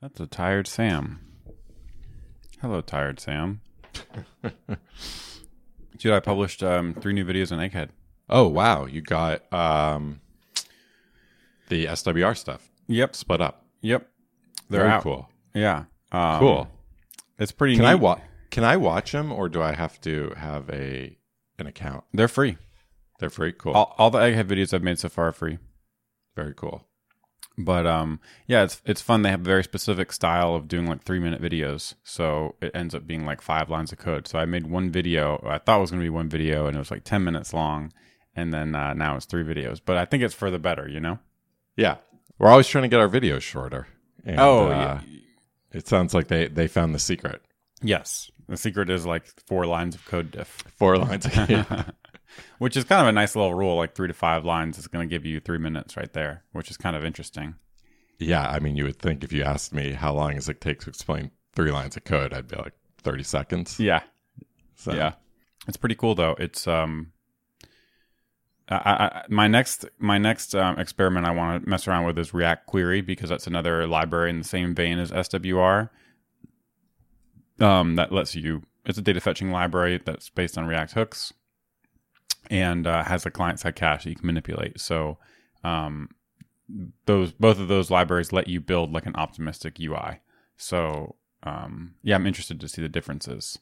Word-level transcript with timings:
That's 0.00 0.20
a 0.20 0.26
tired 0.26 0.66
Sam. 0.66 1.20
Hello, 2.60 2.80
tired 2.80 3.20
Sam. 3.20 3.60
Dude, 5.98 6.12
I 6.12 6.20
published 6.20 6.62
um, 6.62 6.94
three 6.94 7.12
new 7.12 7.24
videos 7.24 7.50
on 7.50 7.58
Egghead. 7.58 7.88
Oh 8.28 8.46
wow, 8.46 8.86
you 8.86 9.00
got 9.00 9.50
um, 9.52 10.20
the 11.68 11.86
SWR 11.86 12.36
stuff 12.36 12.68
Yep, 12.86 13.16
split 13.16 13.40
up. 13.40 13.64
yep. 13.80 14.08
They're 14.70 14.80
Very 14.82 14.92
out. 14.92 15.02
cool. 15.02 15.28
Yeah, 15.54 15.84
um, 16.12 16.38
Cool. 16.40 16.68
It's 17.38 17.52
pretty. 17.52 17.74
Can 17.76 17.84
neat. 17.84 17.90
I 17.90 17.94
wa- 17.94 18.20
Can 18.50 18.64
I 18.64 18.76
watch 18.76 19.12
them, 19.12 19.32
or 19.32 19.48
do 19.48 19.62
I 19.62 19.72
have 19.72 20.00
to 20.02 20.32
have 20.36 20.68
a 20.70 21.16
an 21.58 21.66
account? 21.66 22.04
They're 22.12 22.28
free. 22.28 22.58
They're 23.18 23.30
free. 23.30 23.52
Cool. 23.52 23.72
All, 23.72 23.94
all 23.98 24.10
the 24.10 24.18
Egghead 24.18 24.44
videos 24.44 24.72
I've 24.74 24.82
made 24.82 24.98
so 24.98 25.08
far 25.08 25.28
are 25.28 25.32
free. 25.32 25.58
Very 26.36 26.54
cool. 26.54 26.86
But 27.60 27.88
um, 27.88 28.20
yeah, 28.46 28.62
it's 28.62 28.80
it's 28.84 29.02
fun. 29.02 29.22
They 29.22 29.30
have 29.30 29.40
a 29.40 29.44
very 29.44 29.64
specific 29.64 30.12
style 30.12 30.54
of 30.54 30.68
doing 30.68 30.86
like 30.86 31.02
three 31.02 31.18
minute 31.18 31.42
videos, 31.42 31.94
so 32.04 32.54
it 32.62 32.70
ends 32.72 32.94
up 32.94 33.04
being 33.04 33.26
like 33.26 33.40
five 33.42 33.68
lines 33.68 33.90
of 33.90 33.98
code. 33.98 34.28
So 34.28 34.38
I 34.38 34.44
made 34.44 34.68
one 34.68 34.90
video. 34.90 35.42
I 35.44 35.58
thought 35.58 35.78
it 35.78 35.80
was 35.80 35.90
going 35.90 36.00
to 36.00 36.04
be 36.06 36.08
one 36.10 36.28
video, 36.28 36.66
and 36.68 36.76
it 36.76 36.78
was 36.78 36.92
like 36.92 37.02
ten 37.02 37.24
minutes 37.24 37.52
long, 37.52 37.92
and 38.36 38.54
then 38.54 38.76
uh, 38.76 38.94
now 38.94 39.16
it's 39.16 39.26
three 39.26 39.42
videos. 39.42 39.80
But 39.84 39.96
I 39.96 40.04
think 40.04 40.22
it's 40.22 40.34
for 40.34 40.52
the 40.52 40.60
better, 40.60 40.88
you 40.88 41.00
know. 41.00 41.18
Yeah, 41.76 41.96
we're 42.38 42.48
always 42.48 42.68
trying 42.68 42.82
to 42.82 42.88
get 42.88 43.00
our 43.00 43.08
videos 43.08 43.40
shorter. 43.42 43.88
And, 44.24 44.38
oh, 44.38 44.68
uh, 44.68 44.70
yeah. 44.70 45.00
it 45.72 45.88
sounds 45.88 46.14
like 46.14 46.28
they 46.28 46.46
they 46.46 46.68
found 46.68 46.94
the 46.94 47.00
secret. 47.00 47.42
yes. 47.82 48.30
The 48.48 48.56
secret 48.56 48.88
is 48.88 49.04
like 49.04 49.26
four 49.46 49.66
lines 49.66 49.94
of 49.94 50.06
code 50.06 50.30
diff, 50.30 50.62
Four 50.76 50.96
lines. 50.96 51.26
yeah. 51.50 51.82
which 52.58 52.76
is 52.76 52.84
kind 52.84 53.02
of 53.02 53.08
a 53.08 53.12
nice 53.12 53.36
little 53.36 53.54
rule. 53.54 53.76
Like 53.76 53.94
three 53.94 54.08
to 54.08 54.14
five 54.14 54.44
lines 54.44 54.78
is 54.78 54.86
going 54.86 55.08
to 55.08 55.12
give 55.14 55.24
you 55.24 55.40
three 55.40 55.58
minutes 55.58 55.96
right 55.96 56.12
there, 56.12 56.44
which 56.52 56.70
is 56.70 56.76
kind 56.76 56.96
of 56.96 57.04
interesting. 57.04 57.56
yeah, 58.18 58.48
I 58.48 58.58
mean, 58.58 58.76
you 58.76 58.84
would 58.84 58.98
think 58.98 59.24
if 59.24 59.32
you 59.32 59.42
asked 59.42 59.72
me 59.72 59.92
how 59.92 60.12
long 60.12 60.34
does 60.34 60.48
it 60.48 60.60
take 60.60 60.80
to 60.80 60.90
explain 60.90 61.30
three 61.54 61.70
lines 61.70 61.96
of 61.96 62.04
code, 62.04 62.32
I'd 62.32 62.48
be 62.48 62.56
like 62.56 62.74
thirty 63.02 63.24
seconds. 63.24 63.78
Yeah, 63.78 64.02
So, 64.76 64.92
Yeah, 64.92 65.12
it's 65.66 65.76
pretty 65.76 65.94
cool 65.94 66.14
though. 66.14 66.36
It's 66.38 66.66
um, 66.66 67.12
I, 68.68 68.76
I, 68.76 69.24
my 69.28 69.48
next 69.48 69.86
my 69.98 70.18
next 70.18 70.54
um, 70.54 70.78
experiment 70.78 71.26
I 71.26 71.30
want 71.30 71.64
to 71.64 71.68
mess 71.68 71.88
around 71.88 72.04
with 72.04 72.18
is 72.18 72.34
React 72.34 72.66
Query 72.66 73.00
because 73.00 73.30
that's 73.30 73.46
another 73.46 73.86
library 73.86 74.30
in 74.30 74.38
the 74.38 74.44
same 74.44 74.74
vein 74.74 74.98
as 74.98 75.10
SWR. 75.10 75.90
Um, 77.60 77.96
that 77.96 78.12
lets 78.12 78.34
you. 78.36 78.62
It's 78.84 78.98
a 78.98 79.02
data 79.02 79.20
fetching 79.20 79.50
library 79.50 80.00
that's 80.04 80.30
based 80.30 80.56
on 80.56 80.66
React 80.66 80.92
hooks, 80.92 81.32
and 82.50 82.86
uh, 82.86 83.04
has 83.04 83.26
a 83.26 83.30
client 83.30 83.60
side 83.60 83.76
cache 83.76 84.04
that 84.04 84.10
you 84.10 84.16
can 84.16 84.26
manipulate. 84.26 84.80
So, 84.80 85.18
um, 85.64 86.10
those 87.06 87.32
both 87.32 87.58
of 87.58 87.68
those 87.68 87.90
libraries 87.90 88.32
let 88.32 88.48
you 88.48 88.60
build 88.60 88.92
like 88.92 89.06
an 89.06 89.16
optimistic 89.16 89.78
UI. 89.80 90.20
So, 90.56 91.16
um, 91.42 91.94
yeah, 92.02 92.16
I'm 92.16 92.26
interested 92.26 92.60
to 92.60 92.68
see 92.68 92.82
the 92.82 92.88
differences. 92.88 93.58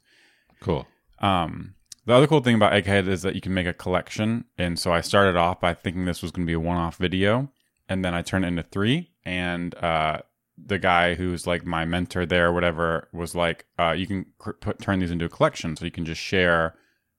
cool. 0.60 0.86
Um, 1.18 1.74
the 2.06 2.14
other 2.14 2.28
cool 2.28 2.40
thing 2.40 2.54
about 2.54 2.72
Egghead 2.72 3.08
is 3.08 3.22
that 3.22 3.34
you 3.34 3.40
can 3.40 3.52
make 3.52 3.66
a 3.66 3.72
collection. 3.72 4.44
And 4.56 4.78
so 4.78 4.92
I 4.92 5.00
started 5.00 5.36
off 5.36 5.60
by 5.60 5.74
thinking 5.74 6.04
this 6.04 6.22
was 6.22 6.30
going 6.30 6.46
to 6.46 6.50
be 6.50 6.54
a 6.54 6.60
one 6.60 6.76
off 6.76 6.96
video. 6.96 7.50
And 7.88 8.04
then 8.04 8.14
I 8.14 8.22
turned 8.22 8.44
it 8.44 8.48
into 8.48 8.62
three. 8.62 9.10
And 9.24 9.74
uh, 9.74 10.20
the 10.56 10.78
guy 10.78 11.14
who's 11.14 11.48
like 11.48 11.64
my 11.64 11.84
mentor 11.84 12.24
there, 12.24 12.46
or 12.46 12.52
whatever, 12.52 13.08
was 13.12 13.34
like, 13.34 13.66
uh, 13.78 13.90
you 13.90 14.06
can 14.06 14.26
cr- 14.38 14.52
put, 14.52 14.80
turn 14.80 15.00
these 15.00 15.10
into 15.10 15.24
a 15.24 15.28
collection. 15.28 15.74
So 15.74 15.84
you 15.84 15.90
can 15.90 16.04
just 16.04 16.20
share, 16.20 16.76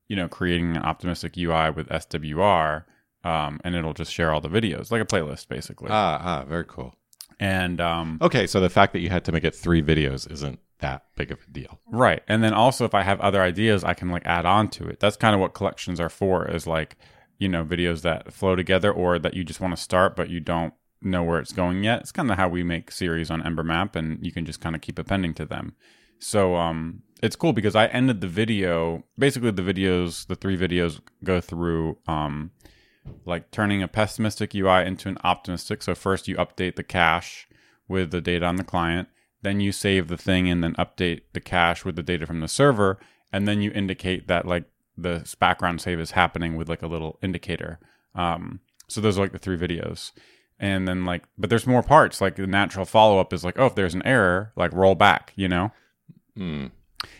you 0.07 0.15
know, 0.15 0.27
creating 0.27 0.75
an 0.77 0.83
optimistic 0.83 1.37
UI 1.37 1.69
with 1.71 1.87
SWR. 1.89 2.83
Um, 3.23 3.59
and 3.63 3.75
it'll 3.75 3.93
just 3.93 4.13
share 4.13 4.31
all 4.31 4.39
the 4.39 4.47
videos, 4.47 4.89
like 4.91 5.01
a 5.01 5.05
playlist, 5.05 5.49
basically. 5.49 5.89
Ah, 5.91 6.21
ah, 6.23 6.45
very 6.45 6.63
cool. 6.65 6.95
and 7.39 7.81
um, 7.81 8.17
Okay, 8.21 8.47
so 8.47 8.59
the 8.61 8.69
fact 8.69 8.93
that 8.93 8.99
you 8.99 9.09
had 9.09 9.25
to 9.25 9.31
make 9.31 9.43
it 9.43 9.53
three 9.55 9.81
videos 9.81 10.31
isn't 10.31 10.59
that 10.79 11.03
big 11.15 11.31
of 11.31 11.39
a 11.45 11.51
deal. 11.51 11.79
Right. 11.87 12.21
And 12.27 12.43
then 12.43 12.53
also 12.53 12.85
if 12.85 12.93
I 12.93 13.01
have 13.01 13.19
other 13.19 13.41
ideas, 13.41 13.83
I 13.83 13.93
can 13.95 14.09
like 14.09 14.25
add 14.25 14.45
on 14.45 14.69
to 14.69 14.87
it. 14.87 14.99
That's 14.99 15.17
kind 15.17 15.33
of 15.33 15.41
what 15.41 15.53
collections 15.55 15.99
are 15.99 16.09
for 16.09 16.47
is 16.47 16.67
like, 16.67 16.95
you 17.39 17.49
know, 17.49 17.65
videos 17.65 18.01
that 18.03 18.31
flow 18.31 18.55
together 18.55 18.91
or 18.91 19.19
that 19.19 19.33
you 19.33 19.43
just 19.43 19.59
want 19.59 19.75
to 19.75 19.81
start 19.81 20.15
but 20.15 20.29
you 20.29 20.39
don't 20.39 20.73
know 21.01 21.23
where 21.23 21.39
it's 21.39 21.51
going 21.51 21.83
yet. 21.83 22.01
It's 22.01 22.11
kind 22.11 22.31
of 22.31 22.37
how 22.37 22.47
we 22.47 22.63
make 22.63 22.91
series 22.91 23.29
on 23.31 23.45
Ember 23.45 23.63
Map 23.63 23.95
and 23.95 24.23
you 24.23 24.31
can 24.31 24.45
just 24.45 24.61
kind 24.61 24.75
of 24.75 24.81
keep 24.81 24.99
appending 24.99 25.33
to 25.33 25.45
them. 25.45 25.75
So 26.19 26.55
um 26.55 27.03
it's 27.21 27.35
cool 27.35 27.53
because 27.53 27.75
I 27.75 27.87
ended 27.87 28.21
the 28.21 28.27
video 28.27 29.03
basically 29.17 29.51
the 29.51 29.61
videos, 29.61 30.27
the 30.27 30.35
three 30.35 30.57
videos 30.57 30.99
go 31.23 31.41
through 31.41 31.97
um 32.07 32.51
like 33.25 33.51
turning 33.51 33.81
a 33.81 33.87
pessimistic 33.87 34.53
UI 34.53 34.85
into 34.85 35.09
an 35.09 35.17
optimistic. 35.23 35.81
So 35.81 35.95
first 35.95 36.27
you 36.27 36.35
update 36.35 36.75
the 36.75 36.83
cache 36.83 37.47
with 37.87 38.11
the 38.11 38.21
data 38.21 38.45
on 38.45 38.57
the 38.57 38.63
client, 38.63 39.07
then 39.41 39.59
you 39.59 39.71
save 39.71 40.07
the 40.07 40.17
thing 40.17 40.49
and 40.49 40.63
then 40.63 40.73
update 40.75 41.21
the 41.33 41.39
cache 41.39 41.85
with 41.85 41.95
the 41.95 42.03
data 42.03 42.25
from 42.25 42.41
the 42.41 42.47
server, 42.47 42.99
and 43.31 43.47
then 43.47 43.61
you 43.61 43.71
indicate 43.71 44.27
that 44.27 44.45
like 44.45 44.65
the 44.97 45.33
background 45.39 45.79
save 45.79 45.99
is 45.99 46.11
happening 46.11 46.55
with 46.55 46.67
like 46.67 46.81
a 46.81 46.87
little 46.87 47.19
indicator. 47.21 47.79
Um, 48.15 48.59
so 48.87 48.99
those 48.99 49.17
are 49.17 49.21
like 49.21 49.31
the 49.31 49.37
three 49.37 49.57
videos. 49.57 50.11
And 50.59 50.87
then 50.87 51.05
like, 51.05 51.23
but 51.37 51.49
there's 51.49 51.67
more 51.67 51.83
parts. 51.83 52.19
Like 52.19 52.35
the 52.35 52.47
natural 52.47 52.85
follow 52.85 53.19
up 53.19 53.31
is 53.31 53.43
like, 53.43 53.59
oh, 53.59 53.67
if 53.67 53.75
there's 53.75 53.93
an 53.93 54.05
error, 54.05 54.53
like 54.55 54.73
roll 54.73 54.95
back, 54.95 55.33
you 55.35 55.47
know. 55.47 55.71
Hmm. 56.37 56.67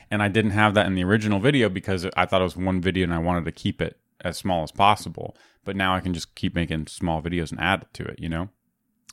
And 0.10 0.24
I 0.24 0.28
didn't 0.28 0.52
have 0.52 0.74
that 0.76 0.86
in 0.86 0.96
the 0.96 1.04
original 1.04 1.40
video 1.40 1.70
because 1.70 2.06
I 2.16 2.26
thought 2.26 2.42
it 2.42 2.46
was 2.46 2.56
one 2.56 2.82
video 2.82 3.04
and 3.04 3.14
I 3.14 3.20
wanted 3.20 3.46
to 3.46 3.52
keep 3.52 3.82
it 3.82 4.00
as 4.22 4.38
small 4.38 4.64
as 4.64 4.72
possible. 4.72 5.36
But 5.66 5.76
now 5.76 5.96
I 5.96 6.00
can 6.00 6.14
just 6.14 6.36
keep 6.36 6.56
making 6.56 6.88
small 6.88 7.22
videos 7.22 7.52
and 7.52 7.60
add 7.60 7.86
to 7.94 8.04
it, 8.06 8.20
you 8.20 8.30
know? 8.30 8.50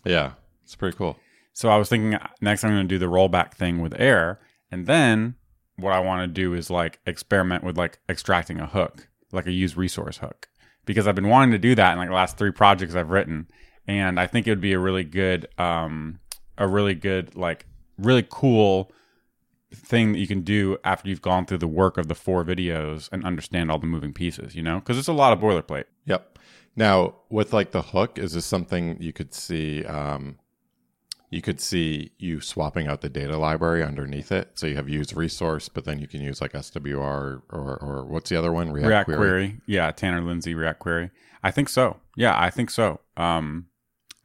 Yeah, 0.05 0.33
it's 0.63 0.77
pretty 0.77 0.97
cool. 0.97 1.19
So 1.53 1.69
I 1.69 1.77
was 1.77 1.89
thinking 1.89 2.19
next 2.41 2.65
I'm 2.65 2.71
going 2.71 2.87
to 2.87 2.95
do 2.95 2.99
the 2.99 3.11
rollback 3.11 3.55
thing 3.55 3.81
with 3.81 3.99
air. 3.99 4.41
And 4.71 4.87
then 4.87 5.37
what 5.77 5.93
I 5.93 6.01
want 6.01 6.23
to 6.23 6.27
do 6.27 6.55
is 6.55 6.71
like 6.71 7.01
experiment 7.07 7.65
with 7.65 7.77
like 7.77 7.99
extracting 8.09 8.61
a 8.61 8.67
hook, 8.67 9.09
like 9.33 9.47
a 9.47 9.53
use 9.53 9.77
resource 9.77 10.19
hook, 10.19 10.49
because 10.85 11.09
I've 11.09 11.15
been 11.15 11.29
wanting 11.29 11.53
to 11.53 11.59
do 11.59 11.75
that 11.75 11.93
in 11.93 11.99
like 11.99 12.09
the 12.09 12.15
last 12.15 12.37
three 12.37 12.53
projects 12.53 12.95
I've 12.95 13.11
written. 13.11 13.49
And 13.87 14.21
I 14.21 14.27
think 14.27 14.47
it 14.47 14.51
would 14.51 14.61
be 14.61 14.73
a 14.73 14.79
really 14.79 15.05
good, 15.05 15.49
um, 15.59 16.21
a 16.57 16.69
really 16.69 16.95
good, 16.95 17.35
like 17.37 17.67
really 17.99 18.27
cool 18.29 18.93
thing 19.75 20.12
that 20.12 20.19
you 20.19 20.27
can 20.27 20.43
do 20.43 20.79
after 20.85 21.09
you've 21.09 21.23
gone 21.23 21.47
through 21.47 21.59
the 21.59 21.69
work 21.69 21.99
of 21.99 22.09
the 22.09 22.15
four 22.15 22.45
videos 22.45 23.09
and 23.12 23.25
understand 23.25 23.71
all 23.71 23.79
the 23.79 23.87
moving 23.87 24.12
pieces, 24.12 24.55
you 24.55 24.62
know, 24.62 24.79
because 24.81 24.99
it's 24.99 25.09
a 25.09 25.12
lot 25.12 25.33
of 25.33 25.41
boilerplate. 25.41 25.85
Yep. 26.07 26.39
Now, 26.77 27.17
with 27.31 27.53
like 27.53 27.71
the 27.71 27.83
hook, 27.83 28.19
is 28.19 28.33
this 28.33 28.47
something 28.47 28.97
you 29.01 29.12
could 29.12 29.33
see? 29.35 29.85
Um, 29.85 30.39
you 31.31 31.43
could 31.43 31.61
see 31.61 32.12
you 32.19 32.41
swapping 32.41 32.87
out 32.87 33.01
the 33.01 33.09
data 33.09 33.37
library 33.37 33.83
underneath 33.83 34.31
it. 34.31 34.51
So 34.55 34.67
you 34.69 34.77
have 34.77 34.89
use 34.89 35.15
resource, 35.15 35.69
but 35.69 35.85
then 35.85 35.99
you 35.99 36.06
can 36.06 36.21
use 36.21 36.41
like 36.41 36.53
SWR 36.53 36.95
or, 36.97 37.43
or 37.51 38.05
what's 38.06 38.31
the 38.31 38.37
other 38.37 38.53
one? 38.53 38.71
React, 38.71 38.89
React 38.89 39.06
Query. 39.06 39.19
query. 39.19 39.61
Yeah, 39.67 39.91
Tanner 39.91 40.21
Linsley 40.23 40.56
React 40.56 40.79
Query. 40.79 41.11
I 41.43 41.51
think 41.51 41.69
so. 41.69 41.99
Yeah, 42.17 42.39
I 42.39 42.51
think 42.51 42.71
so. 42.71 43.01
Um, 43.17 43.67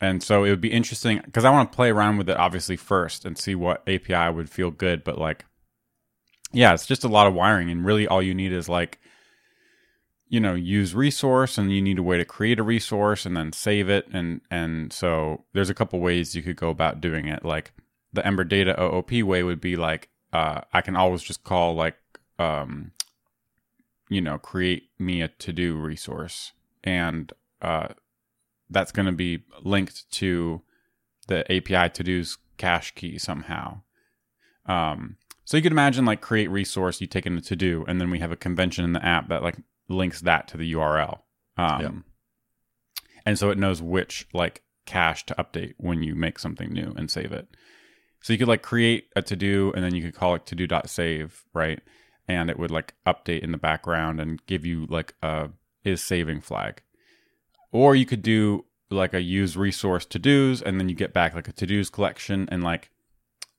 and 0.02 0.24
so 0.24 0.44
it 0.44 0.50
would 0.50 0.62
be 0.62 0.72
interesting 0.72 1.22
because 1.26 1.46
I 1.46 1.50
want 1.50 1.72
to 1.72 1.76
play 1.76 1.90
around 1.90 2.18
with 2.18 2.30
it 2.30 2.38
obviously 2.38 2.78
first 2.78 3.26
and 3.26 3.38
see 3.38 3.56
what 3.56 3.88
API 3.88 4.34
would 4.34 4.50
feel 4.50 4.72
good. 4.72 5.04
But 5.04 5.18
like, 5.18 5.46
yeah, 6.52 6.74
it's 6.74 6.86
just 6.86 7.04
a 7.04 7.10
lot 7.10 7.28
of 7.28 7.34
wiring, 7.34 7.70
and 7.70 7.86
really 7.86 8.08
all 8.08 8.22
you 8.22 8.34
need 8.34 8.54
is 8.54 8.70
like, 8.70 9.00
you 10.28 10.40
know, 10.40 10.56
use 10.56 10.96
resource, 10.96 11.58
and 11.58 11.72
you 11.72 11.82
need 11.82 12.00
a 12.00 12.04
way 12.04 12.18
to 12.18 12.26
create 12.26 12.60
a 12.60 12.64
resource 12.64 13.26
and 13.26 13.36
then 13.36 13.52
save 13.52 13.90
it, 13.90 14.08
and 14.12 14.42
and 14.50 14.94
so 14.94 15.44
there's 15.54 15.70
a 15.70 15.76
couple 15.76 16.00
ways 16.00 16.36
you 16.36 16.44
could 16.44 16.56
go 16.56 16.70
about 16.70 17.02
doing 17.02 17.28
it. 17.28 17.44
Like 17.44 17.74
the 18.14 18.26
Ember 18.26 18.44
Data 18.44 18.81
OOP 18.81 19.12
way 19.24 19.44
would 19.44 19.62
be 19.62 19.76
like, 19.76 20.10
uh, 20.34 20.62
I 20.74 20.81
can 20.81 20.96
always 20.96 21.24
just 21.24 21.44
call 21.44 21.76
like, 21.76 21.98
um, 22.38 22.92
you 24.10 24.22
know, 24.22 24.38
create 24.38 24.90
me 24.98 25.22
a 25.22 25.28
to 25.28 25.54
do 25.54 25.76
resource. 25.76 26.54
And 26.84 27.31
uh, 27.62 27.90
that's 28.69 28.91
going 28.91 29.06
to 29.06 29.12
be 29.12 29.44
linked 29.63 30.09
to 30.12 30.62
the 31.28 31.40
API 31.52 31.90
to 31.94 32.03
do's 32.03 32.38
cache 32.57 32.94
key 32.96 33.18
somehow. 33.18 33.81
Um, 34.66 35.18
so 35.45 35.57
you 35.57 35.63
could 35.63 35.71
imagine 35.71 36.06
like 36.06 36.21
create 36.21 36.50
resource, 36.50 37.01
you 37.01 37.07
take 37.07 37.25
in 37.25 37.38
a 37.38 37.42
to 37.42 37.56
do, 37.56 37.86
and 37.88 38.00
then 38.00 38.12
we 38.12 38.19
have 38.19 38.31
a 38.31 38.36
convention 38.36 38.86
in 38.86 38.94
the 38.94 39.04
app 39.04 39.30
that 39.30 39.42
like 39.42 39.57
links 39.88 40.21
that 40.21 40.48
to 40.50 40.57
the 40.57 40.74
URL. 40.74 41.19
Um, 41.57 41.81
Yep. 41.81 41.94
And 43.25 43.38
so 43.38 43.50
it 43.50 43.57
knows 43.57 43.81
which 43.81 44.27
like 44.33 44.63
cache 44.86 45.25
to 45.27 45.36
update 45.36 45.74
when 45.77 46.04
you 46.04 46.15
make 46.15 46.39
something 46.39 46.72
new 46.72 46.94
and 46.98 47.12
save 47.12 47.31
it. 47.31 47.48
So 48.22 48.33
you 48.33 48.39
could 48.39 48.48
like 48.48 48.62
create 48.62 49.06
a 49.15 49.22
to 49.22 49.36
do 49.36 49.72
and 49.75 49.83
then 49.83 49.95
you 49.95 50.01
could 50.01 50.15
call 50.15 50.36
it 50.36 50.45
to 50.48 50.56
do.save, 50.56 51.45
right? 51.54 51.80
And 52.27 52.50
it 52.50 52.60
would 52.60 52.72
like 52.72 52.95
update 53.06 53.42
in 53.42 53.51
the 53.51 53.57
background 53.57 54.19
and 54.19 54.45
give 54.45 54.65
you 54.65 54.86
like 54.89 55.15
a 55.22 55.50
is 55.83 56.04
saving 56.04 56.42
flag. 56.42 56.81
Or 57.71 57.95
you 57.95 58.06
could 58.06 58.21
do 58.21 58.66
like 58.89 59.13
a 59.13 59.21
use 59.21 59.56
resource 59.56 60.06
to 60.07 60.19
dos 60.19 60.62
and 60.62 60.80
then 60.80 60.89
you 60.89 60.95
get 60.95 61.13
back 61.13 61.36
like 61.36 61.48
a 61.48 61.51
to 61.54 61.66
dos 61.68 61.89
collection 61.89 62.48
and 62.51 62.63
like 62.63 62.89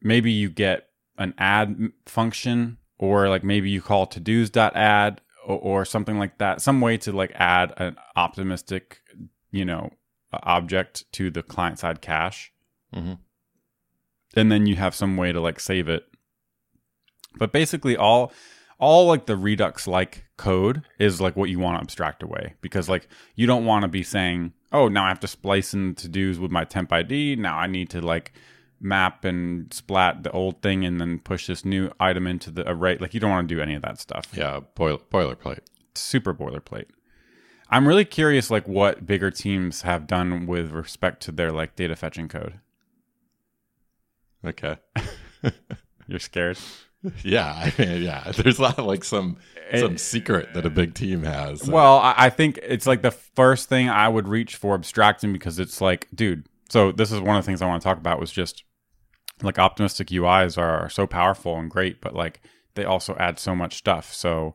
maybe 0.02 0.32
you 0.32 0.50
get 0.50 0.88
an 1.18 1.34
add 1.38 1.92
function 2.06 2.78
or 2.98 3.28
like 3.28 3.44
maybe 3.44 3.70
you 3.70 3.80
call 3.80 4.06
to 4.06 4.18
dos.add 4.20 5.20
or, 5.46 5.58
or 5.58 5.84
something 5.84 6.18
like 6.18 6.38
that. 6.38 6.60
Some 6.60 6.80
way 6.80 6.96
to 6.98 7.12
like 7.12 7.32
add 7.34 7.72
an 7.76 7.96
optimistic, 8.16 9.00
you 9.52 9.64
know, 9.64 9.90
object 10.32 11.04
to 11.12 11.30
the 11.30 11.42
client 11.42 11.78
side 11.78 12.00
cache. 12.00 12.52
Mhm. 12.94 13.18
and 14.34 14.50
then 14.50 14.66
you 14.66 14.74
have 14.76 14.94
some 14.96 15.16
way 15.16 15.30
to 15.32 15.40
like 15.40 15.60
save 15.60 15.88
it. 15.88 16.04
But 17.38 17.52
basically, 17.52 17.96
all 17.96 18.32
all 18.80 19.06
like 19.06 19.26
the 19.26 19.36
Redux 19.36 19.86
like 19.86 20.24
code 20.36 20.82
is 20.98 21.20
like 21.20 21.36
what 21.36 21.50
you 21.50 21.58
want 21.58 21.76
to 21.76 21.82
abstract 21.82 22.22
away 22.22 22.54
because 22.62 22.88
like 22.88 23.08
you 23.36 23.46
don't 23.46 23.66
want 23.66 23.82
to 23.82 23.88
be 23.88 24.02
saying, 24.02 24.52
oh, 24.72 24.88
now 24.88 25.04
I 25.04 25.08
have 25.08 25.20
to 25.20 25.28
splice 25.28 25.74
in 25.74 25.94
to 25.96 26.08
dos 26.08 26.38
with 26.38 26.50
my 26.50 26.64
temp 26.64 26.92
ID. 26.92 27.36
Now 27.36 27.58
I 27.58 27.66
need 27.66 27.90
to 27.90 28.00
like 28.00 28.32
map 28.80 29.24
and 29.24 29.72
splat 29.72 30.22
the 30.22 30.30
old 30.32 30.62
thing 30.62 30.84
and 30.84 31.00
then 31.00 31.18
push 31.18 31.46
this 31.46 31.64
new 31.64 31.92
item 32.00 32.26
into 32.26 32.50
the 32.50 32.68
array. 32.68 32.96
Like 32.96 33.12
you 33.14 33.20
don't 33.20 33.30
want 33.30 33.48
to 33.48 33.54
do 33.54 33.60
any 33.60 33.74
of 33.74 33.82
that 33.82 34.00
stuff. 34.00 34.28
Yeah, 34.34 34.60
boiler, 34.74 34.98
boilerplate. 35.12 35.60
Super 35.94 36.32
boilerplate. 36.32 36.86
I'm 37.68 37.86
really 37.86 38.06
curious 38.06 38.50
like 38.50 38.66
what 38.66 39.06
bigger 39.06 39.30
teams 39.30 39.82
have 39.82 40.06
done 40.06 40.46
with 40.46 40.72
respect 40.72 41.22
to 41.24 41.32
their 41.32 41.52
like 41.52 41.76
data 41.76 41.94
fetching 41.94 42.28
code. 42.28 42.58
Okay. 44.44 44.78
You're 46.08 46.18
scared? 46.18 46.58
Yeah, 47.24 47.46
I 47.54 47.72
mean, 47.78 48.02
yeah. 48.02 48.30
There's 48.36 48.58
a 48.58 48.62
lot 48.62 48.78
of 48.78 48.84
like 48.86 49.04
some 49.04 49.38
some 49.78 49.96
secret 49.98 50.52
that 50.54 50.66
a 50.66 50.70
big 50.70 50.94
team 50.94 51.22
has. 51.22 51.66
Well, 51.68 51.98
I, 51.98 52.14
I 52.16 52.30
think 52.30 52.58
it's 52.62 52.86
like 52.86 53.02
the 53.02 53.10
first 53.12 53.68
thing 53.68 53.88
I 53.88 54.08
would 54.08 54.26
reach 54.28 54.56
for 54.56 54.74
abstracting 54.74 55.32
because 55.32 55.58
it's 55.58 55.80
like, 55.80 56.08
dude. 56.14 56.46
So 56.68 56.92
this 56.92 57.10
is 57.10 57.20
one 57.20 57.36
of 57.36 57.44
the 57.44 57.46
things 57.46 57.62
I 57.62 57.66
want 57.66 57.80
to 57.82 57.84
talk 57.84 57.98
about 57.98 58.20
was 58.20 58.30
just 58.30 58.64
like 59.42 59.58
optimistic 59.58 60.08
UIs 60.08 60.58
are 60.58 60.88
so 60.90 61.06
powerful 61.06 61.56
and 61.58 61.70
great, 61.70 62.00
but 62.00 62.14
like 62.14 62.40
they 62.74 62.84
also 62.84 63.16
add 63.16 63.38
so 63.38 63.54
much 63.56 63.76
stuff. 63.76 64.12
So 64.12 64.54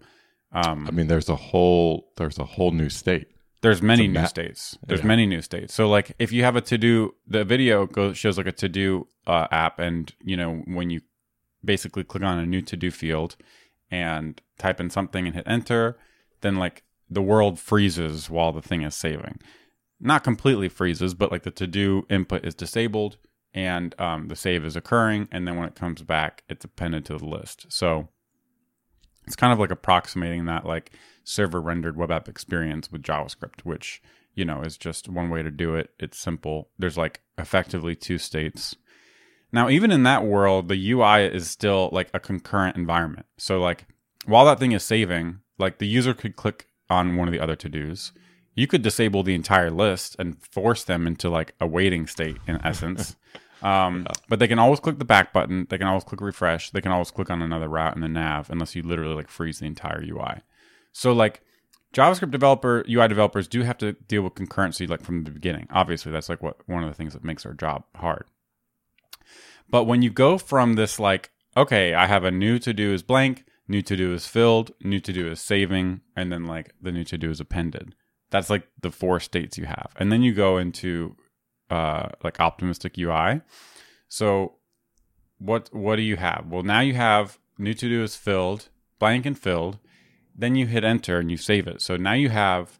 um, 0.51 0.87
I 0.87 0.91
mean, 0.91 1.07
there's 1.07 1.27
a 1.29 1.35
whole 1.35 2.11
there's 2.17 2.37
a 2.37 2.45
whole 2.45 2.71
new 2.71 2.89
state. 2.89 3.27
there's 3.61 3.81
many 3.81 4.07
new 4.07 4.19
ma- 4.21 4.25
states. 4.27 4.77
There's 4.85 5.01
Yeah. 5.01 5.07
many 5.07 5.25
new 5.25 5.41
states. 5.41 5.73
So 5.73 5.89
like 5.89 6.13
if 6.19 6.31
you 6.31 6.43
have 6.43 6.55
a 6.55 6.61
to 6.61 6.77
do, 6.77 7.15
the 7.27 7.43
video 7.43 7.85
goes 7.87 8.17
shows 8.17 8.37
like 8.37 8.47
a 8.47 8.51
to 8.53 8.69
do 8.69 9.07
uh, 9.27 9.47
app, 9.51 9.79
and 9.79 10.13
you 10.23 10.37
know 10.37 10.61
when 10.67 10.89
you 10.91 11.01
basically 11.65 12.03
click 12.03 12.23
on 12.23 12.39
a 12.39 12.45
new 12.45 12.61
to 12.61 12.77
do 12.77 12.91
field 12.91 13.35
and 13.91 14.41
type 14.57 14.79
in 14.79 14.89
something 14.89 15.25
and 15.25 15.35
hit 15.35 15.47
enter, 15.47 15.97
then 16.41 16.55
like 16.55 16.83
the 17.09 17.21
world 17.21 17.59
freezes 17.59 18.29
while 18.29 18.51
the 18.51 18.61
thing 18.61 18.81
is 18.81 18.95
saving. 18.95 19.39
Not 19.99 20.23
completely 20.23 20.69
freezes, 20.69 21.13
but 21.13 21.31
like 21.31 21.43
the 21.43 21.51
to 21.51 21.67
do 21.67 22.05
input 22.09 22.45
is 22.45 22.55
disabled 22.55 23.17
and 23.53 23.99
um, 23.99 24.27
the 24.27 24.35
save 24.35 24.65
is 24.65 24.75
occurring, 24.75 25.29
and 25.31 25.47
then 25.47 25.55
when 25.55 25.67
it 25.67 25.75
comes 25.75 26.01
back, 26.01 26.43
it's 26.49 26.65
appended 26.65 27.05
to 27.05 27.17
the 27.17 27.25
list. 27.25 27.67
So 27.69 28.09
it's 29.25 29.37
kind 29.37 29.53
of 29.53 29.59
like 29.59 29.71
approximating 29.71 30.45
that 30.45 30.65
like 30.65 30.91
server 31.23 31.61
rendered 31.61 31.95
web 31.95 32.11
app 32.11 32.27
experience 32.27 32.91
with 32.91 33.01
JavaScript, 33.01 33.61
which 33.63 34.01
you 34.33 34.43
know 34.43 34.61
is 34.61 34.77
just 34.77 35.07
one 35.07 35.29
way 35.29 35.41
to 35.41 35.51
do 35.51 35.73
it. 35.75 35.91
It's 35.99 36.19
simple. 36.19 36.69
There's 36.77 36.97
like 36.97 37.21
effectively 37.37 37.95
two 37.95 38.17
states. 38.17 38.75
Now, 39.55 39.69
even 39.69 39.89
in 39.89 40.03
that 40.03 40.25
world, 40.25 40.67
the 40.67 40.91
UI 40.91 41.23
is 41.23 41.49
still 41.49 41.87
like 41.93 42.09
a 42.13 42.19
concurrent 42.19 42.75
environment. 42.75 43.25
So 43.37 43.61
like 43.61 43.85
while 44.25 44.43
that 44.43 44.59
thing 44.59 44.73
is 44.73 44.83
saving, 44.83 45.39
like 45.57 45.77
the 45.77 45.87
user 45.87 46.13
could 46.13 46.35
click 46.35 46.67
on 46.89 47.15
one 47.15 47.29
of 47.29 47.31
the 47.31 47.39
other 47.39 47.55
to 47.55 47.69
dos. 47.69 48.11
You 48.53 48.67
could 48.67 48.81
disable 48.81 49.23
the 49.23 49.33
entire 49.33 49.71
list 49.71 50.17
and 50.19 50.43
force 50.43 50.83
them 50.83 51.07
into 51.07 51.29
like 51.29 51.55
a 51.61 51.67
waiting 51.67 52.05
state 52.05 52.37
in 52.45 52.59
essence. 52.65 53.15
Um, 53.61 54.05
But 54.29 54.37
they 54.37 54.49
can 54.49 54.59
always 54.59 54.81
click 54.81 54.99
the 54.99 55.05
back 55.05 55.33
button. 55.33 55.65
They 55.69 55.79
can 55.79 55.87
always 55.87 56.03
click 56.03 56.21
refresh. 56.21 56.69
They 56.69 56.81
can 56.81 56.91
always 56.91 57.09
click 57.09 57.31
on 57.31 57.41
another 57.41 57.67
route 57.69 57.95
in 57.95 58.01
the 58.01 58.09
nav 58.09 58.51
unless 58.51 58.75
you 58.75 58.83
literally 58.83 59.15
like 59.15 59.29
freeze 59.29 59.57
the 59.59 59.65
entire 59.65 60.03
UI. 60.03 60.41
So 60.91 61.13
like 61.13 61.41
JavaScript 61.93 62.29
developer, 62.29 62.85
UI 62.87 63.07
developers 63.07 63.47
do 63.47 63.63
have 63.63 63.77
to 63.79 63.93
deal 63.93 64.21
with 64.21 64.35
concurrency 64.35 64.87
like 64.87 65.01
from 65.01 65.23
the 65.23 65.31
beginning. 65.31 65.67
Obviously, 65.71 66.11
that's 66.11 66.29
like 66.29 66.43
what 66.43 66.57
one 66.67 66.83
of 66.83 66.89
the 66.89 66.95
things 66.95 67.13
that 67.13 67.23
makes 67.23 67.43
our 67.43 67.53
job 67.53 67.85
hard. 67.95 68.25
But 69.69 69.85
when 69.85 70.01
you 70.01 70.09
go 70.09 70.37
from 70.37 70.73
this 70.73 70.99
like, 70.99 71.31
okay, 71.57 71.93
I 71.93 72.07
have 72.07 72.23
a 72.23 72.31
new 72.31 72.59
to 72.59 72.73
do 72.73 72.93
is 72.93 73.03
blank, 73.03 73.45
new 73.67 73.81
to 73.81 73.95
do 73.95 74.13
is 74.13 74.27
filled, 74.27 74.71
new 74.81 74.99
to 74.99 75.13
do 75.13 75.29
is 75.29 75.41
saving, 75.41 76.01
and 76.15 76.31
then 76.31 76.45
like 76.45 76.73
the 76.81 76.91
new 76.91 77.03
to 77.05 77.17
do 77.17 77.29
is 77.29 77.39
appended. 77.39 77.95
That's 78.29 78.49
like 78.49 78.67
the 78.81 78.91
four 78.91 79.19
states 79.19 79.57
you 79.57 79.65
have. 79.65 79.91
And 79.97 80.11
then 80.11 80.21
you 80.21 80.33
go 80.33 80.57
into 80.57 81.15
uh 81.69 82.09
like 82.23 82.39
optimistic 82.39 82.97
UI. 82.97 83.41
So 84.07 84.55
what 85.39 85.69
what 85.73 85.95
do 85.95 86.01
you 86.01 86.17
have? 86.17 86.45
Well, 86.49 86.63
now 86.63 86.81
you 86.81 86.93
have 86.93 87.39
new 87.57 87.73
to 87.73 87.89
do 87.89 88.03
is 88.03 88.15
filled, 88.15 88.69
blank 88.99 89.25
and 89.25 89.37
filled. 89.37 89.79
Then 90.37 90.55
you 90.55 90.67
hit 90.67 90.83
enter 90.83 91.19
and 91.19 91.31
you 91.31 91.37
save 91.37 91.67
it. 91.67 91.81
So 91.81 91.95
now 91.95 92.13
you 92.13 92.29
have 92.29 92.79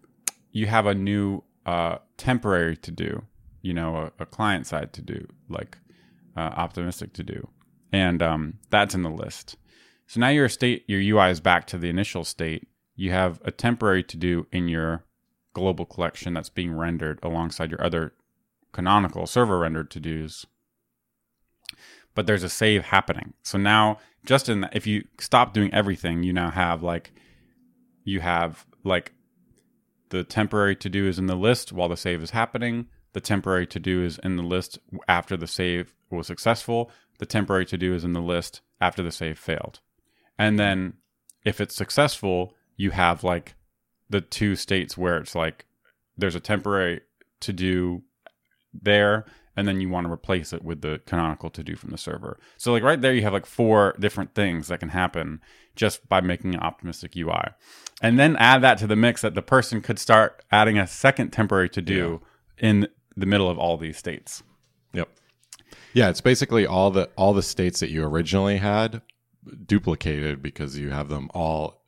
you 0.52 0.68
have 0.68 0.86
a 0.86 0.96
new 0.96 1.44
uh 1.66 1.98
temporary 2.18 2.78
to 2.78 2.92
do, 2.92 3.24
you 3.62 3.74
know, 3.74 3.96
a, 3.96 4.24
a 4.24 4.26
client 4.26 4.68
side 4.68 4.94
to 4.94 5.02
do, 5.02 5.28
like 5.50 5.78
uh, 6.36 6.40
optimistic 6.40 7.14
to 7.14 7.24
do, 7.24 7.48
and 7.92 8.22
um, 8.22 8.60
that's 8.70 8.96
in 8.96 9.04
the 9.04 9.10
list. 9.10 9.56
So 10.08 10.20
now 10.20 10.30
your 10.30 10.50
state, 10.50 10.84
your 10.88 11.02
UI 11.02 11.32
is 11.32 11.40
back 11.40 11.66
to 11.68 11.78
the 11.78 11.90
initial 11.90 12.24
state. 12.24 12.68
You 12.96 13.12
have 13.12 13.42
a 13.44 13.52
temporary 13.52 14.04
to 14.04 14.18
do 14.18 14.48
in 14.52 14.68
your 14.68 15.04
global 15.54 15.86
collection 15.86 16.34
that's 16.34 16.50
being 16.50 16.74
rendered 16.74 17.20
alongside 17.24 17.72
your 17.72 17.84
other 17.84 18.14
canonical 18.72 19.26
server 19.26 19.60
rendered 19.60 19.90
to 19.92 20.00
dos. 20.00 20.46
But 22.14 22.28
there's 22.28 22.44
a 22.44 22.50
save 22.50 22.86
happening. 22.86 23.34
So 23.42 23.58
now, 23.58 23.98
just 24.26 24.48
in 24.50 24.68
if 24.72 24.86
you 24.86 25.06
stop 25.20 25.54
doing 25.54 25.74
everything, 25.74 26.24
you 26.24 26.34
now 26.34 26.52
have 26.52 26.84
like 26.84 27.12
you 28.04 28.20
have 28.20 28.66
like 28.84 29.14
the 30.10 30.24
temporary 30.24 30.76
to 30.76 30.90
do 30.90 31.08
is 31.08 31.18
in 31.18 31.26
the 31.26 31.36
list 31.36 31.74
while 31.74 31.90
the 31.90 31.98
save 31.98 32.22
is 32.22 32.32
happening. 32.32 32.88
The 33.16 33.22
temporary 33.22 33.66
to 33.68 33.80
do 33.80 34.04
is 34.04 34.20
in 34.26 34.36
the 34.36 34.44
list 34.44 34.78
after 35.08 35.38
the 35.38 35.48
save 35.48 35.94
was 36.12 36.28
successful. 36.28 36.92
The 37.20 37.26
temporary 37.26 37.66
to 37.68 37.78
do 37.78 37.94
is 37.94 38.04
in 38.04 38.12
the 38.12 38.20
list 38.20 38.60
after 38.82 39.02
the 39.02 39.10
save 39.10 39.40
failed. 39.40 39.80
And 40.38 40.56
hmm. 40.56 40.58
then 40.58 40.94
if 41.46 41.62
it's 41.62 41.78
successful, 41.78 42.54
you 42.76 42.92
have 42.92 43.24
like 43.24 43.56
the 44.10 44.20
two 44.20 44.58
states 44.58 44.98
where 44.98 45.16
it's 45.18 45.34
like 45.34 45.66
there's 46.18 46.36
a 46.36 46.42
temporary 46.42 47.04
to 47.40 47.54
do 47.54 48.04
there 48.74 49.24
and 49.56 49.66
then 49.66 49.80
you 49.80 49.88
want 49.88 50.06
to 50.06 50.12
replace 50.12 50.52
it 50.52 50.66
with 50.66 50.82
the 50.82 51.00
canonical 51.06 51.50
to 51.52 51.64
do 51.64 51.78
from 51.78 51.92
the 51.92 51.98
server. 51.98 52.38
So 52.58 52.74
like 52.74 52.84
right 52.84 53.00
there 53.00 53.14
you 53.14 53.22
have 53.22 53.32
like 53.32 53.46
four 53.46 53.96
different 53.98 54.36
things 54.36 54.68
that 54.68 54.82
can 54.82 54.90
happen 54.90 55.40
just 55.78 56.10
by 56.10 56.20
making 56.20 56.54
an 56.54 56.60
optimistic 56.60 57.16
UI. 57.16 57.54
And 58.02 58.20
then 58.20 58.36
add 58.36 58.62
that 58.64 58.78
to 58.80 58.88
the 58.88 58.98
mix 58.98 59.22
that 59.22 59.36
the 59.36 59.42
person 59.42 59.80
could 59.80 60.00
start 60.00 60.44
adding 60.52 60.78
a 60.78 60.86
second 60.86 61.30
temporary 61.30 61.70
to 61.70 61.82
do 61.82 62.22
in 62.58 62.90
the 63.18 63.26
middle 63.26 63.50
of 63.50 63.58
all 63.58 63.78
these 63.78 63.98
states. 63.98 64.44
Yep. 64.94 65.10
Yeah, 65.94 66.10
it's 66.10 66.22
basically 66.22 66.66
all 66.66 66.92
the 66.92 67.10
all 67.16 67.34
the 67.34 67.44
states 67.44 67.80
that 67.80 67.90
you 67.90 68.04
originally 68.04 68.58
had 68.58 69.02
duplicated 69.66 70.42
because 70.42 70.78
you 70.78 70.90
have 70.90 71.08
them 71.10 71.30
all 71.34 71.84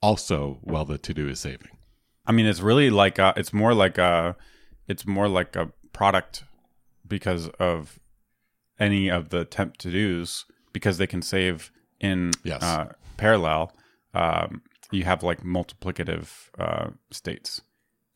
also 0.00 0.58
while 0.62 0.84
the 0.84 0.98
to 0.98 1.14
do 1.14 1.28
is 1.28 1.40
saving. 1.40 1.70
I 2.26 2.32
mean, 2.32 2.46
it's 2.46 2.60
really 2.60 2.90
like 2.90 3.18
a, 3.18 3.34
it's 3.36 3.52
more 3.52 3.74
like 3.74 3.98
a, 3.98 4.36
it's 4.88 5.06
more 5.06 5.28
like 5.28 5.56
a 5.56 5.72
product 5.92 6.44
because 7.06 7.48
of 7.58 7.98
any 8.78 9.10
of 9.10 9.28
the 9.28 9.44
temp 9.44 9.76
to 9.78 9.90
dos 9.90 10.46
because 10.72 10.98
they 10.98 11.06
can 11.06 11.20
save 11.22 11.70
in 12.00 12.32
Yes. 12.42 12.62
uh, 12.62 12.92
parallel. 13.16 13.72
Um, 14.14 14.62
you 14.90 15.04
have 15.04 15.22
like 15.22 15.42
multiplicative 15.42 16.28
uh, 16.58 16.90
states. 17.10 17.60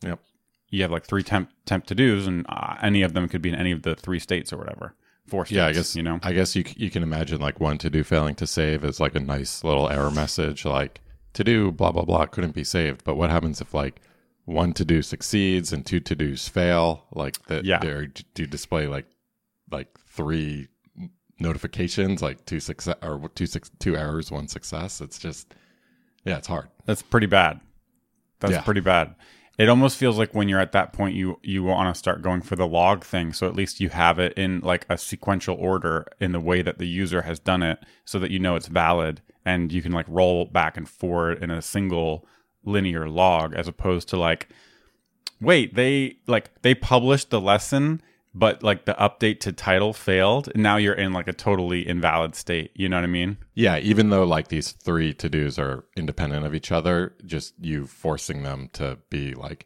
Yep. 0.03 0.19
You 0.71 0.81
have 0.83 0.91
like 0.91 1.05
three 1.05 1.23
temp 1.23 1.51
temp 1.65 1.85
to 1.87 1.95
dos, 1.95 2.27
and 2.27 2.45
uh, 2.49 2.75
any 2.81 3.01
of 3.01 3.13
them 3.13 3.27
could 3.27 3.41
be 3.41 3.49
in 3.49 3.55
any 3.55 3.71
of 3.71 3.81
the 3.83 3.95
three 3.95 4.19
states 4.19 4.53
or 4.53 4.57
whatever. 4.57 4.93
Four 5.27 5.45
states. 5.45 5.55
Yeah, 5.57 5.67
I 5.67 5.73
guess 5.73 5.95
you 5.95 6.03
know. 6.03 6.19
I 6.23 6.33
guess 6.33 6.55
you 6.55 6.63
you 6.75 6.89
can 6.89 7.03
imagine 7.03 7.39
like 7.41 7.59
one 7.59 7.77
to 7.79 7.89
do 7.89 8.03
failing 8.03 8.35
to 8.35 8.47
save 8.47 8.83
is 8.83 8.99
like 8.99 9.15
a 9.15 9.19
nice 9.19 9.63
little 9.63 9.89
error 9.89 10.11
message 10.11 10.65
like 10.65 11.01
to 11.33 11.43
do 11.43 11.71
blah 11.71 11.91
blah 11.91 12.03
blah 12.05 12.25
couldn't 12.25 12.53
be 12.55 12.63
saved. 12.63 13.03
But 13.03 13.15
what 13.15 13.29
happens 13.29 13.61
if 13.61 13.73
like 13.73 14.01
one 14.45 14.73
to 14.73 14.85
do 14.85 15.01
succeeds 15.01 15.71
and 15.73 15.85
two 15.85 15.99
to 16.01 16.15
dos 16.15 16.47
fail? 16.47 17.05
Like 17.13 17.41
that 17.47 17.65
Yeah. 17.65 17.79
they 17.79 18.07
do 18.33 18.45
display 18.47 18.87
like 18.87 19.05
like 19.71 19.99
three 20.07 20.67
notifications, 21.39 22.21
like 22.21 22.45
two 22.45 22.59
success 22.59 22.95
or 23.01 23.29
two 23.35 23.45
six 23.45 23.69
two 23.79 23.95
errors, 23.95 24.31
one 24.31 24.47
success. 24.47 25.01
It's 25.01 25.19
just 25.19 25.53
yeah, 26.25 26.37
it's 26.37 26.47
hard. 26.47 26.67
That's 26.85 27.01
pretty 27.01 27.27
bad. 27.27 27.59
That's 28.39 28.53
Yeah. 28.53 28.61
pretty 28.61 28.81
bad. 28.81 29.15
It 29.59 29.67
almost 29.67 29.97
feels 29.97 30.17
like 30.17 30.33
when 30.33 30.47
you're 30.47 30.61
at 30.61 30.71
that 30.71 30.93
point, 30.93 31.15
you 31.15 31.37
you 31.43 31.63
want 31.63 31.93
to 31.93 31.99
start 31.99 32.21
going 32.21 32.41
for 32.41 32.55
the 32.55 32.65
log 32.65 33.03
thing, 33.03 33.33
so 33.33 33.45
at 33.45 33.57
least 33.57 33.81
you 33.81 33.89
have 33.89 34.17
it 34.17 34.31
in 34.37 34.61
like 34.61 34.85
a 34.89 34.97
sequential 34.97 35.57
order 35.59 36.07
in 36.17 36.31
the 36.31 36.39
way 36.39 36.61
that 36.61 36.77
the 36.77 36.87
user 36.87 37.23
has 37.23 37.39
done 37.39 37.61
it, 37.61 37.77
so 38.05 38.19
that 38.19 38.31
you 38.31 38.39
know 38.39 38.55
it's 38.55 38.67
valid, 38.67 39.21
and 39.43 39.73
you 39.73 39.81
can 39.81 39.91
like 39.91 40.05
roll 40.07 40.45
back 40.45 40.77
and 40.77 40.87
forward 40.87 41.43
in 41.43 41.51
a 41.51 41.61
single 41.61 42.25
linear 42.63 43.09
log, 43.09 43.53
as 43.53 43.67
opposed 43.67 44.07
to 44.07 44.17
like, 44.17 44.47
wait, 45.41 45.75
they 45.75 46.19
like 46.25 46.61
they 46.61 46.73
published 46.73 47.29
the 47.29 47.41
lesson, 47.41 48.01
but 48.33 48.61
like 48.63 48.85
the 48.85 48.93
update 48.93 49.39
to 49.41 49.51
title 49.51 49.93
failed, 49.93 50.49
and 50.53 50.61
now 50.61 50.77
you're 50.77 50.93
in 50.93 51.13
like 51.13 51.27
a 51.27 51.33
totally 51.33 51.87
invalid 51.87 52.35
state. 52.35 52.71
You 52.75 52.87
know 52.89 52.97
what 52.97 53.03
I 53.03 53.07
mean? 53.07 53.37
Yeah, 53.55 53.77
even 53.79 54.09
though 54.09 54.23
like 54.23 54.49
these 54.49 54.71
three 54.71 55.13
to 55.15 55.29
dos 55.29 55.57
are 55.57 55.85
independent 55.95 56.45
of 56.45 56.53
each 56.53 56.71
other, 56.71 57.15
just 57.25 57.53
you 57.59 57.85
forcing 57.87 58.43
them 58.43 58.69
to 58.73 58.99
be 59.09 59.33
like 59.33 59.65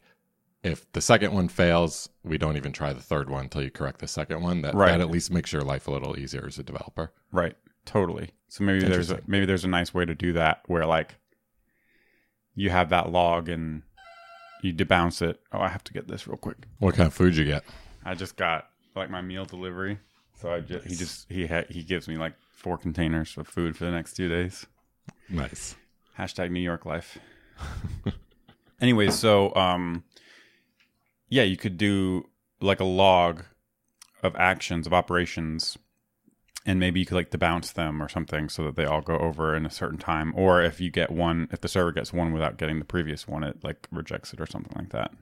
if 0.62 0.90
the 0.92 1.02
second 1.02 1.32
one 1.34 1.48
fails, 1.48 2.08
we 2.22 2.38
don't 2.38 2.56
even 2.56 2.72
try 2.72 2.94
the 2.94 3.02
third 3.02 3.28
one 3.28 3.44
until 3.44 3.62
you 3.62 3.70
correct 3.70 4.00
the 4.00 4.08
second 4.08 4.40
one. 4.42 4.62
That 4.62 4.74
Right. 4.74 4.92
that 4.92 5.00
at 5.02 5.10
least 5.10 5.30
makes 5.30 5.52
your 5.52 5.60
life 5.62 5.86
a 5.86 5.90
little 5.90 6.18
easier 6.18 6.46
as 6.46 6.58
a 6.58 6.62
developer. 6.62 7.12
Right. 7.30 7.54
Totally. 7.84 8.30
So 8.48 8.64
maybe 8.64 8.80
there's 8.86 9.10
a 9.10 9.20
maybe 9.26 9.44
there's 9.44 9.64
a 9.64 9.68
nice 9.68 9.92
way 9.92 10.06
to 10.06 10.14
do 10.14 10.32
that 10.32 10.62
where 10.66 10.86
like 10.86 11.16
you 12.54 12.70
have 12.70 12.88
that 12.90 13.10
log 13.10 13.48
and 13.50 13.82
you 14.62 14.72
debounce 14.72 15.20
it. 15.20 15.38
Oh, 15.52 15.58
I 15.60 15.68
have 15.68 15.84
to 15.84 15.92
get 15.92 16.08
this 16.08 16.26
real 16.26 16.38
quick. 16.38 16.56
What 16.78 16.94
kind 16.94 17.06
of 17.08 17.12
food 17.12 17.36
you 17.36 17.44
get? 17.44 17.62
I 18.04 18.14
just 18.14 18.36
got 18.36 18.68
like 18.94 19.10
my 19.10 19.22
meal 19.22 19.44
delivery. 19.44 19.98
So 20.40 20.52
I 20.52 20.60
just 20.60 20.86
he 20.86 20.94
just 20.94 21.26
he 21.30 21.46
ha- 21.46 21.64
he 21.68 21.82
gives 21.82 22.08
me 22.08 22.16
like 22.16 22.34
four 22.50 22.76
containers 22.78 23.36
of 23.36 23.46
food 23.48 23.76
for 23.76 23.84
the 23.84 23.90
next 23.90 24.14
two 24.14 24.28
days. 24.28 24.66
Nice. 25.28 25.76
Hashtag 26.18 26.50
New 26.50 26.60
York 26.60 26.84
life. 26.84 27.18
anyway, 28.80 29.10
so 29.10 29.54
um, 29.54 30.04
yeah, 31.28 31.42
you 31.42 31.56
could 31.56 31.76
do 31.76 32.28
like 32.60 32.80
a 32.80 32.84
log 32.84 33.44
of 34.22 34.34
actions 34.36 34.86
of 34.86 34.92
operations, 34.92 35.76
and 36.64 36.80
maybe 36.80 37.00
you 37.00 37.06
could 37.06 37.16
like 37.16 37.30
debounce 37.30 37.72
them 37.72 38.02
or 38.02 38.08
something 38.08 38.48
so 38.48 38.64
that 38.64 38.76
they 38.76 38.84
all 38.84 39.02
go 39.02 39.18
over 39.18 39.54
in 39.54 39.66
a 39.66 39.70
certain 39.70 39.98
time. 39.98 40.32
Or 40.36 40.62
if 40.62 40.80
you 40.80 40.90
get 40.90 41.10
one, 41.10 41.48
if 41.52 41.60
the 41.60 41.68
server 41.68 41.92
gets 41.92 42.12
one 42.12 42.32
without 42.32 42.56
getting 42.56 42.78
the 42.78 42.84
previous 42.84 43.28
one, 43.28 43.44
it 43.44 43.62
like 43.62 43.88
rejects 43.90 44.32
it 44.32 44.40
or 44.40 44.46
something 44.46 44.72
like 44.76 44.90
that. 44.90 45.12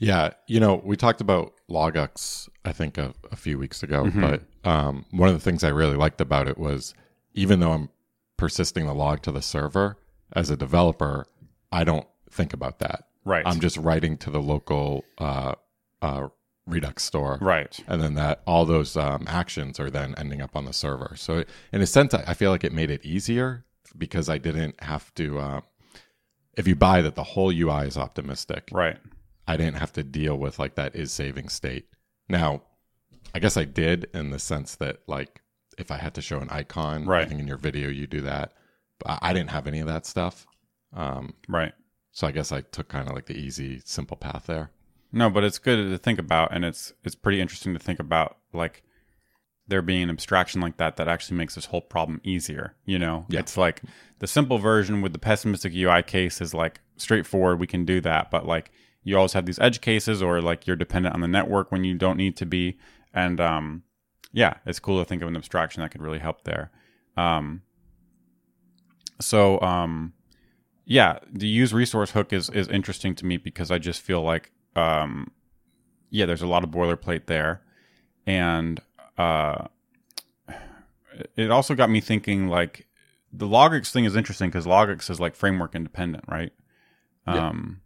Yeah, 0.00 0.30
you 0.46 0.60
know, 0.60 0.80
we 0.82 0.96
talked 0.96 1.20
about 1.20 1.52
Logux, 1.70 2.48
I 2.64 2.72
think, 2.72 2.96
a, 2.98 3.14
a 3.30 3.36
few 3.36 3.58
weeks 3.58 3.82
ago. 3.82 4.04
Mm-hmm. 4.04 4.20
But 4.20 4.42
um, 4.64 5.04
one 5.10 5.28
of 5.28 5.34
the 5.34 5.40
things 5.40 5.62
I 5.62 5.68
really 5.68 5.96
liked 5.96 6.20
about 6.20 6.48
it 6.48 6.58
was 6.58 6.94
even 7.34 7.60
though 7.60 7.72
I'm 7.72 7.90
persisting 8.36 8.86
the 8.86 8.94
log 8.94 9.22
to 9.22 9.30
the 9.30 9.42
server, 9.42 9.98
as 10.32 10.48
a 10.48 10.56
developer, 10.56 11.26
I 11.70 11.84
don't 11.84 12.06
think 12.30 12.52
about 12.54 12.78
that. 12.78 13.04
Right. 13.24 13.46
I'm 13.46 13.60
just 13.60 13.76
writing 13.76 14.16
to 14.18 14.30
the 14.30 14.40
local 14.40 15.04
uh, 15.18 15.54
uh, 16.00 16.28
Redux 16.66 17.04
store. 17.04 17.38
right. 17.40 17.78
And 17.86 18.02
then 18.02 18.14
that 18.14 18.40
all 18.46 18.64
those 18.64 18.96
um, 18.96 19.24
actions 19.28 19.78
are 19.78 19.90
then 19.90 20.14
ending 20.16 20.40
up 20.40 20.56
on 20.56 20.64
the 20.64 20.72
server. 20.72 21.14
So 21.16 21.44
in 21.72 21.82
a 21.82 21.86
sense, 21.86 22.14
I 22.14 22.24
I 22.26 22.34
feel 22.34 22.50
like 22.50 22.64
it 22.64 22.72
made 22.72 22.90
it 22.90 23.04
easier 23.04 23.64
because 23.96 24.28
I 24.28 24.38
didn't 24.38 24.82
have 24.82 25.12
to. 25.16 25.38
Uh, 25.38 25.60
if 26.56 26.66
you 26.66 26.74
buy 26.74 27.02
that 27.02 27.14
the 27.14 27.22
whole 27.22 27.50
UI 27.50 27.86
is 27.86 27.96
optimistic, 27.98 28.68
Right. 28.72 28.98
I 29.50 29.56
didn't 29.56 29.78
have 29.78 29.92
to 29.94 30.02
deal 30.02 30.36
with 30.36 30.58
like 30.58 30.74
that 30.76 30.94
is 30.94 31.12
saving 31.12 31.48
state. 31.48 31.86
Now, 32.28 32.62
I 33.34 33.38
guess 33.38 33.56
I 33.56 33.64
did 33.64 34.08
in 34.14 34.30
the 34.30 34.38
sense 34.38 34.76
that 34.76 34.98
like 35.06 35.42
if 35.78 35.90
I 35.90 35.96
had 35.96 36.14
to 36.14 36.22
show 36.22 36.38
an 36.40 36.50
icon, 36.50 37.04
Right. 37.06 37.24
I 37.24 37.28
think 37.28 37.40
in 37.40 37.48
your 37.48 37.56
video 37.56 37.88
you 37.88 38.06
do 38.06 38.20
that. 38.22 38.52
But 38.98 39.18
I 39.22 39.32
didn't 39.32 39.50
have 39.50 39.66
any 39.66 39.80
of 39.80 39.86
that 39.86 40.06
stuff. 40.06 40.46
Um, 40.92 41.34
Right. 41.48 41.72
so 42.12 42.26
I 42.26 42.32
guess 42.32 42.52
I 42.52 42.60
took 42.60 42.88
kind 42.88 43.08
of 43.08 43.14
like 43.14 43.26
the 43.26 43.36
easy, 43.38 43.80
simple 43.84 44.16
path 44.16 44.44
there. 44.46 44.70
No, 45.12 45.30
but 45.30 45.42
it's 45.42 45.58
good 45.58 45.90
to 45.90 45.98
think 45.98 46.18
about, 46.18 46.52
and 46.54 46.64
it's 46.64 46.92
it's 47.02 47.14
pretty 47.16 47.40
interesting 47.40 47.72
to 47.72 47.80
think 47.80 47.98
about, 47.98 48.36
like 48.52 48.82
there 49.66 49.82
being 49.82 50.02
an 50.04 50.10
abstraction 50.10 50.60
like 50.60 50.76
that 50.78 50.96
that 50.96 51.08
actually 51.08 51.36
makes 51.36 51.54
this 51.54 51.66
whole 51.66 51.80
problem 51.80 52.20
easier. 52.24 52.74
You 52.84 52.98
know, 52.98 53.26
Yeah. 53.28 53.40
it's 53.40 53.56
like 53.56 53.82
the 54.18 54.26
simple 54.26 54.58
version 54.58 55.00
with 55.00 55.12
the 55.12 55.18
pessimistic 55.18 55.72
UI 55.74 56.02
case 56.02 56.40
is 56.40 56.52
like 56.54 56.80
straightforward. 56.96 57.58
We 57.60 57.66
can 57.66 57.84
do 57.84 58.00
that, 58.02 58.30
but 58.30 58.46
like 58.46 58.70
you 59.02 59.16
always 59.16 59.32
have 59.32 59.46
these 59.46 59.58
edge 59.58 59.80
cases, 59.80 60.22
or 60.22 60.40
like 60.40 60.66
you're 60.66 60.76
dependent 60.76 61.14
on 61.14 61.20
the 61.20 61.28
network 61.28 61.72
when 61.72 61.84
you 61.84 61.94
don't 61.94 62.16
need 62.16 62.36
to 62.36 62.46
be, 62.46 62.78
and 63.14 63.40
um, 63.40 63.82
yeah, 64.32 64.54
it's 64.66 64.78
cool 64.78 64.98
to 64.98 65.04
think 65.04 65.22
of 65.22 65.28
an 65.28 65.36
abstraction 65.36 65.82
that 65.82 65.90
could 65.90 66.02
really 66.02 66.18
help 66.18 66.44
there. 66.44 66.70
Um, 67.16 67.62
so 69.20 69.60
um, 69.60 70.12
yeah, 70.84 71.18
the 71.30 71.46
use 71.46 71.72
resource 71.72 72.12
hook 72.12 72.32
is 72.32 72.50
is 72.50 72.68
interesting 72.68 73.14
to 73.16 73.26
me 73.26 73.36
because 73.36 73.70
I 73.70 73.78
just 73.78 74.00
feel 74.00 74.22
like 74.22 74.50
um, 74.76 75.30
yeah, 76.10 76.26
there's 76.26 76.42
a 76.42 76.46
lot 76.46 76.64
of 76.64 76.70
boilerplate 76.70 77.26
there, 77.26 77.62
and 78.26 78.80
uh, 79.18 79.66
it 81.36 81.50
also 81.50 81.74
got 81.74 81.90
me 81.90 82.00
thinking 82.00 82.48
like 82.48 82.86
the 83.32 83.46
Logux 83.46 83.90
thing 83.90 84.04
is 84.04 84.16
interesting 84.16 84.50
because 84.50 84.66
Logux 84.66 85.08
is 85.10 85.20
like 85.20 85.34
framework 85.34 85.74
independent, 85.74 86.24
right? 86.28 86.52
Yeah. 87.26 87.48
Um, 87.48 87.80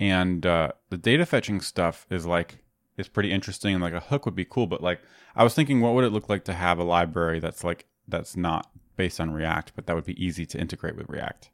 and 0.00 0.44
uh, 0.44 0.72
the 0.88 0.96
data 0.98 1.24
fetching 1.24 1.60
stuff 1.60 2.06
is 2.10 2.26
like 2.26 2.64
is 2.96 3.06
pretty 3.06 3.30
interesting 3.30 3.74
and 3.74 3.82
like 3.82 3.92
a 3.92 4.00
hook 4.00 4.24
would 4.24 4.34
be 4.34 4.44
cool, 4.44 4.66
but 4.66 4.82
like 4.82 5.00
I 5.36 5.44
was 5.44 5.54
thinking, 5.54 5.80
what 5.80 5.94
would 5.94 6.04
it 6.04 6.10
look 6.12 6.28
like 6.28 6.44
to 6.46 6.52
have 6.54 6.78
a 6.78 6.84
library 6.84 7.38
that's 7.38 7.62
like 7.62 7.86
that's 8.08 8.36
not 8.36 8.68
based 8.96 9.20
on 9.20 9.30
React, 9.30 9.72
but 9.76 9.86
that 9.86 9.94
would 9.94 10.04
be 10.04 10.22
easy 10.22 10.44
to 10.46 10.58
integrate 10.58 10.96
with 10.96 11.08
React. 11.08 11.50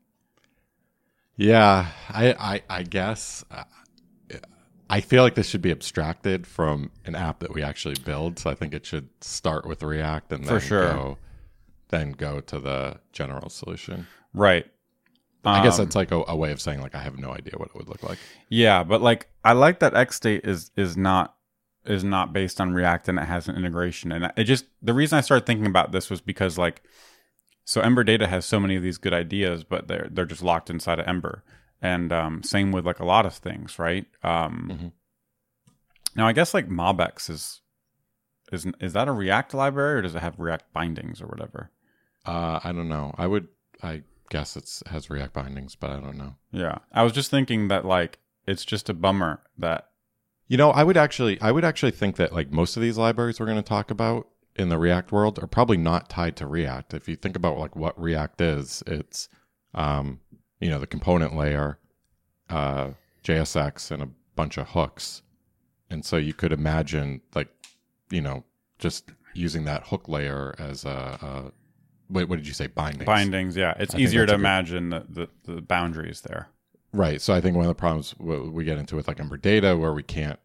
Yeah, 1.37 1.88
I, 2.09 2.33
I, 2.33 2.62
I 2.69 2.83
guess. 2.83 3.45
Uh, 3.50 3.65
I 4.88 5.00
feel 5.00 5.23
like 5.23 5.35
this 5.35 5.49
should 5.49 5.62
be 5.62 5.71
abstracted 5.71 6.47
from 6.47 6.91
an 7.05 7.15
app 7.15 7.41
that 7.41 7.53
we 7.53 7.62
actually 7.62 7.97
build. 8.05 8.38
So 8.38 8.50
I 8.50 8.55
think 8.55 8.73
it 8.73 8.87
should 8.87 9.09
start 9.21 9.67
with 9.67 9.83
React 9.83 10.33
and 10.33 10.45
For 10.45 10.53
then 10.53 10.61
sure. 10.61 10.93
go, 10.93 11.19
then 11.88 12.12
go 12.12 12.41
to 12.41 12.59
the 12.59 13.00
general 13.12 13.49
solution. 13.49 14.07
Right. 14.33 14.67
I 15.47 15.62
guess 15.62 15.79
Um, 15.79 15.85
that's 15.85 15.97
like 15.97 16.11
a, 16.12 16.23
a 16.29 16.37
way 16.37 16.50
of 16.53 16.61
saying 16.61 16.81
like 16.81 16.95
I 16.95 17.00
have 17.00 17.19
no 17.19 17.31
idea 17.31 17.55
what 17.57 17.69
it 17.69 17.75
would 17.75 17.88
look 17.88 18.03
like. 18.03 18.19
Yeah, 18.49 18.83
but 18.85 19.00
like 19.00 19.29
I 19.45 19.53
like 19.53 19.79
that 19.81 19.95
XState 19.95 20.47
is 20.47 20.71
is 20.76 20.97
not 20.97 21.35
is 21.85 22.03
not 22.03 22.33
based 22.33 22.61
on 22.61 22.75
React 22.75 23.11
and 23.11 23.19
it 23.21 23.26
has 23.26 23.49
an 23.49 23.57
integration. 23.57 24.11
And 24.12 24.33
it 24.37 24.45
just 24.45 24.67
the 24.83 24.93
reason 24.95 25.19
I 25.19 25.21
started 25.21 25.47
thinking 25.47 25.67
about 25.67 25.93
this 25.93 26.11
was 26.11 26.21
because 26.21 26.59
like 26.59 26.83
so 27.65 27.81
Ember 27.81 28.05
Data 28.05 28.26
has 28.26 28.45
so 28.45 28.59
many 28.61 28.76
of 28.76 28.83
these 28.83 28.99
good 28.99 29.12
ideas, 29.15 29.62
but 29.65 29.87
they're 29.88 30.09
they're 30.11 30.25
just 30.25 30.43
locked 30.43 30.69
inside 30.71 30.99
of 30.99 31.07
Ember. 31.07 31.45
And 31.83 32.12
um, 32.12 32.43
same 32.43 32.73
with 32.73 32.85
like 32.87 32.99
a 33.00 33.05
lot 33.05 33.26
of 33.26 33.35
things, 33.35 33.79
right? 33.79 34.07
Um, 34.23 34.69
Mhm. 34.73 34.93
Now 36.17 36.26
I 36.26 36.33
guess 36.33 36.55
like 36.55 36.69
MobX 36.69 37.29
is 37.31 37.61
is 38.53 38.67
is 38.81 38.93
that 38.95 39.09
a 39.09 39.12
React 39.12 39.55
library 39.55 39.99
or 39.99 40.03
does 40.03 40.15
it 40.15 40.23
have 40.23 40.38
React 40.38 40.73
bindings 40.73 41.21
or 41.21 41.26
whatever? 41.26 41.71
Uh, 42.25 42.59
I 42.65 42.73
don't 42.73 42.88
know. 42.88 43.15
I 43.19 43.26
would. 43.26 43.49
I 43.83 44.03
guess 44.30 44.56
it's 44.56 44.83
has 44.87 45.11
React 45.11 45.33
bindings, 45.33 45.75
but 45.75 45.90
I 45.90 46.00
don't 46.00 46.16
know. 46.16 46.37
Yeah, 46.52 46.78
I 46.92 47.02
was 47.02 47.12
just 47.12 47.30
thinking 47.30 47.68
that 47.68 47.85
like 47.85 48.18
it's 48.47 48.64
just 48.64 48.88
a 48.88 48.95
bummer 48.95 49.40
that 49.59 49.88
You 50.49 50.56
know, 50.56 50.71
I 50.71 50.85
would 50.85 50.97
actually, 50.97 51.40
I 51.40 51.50
would 51.50 51.64
actually 51.64 51.90
think 51.90 52.16
that 52.16 52.33
like 52.33 52.50
most 52.52 52.76
of 52.76 52.83
these 52.83 52.97
libraries 52.99 53.40
we're 53.40 53.47
going 53.47 53.56
to 53.56 53.62
talk 53.62 53.90
about 53.90 54.28
in 54.54 54.68
the 54.68 54.78
React 54.78 55.12
world 55.12 55.38
are 55.42 55.49
probably 55.49 55.76
not 55.76 56.09
tied 56.09 56.37
to 56.37 56.47
React. 56.47 56.95
If 56.95 57.09
you 57.09 57.16
think 57.16 57.37
about 57.37 57.59
like 57.59 57.75
what 57.76 58.00
React 58.00 58.40
is, 58.40 58.83
it's, 58.87 59.28
um, 59.75 60.21
you 60.61 60.71
know, 60.71 60.78
the 60.78 60.87
component 60.87 61.37
layer, 61.37 61.78
uh, 62.49 62.90
JSX, 63.25 63.90
and 63.90 64.02
a 64.02 64.09
bunch 64.37 64.56
of 64.56 64.68
hooks, 64.68 65.23
and 65.90 66.04
so 66.04 66.16
you 66.16 66.33
could 66.33 66.52
imagine 66.52 67.21
like, 67.35 67.49
you 68.11 68.21
know, 68.21 68.45
just 68.78 69.11
using 69.35 69.64
that 69.64 69.88
hook 69.88 70.09
layer 70.09 70.54
as 70.59 70.85
a, 70.85 71.18
a 71.21 71.52
wait, 72.08 72.28
what 72.28 72.36
did 72.36 72.46
you 72.46 72.52
say? 72.54 72.66
Bindings. 72.66 73.04
bindings. 73.06 73.56
Yeah, 73.56 73.75
it's 73.78 73.94
I 73.94 73.98
easier 73.98 74.26
to 74.26 74.32
a 74.32 74.36
good- 74.36 74.40
imagine 74.40 74.90
the, 74.90 75.04
the 75.08 75.28
the 75.54 75.60
boundaries 75.62 76.20
there. 76.22 76.48
Right. 76.92 77.20
So 77.20 77.34
I 77.34 77.40
think 77.40 77.56
one 77.56 77.64
of 77.66 77.68
the 77.68 77.75
problems 77.75 78.14
we 78.18 78.64
get 78.64 78.78
into 78.78 78.96
with 78.96 79.06
like 79.08 79.20
Ember 79.20 79.36
data, 79.36 79.76
where 79.76 79.92
we 79.92 80.02
can't 80.02 80.38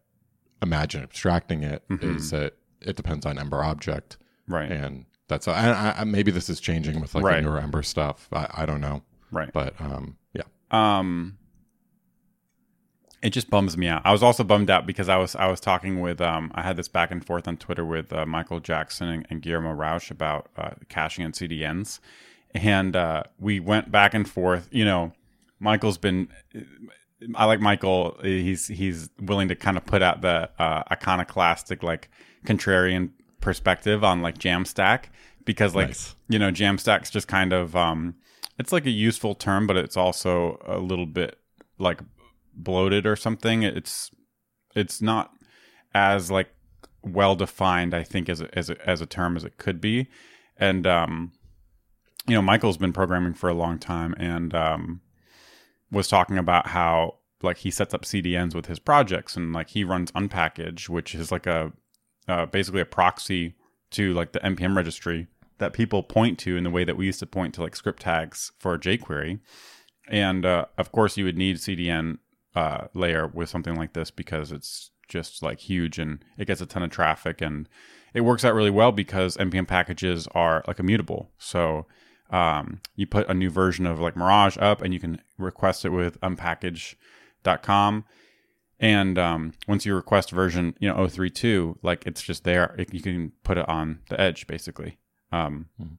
imagine 0.60 1.02
abstracting 1.02 1.62
it, 1.62 1.82
is 1.90 1.98
Mhm. 2.28 2.30
that 2.30 2.56
it 2.80 2.96
depends 2.96 3.24
on 3.26 3.38
Ember 3.38 3.62
object, 3.64 4.16
Right. 4.48 4.70
and 4.70 5.06
that's 5.28 5.46
and 5.48 5.56
I, 5.56 5.94
I, 5.98 6.04
maybe 6.04 6.30
this 6.30 6.50
is 6.50 6.60
changing 6.60 7.00
with 7.00 7.14
like 7.14 7.24
Right. 7.24 7.36
the 7.36 7.42
newer 7.42 7.58
Ember 7.58 7.82
stuff. 7.82 8.28
I, 8.32 8.48
I 8.54 8.66
don't 8.66 8.80
know, 8.80 9.02
Right. 9.30 9.52
but 9.52 9.80
um, 9.80 10.16
yeah, 10.34 10.42
Um 10.70 11.38
it 13.22 13.30
just 13.30 13.48
bums 13.48 13.76
me 13.76 13.86
out. 13.86 14.02
I 14.04 14.10
was 14.12 14.22
also 14.22 14.42
bummed 14.42 14.68
out 14.68 14.86
because 14.86 15.08
I 15.08 15.16
was 15.16 15.36
I 15.36 15.46
was 15.46 15.60
talking 15.60 16.00
with 16.00 16.20
um 16.20 16.50
I 16.54 16.62
had 16.62 16.76
this 16.76 16.88
back 16.88 17.10
and 17.10 17.24
forth 17.24 17.46
on 17.46 17.56
Twitter 17.56 17.84
with 17.84 18.12
uh, 18.12 18.26
Michael 18.26 18.60
Jackson 18.60 19.08
and, 19.08 19.26
and 19.30 19.42
Guillermo 19.42 19.72
Rauch 19.72 20.10
about 20.10 20.50
uh, 20.56 20.70
caching 20.88 21.24
and 21.24 21.32
CDNs, 21.32 22.00
and 22.52 22.96
uh, 22.96 23.22
we 23.38 23.60
went 23.60 23.90
back 23.90 24.14
and 24.14 24.28
forth. 24.28 24.68
You 24.72 24.84
know, 24.84 25.12
Michael's 25.60 25.98
been. 25.98 26.28
I 27.36 27.44
like 27.44 27.60
Michael. 27.60 28.18
He's 28.22 28.66
he's 28.66 29.08
willing 29.20 29.48
to 29.48 29.54
kind 29.54 29.76
of 29.76 29.86
put 29.86 30.02
out 30.02 30.22
the 30.22 30.50
uh, 30.58 30.82
iconoclastic, 30.90 31.84
like 31.84 32.10
contrarian 32.44 33.10
perspective 33.40 34.02
on 34.02 34.22
like 34.22 34.38
Jamstack 34.38 35.04
because 35.44 35.74
like 35.74 35.88
Nice. 35.88 36.16
you 36.28 36.38
know 36.38 36.50
Jamstack's 36.50 37.10
just 37.10 37.28
kind 37.28 37.52
of 37.52 37.76
um, 37.76 38.16
it's 38.58 38.72
like 38.72 38.86
a 38.86 38.90
useful 38.90 39.36
term, 39.36 39.68
but 39.68 39.76
it's 39.76 39.96
also 39.96 40.60
a 40.66 40.78
little 40.78 41.06
bit 41.06 41.38
like 41.78 42.00
bloated 42.54 43.06
or 43.06 43.16
something. 43.16 43.62
It's 43.62 44.10
it's 44.74 45.02
not 45.02 45.32
as 45.94 46.30
like 46.30 46.48
well 47.02 47.34
defined, 47.34 47.94
I 47.94 48.02
think, 48.02 48.28
as 48.28 48.40
a, 48.40 48.58
as 48.58 48.70
a, 48.70 48.88
as 48.88 49.00
a 49.00 49.06
term 49.06 49.36
as 49.36 49.44
it 49.44 49.58
could 49.58 49.80
be. 49.80 50.08
And 50.56 50.86
um, 50.86 51.32
you 52.26 52.34
know, 52.34 52.42
Michael's 52.42 52.76
been 52.76 52.92
programming 52.92 53.34
for 53.34 53.48
a 53.48 53.54
long 53.54 53.78
time 53.78 54.14
and 54.18 54.54
um, 54.54 55.00
was 55.90 56.08
talking 56.08 56.38
about 56.38 56.68
how 56.68 57.16
like 57.42 57.58
he 57.58 57.70
sets 57.70 57.92
up 57.92 58.04
CDNs 58.04 58.54
with 58.54 58.66
his 58.66 58.78
projects 58.78 59.36
and 59.36 59.52
like 59.52 59.70
he 59.70 59.84
runs 59.84 60.12
unpkg, 60.12 60.88
which 60.88 61.14
is 61.14 61.32
like 61.32 61.46
a 61.46 61.72
uh, 62.28 62.46
basically 62.46 62.80
a 62.80 62.86
proxy 62.86 63.54
to 63.90 64.14
like 64.14 64.32
the 64.32 64.38
npm 64.40 64.76
registry 64.76 65.26
that 65.58 65.72
people 65.72 66.02
point 66.02 66.38
to 66.38 66.56
in 66.56 66.64
the 66.64 66.70
way 66.70 66.84
that 66.84 66.96
we 66.96 67.06
used 67.06 67.20
to 67.20 67.26
point 67.26 67.54
to 67.54 67.62
like 67.62 67.76
script 67.76 68.02
tags 68.02 68.52
for 68.58 68.78
jQuery. 68.78 69.40
And 70.08 70.44
uh, 70.44 70.66
of 70.76 70.92
course, 70.92 71.16
you 71.16 71.24
would 71.24 71.38
need 71.38 71.56
CDN 71.56 72.18
uh, 72.54 72.86
layer 72.94 73.26
with 73.26 73.48
something 73.48 73.74
like 73.74 73.92
this 73.92 74.10
because 74.10 74.52
it's 74.52 74.90
just 75.08 75.42
like 75.42 75.60
huge 75.60 75.98
and 75.98 76.24
it 76.38 76.46
gets 76.46 76.60
a 76.60 76.66
ton 76.66 76.82
of 76.82 76.90
traffic 76.90 77.40
and 77.40 77.68
it 78.14 78.22
works 78.22 78.44
out 78.44 78.54
really 78.54 78.70
well 78.70 78.92
because 78.92 79.36
npm 79.36 79.66
packages 79.66 80.26
are 80.34 80.62
like 80.66 80.78
immutable. 80.78 81.30
So 81.38 81.86
um, 82.30 82.80
you 82.96 83.06
put 83.06 83.28
a 83.28 83.34
new 83.34 83.50
version 83.50 83.86
of 83.86 84.00
like 84.00 84.16
Mirage 84.16 84.56
up 84.58 84.80
and 84.80 84.92
you 84.94 85.00
can 85.00 85.20
request 85.38 85.84
it 85.84 85.90
with 85.90 86.18
unpkg.com. 86.20 88.04
And 88.80 89.18
um, 89.18 89.52
once 89.68 89.86
you 89.86 89.94
request 89.94 90.30
version, 90.30 90.74
you 90.80 90.88
know, 90.88 91.06
032, 91.06 91.78
like 91.82 92.04
it's 92.06 92.22
just 92.22 92.42
there. 92.44 92.74
It, 92.78 92.92
you 92.92 93.00
can 93.00 93.32
put 93.44 93.58
it 93.58 93.68
on 93.68 94.00
the 94.08 94.20
edge 94.20 94.46
basically. 94.46 94.98
Um, 95.30 95.66
mm-hmm. 95.80 95.94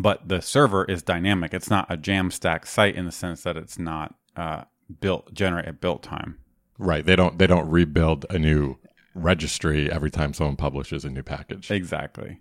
But 0.00 0.28
the 0.28 0.42
server 0.42 0.84
is 0.84 1.04
dynamic. 1.04 1.54
It's 1.54 1.70
not 1.70 1.90
a 1.90 1.96
Jamstack 1.96 2.66
site 2.66 2.96
in 2.96 3.04
the 3.04 3.12
sense 3.12 3.44
that 3.44 3.56
it's 3.56 3.78
not 3.78 4.16
uh, 4.36 4.64
built, 5.00 5.32
generate 5.34 5.66
at 5.66 5.80
built 5.80 6.02
time. 6.02 6.38
Right. 6.78 7.04
They 7.04 7.16
don't, 7.16 7.38
they 7.38 7.46
don't 7.46 7.68
rebuild 7.68 8.26
a 8.30 8.38
new 8.38 8.78
registry 9.14 9.90
every 9.90 10.10
time 10.10 10.34
someone 10.34 10.56
publishes 10.56 11.04
a 11.04 11.10
new 11.10 11.22
package. 11.22 11.70
Exactly 11.70 12.40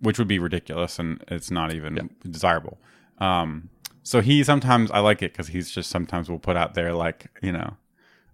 which 0.00 0.18
would 0.18 0.28
be 0.28 0.38
ridiculous 0.38 0.98
and 0.98 1.22
it's 1.28 1.50
not 1.50 1.72
even 1.72 1.96
yeah. 1.96 2.02
desirable. 2.28 2.78
Um, 3.18 3.70
so 4.02 4.20
he 4.20 4.44
sometimes 4.44 4.90
I 4.90 5.00
like 5.00 5.22
it 5.22 5.32
because 5.32 5.48
he's 5.48 5.70
just 5.70 5.90
sometimes 5.90 6.30
will 6.30 6.38
put 6.38 6.56
out 6.56 6.74
there 6.74 6.92
like 6.92 7.26
you 7.42 7.52
know 7.52 7.76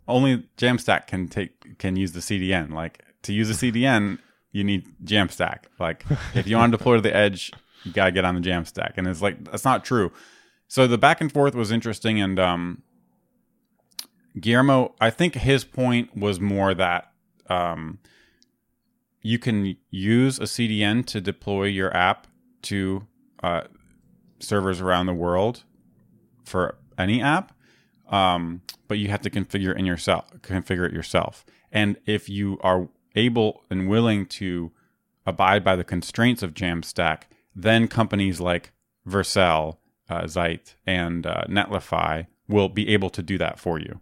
only 0.08 0.48
Jamstack 0.58 1.06
can 1.06 1.28
take 1.28 1.78
can 1.78 1.96
use 1.96 2.12
the 2.12 2.20
CDN. 2.20 2.72
Like 2.72 3.04
to 3.22 3.32
use 3.32 3.48
a 3.48 3.54
CDN, 3.54 4.18
you 4.50 4.64
need 4.64 4.86
Jamstack. 5.04 5.64
Like 5.78 6.04
if 6.34 6.46
you 6.46 6.56
want 6.56 6.72
to 6.72 6.78
deploy 6.78 6.96
to 6.96 7.00
the 7.00 7.14
edge, 7.14 7.52
you 7.84 7.92
gotta 7.92 8.12
get 8.12 8.24
on 8.24 8.34
the 8.34 8.40
Jamstack, 8.40 8.94
and 8.96 9.06
it's 9.06 9.22
like 9.22 9.42
that's 9.50 9.64
not 9.64 9.84
true. 9.84 10.12
So 10.68 10.86
the 10.86 10.98
back 10.98 11.20
and 11.20 11.32
forth 11.32 11.54
was 11.54 11.70
interesting, 11.70 12.20
and 12.20 12.38
um, 12.38 12.82
Guillermo, 14.38 14.94
I 15.00 15.10
think 15.10 15.34
his 15.34 15.64
point 15.64 16.16
was 16.16 16.40
more 16.40 16.74
that 16.74 17.12
um, 17.48 17.98
you 19.20 19.38
can 19.38 19.76
use 19.90 20.38
a 20.38 20.44
CDN 20.44 21.06
to 21.06 21.20
deploy 21.20 21.64
your 21.64 21.94
app 21.94 22.26
to 22.62 23.06
uh, 23.42 23.62
servers 24.38 24.80
around 24.80 25.06
the 25.06 25.14
world 25.14 25.64
for 26.44 26.76
any 26.98 27.22
app, 27.22 27.52
um, 28.08 28.62
but 28.88 28.98
you 28.98 29.08
have 29.08 29.22
to 29.22 29.30
configure 29.30 29.76
in 29.76 29.86
yourself, 29.86 30.32
configure 30.40 30.86
it 30.86 30.92
yourself. 30.92 31.44
And 31.70 31.96
if 32.06 32.28
you 32.28 32.58
are 32.62 32.88
able 33.14 33.62
and 33.70 33.88
willing 33.88 34.26
to 34.26 34.72
abide 35.26 35.62
by 35.62 35.76
the 35.76 35.84
constraints 35.84 36.42
of 36.42 36.54
Jamstack, 36.54 37.22
then 37.54 37.86
companies 37.88 38.40
like 38.40 38.72
Vercel, 39.06 39.78
uh, 40.08 40.26
Zeit, 40.26 40.74
and 40.86 41.26
uh, 41.26 41.44
Netlify 41.48 42.26
will 42.48 42.68
be 42.68 42.88
able 42.88 43.10
to 43.10 43.22
do 43.22 43.38
that 43.38 43.58
for 43.58 43.78
you. 43.78 44.00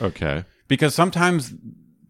Okay. 0.00 0.44
Because 0.68 0.94
sometimes 0.94 1.54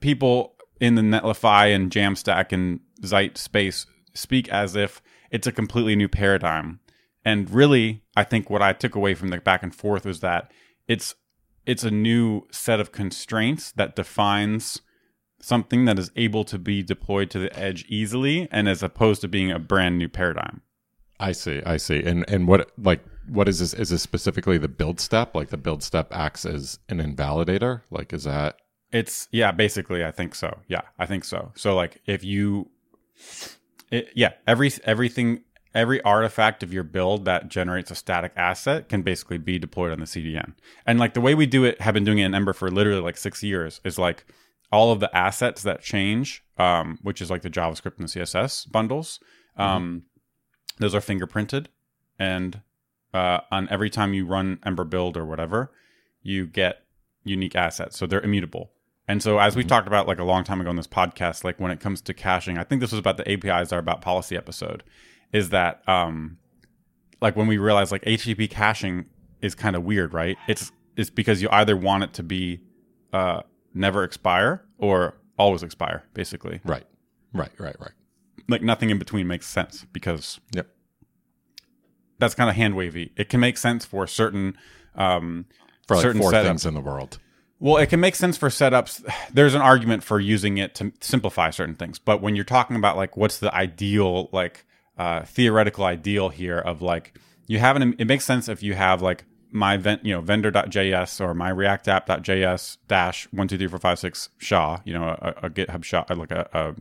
people 0.01 0.55
in 0.81 0.95
the 0.95 1.03
Netlify 1.03 1.75
and 1.75 1.91
Jamstack 1.91 2.53
and 2.53 2.81
Zeit 3.05 3.39
space 3.39 3.87
speak 4.15 4.49
as 4.49 4.77
if 4.77 5.03
it's 5.31 5.47
a 5.47 5.53
completely 5.53 5.97
new 5.97 6.09
paradigm. 6.09 6.81
And 7.25 7.51
really, 7.51 8.03
I 8.17 8.25
think 8.25 8.51
what 8.51 8.63
I 8.63 8.73
took 8.73 8.95
away 8.95 9.15
from 9.15 9.29
the 9.29 9.39
back 9.39 9.63
and 9.63 9.75
forth 9.75 10.05
was 10.05 10.21
that 10.21 10.53
it's 10.87 11.15
it's 11.67 11.85
a 11.85 11.91
new 11.91 12.43
set 12.51 12.79
of 12.79 12.93
constraints 12.93 13.73
that 13.73 13.97
defines 13.97 14.83
something 15.41 15.87
that 15.87 15.99
is 15.99 16.11
able 16.17 16.45
to 16.45 16.59
be 16.59 16.83
deployed 16.83 17.31
to 17.31 17.39
the 17.39 17.59
edge 17.59 17.85
easily 17.89 18.47
and 18.51 18.69
as 18.69 18.83
opposed 18.83 19.23
to 19.23 19.29
being 19.29 19.51
a 19.51 19.59
brand 19.59 19.99
new 19.99 20.09
paradigm. 20.09 20.61
I 21.25 21.33
see, 21.33 21.63
I 21.65 21.79
see. 21.79 22.03
And 22.03 22.29
and 22.29 22.47
what 22.47 22.71
like 22.77 23.03
what 23.27 23.49
is 23.49 23.59
this 23.59 23.73
is 23.73 23.89
this 23.89 24.03
specifically 24.03 24.59
the 24.59 24.69
build 24.69 25.01
step? 25.01 25.35
Like 25.35 25.49
the 25.49 25.57
build 25.57 25.83
step 25.83 26.13
acts 26.13 26.45
as 26.45 26.79
an 26.91 26.99
invalidator? 26.99 27.81
Like 27.91 28.13
is 28.13 28.25
that 28.25 28.57
it's 28.93 29.27
yeah, 29.33 29.51
basically 29.51 30.05
I 30.05 30.11
think 30.11 30.35
so. 30.35 30.59
Yeah, 30.69 30.83
I 30.99 31.07
think 31.07 31.25
so. 31.25 31.51
So 31.55 31.75
like 31.75 32.03
if 32.05 32.23
you 32.25 32.69
it, 33.91 34.11
yeah, 34.15 34.35
every 34.47 34.71
everything 34.85 35.45
every 35.75 36.03
artifact 36.03 36.63
of 36.63 36.75
your 36.75 36.85
build 36.85 37.25
that 37.25 37.49
generates 37.49 37.91
a 37.91 37.95
static 37.95 38.33
asset 38.37 38.91
can 38.91 39.01
basically 39.01 39.39
be 39.39 39.59
deployed 39.59 39.93
on 39.93 40.01
the 40.01 40.05
CDN. 40.05 40.53
And 40.87 41.01
like 41.01 41.15
the 41.15 41.23
way 41.23 41.35
we 41.35 41.47
do 41.47 41.65
it, 41.65 41.81
have 41.81 41.95
been 41.95 42.05
doing 42.05 42.19
it 42.19 42.27
in 42.27 42.35
Ember 42.35 42.53
for 42.53 42.71
literally 42.71 43.01
like 43.01 43.17
six 43.17 43.43
years, 43.43 43.81
is 43.83 43.99
like 43.99 44.27
all 44.71 44.93
of 44.93 45.01
the 45.01 45.15
assets 45.17 45.63
that 45.63 45.81
change, 45.81 46.45
um, 46.59 46.99
which 47.03 47.23
is 47.23 47.31
like 47.31 47.43
the 47.43 47.51
JavaScript 47.51 47.99
and 47.99 48.09
the 48.09 48.21
CSS 48.21 48.71
bundles, 48.71 49.19
um, 49.57 49.67
mm-hmm. 49.67 49.99
Those 50.79 50.95
are 50.95 51.01
fingerprinted, 51.01 51.67
and 52.19 52.61
uh, 53.13 53.41
on 53.51 53.69
every 53.71 53.91
time 53.91 54.15
you 54.15 54.27
run 54.27 54.59
Ember 54.65 54.85
build 54.85 55.17
or 55.17 55.25
whatever, 55.25 55.71
you 56.23 56.47
get 56.47 56.85
unique 57.25 57.55
assets, 57.55 57.97
so 57.97 58.07
they're 58.07 58.21
immutable. 58.21 58.71
And 59.07 59.23
so, 59.23 59.39
as 59.39 59.55
we 59.55 59.63
mm-hmm. 59.63 59.69
talked 59.69 59.87
about 59.87 60.09
like 60.09 60.19
a 60.19 60.25
long 60.25 60.45
time 60.45 60.61
ago 60.61 60.71
in 60.71 60.77
this 60.77 60.87
podcast, 60.87 61.45
like 61.45 61.61
when 61.61 61.71
it 61.71 61.81
comes 61.81 62.01
to 62.03 62.15
caching, 62.15 62.59
I 62.59 62.65
think 62.65 62.81
this 62.81 62.91
was 62.91 62.99
about 62.99 63.19
the 63.19 63.31
APIs 63.31 63.73
are 63.73 63.79
about 63.79 64.01
policy 64.01 64.37
episode, 64.37 64.83
is 65.33 65.51
that 65.51 65.87
um, 65.89 66.39
like 67.21 67.37
when 67.37 67.47
we 67.47 67.59
realize 67.59 67.93
like 67.93 68.03
HTTP 68.03 68.51
caching 68.51 69.07
is 69.43 69.55
kind 69.55 69.77
of 69.77 69.85
weird, 69.85 70.15
right? 70.15 70.39
It's 70.49 70.73
it's 70.97 71.11
because 71.11 71.43
you 71.43 71.49
either 71.53 71.77
want 71.77 72.05
it 72.05 72.13
to 72.15 72.23
be 72.23 72.61
uh, 73.13 73.43
never 73.75 74.05
expire 74.05 74.65
or 74.79 75.15
always 75.39 75.63
expire, 75.63 76.05
basically. 76.15 76.61
Right, 76.65 76.85
right, 77.33 77.53
right, 77.59 77.77
right. 77.79 77.93
Like 78.49 78.63
nothing 78.63 78.91
in 78.91 78.99
between 78.99 79.27
makes 79.27 79.47
sense 79.47 79.87
because 79.93 80.41
yep, 80.55 80.69
that's 82.19 82.35
kind 82.35 82.51
of 82.51 82.57
hand 82.57 82.77
wavy. 82.77 83.13
It 83.17 83.29
can 83.29 83.41
make 83.41 83.57
sense 83.57 83.85
for 83.85 84.07
certain 84.07 84.57
um, 84.95 85.47
for 85.87 85.97
like 85.97 86.03
certain 86.03 86.21
four 86.21 86.33
setups. 86.33 86.43
things 86.45 86.67
in 86.67 86.75
the 86.75 86.81
world. 86.81 87.19
Well, 87.61 87.79
it 87.79 87.87
can 87.87 88.01
make 88.01 88.15
sense 88.15 88.37
for 88.37 88.49
setups. 88.49 89.03
There's 89.33 89.55
an 89.55 89.63
argument 89.63 90.03
for 90.03 90.21
using 90.21 90.59
it 90.59 90.75
to 90.77 90.93
simplify 91.01 91.51
certain 91.51 91.75
things, 91.75 91.99
but 91.99 92.21
when 92.21 92.37
you're 92.37 92.45
talking 92.45 92.77
about 92.77 92.97
like 92.97 93.17
what's 93.17 93.39
the 93.39 93.55
ideal, 93.55 94.29
like 94.33 94.67
uh, 94.99 95.23
theoretical 95.23 95.85
ideal 95.85 96.29
here 96.29 96.59
of 96.59 96.83
like 96.83 97.19
you 97.47 97.59
have 97.59 97.77
an, 97.77 97.95
it 97.99 98.07
makes 98.07 98.25
sense 98.25 98.49
if 98.49 98.63
you 98.63 98.75
have 98.75 99.03
like 99.03 99.25
my 99.51 99.77
vent, 99.77 100.05
you 100.05 100.13
know, 100.13 100.21
vendor.js 100.21 101.21
or 101.21 101.33
my 101.33 101.49
React 101.49 101.89
app.js 101.89 102.79
dash 102.89 103.29
one 103.31 103.47
two 103.47 103.57
three 103.57 103.69
four 103.69 103.79
five 103.79 103.99
six 103.99 104.29
SHA, 104.39 104.81
you 104.85 104.93
know, 104.93 105.05
a, 105.05 105.47
a 105.47 105.51
GitHub 105.51 105.85
SHA, 105.85 106.07
like 106.11 106.33
a, 106.33 106.49
a, 106.53 106.75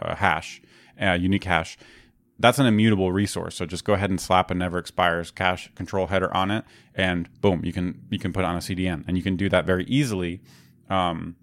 a 0.00 0.14
hash, 0.14 0.60
a 0.98 1.16
unique 1.16 1.44
hash 1.44 1.78
that's 2.38 2.58
an 2.58 2.66
immutable 2.66 3.12
resource. 3.12 3.56
So 3.56 3.66
just 3.66 3.84
go 3.84 3.94
ahead 3.94 4.10
and 4.10 4.20
slap 4.20 4.50
a 4.50 4.54
never 4.54 4.78
expires 4.78 5.30
cache 5.30 5.70
control 5.74 6.08
header 6.08 6.34
on 6.34 6.50
it, 6.50 6.64
and 6.94 7.28
boom, 7.40 7.64
you 7.64 7.72
can 7.72 8.02
you 8.10 8.18
can 8.18 8.32
put 8.32 8.40
it 8.40 8.46
on 8.46 8.56
a 8.56 8.60
CDN, 8.60 9.04
and 9.06 9.16
you 9.16 9.22
can 9.22 9.36
do 9.36 9.48
that 9.48 9.66
very 9.66 9.84
easily, 9.84 10.40
um, 10.90 11.36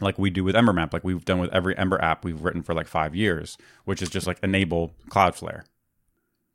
like 0.00 0.18
we 0.18 0.30
do 0.30 0.44
with 0.44 0.54
Ember 0.54 0.72
Map, 0.72 0.92
like 0.92 1.04
we've 1.04 1.24
done 1.24 1.38
with 1.38 1.52
every 1.52 1.76
Ember 1.76 2.00
app 2.02 2.24
we've 2.24 2.42
written 2.42 2.62
for 2.62 2.74
like 2.74 2.86
five 2.86 3.14
years, 3.14 3.56
which 3.84 4.02
is 4.02 4.10
just 4.10 4.26
like 4.26 4.38
enable 4.42 4.94
Cloudflare, 5.08 5.64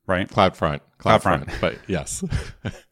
right? 0.05 0.29
CloudFront, 0.29 0.81
CloudFront, 0.99 1.45
CloudFront. 1.45 1.61
but 1.61 1.77
yes. 1.87 2.23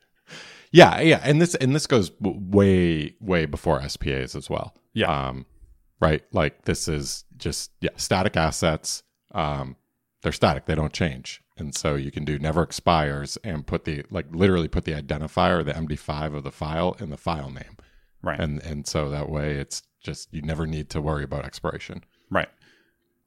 yeah, 0.71 0.99
yeah, 1.01 1.21
and 1.23 1.39
this 1.39 1.53
and 1.55 1.75
this 1.75 1.85
goes 1.85 2.11
way 2.19 3.15
way 3.19 3.45
before 3.45 3.87
SPAs 3.87 4.35
as 4.35 4.49
well. 4.49 4.73
Yeah, 4.93 5.27
um, 5.27 5.45
right. 6.03 6.23
Like 6.31 6.65
this 6.65 6.87
is 6.87 7.25
just 7.37 7.71
yeah 7.81 7.91
static 7.95 8.37
assets. 8.37 9.03
Um, 9.31 9.77
they're 10.23 10.31
static 10.31 10.65
they 10.65 10.75
don't 10.75 10.93
change 10.93 11.43
and 11.57 11.75
so 11.75 11.95
you 11.95 12.09
can 12.09 12.25
do 12.25 12.39
never 12.39 12.63
expires 12.63 13.37
and 13.43 13.67
put 13.67 13.85
the 13.85 14.03
like 14.09 14.25
literally 14.31 14.67
put 14.67 14.85
the 14.85 14.93
identifier 14.93 15.63
the 15.63 15.73
md5 15.73 16.35
of 16.35 16.43
the 16.43 16.51
file 16.51 16.95
in 16.99 17.09
the 17.09 17.17
file 17.17 17.51
name 17.51 17.77
right 18.23 18.39
and 18.39 18.61
and 18.63 18.87
so 18.87 19.09
that 19.09 19.29
way 19.29 19.57
it's 19.57 19.83
just 20.01 20.33
you 20.33 20.41
never 20.41 20.65
need 20.65 20.89
to 20.89 21.01
worry 21.01 21.23
about 21.23 21.45
expiration 21.45 22.03
right 22.31 22.49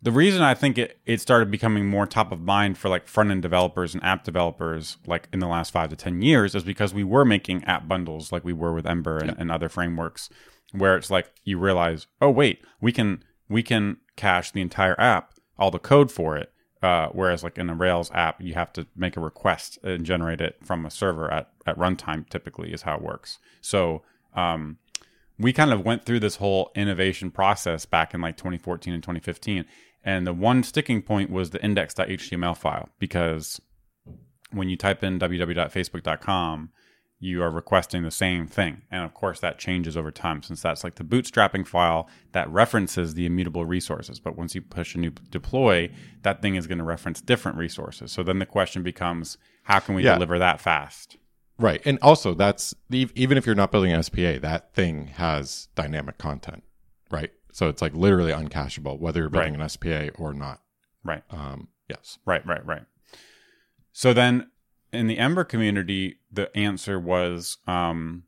the 0.02 0.10
reason 0.10 0.42
i 0.42 0.54
think 0.54 0.76
it, 0.78 0.98
it 1.06 1.20
started 1.20 1.50
becoming 1.50 1.86
more 1.86 2.06
top 2.06 2.32
of 2.32 2.40
mind 2.40 2.76
for 2.76 2.88
like 2.88 3.06
front 3.06 3.30
end 3.30 3.42
developers 3.42 3.94
and 3.94 4.02
app 4.02 4.24
developers 4.24 4.96
like 5.06 5.28
in 5.32 5.38
the 5.38 5.46
last 5.46 5.70
five 5.70 5.90
to 5.90 5.96
ten 5.96 6.22
years 6.22 6.54
is 6.54 6.64
because 6.64 6.92
we 6.92 7.04
were 7.04 7.24
making 7.24 7.62
app 7.64 7.86
bundles 7.86 8.32
like 8.32 8.44
we 8.44 8.52
were 8.52 8.72
with 8.72 8.86
ember 8.86 9.18
and, 9.18 9.28
yeah. 9.28 9.34
and 9.38 9.52
other 9.52 9.68
frameworks 9.68 10.28
where 10.76 10.96
it's 10.96 11.10
like 11.10 11.30
you 11.44 11.58
realize 11.58 12.06
oh 12.20 12.30
wait 12.30 12.64
we 12.80 12.92
can 12.92 13.22
we 13.48 13.62
can 13.62 13.96
cache 14.16 14.50
the 14.50 14.60
entire 14.60 14.98
app 15.00 15.34
all 15.58 15.70
the 15.70 15.78
code 15.78 16.10
for 16.10 16.36
it 16.36 16.52
uh, 16.82 17.08
whereas 17.12 17.42
like 17.42 17.58
in 17.58 17.70
a 17.70 17.74
Rails 17.74 18.10
app, 18.12 18.40
you 18.40 18.54
have 18.54 18.72
to 18.74 18.86
make 18.94 19.16
a 19.16 19.20
request 19.20 19.78
and 19.82 20.04
generate 20.04 20.40
it 20.40 20.56
from 20.62 20.84
a 20.84 20.90
server 20.90 21.30
at, 21.32 21.50
at 21.66 21.76
runtime 21.76 22.28
typically 22.28 22.72
is 22.72 22.82
how 22.82 22.96
it 22.96 23.02
works. 23.02 23.38
So 23.60 24.02
um, 24.34 24.78
we 25.38 25.52
kind 25.52 25.72
of 25.72 25.84
went 25.84 26.04
through 26.04 26.20
this 26.20 26.36
whole 26.36 26.70
innovation 26.74 27.30
process 27.30 27.86
back 27.86 28.14
in 28.14 28.20
like 28.20 28.36
2014 28.36 28.92
and 28.92 29.02
2015. 29.02 29.64
And 30.04 30.26
the 30.26 30.32
one 30.32 30.62
sticking 30.62 31.02
point 31.02 31.30
was 31.30 31.50
the 31.50 31.62
index.html 31.64 32.56
file 32.56 32.90
because 32.98 33.60
when 34.52 34.68
you 34.68 34.76
type 34.76 35.02
in 35.02 35.18
www.facebook.com, 35.18 36.70
you 37.18 37.42
are 37.42 37.50
requesting 37.50 38.02
the 38.02 38.11
same 38.11 38.46
thing. 38.46 38.83
And 38.90 39.02
of 39.05 39.14
course, 39.14 39.40
that 39.40 39.59
changes 39.59 39.96
over 39.96 40.11
time 40.11 40.42
since 40.42 40.61
that's 40.61 40.85
like 40.85 40.96
the 40.96 41.05
bootstrapping 41.05 41.66
file 41.66 42.09
that 42.33 42.50
references 42.50 43.14
the 43.14 43.24
immutable 43.24 43.64
resources. 43.64 44.20
But 44.20 44.37
once 44.37 44.55
you 44.55 44.61
push 44.61 44.94
a 44.94 44.98
new 44.98 45.11
deploy, 45.31 45.90
that 46.22 46.42
thing 46.42 46.57
is 46.57 46.66
going 46.66 46.79
to 46.79 46.85
reference 46.85 47.20
different 47.20 47.57
resources. 47.57 48.12
So 48.12 48.22
then 48.22 48.38
the 48.38 48.46
question 48.46 48.83
becomes 48.83 49.38
how 49.62 49.79
can 49.79 49.94
we 49.94 50.05
yeah. 50.05 50.14
deliver 50.14 50.38
that 50.38 50.61
fast? 50.61 51.16
Right. 51.59 51.81
And 51.87 51.98
also 52.02 52.35
that's 52.35 52.74
even 52.90 53.38
if 53.38 53.46
you're 53.46 53.55
not 53.55 53.72
building 53.72 53.92
an 53.92 54.02
SPA, 54.02 54.38
that 54.40 54.74
thing 54.74 55.07
has 55.09 55.68
dynamic 55.74 56.18
content, 56.18 56.64
right? 57.11 57.31
So 57.50 57.70
it's 57.70 57.81
like 57.81 57.94
literally 57.94 58.33
uncacheable, 58.33 59.00
whether 59.00 59.20
you're 59.20 59.31
building 59.31 59.59
an 59.59 59.66
SPA 59.66 60.11
or 60.18 60.35
not. 60.35 60.61
Right. 61.02 61.22
Um, 61.31 61.68
yes. 61.88 62.18
Right, 62.26 62.46
right, 62.46 62.64
right. 62.66 62.83
So 63.92 64.12
then 64.12 64.50
in 64.92 65.07
the 65.07 65.18
Ember 65.18 65.44
community, 65.44 66.16
the 66.31 66.55
answer 66.57 66.99
was 66.99 67.59
um, 67.66 68.25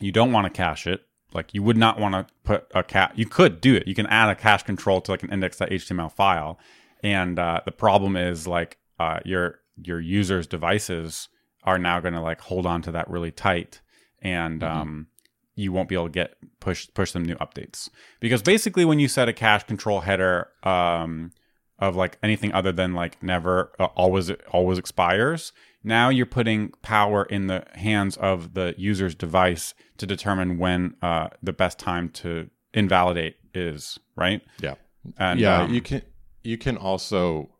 you 0.00 0.12
don't 0.12 0.32
want 0.32 0.44
to 0.46 0.50
cache 0.50 0.86
it. 0.86 1.02
Like 1.32 1.54
you 1.54 1.62
would 1.62 1.76
not 1.78 1.98
want 1.98 2.14
to 2.14 2.34
put 2.44 2.66
a 2.74 2.82
cat. 2.82 3.12
You 3.16 3.26
could 3.26 3.60
do 3.60 3.74
it. 3.74 3.86
You 3.88 3.94
can 3.94 4.06
add 4.06 4.28
a 4.28 4.34
cache 4.34 4.64
control 4.64 5.00
to 5.00 5.10
like 5.10 5.22
an 5.22 5.32
index.html 5.32 6.12
file, 6.12 6.58
and 7.02 7.38
uh, 7.38 7.60
the 7.64 7.72
problem 7.72 8.16
is 8.16 8.46
like 8.46 8.78
uh, 8.98 9.20
your 9.24 9.60
your 9.82 9.98
users' 9.98 10.46
devices 10.46 11.28
are 11.64 11.78
now 11.78 12.00
going 12.00 12.12
to 12.14 12.20
like 12.20 12.40
hold 12.40 12.66
on 12.66 12.82
to 12.82 12.92
that 12.92 13.08
really 13.08 13.30
tight, 13.30 13.80
and 14.20 14.60
Mm-hmm. 14.60 14.80
um, 14.80 15.06
you 15.54 15.70
won't 15.70 15.88
be 15.88 15.94
able 15.94 16.06
to 16.06 16.10
get 16.12 16.34
push 16.60 16.88
push 16.94 17.12
them 17.12 17.24
new 17.24 17.34
updates 17.36 17.90
because 18.20 18.40
basically 18.42 18.84
when 18.86 18.98
you 18.98 19.06
set 19.06 19.28
a 19.28 19.32
cache 19.34 19.64
control 19.64 20.00
header 20.00 20.48
um, 20.62 21.30
of 21.78 21.96
like 21.96 22.18
anything 22.22 22.52
other 22.52 22.72
than 22.72 22.94
like 22.94 23.22
never 23.22 23.72
uh, 23.78 23.84
always 23.96 24.30
always 24.50 24.78
expires 24.78 25.52
now 25.84 26.08
you're 26.08 26.26
putting 26.26 26.70
power 26.82 27.24
in 27.24 27.48
the 27.48 27.64
hands 27.74 28.16
of 28.18 28.54
the 28.54 28.74
user's 28.78 29.14
device 29.14 29.74
to 29.98 30.06
determine 30.06 30.58
when 30.58 30.94
uh, 31.02 31.28
the 31.42 31.52
best 31.52 31.78
time 31.78 32.08
to 32.08 32.48
invalidate 32.72 33.36
is 33.54 33.98
right 34.16 34.42
Yeah. 34.60 34.74
and 35.18 35.40
yeah. 35.40 35.62
um, 35.62 35.74
you 35.74 35.80
can, 35.82 36.02
you 36.42 36.56
can 36.58 36.76
also 36.76 37.50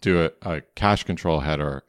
do 0.00 0.24
a, 0.24 0.30
a 0.42 0.60
cache 0.74 1.04
control 1.04 1.40
header 1.40 1.84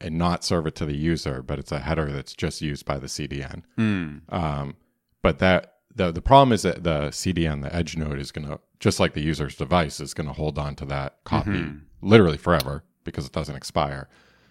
and 0.00 0.16
not 0.16 0.44
serve 0.44 0.66
it 0.66 0.74
to 0.76 0.86
the 0.86 0.96
user, 0.96 1.42
but 1.42 1.58
it's 1.58 1.72
a 1.72 1.80
header 1.80 2.10
that's 2.12 2.32
just 2.34 2.62
used 2.62 2.86
by 2.86 2.98
the 2.98 3.06
CDN. 3.08 3.62
mm, 3.76 4.20
Um, 4.32 4.76
but 5.20 5.40
that 5.40 5.74
the 5.94 6.10
the 6.12 6.22
problem 6.22 6.52
is 6.52 6.62
that 6.62 6.84
the 6.84 7.08
CDN, 7.10 7.62
the 7.62 7.74
edge 7.74 7.96
node, 7.96 8.18
is 8.18 8.30
going 8.32 8.46
to 8.48 8.60
just 8.78 9.00
like 9.00 9.14
the 9.14 9.20
user's 9.22 9.56
device 9.56 10.00
is 10.00 10.14
going 10.14 10.26
to 10.26 10.32
hold 10.32 10.58
on 10.58 10.74
to 10.76 10.84
that 10.86 11.18
copy 11.24 11.50
Mhm. 11.50 11.80
literally 12.00 12.36
forever 12.38 12.84
because 13.04 13.26
it 13.26 13.32
doesn't 13.32 13.56
expire. 13.56 14.08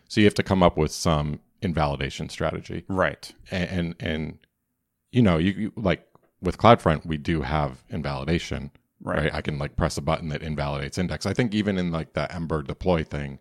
So 0.07 0.21
you 0.21 0.25
have 0.25 0.33
to 0.35 0.43
come 0.43 0.61
up 0.63 0.77
with 0.77 0.91
some 0.91 1.39
invalidation 1.61 2.29
strategy, 2.29 2.83
right 2.87 3.33
and 3.51 3.69
and, 3.69 3.95
and 3.99 4.37
you 5.11 5.21
know 5.21 5.37
you, 5.37 5.51
you 5.53 5.73
like 5.75 6.05
with 6.41 6.57
CloudFront 6.57 7.05
we 7.05 7.17
do 7.17 7.41
have 7.41 7.83
invalidation, 7.89 8.71
right, 9.01 9.19
right. 9.23 9.33
I 9.33 9.41
can 9.41 9.57
like 9.59 9.75
press 9.75 9.97
a 9.97 10.01
button 10.01 10.29
that 10.29 10.41
invalidates 10.41 10.97
index. 10.97 11.25
I 11.25 11.33
think 11.33 11.53
even 11.53 11.77
in 11.77 11.91
like 11.91 12.13
the 12.13 12.33
Ember 12.33 12.61
deploy 12.63 13.03
thing, 13.03 13.39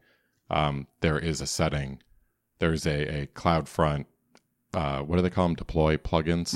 um, 0.51 0.87
there 1.01 1.19
is 1.19 1.41
a 1.41 1.47
setting. 1.47 2.01
There's 2.59 2.87
a 2.87 3.23
a 3.23 3.27
CloudFront. 3.29 4.07
Uh, 4.75 5.01
what 5.03 5.17
do 5.17 5.23
they 5.23 5.31
call 5.31 5.47
them? 5.49 5.55
Deploy 5.57 5.97
plugins 5.97 6.53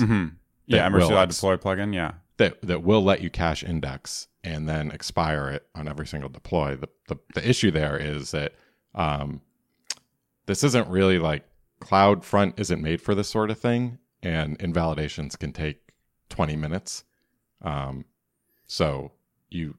hmm 0.67 0.75
yeah 0.75 0.87
will 0.89 1.17
ex- 1.17 1.35
deploy 1.35 1.57
plugin? 1.57 1.93
Yeah. 1.93 2.13
That 2.37 2.61
that 2.63 2.83
will 2.83 3.03
let 3.03 3.21
you 3.21 3.29
cache 3.29 3.63
index 3.63 4.27
and 4.43 4.67
then 4.67 4.91
expire 4.91 5.49
it 5.49 5.67
on 5.75 5.87
every 5.87 6.07
single 6.07 6.29
deploy. 6.29 6.75
The 6.75 6.89
the, 7.07 7.19
the 7.35 7.47
issue 7.49 7.71
there 7.71 7.97
is 7.97 8.31
that 8.31 8.53
um, 8.95 9.41
this 10.45 10.63
isn't 10.63 10.87
really 10.89 11.19
like 11.19 11.43
cloud 11.79 12.23
front 12.25 12.59
isn't 12.59 12.81
made 12.81 13.01
for 13.01 13.13
this 13.15 13.29
sort 13.29 13.51
of 13.51 13.59
thing, 13.59 13.99
and 14.21 14.59
invalidations 14.61 15.35
can 15.35 15.53
take 15.53 15.77
twenty 16.29 16.55
minutes. 16.55 17.03
Um, 17.61 18.05
so 18.65 19.11
you 19.49 19.75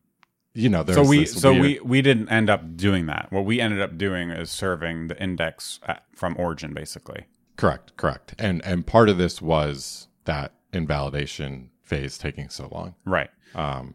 you 0.54 0.68
know 0.68 0.82
there's 0.84 0.96
so 0.96 1.04
we 1.08 1.26
so 1.26 1.50
weird- 1.52 1.62
we 1.62 1.80
we 1.80 2.02
didn't 2.02 2.28
end 2.28 2.48
up 2.48 2.76
doing 2.76 3.06
that. 3.06 3.28
What 3.30 3.44
we 3.44 3.60
ended 3.60 3.80
up 3.80 3.98
doing 3.98 4.30
is 4.30 4.50
serving 4.50 5.08
the 5.08 5.20
index 5.22 5.80
at, 5.86 6.04
from 6.14 6.36
origin 6.38 6.72
basically. 6.72 7.26
Correct 7.56 7.96
correct. 7.96 8.34
And 8.38 8.64
and 8.64 8.86
part 8.86 9.08
of 9.08 9.18
this 9.18 9.42
was 9.42 10.08
that 10.24 10.52
invalidation 10.74 11.70
phase 11.82 12.18
taking 12.18 12.48
so 12.48 12.68
long. 12.70 12.94
right. 13.04 13.30
Um, 13.54 13.94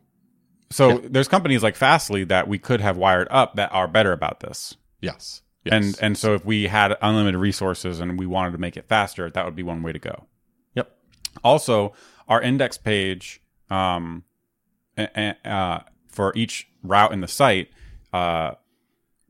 so 0.71 0.99
there's 0.99 1.27
companies 1.27 1.63
like 1.63 1.75
fastly 1.75 2.23
that 2.25 2.47
we 2.47 2.59
could 2.59 2.79
have 2.79 2.95
wired 2.95 3.27
up 3.31 3.55
that 3.55 3.71
are 3.73 3.87
better 3.87 4.11
about 4.11 4.39
this. 4.39 4.77
Yes, 5.01 5.41
yes. 5.65 5.73
and 5.73 5.99
and 6.01 6.17
so 6.17 6.35
if 6.35 6.45
we 6.45 6.67
had 6.67 6.95
unlimited 7.01 7.39
resources 7.39 7.99
and 7.99 8.19
we 8.19 8.25
wanted 8.25 8.51
to 8.51 8.59
make 8.59 8.77
it 8.77 8.87
faster 8.87 9.29
that 9.29 9.45
would 9.45 9.55
be 9.55 9.63
one 9.63 9.81
way 9.81 9.91
to 9.91 9.99
go. 9.99 10.25
Yep. 10.75 10.95
Also 11.43 11.93
our 12.27 12.41
index 12.41 12.77
page 12.77 13.41
um 13.69 14.23
uh, 14.97 15.79
for 16.07 16.33
each 16.35 16.67
route 16.83 17.13
in 17.13 17.21
the 17.21 17.27
site 17.27 17.69
uh 18.13 18.51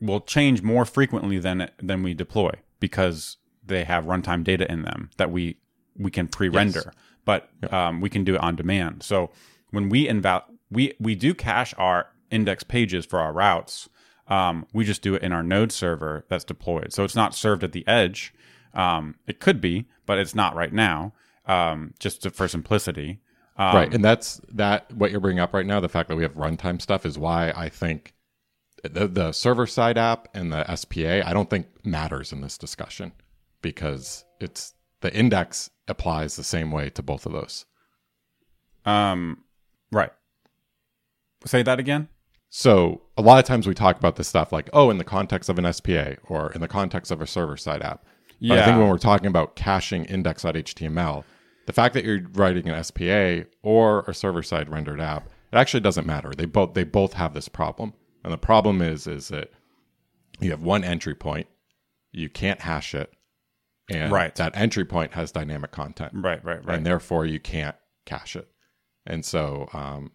will 0.01 0.21
change 0.21 0.61
more 0.61 0.85
frequently 0.85 1.39
than 1.39 1.69
than 1.81 2.03
we 2.03 2.13
deploy 2.13 2.51
because 2.79 3.37
they 3.63 3.83
have 3.83 4.05
runtime 4.05 4.43
data 4.43 4.69
in 4.71 4.81
them 4.81 5.09
that 5.17 5.31
we 5.31 5.57
we 5.97 6.11
can 6.11 6.27
pre-render 6.27 6.93
but 7.29 7.49
um, 7.71 8.01
we 8.01 8.09
can 8.09 8.23
do 8.23 8.33
it 8.33 8.41
on 8.41 8.55
demand. 8.55 9.03
So 9.03 9.29
when 9.69 9.89
we 9.89 10.07
inval 10.07 10.41
we 10.71 10.93
we 10.99 11.13
do 11.13 11.35
cache 11.35 11.75
our 11.77 12.07
index 12.31 12.63
pages 12.63 13.05
for 13.05 13.19
our 13.19 13.31
routes. 13.31 13.89
Um, 14.27 14.65
we 14.73 14.83
just 14.83 15.01
do 15.01 15.13
it 15.15 15.21
in 15.23 15.31
our 15.31 15.43
node 15.43 15.71
server 15.71 16.25
that's 16.29 16.43
deployed. 16.43 16.93
So 16.93 17.03
it's 17.03 17.15
not 17.15 17.35
served 17.35 17.63
at 17.63 17.71
the 17.71 17.87
edge. 17.87 18.33
Um, 18.73 19.15
it 19.27 19.39
could 19.39 19.61
be 19.61 19.85
but 20.07 20.17
it's 20.17 20.33
not 20.33 20.55
right 20.55 20.73
now 20.73 21.13
um, 21.45 21.93
just 21.99 22.23
to, 22.23 22.31
for 22.31 22.47
simplicity. 22.47 23.19
Um, 23.57 23.75
right 23.75 23.93
and 23.93 24.03
that's 24.03 24.41
that 24.53 24.91
what 24.93 25.11
you're 25.11 25.19
bringing 25.19 25.41
up 25.41 25.53
right 25.53 25.65
now 25.65 25.79
the 25.81 25.89
fact 25.89 26.07
that 26.09 26.15
we 26.15 26.23
have 26.23 26.35
runtime 26.35 26.81
stuff 26.81 27.05
is 27.05 27.17
why 27.17 27.51
i 27.57 27.67
think 27.67 28.13
the, 28.83 29.05
the 29.05 29.33
server 29.33 29.67
side 29.67 29.97
app 29.97 30.29
and 30.33 30.53
the 30.53 30.63
spa 30.77 31.21
i 31.25 31.33
don't 31.33 31.49
think 31.49 31.67
matters 31.83 32.31
in 32.31 32.39
this 32.39 32.57
discussion 32.57 33.11
because 33.61 34.23
it's 34.39 34.75
the 35.01 35.13
index 35.13 35.69
applies 35.87 36.35
the 36.35 36.43
same 36.43 36.71
way 36.71 36.89
to 36.89 37.03
both 37.03 37.25
of 37.25 37.31
those. 37.31 37.65
Um 38.85 39.43
right. 39.91 40.11
Say 41.45 41.63
that 41.63 41.79
again? 41.79 42.09
So 42.49 43.01
a 43.17 43.21
lot 43.21 43.39
of 43.39 43.45
times 43.45 43.67
we 43.67 43.73
talk 43.73 43.97
about 43.97 44.15
this 44.15 44.27
stuff 44.27 44.51
like 44.51 44.69
oh 44.73 44.89
in 44.89 44.97
the 44.97 45.03
context 45.03 45.49
of 45.49 45.59
an 45.59 45.71
spa 45.73 46.15
or 46.27 46.51
in 46.51 46.61
the 46.61 46.67
context 46.67 47.11
of 47.11 47.21
a 47.21 47.27
server 47.27 47.57
side 47.57 47.81
app. 47.81 48.05
But 48.41 48.59
i 48.59 48.65
think 48.65 48.77
when 48.77 48.87
we're 48.87 48.97
talking 48.97 49.27
about 49.27 49.57
caching 49.57 50.05
index.html 50.05 51.25
the 51.65 51.73
fact 51.73 51.93
that 51.93 52.05
you're 52.05 52.21
writing 52.33 52.69
an 52.69 52.83
spa 52.83 53.45
or 53.61 54.05
a 54.07 54.13
server 54.13 54.41
side 54.41 54.69
rendered 54.69 55.01
app 55.01 55.29
it 55.51 55.57
actually 55.57 55.79
doesn't 55.79 56.05
matter. 56.05 56.31
They 56.35 56.45
both 56.45 56.73
they 56.73 56.83
both 56.83 57.13
have 57.13 57.33
this 57.33 57.49
problem. 57.49 57.93
And 58.23 58.31
the 58.31 58.37
problem 58.37 58.81
is 58.81 59.07
is 59.07 59.29
that 59.29 59.49
you 60.39 60.51
have 60.51 60.61
one 60.61 60.83
entry 60.83 61.15
point 61.15 61.47
you 62.11 62.29
can't 62.29 62.61
hash 62.61 62.95
it 62.95 63.13
and 63.89 64.11
Right. 64.11 64.33
that 64.35 64.55
entry 64.55 64.85
point 64.85 65.13
has 65.13 65.31
dynamic 65.31 65.71
content 65.71 66.11
right 66.15 66.43
right 66.43 66.63
right 66.65 66.77
and 66.77 66.85
therefore 66.85 67.25
you 67.25 67.39
can't 67.39 67.75
cache 68.05 68.35
it. 68.35 68.47
And 69.05 69.23
so, 69.25 69.69
um, 69.73 70.11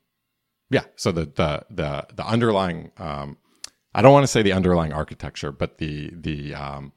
yeah, 0.70 0.84
so 0.96 1.12
the 1.12 1.24
the 1.26 1.64
the 1.70 2.06
the 2.14 2.26
underlying, 2.26 2.90
um, 2.98 3.36
I 3.94 4.02
don't 4.02 4.12
want 4.12 4.24
to 4.24 4.28
say 4.28 4.42
the 4.42 4.52
underlying 4.52 4.92
architecture, 4.92 5.52
but 5.52 5.78
the 5.78 6.10
the 6.14 6.54
um, 6.54 6.92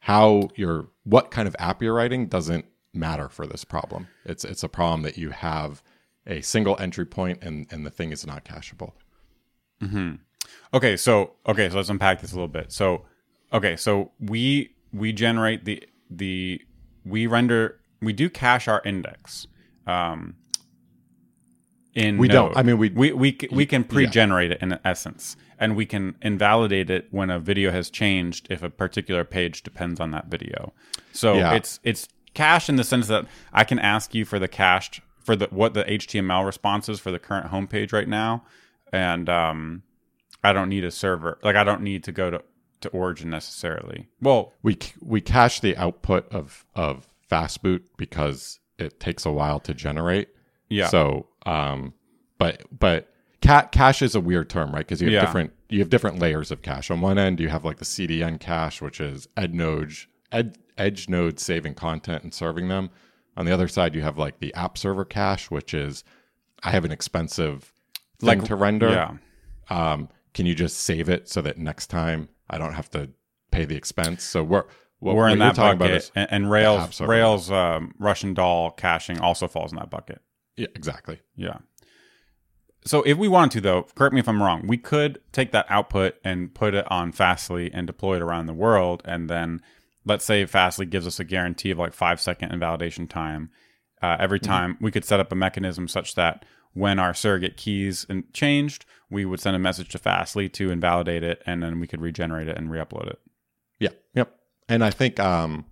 how 0.00 0.48
you're 0.56 0.88
what 1.04 1.30
kind 1.30 1.46
of 1.48 1.54
app 1.58 1.82
you're 1.82 1.94
writing 1.94 2.26
doesn't 2.26 2.64
matter 2.94 3.28
for 3.28 3.46
this 3.46 3.64
problem. 3.64 4.08
It's 4.24 4.44
it's 4.44 4.62
a 4.62 4.68
problem 4.68 5.02
that 5.02 5.18
you 5.18 5.30
have 5.30 5.82
a 6.26 6.40
single 6.40 6.76
entry 6.80 7.06
point 7.06 7.38
and 7.42 7.66
and 7.70 7.84
the 7.86 7.90
thing 7.90 8.10
is 8.12 8.26
not 8.26 8.44
cacheable. 8.44 8.92
Mhm. 9.80 10.20
Okay, 10.72 10.96
so 10.96 11.34
okay, 11.46 11.68
so 11.68 11.76
let's 11.76 11.88
unpack 11.88 12.20
this 12.20 12.32
a 12.32 12.34
little 12.34 12.48
bit. 12.48 12.72
So, 12.72 13.04
okay, 13.52 13.76
so 13.76 14.12
we 14.20 14.74
we 14.92 15.12
generate 15.12 15.64
the 15.64 15.82
the 16.10 16.60
we 17.04 17.26
render 17.26 17.80
we 18.00 18.12
do 18.12 18.28
cache 18.28 18.68
our 18.68 18.82
index. 18.84 19.46
Um, 19.86 20.36
in 21.94 22.18
We 22.18 22.28
don't. 22.28 22.56
I 22.56 22.62
mean, 22.62 22.76
we- 22.78 22.90
we 22.90 23.12
we 23.12 23.38
we 23.50 23.64
can 23.66 23.82
pre-generate 23.84 24.50
it 24.50 24.60
in 24.60 24.78
essence, 24.84 25.36
and 25.58 25.74
we 25.74 25.86
can 25.86 26.16
invalidate 26.20 26.90
it 26.90 27.06
when 27.10 27.30
a 27.30 27.38
video 27.38 27.70
has 27.70 27.88
changed 27.88 28.46
if 28.50 28.62
a 28.62 28.68
particular 28.68 29.24
page 29.24 29.62
depends 29.62 29.98
on 29.98 30.10
that 30.10 30.26
video. 30.26 30.74
So 31.12 31.38
Yeah. 31.38 31.54
it's 31.54 31.80
it's 31.84 32.06
cached 32.34 32.68
in 32.68 32.76
the 32.76 32.84
sense 32.84 33.06
that 33.08 33.24
I 33.52 33.64
can 33.64 33.78
ask 33.78 34.14
you 34.14 34.26
for 34.26 34.38
the 34.38 34.48
cached 34.48 35.00
for 35.24 35.34
the 35.36 35.46
what 35.46 35.72
the 35.72 35.84
HTML 35.90 36.44
response 36.44 36.88
is 36.90 37.00
for 37.00 37.10
the 37.10 37.18
current 37.18 37.50
homepage 37.50 37.92
right 37.94 38.08
now, 38.08 38.44
and 38.92 39.28
um, 39.30 39.82
I 40.44 40.52
don't 40.52 40.68
need 40.68 40.84
a 40.84 40.90
server. 40.90 41.38
Like 41.42 41.56
I 41.56 41.64
don't 41.64 41.80
need 41.80 42.04
to 42.04 42.12
go 42.12 42.30
to, 42.30 42.42
to 42.80 42.88
Origin 42.90 43.30
necessarily. 43.30 44.08
Well, 44.20 44.52
We 44.62 44.78
we 45.00 45.20
cache 45.20 45.60
the 45.60 45.76
output 45.76 46.28
of 46.32 46.64
of 46.74 47.08
fastboot 47.30 47.82
because 47.96 48.60
it 48.78 49.00
takes 49.00 49.24
a 49.26 49.30
while 49.32 49.60
to 49.60 49.74
generate. 49.74 50.28
yeah. 50.68 50.88
So, 50.88 51.28
um, 51.46 51.94
but 52.38 52.62
but 52.76 53.12
ca- 53.42 53.68
cache 53.72 54.02
is 54.02 54.14
a 54.14 54.20
weird 54.20 54.50
term, 54.50 54.70
right? 54.72 54.80
Because 54.86 55.00
you 55.00 55.06
have 55.08 55.14
Yeah. 55.14 55.20
different 55.24 55.52
you 55.68 55.78
have 55.80 55.90
different 55.90 56.18
layers 56.20 56.50
of 56.50 56.62
cache. 56.62 56.90
On 56.90 57.00
one 57.00 57.18
end, 57.18 57.40
you 57.40 57.48
have 57.48 57.64
like 57.64 57.78
the 57.78 57.84
CDN 57.84 58.38
cache, 58.38 58.80
which 58.82 59.00
is 59.00 59.26
ed 59.36 59.54
node 59.54 59.92
ed, 60.30 60.58
edge 60.78 61.08
node 61.08 61.40
saving 61.40 61.74
content 61.74 62.22
and 62.22 62.32
serving 62.34 62.68
them. 62.68 62.90
On 63.36 63.44
the 63.46 63.52
other 63.52 63.68
side, 63.68 63.94
you 63.94 64.02
have 64.02 64.16
like 64.18 64.38
the 64.38 64.52
app 64.54 64.76
server 64.78 65.04
cache, 65.04 65.50
which 65.50 65.72
is 65.74 66.04
I 66.62 66.70
have 66.70 66.84
an 66.84 66.92
expensive 66.92 67.72
thing 68.18 68.40
Like- 68.40 68.44
to 68.44 68.54
render. 68.56 68.90
yeah. 68.90 69.16
Um, 69.68 70.08
can 70.34 70.46
you 70.46 70.54
just 70.54 70.76
save 70.78 71.08
it 71.08 71.28
so 71.28 71.40
that 71.42 71.58
next 71.58 71.86
time 71.88 72.28
I 72.48 72.58
don't 72.58 72.74
have 72.74 72.90
to 72.90 73.10
pay 73.50 73.64
the 73.64 73.76
expense? 73.76 74.22
So 74.24 74.42
we're 74.42 74.64
what, 74.98 75.14
we're 75.14 75.24
what 75.24 75.32
in 75.32 75.38
that 75.40 75.56
bucket, 75.56 75.76
about 75.76 75.90
is 75.90 76.12
and, 76.14 76.28
and 76.30 76.50
Rails 76.50 76.96
server. 76.96 77.10
Rails 77.10 77.50
um, 77.50 77.94
Russian 77.98 78.34
doll 78.34 78.70
caching 78.70 79.20
also 79.20 79.48
falls 79.48 79.72
in 79.72 79.78
that 79.78 79.90
bucket. 79.90 80.20
yeah, 80.56 80.68
exactly. 80.74 81.20
Yeah. 81.34 81.58
So 82.84 83.02
if 83.02 83.18
we 83.18 83.26
wanted 83.26 83.58
to, 83.58 83.60
though, 83.62 83.82
correct 83.96 84.14
me 84.14 84.20
if 84.20 84.28
I'm 84.28 84.40
wrong, 84.40 84.66
we 84.66 84.78
could 84.78 85.18
take 85.32 85.50
that 85.50 85.66
output 85.68 86.14
and 86.22 86.54
put 86.54 86.72
it 86.72 86.90
on 86.90 87.10
Fastly 87.10 87.70
and 87.74 87.84
deploy 87.86 88.16
it 88.16 88.22
around 88.22 88.46
the 88.46 88.54
world, 88.54 89.02
and 89.04 89.28
then 89.28 89.60
let's 90.04 90.24
say 90.24 90.46
Fastly 90.46 90.86
gives 90.86 91.06
us 91.06 91.18
a 91.18 91.24
guarantee 91.24 91.72
of 91.72 91.78
like 91.78 91.92
five 91.92 92.20
second 92.20 92.52
invalidation 92.52 93.08
time. 93.08 93.50
Uh, 94.02 94.16
every 94.20 94.38
time 94.38 94.76
we 94.80 94.90
could 94.92 95.04
set 95.04 95.18
up 95.18 95.32
a 95.32 95.34
mechanism 95.34 95.88
such 95.88 96.14
that 96.14 96.44
when 96.76 96.98
our 96.98 97.14
surrogate 97.14 97.56
keys 97.56 98.06
changed, 98.34 98.84
we 99.10 99.24
would 99.24 99.40
send 99.40 99.56
a 99.56 99.58
message 99.58 99.88
to 99.88 99.98
Fastly 99.98 100.48
to 100.50 100.70
invalidate 100.70 101.22
it, 101.22 101.42
and 101.46 101.62
then 101.62 101.80
we 101.80 101.86
could 101.86 102.02
regenerate 102.02 102.48
it 102.48 102.56
and 102.58 102.70
re-upload 102.70 103.08
it. 103.08 103.20
Yeah. 103.80 103.90
Yep. 104.14 104.36
And 104.68 104.84
I 104.84 104.90
think, 104.90 105.18
um, 105.18 105.64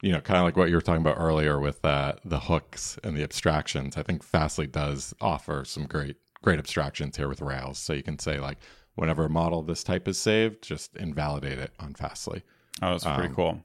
you 0.00 0.10
know, 0.10 0.20
kind 0.20 0.38
of 0.38 0.44
like 0.44 0.56
what 0.56 0.70
you 0.70 0.74
were 0.74 0.80
talking 0.80 1.02
about 1.02 1.18
earlier 1.18 1.60
with 1.60 1.84
uh, 1.84 2.14
the 2.24 2.40
hooks 2.40 2.98
and 3.04 3.16
the 3.16 3.22
abstractions. 3.22 3.96
I 3.98 4.02
think 4.02 4.22
Fastly 4.22 4.66
does 4.66 5.14
offer 5.20 5.64
some 5.66 5.84
great, 5.84 6.16
great 6.42 6.58
abstractions 6.58 7.18
here 7.18 7.28
with 7.28 7.42
Rails. 7.42 7.78
So 7.78 7.92
you 7.92 8.02
can 8.02 8.18
say 8.18 8.40
like, 8.40 8.58
whenever 8.94 9.26
a 9.26 9.30
model 9.30 9.60
of 9.60 9.66
this 9.66 9.84
type 9.84 10.08
is 10.08 10.18
saved, 10.18 10.62
just 10.62 10.96
invalidate 10.96 11.58
it 11.58 11.72
on 11.78 11.94
Fastly. 11.94 12.42
Oh, 12.80 12.92
that's 12.92 13.04
pretty 13.04 13.34
cool. 13.34 13.60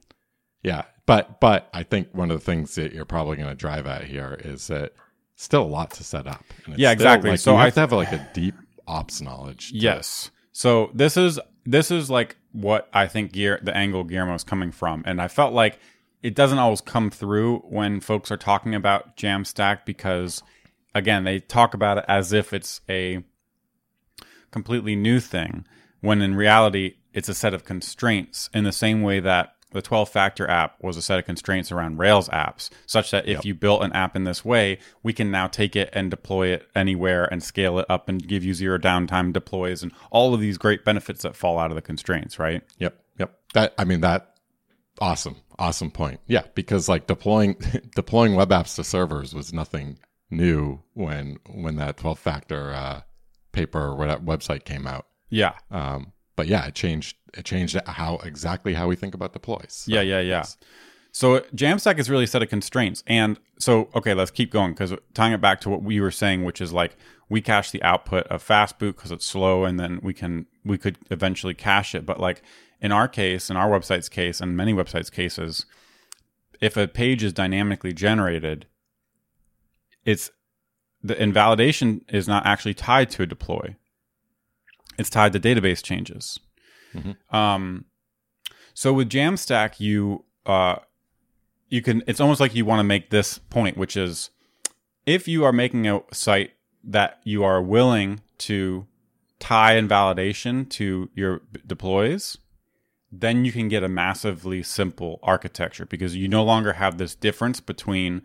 Yeah, 0.62 0.82
but 1.06 1.40
but 1.40 1.68
I 1.72 1.82
think 1.82 2.08
one 2.12 2.30
of 2.30 2.38
the 2.38 2.44
things 2.44 2.74
that 2.74 2.92
you're 2.92 3.04
probably 3.04 3.36
going 3.36 3.48
to 3.48 3.54
drive 3.54 3.86
at 3.86 4.04
here 4.04 4.38
is 4.44 4.66
that 4.68 4.92
still 5.36 5.62
a 5.62 5.66
lot 5.66 5.90
to 5.92 6.04
set 6.04 6.26
up. 6.26 6.44
And 6.64 6.74
it's 6.74 6.80
Yeah, 6.80 6.92
exactly. 6.92 7.30
Like, 7.30 7.40
So 7.40 7.52
you 7.52 7.58
have 7.58 7.74
to 7.74 7.80
have 7.80 7.92
like 7.92 8.12
a 8.12 8.28
deep 8.32 8.54
ops 8.86 9.20
knowledge. 9.20 9.70
to- 9.70 9.76
Yes. 9.76 10.30
So 10.52 10.90
this 10.94 11.16
is 11.16 11.38
this 11.66 11.90
is 11.90 12.10
like 12.10 12.36
what 12.52 12.88
I 12.92 13.06
think 13.06 13.32
Gear 13.32 13.58
the 13.62 13.76
angle 13.76 14.04
Guillermo 14.04 14.34
is 14.34 14.44
coming 14.44 14.70
from, 14.70 15.02
and 15.06 15.20
I 15.20 15.28
felt 15.28 15.52
like 15.52 15.78
it 16.22 16.34
doesn't 16.34 16.58
always 16.58 16.80
come 16.80 17.10
through 17.10 17.58
when 17.68 18.00
folks 18.00 18.30
are 18.30 18.36
talking 18.36 18.74
about 18.74 19.16
Jamstack 19.16 19.84
because 19.84 20.42
again 20.94 21.24
they 21.24 21.40
talk 21.40 21.74
about 21.74 21.98
it 21.98 22.04
as 22.08 22.32
if 22.32 22.52
it's 22.52 22.80
a 22.88 23.22
completely 24.50 24.94
new 24.94 25.18
thing 25.20 25.66
when 26.00 26.22
in 26.22 26.34
reality 26.36 26.94
it's 27.12 27.28
a 27.28 27.34
set 27.34 27.54
of 27.54 27.64
constraints 27.64 28.48
in 28.54 28.64
the 28.64 28.72
same 28.72 29.02
way 29.02 29.20
that 29.20 29.53
the 29.74 29.82
12 29.82 30.08
factor 30.08 30.48
app 30.48 30.76
was 30.80 30.96
a 30.96 31.02
set 31.02 31.18
of 31.18 31.26
constraints 31.26 31.72
around 31.72 31.98
Rails 31.98 32.28
apps, 32.28 32.70
such 32.86 33.10
that 33.10 33.28
if 33.28 33.44
you 33.44 33.54
built 33.54 33.82
an 33.82 33.92
app 33.92 34.14
in 34.14 34.22
this 34.22 34.44
way, 34.44 34.78
we 35.02 35.12
can 35.12 35.32
now 35.32 35.48
take 35.48 35.74
it 35.74 35.90
and 35.92 36.10
deploy 36.10 36.46
it 36.48 36.68
anywhere 36.76 37.24
and 37.24 37.42
scale 37.42 37.80
it 37.80 37.86
up 37.88 38.08
and 38.08 38.26
give 38.26 38.44
you 38.44 38.54
zero 38.54 38.78
downtime 38.78 39.32
deploys 39.32 39.82
and 39.82 39.90
all 40.12 40.32
of 40.32 40.40
these 40.40 40.58
great 40.58 40.84
benefits 40.84 41.22
that 41.22 41.34
fall 41.34 41.58
out 41.58 41.72
of 41.72 41.74
the 41.74 41.82
constraints, 41.82 42.38
right? 42.38 42.62
Yep. 42.78 42.96
Yep. 43.18 43.38
That 43.54 43.74
I 43.76 43.84
mean 43.84 44.00
that 44.02 44.36
awesome. 45.00 45.36
Awesome 45.58 45.90
point. 45.90 46.20
Yeah, 46.28 46.44
because 46.54 46.88
like 46.88 47.08
deploying 47.08 47.56
deploying 47.96 48.36
web 48.36 48.50
apps 48.50 48.76
to 48.76 48.84
servers 48.84 49.34
was 49.34 49.52
nothing 49.52 49.98
new 50.30 50.82
when 50.92 51.38
when 51.50 51.76
that 51.76 51.96
12 51.96 52.18
factor 52.18 52.72
uh, 52.72 53.00
paper 53.50 53.90
or 53.90 53.96
website 54.18 54.64
came 54.64 54.86
out. 54.86 55.06
Yeah. 55.30 55.54
Um, 55.72 56.12
but 56.36 56.46
yeah, 56.46 56.66
it 56.66 56.74
changed 56.74 57.16
it 57.32 57.44
changed 57.44 57.78
how 57.86 58.16
exactly 58.18 58.74
how 58.74 58.88
we 58.88 58.96
think 58.96 59.14
about 59.14 59.32
deploys. 59.32 59.84
So, 59.86 59.92
Yeah, 59.92 60.02
yeah, 60.02 60.20
yeah. 60.20 60.44
So 61.12 61.40
Jamstack 61.54 61.98
is 61.98 62.10
really 62.10 62.24
a 62.24 62.26
set 62.26 62.42
of 62.42 62.48
constraints. 62.48 63.04
And 63.06 63.38
so, 63.58 63.88
okay, 63.94 64.14
let's 64.14 64.32
keep 64.32 64.50
going 64.50 64.72
because 64.72 64.92
tying 65.14 65.32
it 65.32 65.40
back 65.40 65.60
to 65.60 65.70
what 65.70 65.82
we 65.82 66.00
were 66.00 66.10
saying, 66.10 66.44
which 66.44 66.60
is 66.60 66.72
like 66.72 66.96
we 67.28 67.40
cache 67.40 67.70
the 67.70 67.82
output 67.84 68.26
of 68.26 68.46
Fastboot 68.46 68.96
because 68.96 69.12
it's 69.12 69.24
slow, 69.24 69.64
and 69.64 69.78
then 69.78 70.00
we 70.02 70.12
can 70.12 70.46
we 70.64 70.76
could 70.76 70.98
eventually 71.10 71.54
cache 71.54 71.94
it. 71.94 72.04
But 72.04 72.18
like 72.18 72.42
in 72.80 72.90
our 72.90 73.08
case, 73.08 73.48
in 73.48 73.56
our 73.56 73.68
website's 73.68 74.08
case, 74.08 74.40
and 74.40 74.56
many 74.56 74.74
websites' 74.74 75.10
cases, 75.10 75.66
if 76.60 76.76
a 76.76 76.88
page 76.88 77.22
is 77.22 77.32
dynamically 77.32 77.92
generated, 77.92 78.66
it's 80.04 80.30
the 81.02 81.20
invalidation 81.22 82.04
is 82.08 82.26
not 82.26 82.44
actually 82.44 82.74
tied 82.74 83.10
to 83.10 83.22
a 83.22 83.26
deploy. 83.26 83.76
It's 84.98 85.10
tied 85.10 85.32
to 85.32 85.40
database 85.40 85.82
changes. 85.82 86.38
Um, 87.30 87.86
so 88.72 88.92
with 88.92 89.08
Jamstack, 89.08 89.80
you 89.80 90.24
uh, 90.46 90.76
you 91.68 91.82
can. 91.82 92.02
It's 92.06 92.20
almost 92.20 92.40
like 92.40 92.54
you 92.54 92.64
want 92.64 92.80
to 92.80 92.84
make 92.84 93.10
this 93.10 93.38
point, 93.38 93.76
which 93.76 93.96
is 93.96 94.30
if 95.06 95.26
you 95.26 95.44
are 95.44 95.52
making 95.52 95.86
a 95.86 96.02
site 96.12 96.52
that 96.84 97.20
you 97.24 97.42
are 97.44 97.62
willing 97.62 98.20
to 98.38 98.86
tie 99.38 99.76
invalidation 99.76 100.66
to 100.66 101.10
your 101.14 101.40
b- 101.50 101.60
deploys, 101.66 102.38
then 103.10 103.44
you 103.44 103.52
can 103.52 103.68
get 103.68 103.82
a 103.82 103.88
massively 103.88 104.62
simple 104.62 105.18
architecture 105.22 105.86
because 105.86 106.16
you 106.16 106.28
no 106.28 106.44
longer 106.44 106.74
have 106.74 106.98
this 106.98 107.14
difference 107.14 107.60
between 107.60 108.22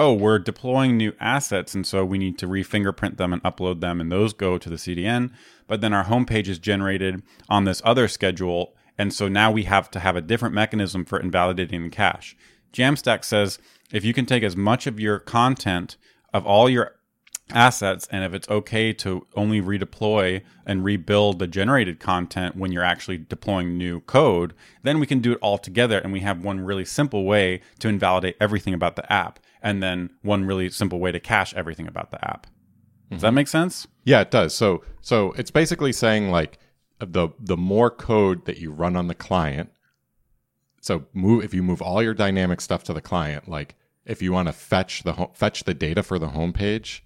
oh 0.00 0.12
we're 0.12 0.38
deploying 0.38 0.96
new 0.96 1.12
assets 1.20 1.74
and 1.74 1.86
so 1.86 2.04
we 2.04 2.18
need 2.18 2.38
to 2.38 2.46
re-fingerprint 2.46 3.18
them 3.18 3.32
and 3.32 3.42
upload 3.42 3.80
them 3.80 4.00
and 4.00 4.10
those 4.10 4.32
go 4.32 4.56
to 4.56 4.70
the 4.70 4.76
cdn 4.76 5.30
but 5.66 5.80
then 5.80 5.92
our 5.92 6.04
homepage 6.04 6.48
is 6.48 6.58
generated 6.58 7.22
on 7.48 7.64
this 7.64 7.82
other 7.84 8.08
schedule 8.08 8.74
and 9.00 9.14
so 9.14 9.28
now 9.28 9.50
we 9.50 9.62
have 9.62 9.90
to 9.90 9.98
have 9.98 10.14
a 10.14 10.20
different 10.20 10.54
mechanism 10.54 11.06
for 11.06 11.18
invalidating 11.18 11.82
the 11.84 11.88
cache. 11.88 12.36
Jamstack 12.70 13.24
says 13.24 13.58
if 13.90 14.04
you 14.04 14.12
can 14.12 14.26
take 14.26 14.42
as 14.42 14.58
much 14.58 14.86
of 14.86 15.00
your 15.00 15.18
content 15.18 15.96
of 16.34 16.46
all 16.46 16.68
your 16.68 16.96
assets 17.50 18.06
and 18.12 18.22
if 18.24 18.34
it's 18.34 18.48
okay 18.50 18.92
to 18.92 19.26
only 19.34 19.62
redeploy 19.62 20.42
and 20.66 20.84
rebuild 20.84 21.38
the 21.38 21.46
generated 21.46 21.98
content 21.98 22.56
when 22.56 22.72
you're 22.72 22.84
actually 22.84 23.16
deploying 23.16 23.78
new 23.78 24.00
code 24.00 24.52
then 24.82 25.00
we 25.00 25.06
can 25.06 25.20
do 25.20 25.32
it 25.32 25.38
all 25.40 25.56
together 25.56 25.98
and 25.98 26.12
we 26.12 26.20
have 26.20 26.44
one 26.44 26.60
really 26.60 26.84
simple 26.84 27.24
way 27.24 27.60
to 27.78 27.88
invalidate 27.88 28.36
everything 28.38 28.74
about 28.74 28.96
the 28.96 29.12
app 29.12 29.40
and 29.62 29.82
then 29.82 30.10
one 30.22 30.44
really 30.44 30.70
simple 30.70 30.98
way 30.98 31.12
to 31.12 31.20
cache 31.20 31.54
everything 31.54 31.86
about 31.86 32.10
the 32.10 32.24
app 32.24 32.46
does 33.10 33.22
that 33.22 33.28
mm-hmm. 33.28 33.36
make 33.36 33.48
sense 33.48 33.86
Yeah, 34.04 34.20
it 34.20 34.30
does. 34.30 34.54
So 34.54 34.82
so 35.00 35.32
it's 35.32 35.50
basically 35.50 35.92
saying 35.92 36.30
like 36.30 36.58
the 36.98 37.28
the 37.38 37.56
more 37.56 37.90
code 37.90 38.44
that 38.46 38.58
you 38.58 38.70
run 38.72 38.96
on 38.96 39.08
the 39.08 39.14
client. 39.14 39.70
So 40.80 41.06
move 41.12 41.44
if 41.44 41.54
you 41.54 41.62
move 41.62 41.82
all 41.82 42.02
your 42.02 42.14
dynamic 42.14 42.60
stuff 42.60 42.84
to 42.84 42.92
the 42.92 43.00
client, 43.00 43.48
like 43.48 43.76
if 44.04 44.22
you 44.22 44.32
want 44.32 44.48
to 44.48 44.52
fetch 44.52 45.02
the 45.02 45.14
ho- 45.14 45.30
fetch 45.34 45.64
the 45.64 45.74
data 45.74 46.02
for 46.02 46.18
the 46.18 46.28
homepage, 46.28 47.00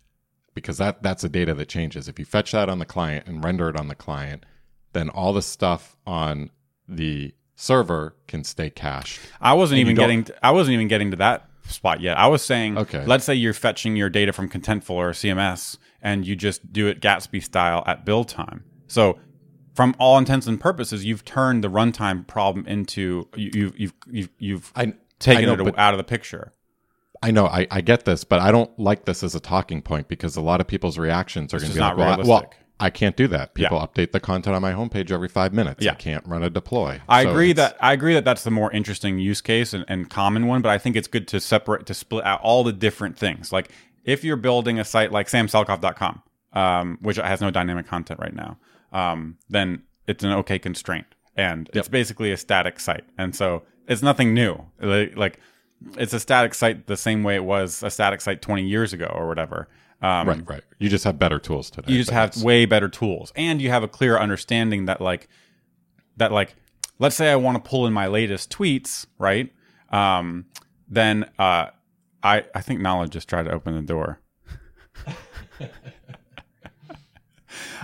because 0.55 0.79
that 0.79 1.03
that's 1.03 1.23
the 1.23 1.29
data 1.29 1.55
that 1.55 1.69
changes. 1.69 2.09
If 2.09 2.19
you 2.19 2.25
fetch 2.25 2.53
that 2.53 2.69
on 2.69 2.79
the 2.79 2.87
client 2.87 3.27
and 3.27 3.45
render 3.45 3.69
it 3.69 3.77
on 3.77 3.89
the 3.89 3.95
client, 3.95 4.47
then 4.93 5.09
all 5.09 5.33
the 5.33 5.43
stuff 5.43 5.97
on 6.07 6.51
the 6.89 7.35
server 7.57 8.15
can 8.29 8.45
stay 8.45 8.71
cached. 8.71 9.21
I 9.41 9.55
wasn't 9.55 9.81
And 9.81 9.89
even 9.89 9.97
getting. 9.97 10.25
To, 10.25 10.47
I 10.47 10.53
wasn't 10.53 10.75
even 10.75 10.89
getting 10.89 11.11
to 11.11 11.17
that 11.19 11.49
spot 11.67 12.01
yet. 12.01 12.19
I 12.19 12.27
was 12.27 12.43
saying, 12.43 12.79
Okay. 12.79 13.05
let's 13.07 13.25
say 13.25 13.35
you're 13.35 13.53
fetching 13.55 13.97
your 13.97 14.11
data 14.11 14.33
from 14.33 14.49
Contentful 14.49 14.91
or 14.91 15.11
CMS, 15.11 15.79
and 16.03 16.27
you 16.27 16.37
just 16.37 16.73
do 16.73 16.87
it 16.87 17.01
Gatsby 17.01 17.43
style 17.43 17.83
at 17.87 18.05
build 18.05 18.29
time. 18.29 18.65
So, 18.87 19.19
from 19.75 19.95
all 19.99 20.19
intents 20.19 20.47
and 20.47 20.61
purposes, 20.61 21.05
you've 21.05 21.25
turned 21.25 21.65
the 21.65 21.69
runtime 21.69 22.27
problem 22.27 22.67
into 22.67 23.29
you, 23.35 23.51
you've 23.55 23.79
you've 23.81 23.93
you've, 24.11 24.29
you've 24.39 24.73
I 24.77 24.95
taken 25.19 25.51
I 25.51 25.55
know, 25.57 25.67
it 25.67 25.79
out 25.79 25.95
of 25.95 25.99
the 25.99 26.05
picture. 26.05 26.53
I 27.23 27.31
know 27.31 27.47
I, 27.47 27.67
I 27.71 27.81
get 27.81 28.05
this, 28.05 28.23
but 28.23 28.41
I 28.41 28.53
don't 28.53 28.77
like 28.79 29.07
this 29.07 29.23
as 29.23 29.35
a 29.35 29.41
talking 29.41 29.81
point 29.81 30.09
because 30.09 30.37
a 30.37 30.43
lot 30.43 30.61
of 30.61 30.67
people's 30.67 30.99
reactions 30.99 31.55
are 31.55 31.59
going 31.59 31.71
to 31.71 31.75
be 31.75 31.81
not 31.81 31.97
like, 31.97 32.19
well, 32.19 32.27
well, 32.29 32.53
I 32.81 32.91
can't 32.91 33.17
do 33.17 33.29
that. 33.29 33.55
People 33.55 33.79
update 33.79 34.13
the 34.13 34.21
content 34.21 34.57
on 34.57 34.63
my 34.63 34.73
homepage 34.73 35.13
every 35.13 35.29
five 35.29 35.53
minutes. 35.53 35.85
Yeah. 35.85 35.93
I 35.93 35.95
can't 35.95 36.27
run 36.27 36.43
a 36.43 36.51
deploy. 36.51 37.01
I 37.09 37.23
So 37.23 37.31
agree 37.31 37.53
that 37.53 37.77
I 37.81 37.93
agree 37.93 38.15
that 38.15 38.25
that's 38.25 38.43
the 38.43 38.51
more 38.51 38.73
interesting 38.73 39.19
use 39.19 39.41
case 39.41 39.73
and, 39.73 39.85
and 39.87 40.11
common 40.11 40.47
one, 40.47 40.61
but 40.61 40.71
I 40.71 40.79
think 40.79 40.97
it's 40.97 41.07
good 41.07 41.29
to 41.29 41.41
separate 41.41 41.87
to 41.87 41.95
split 41.95 42.25
out 42.25 42.41
all 42.43 42.65
the 42.65 42.73
different 42.73 43.17
things. 43.17 43.53
Like 43.53 43.71
if 44.05 44.25
you're 44.25 44.37
building 44.37 44.81
a 44.81 44.85
site 44.85 45.13
like 45.13 45.29
samselikoff.com, 45.29 46.23
um, 46.53 46.99
which 47.01 47.17
has 47.17 47.41
no 47.41 47.51
dynamic 47.51 47.87
content 47.87 48.19
right 48.21 48.35
now, 48.35 48.59
um, 48.93 49.39
then 49.49 49.83
it's 50.07 50.25
an 50.25 50.33
okay 50.33 50.59
constraint, 50.59 51.07
and 51.37 51.71
it's 51.73 51.89
basically 51.89 52.33
a 52.33 52.37
static 52.37 52.81
site, 52.81 53.05
and 53.17 53.35
so 53.35 53.63
it's 53.89 54.03
nothing 54.03 54.35
new. 54.35 54.59
Like, 54.81 55.17
like 55.17 55.41
it's 55.97 56.13
a 56.13 56.21
static 56.21 56.55
site 56.55 56.87
the 56.87 56.97
same 56.97 57.23
way 57.23 57.35
it 57.37 57.45
was 57.45 57.83
a 57.83 57.91
static 57.91 58.21
site 58.21 58.43
20 58.43 58.67
years 58.67 58.93
ago 58.93 59.07
or 59.15 59.29
whatever. 59.29 59.69
Um, 60.05 60.29
right, 60.29 60.47
right. 60.49 60.63
You 60.79 60.91
just 60.91 61.05
have 61.05 61.19
better 61.19 61.39
tools 61.39 61.71
today. 61.71 61.91
you 61.91 61.99
just 61.99 62.11
have 62.11 62.37
way 62.43 62.67
better 62.67 62.89
tools 62.91 63.33
and 63.37 63.63
you 63.63 63.71
have 63.71 63.83
a 63.83 63.89
clear 63.89 64.19
understanding 64.19 64.85
that 64.85 65.01
like 65.01 65.29
that 66.19 66.31
like 66.31 66.55
let's 66.99 67.17
say 67.17 67.31
i 67.33 67.37
want 67.37 67.57
to 67.57 67.69
pull 67.71 67.87
in 67.87 67.93
my 67.95 68.07
latest 68.07 68.51
tweets 68.53 69.07
right 69.19 69.51
um 69.91 70.45
then 70.89 71.25
uh 71.39 71.69
i 72.23 72.45
i 72.55 72.61
think 72.61 72.81
nala 72.81 73.09
just 73.09 73.29
tried 73.31 73.45
to 73.45 73.51
open 73.53 73.75
the 73.75 73.81
door 73.83 74.21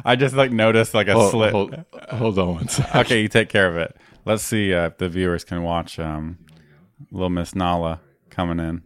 i 0.04 0.14
just 0.16 0.34
like 0.34 0.50
noticed 0.52 0.92
like 0.94 1.08
a 1.08 1.12
Hold, 1.14 1.30
slit 1.30 1.52
hold, 1.52 1.84
hold 2.10 2.38
on 2.38 2.54
one 2.54 2.68
second. 2.68 3.00
okay 3.00 3.22
you 3.22 3.28
take 3.28 3.48
care 3.48 3.68
of 3.68 3.76
it 3.76 3.96
let's 4.26 4.42
see 4.42 4.74
uh, 4.74 4.86
if 4.88 4.98
the 4.98 5.08
viewers 5.08 5.42
can 5.44 5.62
watch 5.62 5.98
um 5.98 6.38
little 7.10 7.30
miss 7.30 7.54
nala 7.54 8.00
coming 8.30 8.58
in 8.60 8.82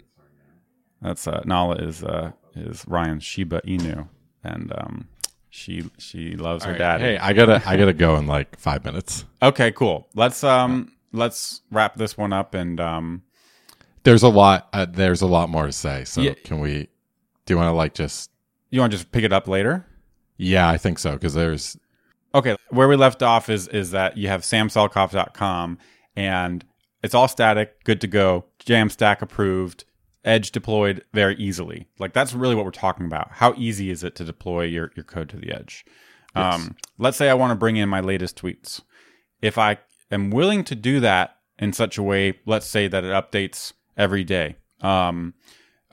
that's 1.02 1.26
uh 1.26 1.42
nala 1.44 1.76
is 1.76 2.02
uh 2.04 2.30
is 2.56 2.84
Ryan 2.86 3.20
shiba 3.20 3.60
inu 3.62 4.08
and 4.42 4.72
um 4.76 5.08
she 5.50 5.88
she 5.98 6.36
loves 6.36 6.64
her 6.64 6.72
right. 6.72 6.78
dad 6.78 7.00
Hey, 7.00 7.16
I 7.18 7.32
gotta 7.32 7.62
I 7.66 7.76
gotta 7.76 7.92
go 7.92 8.16
in 8.16 8.26
like 8.26 8.58
five 8.58 8.84
minutes. 8.84 9.24
Okay, 9.42 9.70
cool. 9.72 10.08
Let's 10.14 10.42
um 10.42 10.92
let's 11.12 11.60
wrap 11.70 11.96
this 11.96 12.16
one 12.18 12.32
up 12.32 12.54
and 12.54 12.80
um 12.80 13.22
There's 14.02 14.22
a 14.22 14.28
lot. 14.28 14.68
Uh, 14.72 14.86
there's 14.88 15.22
a 15.22 15.26
lot 15.26 15.48
more 15.48 15.66
to 15.66 15.72
say. 15.72 16.04
So 16.04 16.20
Yeah. 16.20 16.34
can 16.44 16.60
we? 16.60 16.88
Do 17.46 17.54
you 17.54 17.56
want 17.58 17.68
to 17.68 17.72
like 17.74 17.94
just? 17.94 18.30
you 18.70 18.80
want 18.80 18.90
to 18.90 18.98
just 18.98 19.12
pick 19.12 19.22
it 19.22 19.32
up 19.32 19.46
later? 19.46 19.86
Yeah, 20.36 20.68
I 20.68 20.76
think 20.76 20.98
so 20.98 21.12
because 21.12 21.34
there's 21.34 21.76
Okay, 22.34 22.56
where 22.70 22.88
we 22.88 22.96
left 22.96 23.22
off 23.22 23.48
is 23.48 23.68
is 23.68 23.92
that 23.92 24.16
you 24.16 24.26
have 24.28 24.42
samselikoff.com 24.42 25.78
and 26.16 26.64
it's 27.02 27.14
all 27.14 27.28
static, 27.28 27.84
good 27.84 28.00
to 28.00 28.06
go, 28.08 28.46
Jamstack 28.64 29.22
approved, 29.22 29.84
edge 30.24 30.50
deployed 30.50 31.04
very 31.12 31.36
easily. 31.36 31.86
Like 31.98 32.12
that's 32.12 32.32
really 32.32 32.54
what 32.54 32.64
we're 32.64 32.70
talking 32.70 33.06
about. 33.06 33.32
How 33.32 33.54
easy 33.56 33.90
is 33.90 34.02
it 34.02 34.14
to 34.16 34.24
deploy 34.24 34.64
your, 34.64 34.90
your 34.96 35.04
code 35.04 35.28
to 35.30 35.36
the 35.36 35.52
edge? 35.52 35.84
Um, 36.34 36.76
let's 36.98 37.16
say 37.16 37.28
I 37.28 37.34
want 37.34 37.52
to 37.52 37.56
bring 37.56 37.76
in 37.76 37.88
my 37.88 38.00
latest 38.00 38.40
tweets. 38.40 38.82
If 39.40 39.56
I 39.58 39.78
am 40.10 40.30
willing 40.30 40.64
to 40.64 40.74
do 40.74 41.00
that 41.00 41.36
in 41.58 41.72
such 41.72 41.96
a 41.98 42.02
way, 42.02 42.40
let's 42.44 42.66
say 42.66 42.88
that 42.88 43.04
it 43.04 43.12
updates 43.12 43.72
every 43.96 44.24
day. 44.24 44.56
Um, 44.80 45.34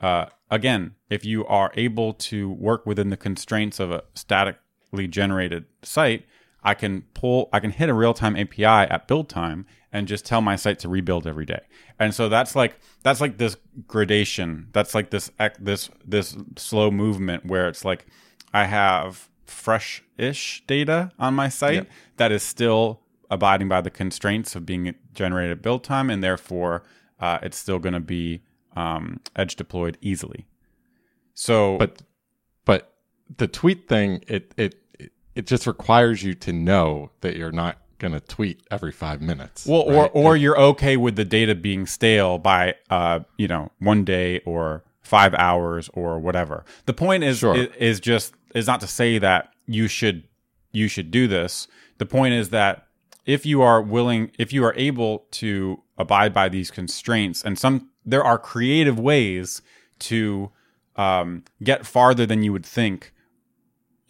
uh, 0.00 0.26
again, 0.50 0.96
if 1.08 1.24
you 1.24 1.46
are 1.46 1.70
able 1.74 2.12
to 2.14 2.50
work 2.50 2.86
within 2.86 3.10
the 3.10 3.16
constraints 3.16 3.78
of 3.78 3.92
a 3.92 4.02
statically 4.14 5.06
generated 5.06 5.66
site, 5.82 6.24
I 6.62 6.74
can 6.74 7.02
pull, 7.14 7.48
I 7.52 7.60
can 7.60 7.70
hit 7.70 7.88
a 7.88 7.94
real 7.94 8.14
time 8.14 8.36
API 8.36 8.64
at 8.64 9.08
build 9.08 9.28
time 9.28 9.66
and 9.92 10.08
just 10.08 10.24
tell 10.24 10.40
my 10.40 10.56
site 10.56 10.78
to 10.80 10.88
rebuild 10.88 11.26
every 11.26 11.44
day. 11.44 11.60
And 11.98 12.14
so 12.14 12.28
that's 12.28 12.56
like 12.56 12.78
that's 13.02 13.20
like 13.20 13.38
this 13.38 13.56
gradation. 13.86 14.68
That's 14.72 14.94
like 14.94 15.10
this 15.10 15.30
this 15.58 15.90
this 16.04 16.36
slow 16.56 16.90
movement 16.90 17.46
where 17.46 17.68
it's 17.68 17.84
like 17.84 18.06
I 18.54 18.64
have 18.64 19.28
fresh-ish 19.46 20.64
data 20.66 21.12
on 21.18 21.34
my 21.34 21.48
site 21.48 21.74
Yep. 21.74 21.88
that 22.16 22.32
is 22.32 22.42
still 22.42 23.00
abiding 23.30 23.68
by 23.68 23.80
the 23.80 23.90
constraints 23.90 24.54
of 24.56 24.66
being 24.66 24.94
generated 25.14 25.52
at 25.58 25.62
build 25.62 25.84
time, 25.84 26.10
and 26.10 26.22
therefore 26.22 26.82
uh, 27.20 27.38
it's 27.42 27.56
still 27.56 27.78
going 27.78 27.92
to 27.94 28.00
be 28.00 28.42
um, 28.76 29.20
edge 29.36 29.56
deployed 29.56 29.98
easily. 30.00 30.46
So, 31.34 31.78
but 31.78 32.02
but 32.64 32.94
the 33.36 33.46
tweet 33.48 33.88
thing 33.88 34.24
it 34.26 34.52
it 34.56 34.81
it- 35.34 35.46
just 35.46 35.66
requires 35.66 36.22
you 36.22 36.34
to 36.34 36.52
know 36.52 37.10
that 37.20 37.36
you're 37.36 37.52
not 37.52 37.78
going 37.98 38.12
to 38.12 38.20
tweet 38.20 38.60
every 38.70 38.90
five 38.92 39.20
minutes. 39.22 39.64
well, 39.66 39.82
or 39.82 40.08
or 40.10 40.36
you're 40.36 40.58
okay 40.58 40.96
with 40.96 41.14
the 41.16 41.24
data 41.24 41.54
being 41.54 41.86
stale 41.86 42.38
by 42.38 42.74
uh, 42.90 43.20
you 43.36 43.46
know 43.48 43.70
one 43.78 44.04
day 44.04 44.40
or 44.44 44.82
five 45.02 45.34
hours 45.34 45.88
or 45.94 46.18
whatever. 46.18 46.64
The 46.86 46.92
point 46.94 47.22
is 47.24 47.38
Sure. 47.38 47.54
is, 47.56 47.68
is 47.78 48.00
just 48.00 48.34
is 48.54 48.66
not 48.66 48.80
to 48.80 48.86
say 48.86 49.18
that 49.18 49.50
you 49.66 49.86
should 49.88 50.24
you 50.72 50.88
should 50.88 51.10
do 51.10 51.28
this. 51.28 51.68
The 51.98 52.06
point 52.06 52.34
is 52.34 52.48
that 52.50 52.86
if 53.24 53.46
you 53.46 53.62
are 53.62 53.80
willing, 53.80 54.32
if 54.38 54.52
you 54.52 54.64
are 54.64 54.74
able 54.76 55.26
to 55.32 55.80
abide 55.96 56.32
by 56.34 56.48
these 56.48 56.70
constraints, 56.72 57.44
and 57.44 57.56
some 57.58 57.88
there 58.04 58.24
are 58.24 58.36
creative 58.38 58.98
ways 58.98 59.62
to 60.00 60.50
um, 60.96 61.44
get 61.62 61.86
farther 61.86 62.26
than 62.26 62.42
you 62.42 62.52
would 62.52 62.66
think 62.66 63.12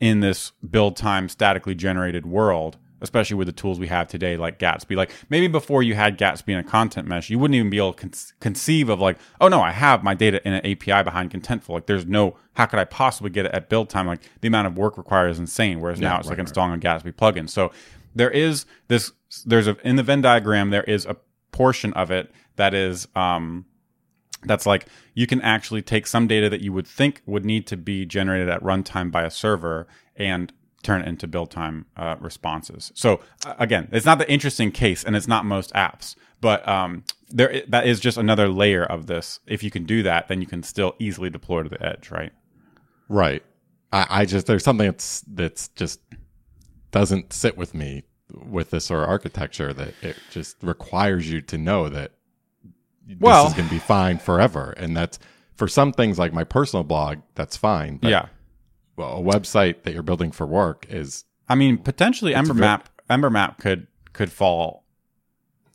in 0.02 0.18
this 0.18 0.50
build 0.68 0.96
time 0.96 1.28
statically 1.28 1.76
generated 1.76 2.26
world, 2.26 2.76
especially 3.00 3.36
with 3.36 3.46
the 3.46 3.52
tools 3.52 3.78
we 3.78 3.86
have 3.86 4.08
today, 4.08 4.36
like 4.36 4.58
Gatsby. 4.58 4.96
Like 4.96 5.12
maybe 5.30 5.46
before 5.46 5.84
you 5.84 5.94
had 5.94 6.18
Gatsby 6.18 6.48
in 6.48 6.58
a 6.58 6.64
content 6.64 7.06
mesh, 7.06 7.30
you 7.30 7.38
wouldn't 7.38 7.54
even 7.54 7.70
be 7.70 7.76
able 7.76 7.92
to 7.92 8.00
con- 8.00 8.12
conceive 8.40 8.88
of 8.88 8.98
like, 8.98 9.16
oh 9.40 9.46
no, 9.46 9.60
I 9.60 9.70
have 9.70 10.02
my 10.02 10.14
data 10.14 10.44
in 10.44 10.54
an 10.54 10.66
API 10.66 11.04
behind 11.04 11.30
Contentful. 11.30 11.68
Like 11.68 11.86
there's 11.86 12.04
no, 12.04 12.36
how 12.54 12.66
could 12.66 12.80
I 12.80 12.84
possibly 12.84 13.30
get 13.30 13.46
it 13.46 13.52
at 13.52 13.68
build 13.68 13.90
time? 13.90 14.08
Like 14.08 14.22
the 14.40 14.48
amount 14.48 14.66
of 14.66 14.76
work 14.76 14.98
required 14.98 15.28
is 15.28 15.38
insane. 15.38 15.80
Whereas 15.80 16.00
now 16.00 16.18
it's 16.18 16.28
like 16.28 16.38
installing 16.38 16.74
a 16.74 16.78
Gatsby 16.78 17.12
plugin. 17.12 17.48
So 17.48 17.70
there 18.12 18.30
is 18.30 18.66
this, 18.88 19.12
there's 19.46 19.68
a, 19.68 19.76
in 19.86 19.94
the 19.94 20.02
Venn 20.02 20.20
diagram, 20.20 20.70
there 20.70 20.82
is 20.82 21.06
a 21.06 21.16
portion 21.52 21.92
of 21.92 22.10
it 22.10 22.32
that 22.56 22.74
is, 22.74 23.06
um, 23.14 23.66
that's 24.44 24.66
like 24.66 24.86
you 25.14 25.26
can 25.26 25.40
actually 25.40 25.82
take 25.82 26.06
some 26.06 26.26
data 26.26 26.48
that 26.48 26.60
you 26.60 26.72
would 26.72 26.86
think 26.86 27.22
would 27.26 27.44
need 27.44 27.66
to 27.68 27.76
be 27.76 28.04
generated 28.04 28.48
at 28.48 28.62
runtime 28.62 29.10
by 29.10 29.22
a 29.22 29.30
server 29.30 29.86
and 30.16 30.52
turn 30.82 31.00
it 31.00 31.08
into 31.08 31.26
build 31.26 31.50
time 31.50 31.86
uh, 31.96 32.16
responses. 32.20 32.92
So 32.94 33.20
again, 33.58 33.88
it's 33.92 34.06
not 34.06 34.18
the 34.18 34.30
interesting 34.30 34.72
case, 34.72 35.04
and 35.04 35.14
it's 35.14 35.28
not 35.28 35.44
most 35.44 35.72
apps, 35.74 36.16
but 36.40 36.66
um, 36.68 37.04
there 37.28 37.62
that 37.68 37.86
is 37.86 38.00
just 38.00 38.18
another 38.18 38.48
layer 38.48 38.84
of 38.84 39.06
this. 39.06 39.40
If 39.46 39.62
you 39.62 39.70
can 39.70 39.84
do 39.84 40.02
that, 40.02 40.28
then 40.28 40.40
you 40.40 40.46
can 40.46 40.62
still 40.62 40.94
easily 40.98 41.30
deploy 41.30 41.62
to 41.62 41.68
the 41.68 41.84
edge, 41.84 42.10
right? 42.10 42.32
right. 43.08 43.42
I, 43.92 44.06
I 44.10 44.24
just 44.24 44.46
there's 44.46 44.64
something 44.64 44.86
that's 44.86 45.22
that's 45.28 45.68
just 45.68 46.00
doesn't 46.90 47.32
sit 47.32 47.56
with 47.56 47.74
me 47.74 48.04
with 48.34 48.70
this 48.70 48.86
sort 48.86 49.02
of 49.02 49.08
architecture 49.08 49.72
that 49.72 49.94
it 50.02 50.16
just 50.30 50.56
requires 50.62 51.30
you 51.30 51.40
to 51.42 51.58
know 51.58 51.88
that 51.88 52.12
Well- 53.20 53.44
this 53.44 53.52
is 53.52 53.56
going 53.56 53.68
to 53.68 53.74
be 53.74 53.80
fine 53.80 54.18
forever, 54.18 54.74
and 54.76 54.96
that's 54.96 55.18
for 55.54 55.68
some 55.68 55.92
things 55.92 56.18
like 56.18 56.32
my 56.32 56.44
personal 56.44 56.84
blog 56.84 57.18
that's 57.34 57.56
fine. 57.56 57.98
But 57.98 58.10
yeah. 58.10 58.26
well, 58.96 59.18
a 59.18 59.22
website 59.22 59.82
that 59.82 59.94
you're 59.94 60.02
building 60.02 60.32
for 60.32 60.46
work 60.46 60.86
is 60.88 61.24
I 61.48 61.54
mean, 61.54 61.78
potentially 61.78 62.34
Ember 62.34 62.54
ve- 62.54 62.60
Map 62.60 62.88
Ember 63.10 63.30
Map 63.30 63.58
could 63.58 63.86
could 64.12 64.32
fall. 64.32 64.84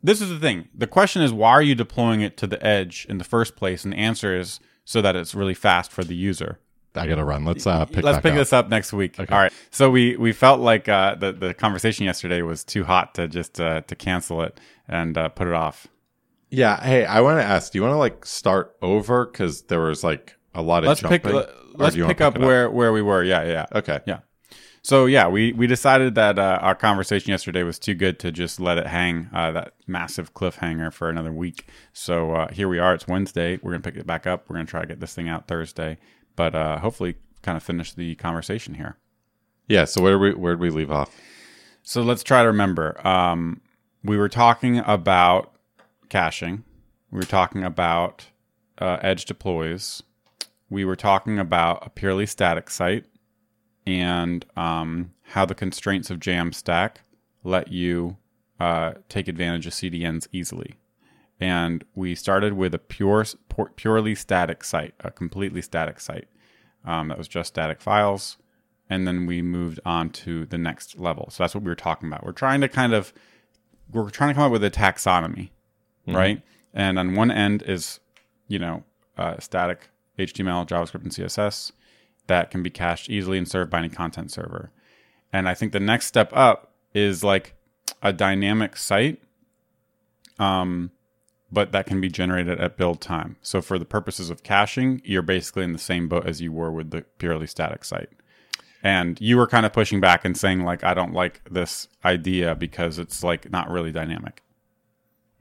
This 0.04 0.22
is 0.22 0.30
the 0.30 0.40
thing. 0.40 0.70
The 0.76 0.88
question 0.88 1.22
is 1.22 1.34
why 1.34 1.52
are 1.52 1.62
you 1.62 1.76
deploying 1.76 2.22
it 2.22 2.38
to 2.38 2.48
the 2.48 2.63
edge 2.66 3.06
in 3.10 3.18
the 3.18 3.24
first 3.24 3.56
place? 3.56 3.84
And 3.84 3.94
the 3.94 3.98
answer 3.98 4.38
is 4.38 4.60
so 4.86 5.02
that 5.02 5.16
it's 5.16 5.36
really 5.36 5.54
fast 5.54 5.92
for 5.92 6.04
the 6.04 6.16
user. 6.16 6.60
I 6.96 7.06
got 7.08 7.16
to 7.16 7.24
run. 7.24 7.46
Let's 7.46 7.68
uh, 7.68 7.86
pick 7.86 8.04
Let's 8.04 8.22
pick 8.22 8.32
up. 8.32 8.38
this 8.38 8.54
up 8.54 8.70
next 8.70 8.92
week. 8.92 9.20
All 9.20 9.26
right. 9.30 9.54
So 9.70 9.90
we 9.90 10.16
we 10.18 10.32
felt 10.32 10.60
like 10.62 10.90
uh, 10.90 11.16
the 11.16 11.32
the 11.32 11.54
conversation 11.54 12.06
yesterday 12.06 12.42
was 12.42 12.63
too 12.63 12.84
hot 12.84 13.13
to 13.16 13.28
just 13.28 13.60
uh, 13.60 13.82
to 13.82 13.96
cancel 13.96 14.42
it 14.42 14.60
and 14.88 15.18
uh, 15.18 15.30
put 15.30 15.48
it 15.48 15.54
off. 15.54 15.88
Yeah. 16.49 16.81
Hey, 16.81 17.05
I 17.05 17.21
want 17.21 17.39
to 17.39 17.43
ask. 17.43 17.71
Do 17.71 17.77
you 17.77 17.83
want 17.83 17.93
to 17.93 17.97
like 17.97 18.25
start 18.25 18.75
over 18.81 19.25
because 19.25 19.63
there 19.63 19.81
was 19.81 20.03
like 20.03 20.36
a 20.53 20.62
lot 20.62 20.83
of 20.83 20.88
Let's 20.88 21.01
pick 21.01 21.23
jumping? 21.23 21.36
let, 21.36 21.49
let's 21.75 21.95
do 21.95 22.05
pick 22.07 22.21
up 22.21 22.36
it 22.36 22.41
where 22.41 22.69
where 22.69 22.93
we 22.93 23.01
were. 23.01 23.23
Yeah, 23.23 23.43
yeah. 23.43 23.65
Okay. 23.73 23.99
Yeah. 24.05 24.19
So 24.81 25.05
yeah, 25.05 25.27
we 25.27 25.51
we 25.51 25.67
decided 25.67 26.15
that 26.15 26.39
uh, 26.39 26.60
our 26.62 26.73
conversation 26.73 27.31
yesterday 27.31 27.63
was 27.63 27.77
too 27.77 27.93
good 27.93 28.19
to 28.19 28.31
just 28.31 28.60
let 28.60 28.77
it 28.77 28.88
hang. 28.88 29.29
Uh, 29.33 29.51
that 29.51 29.73
massive 29.86 30.33
cliffhanger 30.33 30.93
for 30.93 31.10
another 31.10 31.33
week. 31.33 31.67
So 31.91 32.31
uh, 32.31 32.53
here 32.53 32.69
we 32.69 32.79
are. 32.79 32.93
It's 32.93 33.05
Wednesday. 33.05 33.60
We're 33.62 33.71
gonna 33.71 33.83
pick 33.83 33.97
it 33.97 34.07
back 34.07 34.25
up. 34.25 34.49
We're 34.49 34.55
gonna 34.55 34.65
try 34.65 34.81
to 34.81 34.88
get 34.88 35.01
this 35.01 35.13
thing 35.13 35.27
out 35.27 35.47
Thursday, 35.47 35.97
but 36.38 36.55
uh, 36.55 36.79
hopefully, 36.79 37.15
kind 37.41 37.57
of 37.57 37.63
finish 37.63 37.91
the 37.91 38.15
conversation 38.15 38.75
here. 38.75 38.97
Yeah. 39.67 39.83
So 39.83 40.01
where 40.01 40.17
we 40.17 40.33
where 40.33 40.53
did 40.53 40.62
we 40.62 40.69
leave 40.69 40.91
off? 40.91 41.13
So 41.83 42.01
let's 42.01 42.23
try 42.23 42.43
to 42.43 42.47
remember. 42.47 43.05
Um, 43.05 43.60
we 44.03 44.15
were 44.17 44.29
talking 44.29 44.77
about 44.79 45.53
caching. 46.10 46.63
We 47.12 47.17
were 47.20 47.26
talking 47.26 47.63
about 47.63 48.28
uh, 48.78 48.98
edge 49.02 49.26
deploys. 49.26 50.04
We 50.70 50.86
were 50.86 50.96
talking 50.96 51.39
about 51.39 51.86
a 51.86 51.89
purely 51.89 52.26
static 52.26 52.70
site 52.70 53.06
and 53.86 54.46
um, 54.56 55.13
how 55.24 55.46
the 55.46 55.56
constraints 55.56 56.10
of 56.10 56.20
Jamstack 56.20 56.98
let 57.43 57.72
you 57.72 58.17
uh, 58.60 58.93
take 59.08 59.28
advantage 59.28 59.67
of 59.67 59.74
CDNs 59.74 60.28
easily. 60.32 60.76
And 61.39 61.84
we 61.96 62.15
started 62.15 62.54
with 62.54 62.74
a 62.74 62.80
pure, 62.80 63.26
purely 63.76 64.15
static 64.15 64.63
site, 64.63 64.96
a 65.00 65.12
completely 65.12 65.62
static 65.62 66.00
site 66.00 66.28
um, 66.84 67.10
that 67.10 67.17
was 67.17 67.28
just 67.28 67.50
static 67.50 67.80
files 67.80 68.38
and 68.89 69.08
then 69.08 69.26
we 69.26 69.41
moved 69.41 69.80
on 69.86 70.10
to 70.10 70.46
the 70.46 70.58
next 70.58 71.00
level. 71.00 71.30
So 71.30 71.43
that's 71.43 71.54
what 71.54 71.63
we 71.63 71.70
were 71.70 71.76
talking 71.76 72.08
about. 72.08 72.24
We're 72.24 72.32
trying 72.32 72.62
to 72.62 72.70
kind 72.70 72.93
of 72.93 73.13
we're 73.91 74.10
trying 74.10 74.30
to 74.30 74.34
come 74.34 74.43
up 74.43 74.52
with 74.52 74.63
a 74.63 74.72
taxonomy, 74.72 75.50
right? 76.15 76.41
And 76.74 77.00
on 77.00 77.15
one 77.15 77.32
end 77.32 77.63
is 77.63 78.00
you 78.48 78.60
know 78.60 78.84
uh, 79.17 79.39
static 79.39 79.89
HTML, 80.17 80.67
JavaScript, 80.67 81.04
and 81.04 81.12
CSS 81.12 81.72
that 82.28 82.52
can 82.52 82.62
be 82.62 82.70
cached 82.70 83.10
easily 83.10 83.38
and 83.38 83.48
served 83.48 83.72
by 83.72 83.80
any 83.80 83.89
content 83.89 84.32
server. 84.32 84.72
And 85.32 85.48
I 85.48 85.54
think 85.54 85.72
the 85.72 85.80
next 85.80 86.08
step 86.08 86.32
up 86.34 86.74
is 86.93 87.24
like 87.24 87.54
a 88.02 88.12
dynamic 88.12 88.76
site, 88.76 89.22
um, 90.39 90.91
but 91.52 91.72
that 91.72 91.86
can 91.86 92.02
be 92.02 92.10
generated 92.10 92.60
at 92.60 92.78
build 92.78 93.00
time. 93.00 93.38
So 93.41 93.62
for 93.62 93.80
the 93.80 93.86
purposes 93.86 94.30
of 94.30 94.43
caching, 94.43 95.02
you're 95.06 95.22
basically 95.22 95.63
in 95.63 95.72
the 95.72 95.80
same 95.80 96.10
boat 96.10 96.25
as 96.25 96.42
you 96.42 96.52
were 96.52 96.71
with 96.71 96.92
the 96.92 97.04
purely 97.17 97.48
static 97.48 97.86
site 97.86 98.10
and 98.84 99.19
you 99.19 99.38
were 99.38 99.48
kind 99.48 99.65
of 99.65 99.73
pushing 99.73 100.00
back 100.00 100.23
and 100.23 100.38
saying 100.38 100.63
like 100.63 100.84
i 100.84 100.94
don't 100.94 101.13
like 101.13 101.42
this 101.50 101.88
idea 102.06 102.56
because 102.56 103.00
it's 103.00 103.23
like 103.23 103.50
not 103.52 103.69
really 103.69 103.92
dynamic 103.92 104.42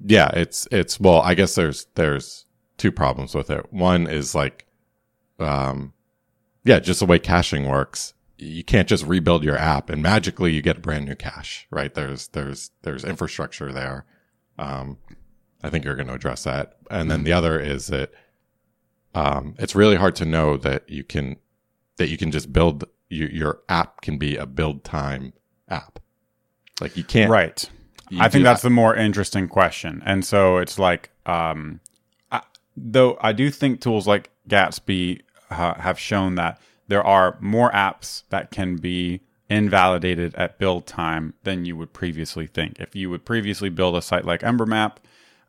Yeah. 0.05 0.31
It's 0.35 0.69
it's 0.71 1.01
well. 1.01 1.21
I 1.23 1.35
guess 1.35 1.55
there's 1.55 1.87
there's 1.95 2.47
two 2.77 2.93
problems 2.93 3.35
with 3.35 3.51
it. 3.51 3.73
One 3.73 4.07
is 4.07 4.35
like, 4.35 4.67
um, 5.39 5.93
yeah, 6.65 6.81
just 6.81 7.01
the 7.01 7.07
way 7.07 7.19
caching 7.19 7.69
works. 7.69 8.15
You 8.39 8.65
can't 8.65 8.89
just 8.89 9.07
rebuild 9.07 9.45
your 9.45 9.57
app 9.57 9.89
and 9.89 10.03
magically 10.03 10.53
you 10.53 10.61
get 10.61 10.77
a 10.77 10.81
brand 10.81 11.07
new 11.07 11.15
cache, 11.15 11.67
right? 11.71 11.95
There's 11.95 12.29
there's 12.29 12.71
there's 12.83 13.05
infrastructure 13.05 13.73
there. 13.73 14.05
Um, 14.59 14.99
I 15.63 15.71
think 15.71 15.85
you're 15.85 15.97
going 15.97 16.09
to 16.09 16.15
address 16.15 16.45
that. 16.45 16.77
And 16.91 17.11
then 17.11 17.25
the 17.25 17.33
other 17.33 17.59
is 17.59 17.87
that 17.89 18.13
um, 19.15 19.55
it's 19.59 19.75
really 19.75 19.97
hard 19.97 20.15
to 20.17 20.25
know 20.25 20.57
that 20.59 20.89
you 20.89 21.03
can 21.03 21.37
that 21.97 22.09
you 22.09 22.19
can 22.19 22.31
just 22.31 22.53
build 22.53 22.85
you, 23.09 23.27
your 23.27 23.61
app 23.69 24.03
can 24.03 24.19
be 24.19 24.37
a 24.37 24.47
build 24.47 24.85
time 24.85 25.33
app. 25.69 25.99
Like 26.81 26.97
you 26.97 27.05
can't 27.05 27.31
right 27.31 27.69
I 28.19 28.29
think 28.29 28.45
that's 28.45 28.63
the 28.63 28.71
more 28.71 28.95
interesting 28.95 29.49
question. 29.49 30.03
And 30.07 30.25
so 30.25 30.59
it's 30.59 30.79
like, 30.79 31.11
um, 31.27 31.81
I, 32.31 32.43
though 32.77 33.19
I 33.21 33.33
do 33.33 33.51
think 33.51 33.81
tools 33.81 34.07
like 34.07 34.31
Gatsby 34.49 35.23
uh, 35.51 35.75
have 35.75 35.99
shown 35.99 36.37
that 36.37 36.61
there 36.89 37.05
are 37.05 37.37
more 37.41 37.71
apps 37.73 38.23
that 38.31 38.51
can 38.51 38.77
be 38.77 39.21
invalidated 39.49 40.35
at 40.35 40.59
build 40.59 40.87
time 40.87 41.35
than 41.45 41.65
you 41.65 41.77
would 41.77 41.93
previously 41.93 42.47
think. 42.47 42.79
If 42.79 42.95
you 42.95 43.11
would 43.11 43.25
previously 43.25 43.69
build 43.69 43.97
a 43.97 44.03
site 44.03 44.25
like 44.25 44.43
EmberMap, 44.43 44.97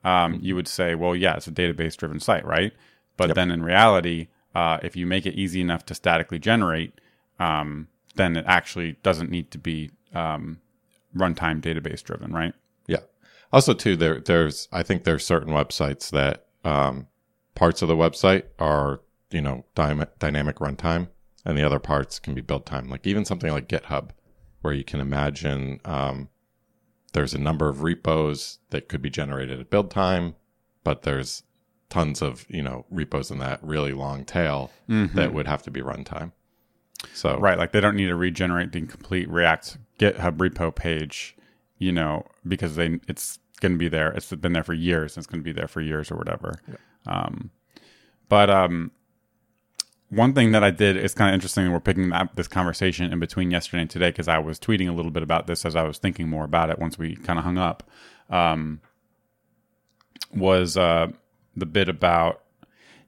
um, 0.04 0.40
you 0.42 0.56
would 0.56 0.68
say, 0.68 0.96
well, 0.96 1.16
yeah, 1.16 1.36
it's 1.36 1.48
a 1.48 1.52
database 1.52 1.98
driven 1.98 2.20
site, 2.20 2.46
right? 2.46 2.74
But 3.18 3.34
then 3.34 3.50
in 3.52 3.64
reality, 3.64 4.28
uh, 4.54 4.78
if 4.84 4.96
you 4.96 5.08
make 5.08 5.26
it 5.26 5.34
easy 5.34 5.62
enough 5.62 5.86
to 5.88 5.96
statically 5.96 6.40
generate, 6.40 6.94
um, 7.40 7.88
then 8.16 8.36
it 8.36 8.46
actually 8.48 8.98
doesn't 9.04 9.32
need 9.32 9.52
to 9.52 9.58
be 9.58 9.92
um, 10.14 10.60
runtime 11.16 11.62
database 11.62 12.04
driven, 12.04 12.32
right? 12.32 12.54
Yeah. 12.88 13.02
Also, 13.52 13.74
too, 13.74 13.96
there 13.96 14.20
there's 14.20 14.68
I 14.72 14.84
think 14.84 15.04
there's 15.04 15.26
certain 15.26 15.54
websites 15.54 16.10
that 16.12 16.46
um, 16.64 17.08
parts 17.56 17.82
of 17.82 17.88
the 17.88 17.96
website 17.96 18.44
are 18.60 19.02
you 19.32 19.42
know 19.42 19.66
dyma- 19.76 20.10
dynamic 20.20 20.58
runtime, 20.58 21.10
and 21.46 21.58
the 21.58 21.64
other 21.64 21.80
parts 21.80 22.20
can 22.20 22.34
be 22.34 22.42
build 22.42 22.66
time. 22.66 22.90
Like 22.90 23.08
even 23.08 23.26
something 23.26 23.52
like 23.52 23.68
GitHub, 23.70 24.10
where 24.62 24.74
you 24.74 24.84
can 24.84 25.00
imagine 25.00 25.80
um, 25.86 26.30
there's 27.14 27.34
a 27.34 27.40
number 27.40 27.70
of 27.70 27.84
repos 27.84 28.60
that 28.70 28.90
could 28.90 29.02
be 29.02 29.10
generated 29.10 29.60
at 29.60 29.70
build 29.70 29.90
time, 29.92 30.36
but 30.84 31.04
there's 31.04 31.44
tons 31.90 32.22
of 32.22 32.46
you 32.50 32.62
know 32.62 32.86
repos 32.90 33.32
in 33.32 33.38
that 33.40 33.64
really 33.64 33.94
long 33.94 34.26
tail 34.26 34.72
that 35.16 35.34
would 35.34 35.48
have 35.48 35.64
to 35.64 35.72
be 35.72 35.82
runtime. 35.82 36.32
So 37.14 37.40
Right, 37.40 37.58
like 37.58 37.72
they 37.72 37.80
don't 37.80 37.96
need 37.96 38.08
to 38.08 38.16
regenerate 38.16 38.72
the 38.72 38.82
complete 38.82 39.30
React 39.30 39.78
GitHub 40.00 40.38
repo 40.38 40.74
page, 40.74 41.36
you 41.78 41.92
know, 41.92 42.26
because 42.48 42.76
they 42.76 43.00
it's 43.08 43.40
going 43.60 43.74
to 43.74 43.78
be 43.78 43.88
there. 43.88 44.12
It's 44.12 44.32
been 44.34 44.54
there 44.54 44.64
for 44.64 44.74
years. 44.74 45.16
And 45.16 45.22
it's 45.22 45.28
going 45.28 45.42
to 45.42 45.44
be 45.44 45.52
there 45.52 45.68
for 45.68 45.82
years 45.82 46.12
or 46.12 46.16
whatever. 46.16 46.62
Um, 47.06 47.52
but 48.30 48.50
um, 48.50 48.92
one 50.10 50.34
thing 50.34 50.52
that 50.52 50.64
I 50.64 50.72
did 50.72 50.98
is 50.98 51.14
kind 51.14 51.30
of 51.30 51.34
interesting. 51.34 51.72
We're 51.72 51.80
picking 51.80 52.12
up 52.14 52.36
this 52.36 52.48
conversation 52.48 53.12
in 53.12 53.20
between 53.20 53.52
yesterday 53.52 53.82
and 53.82 53.90
today 53.90 54.10
because 54.10 54.28
I 54.28 54.38
was 54.40 54.60
tweeting 54.60 54.90
a 54.90 54.94
little 54.94 55.12
bit 55.12 55.24
about 55.24 55.48
this 55.48 55.66
as 55.66 55.76
I 55.76 55.84
was 55.84 55.98
thinking 55.98 56.30
more 56.30 56.46
about 56.46 56.70
it 56.70 56.80
once 56.80 56.98
we 56.98 57.16
kind 57.16 57.40
of 57.40 57.46
hung 57.46 57.58
up. 57.58 57.84
Um, 58.30 58.82
was 60.36 60.78
uh, 60.78 61.08
the 61.56 61.66
bit 61.66 61.90
about 61.90 62.42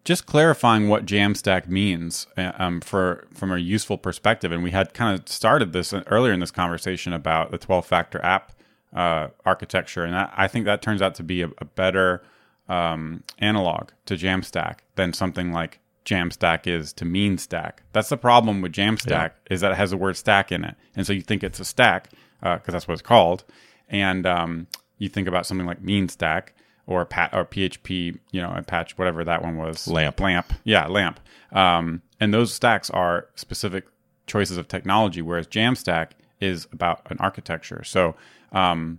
just 0.03 0.25
clarifying 0.25 0.89
what 0.89 1.05
Jamstack 1.05 1.67
means 1.67 2.27
uh, 2.37 2.51
um, 2.57 2.81
for 2.81 3.27
from 3.33 3.51
a 3.51 3.57
useful 3.57 3.97
perspective. 3.97 4.51
And 4.51 4.63
we 4.63 4.71
had 4.71 4.93
kind 4.93 5.19
of 5.19 5.27
started 5.27 5.73
this 5.73 5.93
earlier 5.93 6.33
in 6.33 6.39
this 6.39 6.51
conversation 6.51 7.13
about 7.13 7.51
the 7.51 7.57
12 7.57 7.85
factor 7.85 8.23
app 8.23 8.53
uh, 8.95 9.27
architecture, 9.45 10.03
and 10.03 10.13
that, 10.13 10.33
I 10.35 10.47
think 10.47 10.65
that 10.65 10.81
turns 10.81 11.01
out 11.01 11.15
to 11.15 11.23
be 11.23 11.43
a, 11.43 11.49
a 11.59 11.65
better 11.65 12.23
um, 12.67 13.23
analog 13.37 13.89
to 14.05 14.15
Jamstack 14.15 14.79
than 14.95 15.13
something 15.13 15.51
like 15.51 15.79
Jamstack 16.05 16.65
is 16.65 16.91
to 16.93 17.05
mean 17.05 17.37
stack. 17.37 17.83
That's 17.93 18.09
the 18.09 18.17
problem 18.17 18.61
with 18.61 18.71
Jamstack 18.71 19.31
is 19.51 19.61
that 19.61 19.71
it 19.71 19.75
has 19.75 19.91
the 19.91 19.97
word 19.97 20.17
stack 20.17 20.51
in 20.51 20.63
it, 20.63 20.75
and 20.95 21.05
so 21.05 21.13
you 21.13 21.21
think 21.21 21.43
it's 21.43 21.59
a 21.59 21.65
stack 21.65 22.09
because 22.41 22.71
that's 22.71 22.87
what 22.87 22.93
it's 22.93 23.03
called, 23.03 23.43
and 23.89 24.25
um, 24.25 24.67
you 24.97 25.07
think 25.07 25.27
about 25.27 25.45
something 25.45 25.67
like 25.67 25.83
mean 25.83 26.09
stack 26.09 26.55
or 26.89 27.05
pat 27.05 27.29
or 27.33 27.45
PHP, 27.45 28.17
you 28.31 28.41
know, 28.41 28.51
Apache, 28.55 28.93
whatever 28.95 29.23
that 29.23 29.43
one 29.43 29.57
was. 29.57 29.87
Lamp. 29.87 30.19
Lamp. 30.19 30.51
Yeah, 30.63 30.87
lamp. 30.87 31.19
Um, 31.51 32.01
and 32.19 32.33
those 32.33 32.51
stacks 32.51 32.89
are 32.89 33.27
specific 33.35 33.85
choices 34.25 34.57
of 34.57 34.67
technology, 34.67 35.21
whereas 35.21 35.45
Jamstack 35.47 36.11
is 36.41 36.67
about 36.73 37.01
an 37.11 37.17
architecture. 37.19 37.83
So 37.83 38.15
um, 38.51 38.97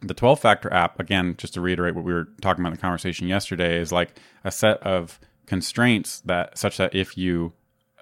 the 0.00 0.14
12 0.14 0.40
factor 0.40 0.72
app, 0.72 0.98
again, 0.98 1.34
just 1.36 1.54
to 1.54 1.60
reiterate 1.60 1.94
what 1.94 2.04
we 2.04 2.12
were 2.12 2.28
talking 2.40 2.62
about 2.62 2.70
in 2.70 2.76
the 2.76 2.80
conversation 2.80 3.28
yesterday, 3.28 3.78
is 3.78 3.92
like 3.92 4.18
a 4.42 4.50
set 4.50 4.78
of 4.82 5.20
constraints 5.44 6.20
that 6.20 6.56
such 6.56 6.78
that 6.78 6.94
if 6.94 7.18
you 7.18 7.52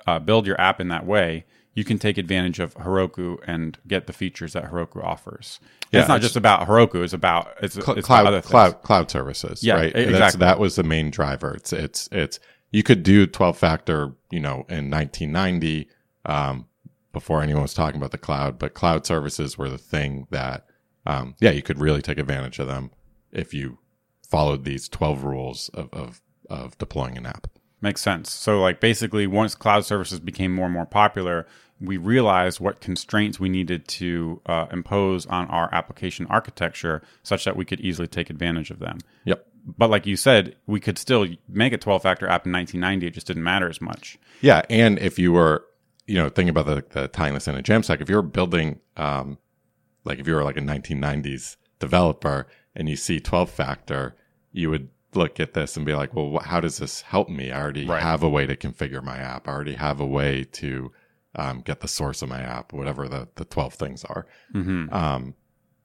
uh, 0.07 0.21
build 0.21 0.47
your 0.47 0.61
app 0.61 0.81
in 0.81 0.89
that 0.89 1.05
way, 1.05 1.45
you 1.75 1.85
can 1.85 1.99
take 1.99 2.19
advantage 2.19 2.59
of 2.61 2.75
Heroku 2.75 3.39
and 3.47 3.79
get 3.87 4.07
the 4.07 4.13
features 4.13 4.53
that 4.53 4.65
Heroku 4.71 5.03
offers. 5.03 5.59
Yeah, 5.91 6.01
it's 6.01 6.09
not 6.09 6.17
it's- 6.17 6.29
just 6.29 6.37
about 6.37 6.67
Heroku; 6.69 7.03
it's 7.03 7.13
about 7.13 7.49
it's, 7.63 7.75
Cl- 7.75 7.97
it's 7.99 8.07
about 8.07 8.25
cloud 8.25 8.33
things. 8.33 8.47
cloud 8.47 8.83
cloud 8.83 9.11
services 9.11 9.63
Yeah, 9.65 9.75
right 9.77 9.87
e- 9.89 9.93
That's- 9.93 10.11
exactly. 10.11 10.39
that 10.41 10.59
was 10.59 10.77
the 10.77 10.83
main 10.83 11.11
driver 11.11 11.55
it's 11.55 11.73
it's 11.73 12.09
it's 12.13 12.39
you 12.71 12.83
could 12.83 13.03
do 13.03 13.27
12 13.27 13.57
factor 13.59 14.13
you 14.31 14.41
know 14.41 14.65
in 14.69 14.91
1990 14.91 15.89
um, 16.27 16.67
before 17.13 17.43
anyone 17.43 17.63
was 17.63 17.75
talking 17.75 17.97
about 17.99 18.11
the 18.13 18.19
cloud 18.19 18.59
but 18.59 18.73
cloud 18.75 19.05
services 19.07 19.59
were 19.59 19.69
the 19.69 19.77
thing 19.79 20.27
that 20.31 20.65
um, 21.07 21.35
yeah 21.41 21.51
you 21.51 21.63
could 21.63 21.79
really 21.79 22.01
take 22.03 22.19
advantage 22.19 22.59
of 22.59 22.67
them 22.67 22.91
if 23.33 23.53
you 23.53 23.79
followed 24.27 24.65
these 24.65 24.89
12 24.89 25.25
rules 25.25 25.69
of 25.75 25.89
of, 25.93 26.21
of 26.49 26.77
deploying 26.79 27.19
an 27.19 27.27
app 27.27 27.49
Makes 27.83 28.01
sense. 28.01 28.31
So, 28.31 28.61
like, 28.61 28.79
basically, 28.79 29.27
once 29.27 29.57
cloud 29.57 29.85
services 29.85 30.21
became 30.21 30.55
more 30.55 30.67
and 30.67 30.75
more 30.75 30.87
popular, 30.87 31.47
we 31.81 31.97
realized 31.97 32.61
what 32.61 32.81
constraints 32.81 33.41
we 33.41 33.49
needed 33.49 33.89
to 33.89 34.41
uh, 34.47 34.67
impose 34.71 35.27
on 35.27 35.49
our 35.49 35.69
application 35.75 36.27
architecture 36.31 37.03
such 37.25 37.45
that 37.45 37.57
we 37.57 37.65
could 37.65 37.81
easily 37.81 38.07
take 38.07 38.31
advantage 38.31 38.71
of 38.71 38.79
them. 38.79 38.99
yep 39.25 39.45
But, 39.67 39.91
like 39.91 40.07
you 40.07 40.15
said, 40.15 40.55
we 40.69 40.79
could 40.79 40.97
still 40.97 41.27
make 41.49 41.73
a 41.73 41.79
12 41.79 42.03
factor 42.03 42.29
app 42.29 42.47
in 42.47 42.53
1990. 42.53 43.09
It 43.09 43.15
just 43.15 43.27
didn't 43.27 43.43
matter 43.43 43.69
as 43.69 43.81
much. 43.81 44.17
Yeah, 44.41 44.63
and 44.71 45.01
if 45.01 45.19
you 45.19 45.33
were, 45.33 45.65
you 46.07 46.15
know, 46.15 46.29
thinking 46.29 46.51
about 46.51 46.67
the, 46.67 46.85
the 47.01 47.09
tying 47.09 47.35
this 47.35 47.49
in 47.49 47.57
a 47.57 47.63
Jamstack, 47.65 48.01
if 48.01 48.09
you 48.09 48.15
were 48.15 48.23
building, 48.23 48.79
um, 48.97 49.39
like 50.05 50.21
if 50.21 50.29
you 50.29 50.35
were 50.35 50.45
like 50.45 50.57
a 50.57 50.61
1990s 50.61 51.57
developer 51.81 52.47
and 52.77 52.89
you 52.89 52.95
see 52.95 53.19
12 53.19 53.51
factor, 53.51 54.15
you 54.53 54.71
would 54.71 54.89
look 55.15 55.39
at 55.41 55.53
this 55.55 55.77
and 55.77 55.85
be 55.87 55.95
like, 55.95 56.15
well, 56.15 56.39
how 56.45 56.61
does 56.61 56.79
this 56.79 57.03
help 57.03 57.29
me? 57.29 57.51
I 57.51 57.61
already 57.61 57.87
Right. 57.87 58.03
have 58.03 58.23
a 58.23 58.29
way 58.29 58.47
to 58.47 58.57
configure 58.57 59.03
my 59.03 59.17
app. 59.19 59.47
I 59.49 59.53
already 59.53 59.75
have 59.75 60.01
a 60.01 60.07
way 60.07 60.45
to 60.45 60.93
um, 61.37 61.61
get 61.61 61.81
the 61.81 61.89
source 61.89 62.23
of 62.23 62.29
my 62.29 62.41
app, 62.41 62.73
whatever 62.73 63.09
the, 63.09 63.29
the 63.37 63.45
12 63.45 63.75
things 63.75 64.05
are. 64.05 64.27
hmm 64.53 64.87
Um, 64.93 65.35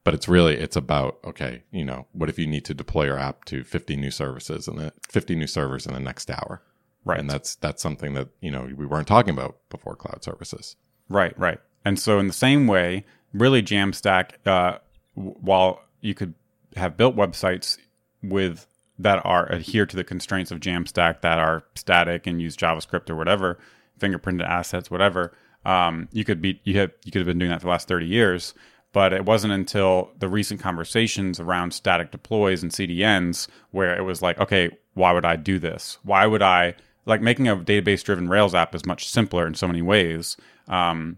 but 0.03 0.13
it's 0.13 0.27
really 0.29 0.55
it's 0.55 0.77
about 0.77 1.17
okay, 1.25 1.63
you 1.71 1.83
know, 1.83 2.07
what 2.13 2.29
if 2.29 2.39
you 2.39 2.47
need 2.47 2.63
to 2.65 2.73
deploy 2.73 3.03
your 3.05 3.19
app 3.19 3.43
to 3.45 3.65
50 3.65 3.97
new 3.97 4.09
services 4.11 4.65
and 4.67 4.77
the 4.77 4.93
50 5.09 5.35
new 5.35 5.47
servers 5.47 5.85
in 5.85 5.93
the 5.93 5.99
next 5.99 6.29
hour? 6.31 6.61
Right. 7.03 7.19
And 7.19 7.29
that's 7.29 7.55
that's 7.55 7.81
something 7.83 8.13
that 8.13 8.29
you 8.39 8.49
know 8.51 8.69
we 8.75 8.85
weren't 8.85 9.07
talking 9.07 9.33
about 9.33 9.57
before 9.69 9.95
cloud 9.97 10.23
services. 10.23 10.77
Right, 11.09 11.37
right. 11.37 11.59
And 11.83 11.99
so, 11.99 12.19
in 12.19 12.27
the 12.27 12.33
same 12.33 12.67
way, 12.67 13.05
really, 13.33 13.61
Jamstack, 13.61 14.31
uh, 14.45 14.79
w- 15.15 15.35
while 15.39 15.81
you 16.01 16.13
could 16.13 16.33
have 16.77 16.95
built 16.97 17.15
websites 17.17 17.77
with 18.23 18.65
that 18.99 19.21
are 19.25 19.51
adhere 19.51 19.85
to 19.85 19.95
the 19.95 20.03
constraints 20.03 20.51
of 20.51 20.59
Jamstack 20.59 21.21
that 21.21 21.39
are 21.39 21.63
static 21.75 22.25
and 22.27 22.41
use 22.41 22.57
JavaScript 22.57 23.09
or 23.09 23.15
whatever, 23.15 23.57
fingerprinted 23.99 24.47
assets, 24.47 24.89
whatever, 24.89 25.33
um, 25.65 26.07
you 26.11 26.23
could 26.23 26.41
be 26.41 26.59
you 26.63 26.79
have 26.79 26.91
you 27.03 27.11
could 27.11 27.19
have 27.19 27.27
been 27.27 27.39
doing 27.39 27.51
that 27.51 27.61
for 27.61 27.67
the 27.67 27.71
last 27.71 27.87
thirty 27.87 28.07
years. 28.07 28.53
But 28.93 29.13
it 29.13 29.25
wasn't 29.25 29.53
until 29.53 30.11
the 30.17 30.29
recent 30.29 30.61
conversations 30.61 31.39
around 31.39 31.71
static 31.71 32.09
deploys 32.09 32.63
and 32.63 32.71
CDNs 32.71 33.47
where 33.71 33.95
it 33.95 34.01
was 34.01 34.21
like, 34.21 34.39
okay, 34.39 34.71
why 34.93 35.11
would 35.11 35.25
I 35.25 35.35
do 35.35 35.59
this? 35.59 35.99
Why 36.03 36.25
would 36.25 36.41
I 36.41 36.75
like 37.05 37.21
making 37.21 37.47
a 37.47 37.55
database 37.55 38.03
driven 38.03 38.27
Rails 38.27 38.55
app 38.55 38.75
is 38.75 38.85
much 38.85 39.07
simpler 39.07 39.47
in 39.47 39.55
so 39.55 39.67
many 39.67 39.81
ways 39.81 40.35
um, 40.67 41.17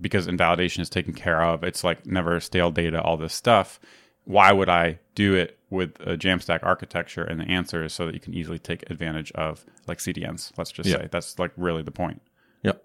because 0.00 0.26
invalidation 0.26 0.82
is 0.82 0.90
taken 0.90 1.14
care 1.14 1.42
of. 1.42 1.64
It's 1.64 1.84
like 1.84 2.06
never 2.06 2.40
stale 2.40 2.70
data, 2.70 3.02
all 3.02 3.16
this 3.16 3.34
stuff. 3.34 3.78
Why 4.26 4.52
would 4.52 4.68
I 4.68 4.98
do 5.14 5.34
it 5.34 5.58
with 5.70 5.98
a 6.00 6.16
Jamstack 6.16 6.60
architecture? 6.62 7.24
And 7.24 7.40
the 7.40 7.44
answer 7.44 7.82
is 7.84 7.92
so 7.94 8.04
that 8.06 8.14
you 8.14 8.20
can 8.20 8.34
easily 8.34 8.58
take 8.58 8.88
advantage 8.90 9.32
of 9.32 9.64
like 9.86 9.98
CDNs. 9.98 10.52
Let's 10.58 10.70
just 10.70 10.88
Yeah. 10.88 10.98
say 10.98 11.08
that's 11.10 11.38
like 11.38 11.52
really 11.56 11.82
the 11.82 11.90
point. 11.90 12.20
Yep. 12.62 12.82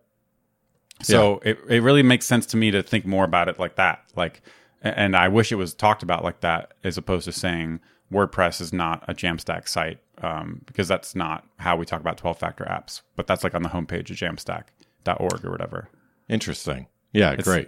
So 1.01 1.39
it, 1.43 1.59
it 1.67 1.81
really 1.81 2.03
makes 2.03 2.25
sense 2.25 2.45
to 2.47 2.57
me 2.57 2.71
to 2.71 2.83
think 2.83 3.05
more 3.05 3.25
about 3.25 3.49
it 3.49 3.59
like 3.59 3.75
that. 3.75 4.03
Like, 4.15 4.41
and 4.83 5.15
I 5.15 5.27
wish 5.27 5.51
it 5.51 5.55
was 5.55 5.73
talked 5.73 6.03
about 6.03 6.23
like 6.23 6.41
that 6.41 6.73
as 6.83 6.97
opposed 6.97 7.25
to 7.25 7.31
saying 7.31 7.79
WordPress 8.13 8.61
is 8.61 8.71
not 8.73 9.03
a 9.07 9.13
Jamstack 9.13 9.67
site 9.67 9.99
um, 10.21 10.61
because 10.65 10.87
that's 10.87 11.15
not 11.15 11.45
how 11.57 11.75
we 11.75 11.85
talk 11.85 12.01
about 12.01 12.17
12 12.17 12.37
factor 12.37 12.65
apps. 12.65 13.01
But 13.15 13.25
that's 13.25 13.43
like 13.43 13.55
on 13.55 13.63
the 13.63 13.69
homepage 13.69 14.09
of 14.11 14.17
jamstack.org 14.17 15.43
or 15.45 15.49
whatever. 15.51 15.89
Interesting. 16.29 16.87
Yeah, 17.13 17.35
great. 17.37 17.67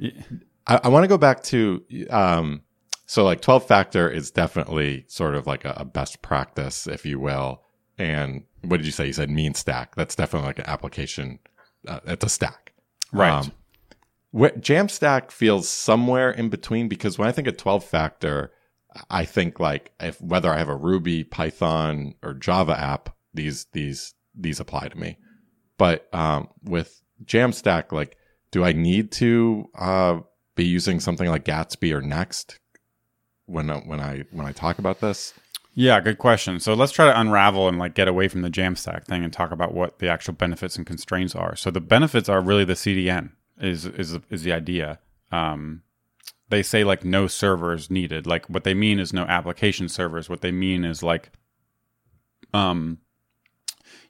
y- 0.00 0.12
I, 0.66 0.80
I 0.84 0.88
want 0.88 1.04
to 1.04 1.08
go 1.08 1.18
back 1.18 1.42
to 1.44 1.84
um, 2.10 2.62
so 3.06 3.24
like 3.24 3.40
12 3.40 3.66
factor 3.66 4.08
is 4.08 4.30
definitely 4.30 5.04
sort 5.08 5.34
of 5.34 5.46
like 5.46 5.64
a, 5.64 5.74
a 5.78 5.84
best 5.84 6.22
practice, 6.22 6.86
if 6.86 7.04
you 7.04 7.18
will. 7.20 7.62
And 7.98 8.44
what 8.62 8.78
did 8.78 8.86
you 8.86 8.92
say? 8.92 9.06
You 9.06 9.12
said 9.12 9.30
mean 9.30 9.54
stack. 9.54 9.94
That's 9.94 10.16
definitely 10.16 10.48
like 10.48 10.58
an 10.58 10.66
application. 10.66 11.38
Uh, 11.86 12.00
it's 12.06 12.24
a 12.24 12.28
stack. 12.28 12.72
Right. 13.12 13.32
Um, 13.32 13.52
What 14.30 14.60
Jamstack 14.60 15.30
feels 15.30 15.68
somewhere 15.68 16.30
in 16.30 16.48
between 16.48 16.88
because 16.88 17.18
when 17.18 17.28
I 17.28 17.32
think 17.32 17.46
of 17.46 17.56
12 17.56 17.84
factor, 17.84 18.52
I 19.10 19.24
think 19.24 19.60
like 19.60 19.92
if 20.00 20.20
whether 20.20 20.52
I 20.52 20.58
have 20.58 20.68
a 20.68 20.76
Ruby, 20.76 21.24
Python, 21.24 22.14
or 22.22 22.34
Java 22.34 22.78
app, 22.78 23.14
these 23.32 23.66
these 23.72 24.14
these 24.34 24.60
apply 24.60 24.88
to 24.88 24.98
me. 24.98 25.18
But 25.76 26.08
um, 26.12 26.48
with 26.62 27.00
Jamstack, 27.24 27.92
like, 27.92 28.16
do 28.50 28.64
I 28.64 28.72
need 28.72 29.12
to 29.12 29.68
uh, 29.76 30.20
be 30.54 30.64
using 30.64 31.00
something 31.00 31.28
like 31.28 31.44
Gatsby 31.44 31.92
or 31.92 32.00
Next 32.00 32.60
when 33.46 33.68
when 33.68 34.00
I 34.00 34.24
when 34.30 34.46
I 34.46 34.52
talk 34.52 34.78
about 34.78 35.00
this? 35.00 35.34
Yeah, 35.74 36.00
good 36.00 36.18
question. 36.18 36.60
So 36.60 36.74
let's 36.74 36.92
try 36.92 37.06
to 37.06 37.20
unravel 37.20 37.66
and 37.68 37.78
like 37.78 37.94
get 37.94 38.06
away 38.06 38.28
from 38.28 38.42
the 38.42 38.50
Jamstack 38.50 39.04
thing 39.04 39.24
and 39.24 39.32
talk 39.32 39.50
about 39.50 39.74
what 39.74 39.98
the 39.98 40.08
actual 40.08 40.34
benefits 40.34 40.76
and 40.76 40.86
constraints 40.86 41.34
are. 41.34 41.56
So 41.56 41.70
the 41.70 41.80
benefits 41.80 42.28
are 42.28 42.40
really 42.40 42.64
the 42.64 42.74
CDN 42.74 43.32
is 43.60 43.84
is 43.86 44.18
is 44.30 44.42
the 44.42 44.52
idea. 44.52 45.00
Um, 45.32 45.82
they 46.48 46.62
say 46.62 46.84
like 46.84 47.04
no 47.04 47.26
servers 47.26 47.90
needed. 47.90 48.26
Like 48.26 48.46
what 48.46 48.64
they 48.64 48.74
mean 48.74 49.00
is 49.00 49.12
no 49.12 49.24
application 49.24 49.88
servers. 49.88 50.28
What 50.28 50.42
they 50.42 50.52
mean 50.52 50.84
is 50.84 51.02
like 51.02 51.30
um 52.52 52.98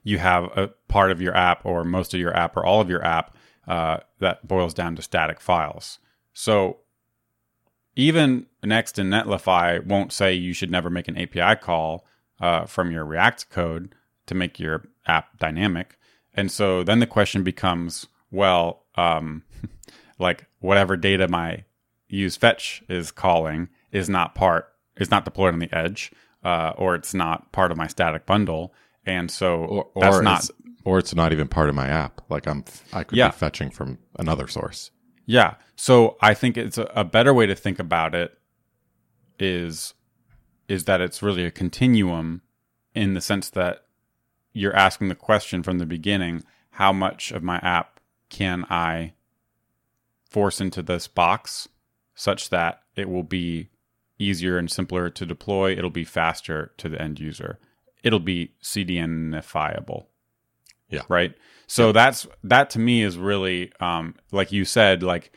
you 0.03 0.19
have 0.19 0.45
a 0.55 0.67
part 0.87 1.11
of 1.11 1.19
your 1.19 1.35
app 1.35 1.65
or 1.65 1.83
most 1.83 2.13
of 2.13 2.19
your 2.19 2.35
app 2.37 2.55
or 2.55 2.63
all 2.63 2.79
of 2.79 2.89
your 2.89 3.03
app 3.03 3.35
uh, 3.67 3.97
that 4.19 4.47
boils 4.47 4.73
down 4.73 4.95
to 4.95 5.01
static 5.01 5.41
files. 5.41 5.99
So 6.31 6.77
even 7.95 8.45
Next 8.63 8.97
and 8.99 9.11
Netlify 9.11 9.85
won't 9.85 10.11
say 10.11 10.33
you 10.33 10.53
should 10.53 10.71
never 10.71 10.89
make 10.89 11.07
an 11.07 11.17
API 11.17 11.59
call 11.61 12.05
uh, 12.39 12.65
from 12.65 12.91
your 12.91 13.05
React 13.05 13.49
code 13.49 13.95
to 14.25 14.35
make 14.35 14.59
your 14.59 14.85
app 15.07 15.37
dynamic. 15.39 15.97
And 16.33 16.51
so 16.51 16.83
then 16.83 16.99
the 16.99 17.07
question 17.07 17.43
becomes, 17.43 18.07
well, 18.31 18.83
um, 18.95 19.43
like 20.19 20.47
whatever 20.59 20.97
data 20.97 21.27
my 21.27 21.63
use 22.07 22.35
fetch 22.35 22.83
is 22.89 23.11
calling 23.11 23.69
is 23.91 24.09
not 24.09 24.35
part 24.35 24.67
is 24.97 25.11
not 25.11 25.25
deployed 25.25 25.53
on 25.53 25.59
the 25.59 25.73
edge, 25.73 26.11
uh, 26.43 26.71
or 26.77 26.95
it's 26.95 27.13
not 27.13 27.51
part 27.51 27.71
of 27.71 27.77
my 27.77 27.87
static 27.87 28.25
bundle, 28.25 28.73
and 29.05 29.29
so 29.29 29.55
Or, 29.65 29.87
or 29.93 30.01
that's 30.01 30.21
not 30.21 30.49
or 30.85 30.99
it's 30.99 31.13
not 31.15 31.31
even 31.33 31.47
part 31.47 31.69
of 31.69 31.75
my 31.75 31.87
app. 31.87 32.21
Like 32.29 32.47
I'm 32.47 32.63
I 32.93 33.03
could 33.03 33.17
Yeah. 33.17 33.29
be 33.29 33.33
fetching 33.35 33.69
from 33.71 33.99
another 34.17 34.47
source. 34.47 34.91
Yeah. 35.25 35.55
So 35.75 36.17
I 36.21 36.33
think 36.33 36.57
it's 36.57 36.77
a, 36.77 36.89
a 36.95 37.03
better 37.03 37.33
way 37.33 37.45
to 37.45 37.55
think 37.55 37.79
about 37.79 38.15
it 38.15 38.37
is 39.39 39.93
is 40.67 40.85
that 40.85 41.01
it's 41.01 41.21
really 41.21 41.45
a 41.45 41.51
continuum 41.51 42.41
in 42.95 43.13
the 43.13 43.21
sense 43.21 43.49
that 43.51 43.85
you're 44.53 44.75
asking 44.75 45.09
the 45.09 45.15
question 45.15 45.61
from 45.61 45.77
the 45.77 45.85
beginning, 45.85 46.43
how 46.71 46.91
much 46.91 47.31
of 47.31 47.43
my 47.43 47.57
app 47.57 47.99
can 48.29 48.65
I 48.69 49.13
force 50.29 50.59
into 50.59 50.81
this 50.81 51.07
box 51.07 51.67
such 52.15 52.49
that 52.49 52.81
it 52.95 53.09
will 53.09 53.23
be 53.23 53.69
easier 54.17 54.57
and 54.57 54.71
simpler 54.71 55.09
to 55.09 55.25
deploy, 55.25 55.73
it'll 55.73 55.89
be 55.89 56.05
faster 56.05 56.71
to 56.77 56.89
the 56.89 56.99
end 57.01 57.19
user. 57.19 57.59
It'll 58.01 58.19
be 58.19 58.53
CDNifiable 58.63 60.05
Yeah. 60.95 61.03
right? 61.09 61.33
So 61.67 61.91
that's 61.91 62.27
that 62.43 62.69
to 62.71 62.79
me 62.79 63.01
is 63.03 63.17
really 63.17 63.71
um, 63.79 64.15
like 64.31 64.51
you 64.51 64.65
said 64.65 65.03
like 65.03 65.31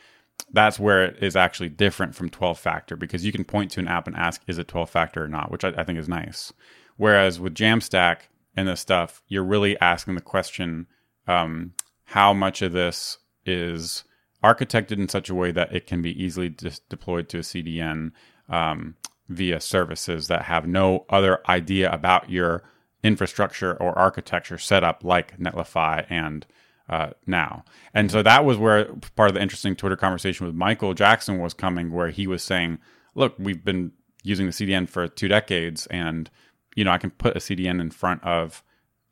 that's 0.51 0.79
where 0.79 1.05
it 1.05 1.23
is 1.23 1.35
actually 1.35 1.69
different 1.69 2.15
from 2.15 2.29
12 2.29 2.57
factor 2.57 2.95
because 2.95 3.25
you 3.25 3.31
can 3.31 3.43
point 3.43 3.71
to 3.71 3.79
an 3.79 3.87
app 3.87 4.07
and 4.07 4.15
ask 4.15 4.41
is 4.47 4.57
it 4.57 4.67
12 4.67 4.89
factor 4.89 5.23
or 5.23 5.27
not 5.27 5.51
which 5.51 5.63
I, 5.63 5.69
I 5.69 5.83
think 5.83 5.99
is 5.99 6.09
nice. 6.09 6.53
Whereas 6.97 7.39
with 7.39 7.55
jamstack 7.55 8.21
and 8.55 8.67
this 8.67 8.81
stuff 8.81 9.21
you're 9.27 9.43
really 9.43 9.79
asking 9.79 10.15
the 10.15 10.21
question 10.21 10.87
um, 11.27 11.73
how 12.05 12.33
much 12.33 12.61
of 12.61 12.71
this 12.71 13.17
is 13.45 14.03
architected 14.43 14.93
in 14.93 15.09
such 15.09 15.29
a 15.29 15.35
way 15.35 15.51
that 15.51 15.73
it 15.73 15.85
can 15.85 16.01
be 16.01 16.23
easily 16.23 16.49
dis- 16.49 16.79
deployed 16.89 17.27
to 17.29 17.39
a 17.39 17.41
cdn 17.41 18.11
um, 18.47 18.95
via 19.27 19.59
services 19.59 20.27
that 20.27 20.43
have 20.43 20.67
no 20.67 21.05
other 21.09 21.39
idea 21.47 21.91
about 21.91 22.29
your 22.29 22.63
infrastructure 23.03 23.75
or 23.75 23.97
architecture 23.97 24.57
set 24.57 24.83
up 24.83 25.03
like 25.03 25.37
Netlify 25.39 26.05
and 26.09 26.45
uh, 26.89 27.11
now. 27.27 27.63
And 27.93 28.11
so 28.11 28.23
that 28.23 28.43
was 28.43 28.57
where 28.57 28.85
part 29.15 29.29
of 29.29 29.35
the 29.35 29.41
interesting 29.41 29.75
Twitter 29.75 29.95
conversation 29.95 30.45
with 30.45 30.55
Michael 30.55 30.93
Jackson 30.93 31.39
was 31.39 31.53
coming, 31.53 31.91
where 31.91 32.09
he 32.09 32.27
was 32.27 32.43
saying, 32.43 32.79
"Look, 33.15 33.35
we've 33.37 33.63
been 33.63 33.91
using 34.23 34.47
the 34.47 34.51
CDN 34.51 34.89
for 34.89 35.07
two 35.07 35.27
decades, 35.27 35.85
and 35.87 36.29
you 36.75 36.83
know 36.83 36.91
I 36.91 36.97
can 36.97 37.11
put 37.11 37.37
a 37.37 37.39
CDN 37.39 37.79
in 37.79 37.91
front 37.91 38.23
of, 38.23 38.63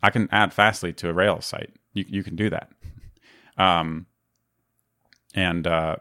I 0.01 0.09
can 0.09 0.27
add 0.31 0.53
Fastly 0.53 0.91
to 0.93 1.09
a 1.09 1.13
Rails 1.13 1.45
site. 1.45 1.73
You 1.93 2.05
you 2.07 2.23
can 2.23 2.35
do 2.35 2.49
that." 2.49 2.71
Um, 3.59 4.05
and 5.33 5.65
uh, 5.65 5.95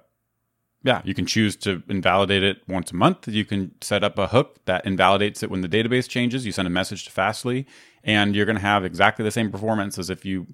yeah, 0.87 1.03
you 1.05 1.15
can 1.15 1.27
choose 1.27 1.57
to 1.57 1.83
invalidate 1.89 2.45
it 2.45 2.63
once 2.69 2.93
a 2.93 2.95
month. 2.95 3.27
You 3.27 3.45
can 3.45 3.75
set 3.81 4.05
up 4.05 4.17
a 4.19 4.29
hook 4.29 4.65
that 4.67 4.87
invalidates 4.87 5.43
it 5.43 5.51
when 5.51 5.61
the 5.61 5.69
database 5.69 6.09
changes. 6.09 6.47
You 6.47 6.53
send 6.53 6.69
a 6.69 6.71
message 6.71 7.05
to 7.07 7.11
Fastly, 7.11 7.67
and 8.05 8.37
you're 8.37 8.47
going 8.47 8.57
to 8.57 8.63
have 8.63 8.85
exactly 8.85 9.25
the 9.25 9.33
same 9.33 9.51
performance 9.51 9.99
as 9.99 10.11
if 10.11 10.25
you, 10.25 10.47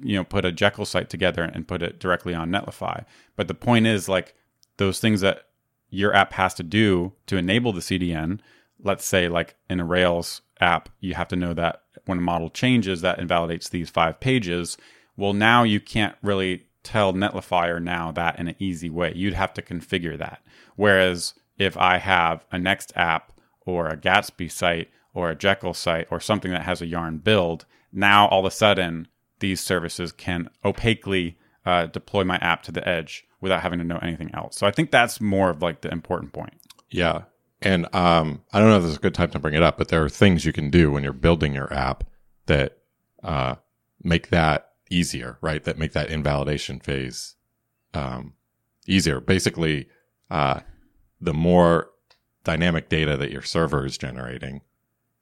you 0.00 0.16
know, 0.16 0.24
put 0.24 0.46
a 0.46 0.52
Jekyll 0.52 0.86
site 0.86 1.10
together 1.10 1.42
and 1.42 1.68
put 1.68 1.82
it 1.82 2.00
directly 2.00 2.32
on 2.32 2.50
Netlify. 2.50 3.04
But 3.36 3.46
the 3.46 3.54
point 3.54 3.86
is, 3.86 4.08
like 4.08 4.34
those 4.78 5.00
things 5.00 5.20
that 5.20 5.48
your 5.90 6.14
app 6.14 6.32
has 6.32 6.54
to 6.54 6.62
do 6.62 7.12
to 7.26 7.36
enable 7.36 7.74
the 7.74 7.80
CDN. 7.80 8.40
Let's 8.82 9.04
say, 9.04 9.28
like 9.28 9.56
in 9.68 9.80
a 9.80 9.84
Rails 9.84 10.40
app, 10.60 10.88
you 10.98 11.12
have 11.12 11.28
to 11.28 11.36
know 11.36 11.52
that 11.52 11.82
when 12.06 12.18
a 12.18 12.22
model 12.22 12.48
changes, 12.48 13.02
that 13.02 13.18
invalidates 13.18 13.68
these 13.68 13.90
five 13.90 14.18
pages. 14.18 14.78
Well, 15.14 15.34
now 15.34 15.62
you 15.62 15.78
can't 15.78 16.16
really 16.22 16.68
tell 16.82 17.12
Netlify 17.12 17.82
now 17.82 18.10
that 18.12 18.38
in 18.38 18.48
an 18.48 18.56
easy 18.58 18.90
way. 18.90 19.12
You'd 19.14 19.34
have 19.34 19.54
to 19.54 19.62
configure 19.62 20.18
that. 20.18 20.42
Whereas 20.76 21.34
if 21.58 21.76
I 21.76 21.98
have 21.98 22.44
a 22.50 22.58
Next 22.58 22.92
app 22.96 23.32
or 23.64 23.88
a 23.88 23.96
Gatsby 23.96 24.50
site 24.50 24.90
or 25.14 25.30
a 25.30 25.36
Jekyll 25.36 25.74
site 25.74 26.08
or 26.10 26.20
something 26.20 26.50
that 26.50 26.62
has 26.62 26.82
a 26.82 26.86
Yarn 26.86 27.18
build, 27.18 27.66
now 27.92 28.26
all 28.28 28.40
of 28.40 28.46
a 28.46 28.50
sudden 28.50 29.08
these 29.40 29.60
services 29.60 30.12
can 30.12 30.48
opaquely 30.64 31.38
uh, 31.64 31.86
deploy 31.86 32.24
my 32.24 32.36
app 32.36 32.62
to 32.64 32.72
the 32.72 32.86
edge 32.88 33.24
without 33.40 33.62
having 33.62 33.78
to 33.78 33.84
know 33.84 33.98
anything 34.02 34.30
else. 34.34 34.56
So 34.56 34.66
I 34.66 34.70
think 34.70 34.90
that's 34.90 35.20
more 35.20 35.50
of 35.50 35.62
like 35.62 35.82
the 35.82 35.90
important 35.90 36.32
point. 36.32 36.54
Yeah. 36.90 37.22
And 37.60 37.86
um, 37.94 38.42
I 38.52 38.58
don't 38.58 38.68
know 38.68 38.76
if 38.76 38.82
this 38.82 38.92
is 38.92 38.96
a 38.96 39.00
good 39.00 39.14
time 39.14 39.30
to 39.30 39.38
bring 39.38 39.54
it 39.54 39.62
up, 39.62 39.78
but 39.78 39.88
there 39.88 40.02
are 40.02 40.08
things 40.08 40.44
you 40.44 40.52
can 40.52 40.70
do 40.70 40.90
when 40.90 41.04
you're 41.04 41.12
building 41.12 41.54
your 41.54 41.72
app 41.72 42.04
that 42.46 42.78
uh, 43.22 43.56
make 44.02 44.30
that 44.30 44.71
easier, 44.92 45.38
right? 45.40 45.64
That 45.64 45.78
make 45.78 45.92
that 45.92 46.10
invalidation 46.10 46.80
phase 46.80 47.34
um, 47.94 48.34
easier. 48.86 49.20
Basically, 49.20 49.88
uh, 50.30 50.60
the 51.20 51.34
more 51.34 51.90
dynamic 52.44 52.88
data 52.88 53.16
that 53.16 53.30
your 53.30 53.42
server 53.42 53.86
is 53.86 53.96
generating, 53.98 54.60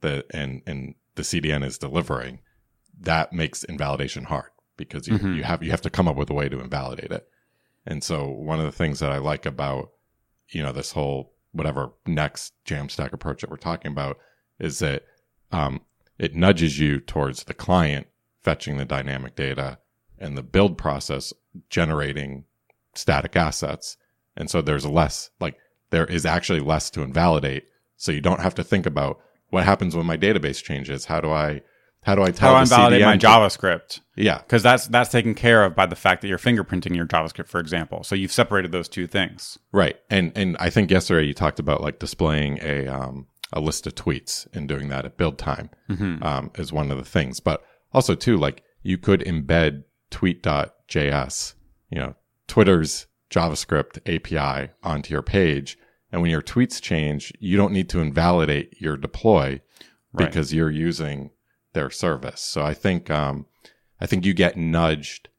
the 0.01 0.25
and 0.31 0.61
and 0.65 0.95
the 1.15 1.21
CDN 1.23 1.63
is 1.63 1.77
delivering, 1.77 2.39
that 2.99 3.33
makes 3.33 3.63
invalidation 3.63 4.25
hard 4.25 4.49
because 4.77 5.07
you, 5.07 5.17
Mhm. 5.19 5.35
you 5.37 5.43
have 5.43 5.61
you 5.63 5.71
have 5.71 5.81
to 5.81 5.89
come 5.89 6.07
up 6.07 6.15
with 6.15 6.29
a 6.29 6.33
way 6.33 6.49
to 6.49 6.59
invalidate 6.59 7.11
it. 7.11 7.27
And 7.85 8.03
so 8.03 8.27
one 8.27 8.59
of 8.59 8.65
the 8.65 8.71
things 8.71 8.99
that 8.99 9.11
I 9.11 9.17
like 9.17 9.45
about 9.45 9.91
you 10.49 10.61
know 10.63 10.71
this 10.71 10.91
whole 10.91 11.33
whatever 11.53 11.91
next 12.05 12.53
Jamstack 12.65 13.11
approach 13.13 13.41
that 13.41 13.49
we're 13.49 13.57
talking 13.57 13.91
about 13.91 14.17
is 14.59 14.79
that 14.79 15.03
um, 15.51 15.81
it 16.17 16.33
nudges 16.35 16.79
you 16.79 16.99
towards 16.99 17.43
the 17.43 17.53
client 17.53 18.07
fetching 18.43 18.77
the 18.77 18.85
dynamic 18.85 19.35
data 19.35 19.79
and 20.19 20.37
the 20.37 20.43
build 20.43 20.77
process 20.77 21.33
generating 21.69 22.45
static 22.95 23.35
assets. 23.35 23.97
And 24.35 24.49
so 24.49 24.61
there's 24.61 24.85
less, 24.85 25.29
like, 25.39 25.57
there 25.89 26.05
is 26.05 26.25
actually 26.25 26.59
less 26.61 26.89
to 26.91 27.01
invalidate. 27.01 27.65
So 27.97 28.11
you 28.11 28.21
don't 28.21 28.39
have 28.41 28.55
to 28.55 28.63
think 28.63 28.85
about 28.85 29.19
what 29.49 29.63
happens 29.65 29.95
when 29.95 30.05
my 30.05 30.17
database 30.17 30.63
changes. 30.63 31.05
How 31.05 31.19
do 31.21 31.29
I, 31.31 31.61
how 32.03 32.15
do 32.15 32.23
I 32.23 32.31
tell 32.31 32.53
How 32.53 32.55
I 32.55 32.89
my 32.89 33.17
to- 33.17 33.27
JavaScript 33.27 33.99
Yeah. 34.15 34.39
because 34.39 34.63
that's 34.63 34.87
that's 34.87 35.09
taken 35.11 35.35
care 35.35 35.63
of 35.63 35.75
by 35.75 35.85
the 35.85 35.95
fact 35.95 36.21
that 36.21 36.27
you're 36.29 36.39
fingerprinting 36.39 36.95
your 36.95 37.05
JavaScript, 37.05 37.47
for 37.47 37.59
example. 37.59 38.03
So 38.03 38.15
you've 38.15 38.31
separated 38.31 38.71
those 38.71 38.89
two 38.89 39.05
things. 39.05 39.59
Right. 39.71 39.97
And 40.09 40.31
and 40.35 40.57
I 40.59 40.69
think 40.71 40.89
yesterday 40.89 41.27
you 41.27 41.33
talked 41.35 41.59
about 41.59 41.81
like 41.81 41.99
displaying 41.99 42.57
a 42.63 42.87
um 42.87 43.27
a 43.53 43.59
list 43.59 43.85
of 43.85 43.93
tweets 43.93 44.47
and 44.55 44.67
doing 44.67 44.87
that 44.89 45.05
at 45.05 45.17
build 45.17 45.37
time 45.37 45.69
um 46.23 46.49
is 46.57 46.71
one 46.73 46.89
of 46.89 46.97
the 46.97 47.03
things. 47.05 47.39
But 47.39 47.61
also 47.93 48.15
too, 48.15 48.37
like 48.37 48.63
you 48.83 48.97
could 48.97 49.21
embed 49.21 49.83
tweet.js, 50.09 51.53
you 51.89 51.99
know, 51.99 52.15
Twitter's 52.47 53.07
JavaScript 53.29 53.99
API 54.05 54.71
onto 54.83 55.13
your 55.13 55.21
page. 55.21 55.77
And 56.11 56.21
when 56.21 56.31
your 56.31 56.41
tweets 56.41 56.81
change, 56.81 57.31
you 57.39 57.55
don't 57.55 57.71
need 57.71 57.89
to 57.89 57.99
invalidate 58.01 58.79
your 58.81 58.97
deploy 58.97 59.61
Right. 60.13 60.27
because 60.27 60.53
you're 60.53 60.69
using 60.69 61.31
their 61.71 61.89
service. 61.89 62.41
So 62.41 62.63
I 62.63 62.73
think 62.73 63.09
um 63.09 63.45
I 64.01 64.05
think 64.07 64.25
you 64.25 64.33
get 64.33 64.57
nudged 64.57 65.29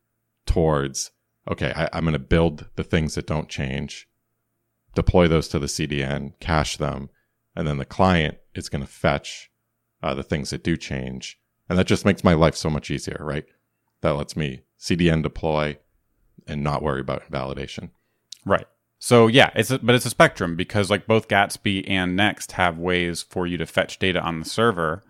towards 0.46 1.10
okay, 1.50 1.72
I, 1.76 1.88
I'm 1.92 2.04
going 2.04 2.12
to 2.12 2.18
build 2.18 2.68
the 2.76 2.84
things 2.84 3.16
that 3.16 3.26
don't 3.26 3.48
change, 3.48 4.08
deploy 4.94 5.28
those 5.28 5.48
to 5.48 5.58
the 5.58 5.66
CDN, 5.66 6.32
cache 6.40 6.76
them, 6.76 7.10
and 7.56 7.66
then 7.66 7.76
the 7.78 7.84
client 7.84 8.38
is 8.54 8.68
going 8.68 8.80
to 8.80 8.90
fetch 8.90 9.50
uh, 10.02 10.14
the 10.14 10.22
things 10.22 10.50
that 10.50 10.64
do 10.64 10.76
change. 10.76 11.38
And 11.72 11.78
that 11.78 11.86
just 11.86 12.04
makes 12.04 12.22
my 12.22 12.34
life 12.34 12.54
so 12.54 12.68
much 12.68 12.90
easier, 12.90 13.16
right? 13.18 13.46
That 14.02 14.10
lets 14.10 14.36
me 14.36 14.60
CDN 14.78 15.22
deploy 15.22 15.78
and 16.46 16.62
not 16.62 16.82
worry 16.82 17.00
about 17.00 17.32
validation. 17.32 17.88
Right. 18.44 18.66
So 18.98 19.26
yeah, 19.26 19.50
it's 19.54 19.70
a, 19.70 19.78
but 19.78 19.94
it's 19.94 20.04
a 20.04 20.10
spectrum 20.10 20.54
because 20.54 20.90
like 20.90 21.06
both 21.06 21.28
Gatsby 21.28 21.88
and 21.88 22.14
Next 22.14 22.52
have 22.52 22.76
ways 22.76 23.22
for 23.22 23.46
you 23.46 23.56
to 23.56 23.64
fetch 23.64 23.98
data 23.98 24.20
on 24.20 24.38
the 24.38 24.44
server, 24.44 25.02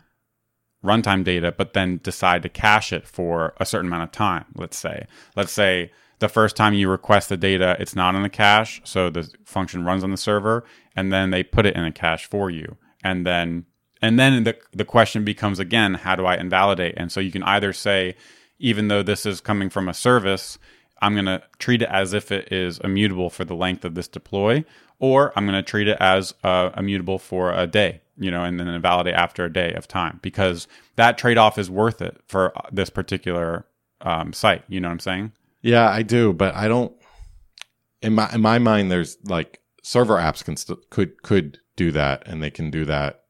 runtime 0.85 1.25
data, 1.25 1.51
but 1.51 1.73
then 1.73 1.99
decide 2.01 2.45
to 2.45 2.49
cache 2.49 2.93
it 2.93 3.09
for 3.09 3.55
a 3.57 3.67
certain 3.67 3.89
amount 3.89 4.05
of 4.05 4.13
time. 4.13 4.45
Let's 4.55 4.79
say, 4.79 5.09
let's 5.35 5.51
say 5.51 5.91
the 6.21 6.29
first 6.29 6.55
time 6.55 6.75
you 6.75 6.89
request 6.89 7.29
the 7.29 7.37
data, 7.37 7.77
it's 7.81 7.97
not 7.97 8.15
in 8.15 8.23
the 8.23 8.29
cache, 8.29 8.81
so 8.85 9.11
the 9.11 9.29
function 9.45 9.85
runs 9.85 10.05
on 10.05 10.13
the 10.13 10.17
server, 10.17 10.65
and 10.95 11.13
then 11.13 11.33
they 11.33 11.43
put 11.43 11.67
it 11.67 11.75
in 11.75 11.85
a 11.85 11.91
cache 11.91 12.25
for 12.25 12.51
you, 12.51 12.77
and 13.03 13.27
then 13.27 13.67
and 14.03 14.19
then 14.19 14.45
the 14.45 14.57
the 14.73 14.85
question 14.85 15.25
becomes 15.25 15.59
again, 15.59 15.95
how 15.95 16.17
do 16.17 16.27
I 16.27 16.37
invalidate? 16.37 16.95
And 16.97 17.11
so 17.11 17.21
you 17.21 17.31
can 17.31 17.45
either 17.45 17.73
say, 17.73 18.17
even 18.59 18.89
though 18.89 19.03
this 19.03 19.25
is 19.25 19.41
coming 19.41 19.71
from 19.71 19.89
a 19.89 19.95
service, 19.95 20.59
I'm 21.01 21.15
going 21.15 21.27
to 21.27 21.43
treat 21.59 21.83
it 21.83 21.89
as 21.89 22.13
if 22.13 22.31
it 22.31 22.53
is 22.53 22.79
immutable 22.79 23.31
for 23.31 23.45
the 23.45 23.55
length 23.55 23.85
of 23.85 23.95
this 23.95 24.09
deploy, 24.09 24.65
or 24.99 25.33
I'm 25.35 25.47
going 25.47 25.57
to 25.57 25.69
treat 25.69 25.89
it 25.89 25.97
as 26.01 26.35
uh, 26.45 26.71
immutable 26.77 27.19
for 27.19 27.53
a 27.53 27.67
day, 27.67 28.01
you 28.17 28.31
know, 28.31 28.45
and 28.45 28.59
then 28.59 28.69
invalidate 28.69 29.15
after 29.15 29.45
a 29.45 29.53
day 29.53 29.73
of 29.73 29.89
time 29.89 30.21
because 30.23 30.69
that 30.97 31.19
trade 31.19 31.39
off 31.39 31.59
is 31.59 31.69
worth 31.69 32.01
it 32.01 32.21
for 32.27 32.53
this 32.71 32.91
particular 32.91 33.67
um, 34.03 34.33
site. 34.33 34.63
You 34.69 34.81
know 34.81 34.89
what 34.89 34.93
I'm 34.93 35.01
saying? 35.01 35.33
Yeah, 35.61 35.89
I 35.89 36.03
do, 36.03 36.33
but 36.33 36.55
I 36.55 36.69
don't. 36.69 36.93
In 38.01 38.15
my 38.15 38.29
in 38.33 38.41
my 38.41 38.59
mind, 38.59 38.91
there's 38.91 39.17
like 39.25 39.61
server 39.83 40.17
apps 40.17 40.45
can 40.45 40.57
st- 40.57 40.91
could 40.91 41.23
could 41.23 41.59
do 41.77 41.93
that, 41.93 42.27
and 42.27 42.43
they 42.43 42.51
can 42.51 42.71
do 42.71 42.85
that. 42.85 43.22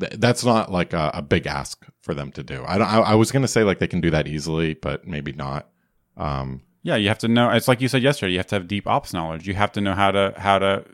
Th- 0.00 0.12
That's 0.12 0.44
not 0.44 0.72
like 0.72 0.92
a, 0.92 1.10
a 1.14 1.22
big 1.22 1.46
ask 1.46 1.86
for 2.02 2.14
them 2.14 2.32
to 2.32 2.42
do. 2.42 2.64
I 2.66 2.78
don't. 2.78 2.86
I, 2.88 2.98
I 3.00 3.14
was 3.14 3.30
gonna 3.32 3.48
say 3.48 3.64
like 3.64 3.78
they 3.78 3.86
can 3.86 4.00
do 4.00 4.10
that 4.10 4.26
easily, 4.26 4.74
but 4.74 5.06
maybe 5.06 5.32
not. 5.32 5.68
Um, 6.16 6.62
Yeah, 6.82 6.96
you 6.96 7.08
have 7.08 7.18
to 7.18 7.28
know. 7.28 7.50
It's 7.50 7.68
like 7.68 7.80
you 7.80 7.88
said 7.88 8.02
yesterday. 8.02 8.32
You 8.32 8.38
have 8.38 8.46
to 8.48 8.56
have 8.56 8.68
deep 8.68 8.86
ops 8.86 9.12
knowledge. 9.12 9.46
You 9.48 9.54
have 9.54 9.72
to 9.72 9.80
know 9.80 9.94
how 9.94 10.10
to 10.10 10.34
how 10.36 10.58
to 10.58 10.84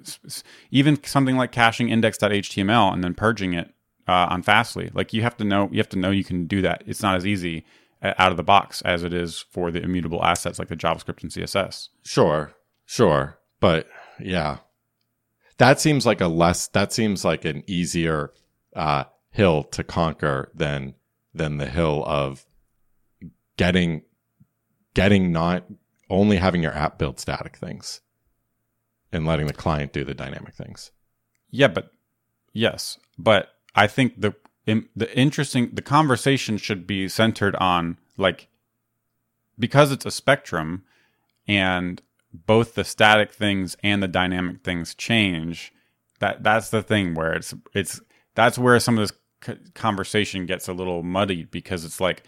even 0.70 1.02
something 1.04 1.36
like 1.36 1.52
caching 1.52 1.88
index.html 1.88 2.92
and 2.92 3.02
then 3.02 3.14
purging 3.14 3.54
it 3.54 3.72
uh, 4.06 4.26
on 4.30 4.42
Fastly. 4.42 4.90
Like 4.94 5.12
you 5.12 5.22
have 5.22 5.36
to 5.38 5.44
know. 5.44 5.68
You 5.72 5.78
have 5.78 5.88
to 5.90 5.98
know 5.98 6.10
you 6.10 6.24
can 6.24 6.46
do 6.46 6.62
that. 6.62 6.82
It's 6.86 7.02
not 7.02 7.16
as 7.16 7.26
easy 7.26 7.64
uh, 8.02 8.14
out 8.18 8.30
of 8.30 8.36
the 8.36 8.42
box 8.42 8.82
as 8.82 9.02
it 9.02 9.12
is 9.14 9.44
for 9.50 9.70
the 9.70 9.82
immutable 9.82 10.22
assets 10.24 10.58
like 10.58 10.68
the 10.68 10.76
JavaScript 10.76 11.22
and 11.22 11.30
CSS. 11.32 11.88
Sure, 12.04 12.52
sure, 12.86 13.38
but 13.60 13.86
yeah, 14.20 14.58
that 15.58 15.80
seems 15.80 16.06
like 16.06 16.20
a 16.20 16.28
less. 16.28 16.68
That 16.68 16.92
seems 16.92 17.24
like 17.24 17.44
an 17.44 17.62
easier 17.66 18.32
uh, 18.74 19.04
hill 19.30 19.64
to 19.64 19.84
conquer 19.84 20.50
than 20.54 20.94
than 21.34 21.58
the 21.58 21.66
hill 21.66 22.04
of 22.06 22.46
getting 23.56 24.02
getting 24.94 25.32
not 25.32 25.64
only 26.08 26.36
having 26.36 26.62
your 26.62 26.74
app 26.74 26.98
build 26.98 27.20
static 27.20 27.56
things 27.56 28.00
and 29.12 29.26
letting 29.26 29.46
the 29.46 29.52
client 29.52 29.92
do 29.92 30.04
the 30.04 30.14
dynamic 30.14 30.54
things. 30.54 30.90
Yeah, 31.50 31.68
but 31.68 31.90
yes, 32.52 32.98
but 33.18 33.50
I 33.74 33.86
think 33.86 34.20
the 34.20 34.34
im- 34.66 34.88
the 34.94 35.16
interesting 35.16 35.70
the 35.72 35.82
conversation 35.82 36.56
should 36.56 36.86
be 36.86 37.08
centered 37.08 37.56
on 37.56 37.98
like 38.16 38.48
because 39.58 39.92
it's 39.92 40.06
a 40.06 40.10
spectrum 40.10 40.84
and 41.46 42.02
both 42.32 42.74
the 42.74 42.84
static 42.84 43.32
things 43.32 43.76
and 43.82 44.02
the 44.02 44.08
dynamic 44.08 44.62
things 44.62 44.94
change. 44.94 45.72
That 46.20 46.42
that's 46.42 46.70
the 46.70 46.82
thing 46.82 47.14
where 47.14 47.32
it's 47.32 47.54
it's 47.74 48.00
that's 48.34 48.58
where 48.58 48.78
some 48.80 48.98
of 48.98 49.08
this 49.08 49.56
conversation 49.74 50.46
gets 50.46 50.68
a 50.68 50.72
little 50.72 51.02
muddied 51.02 51.50
because 51.50 51.84
it's 51.84 52.00
like 52.00 52.24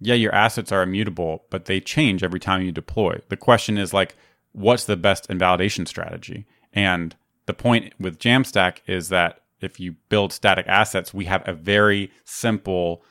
yeah, 0.00 0.14
your 0.14 0.34
assets 0.34 0.72
are 0.72 0.82
immutable, 0.82 1.44
but 1.50 1.64
they 1.64 1.80
change 1.80 2.22
every 2.22 2.40
time 2.40 2.62
you 2.62 2.72
deploy. 2.72 3.20
The 3.28 3.36
question 3.36 3.78
is 3.78 3.94
like, 3.94 4.16
what's 4.52 4.84
the 4.84 4.96
best 4.96 5.30
invalidation 5.30 5.86
strategy? 5.86 6.46
And 6.72 7.14
the 7.46 7.54
point 7.54 7.94
with 7.98 8.18
Jamstack 8.18 8.78
is 8.86 9.08
that 9.08 9.40
if 9.60 9.80
you 9.80 9.92
build 10.08 10.32
static 10.32 10.66
assets, 10.68 11.14
we 11.14 11.24
have 11.26 11.46
a 11.48 11.54
very 11.54 12.10
simple, 12.24 13.02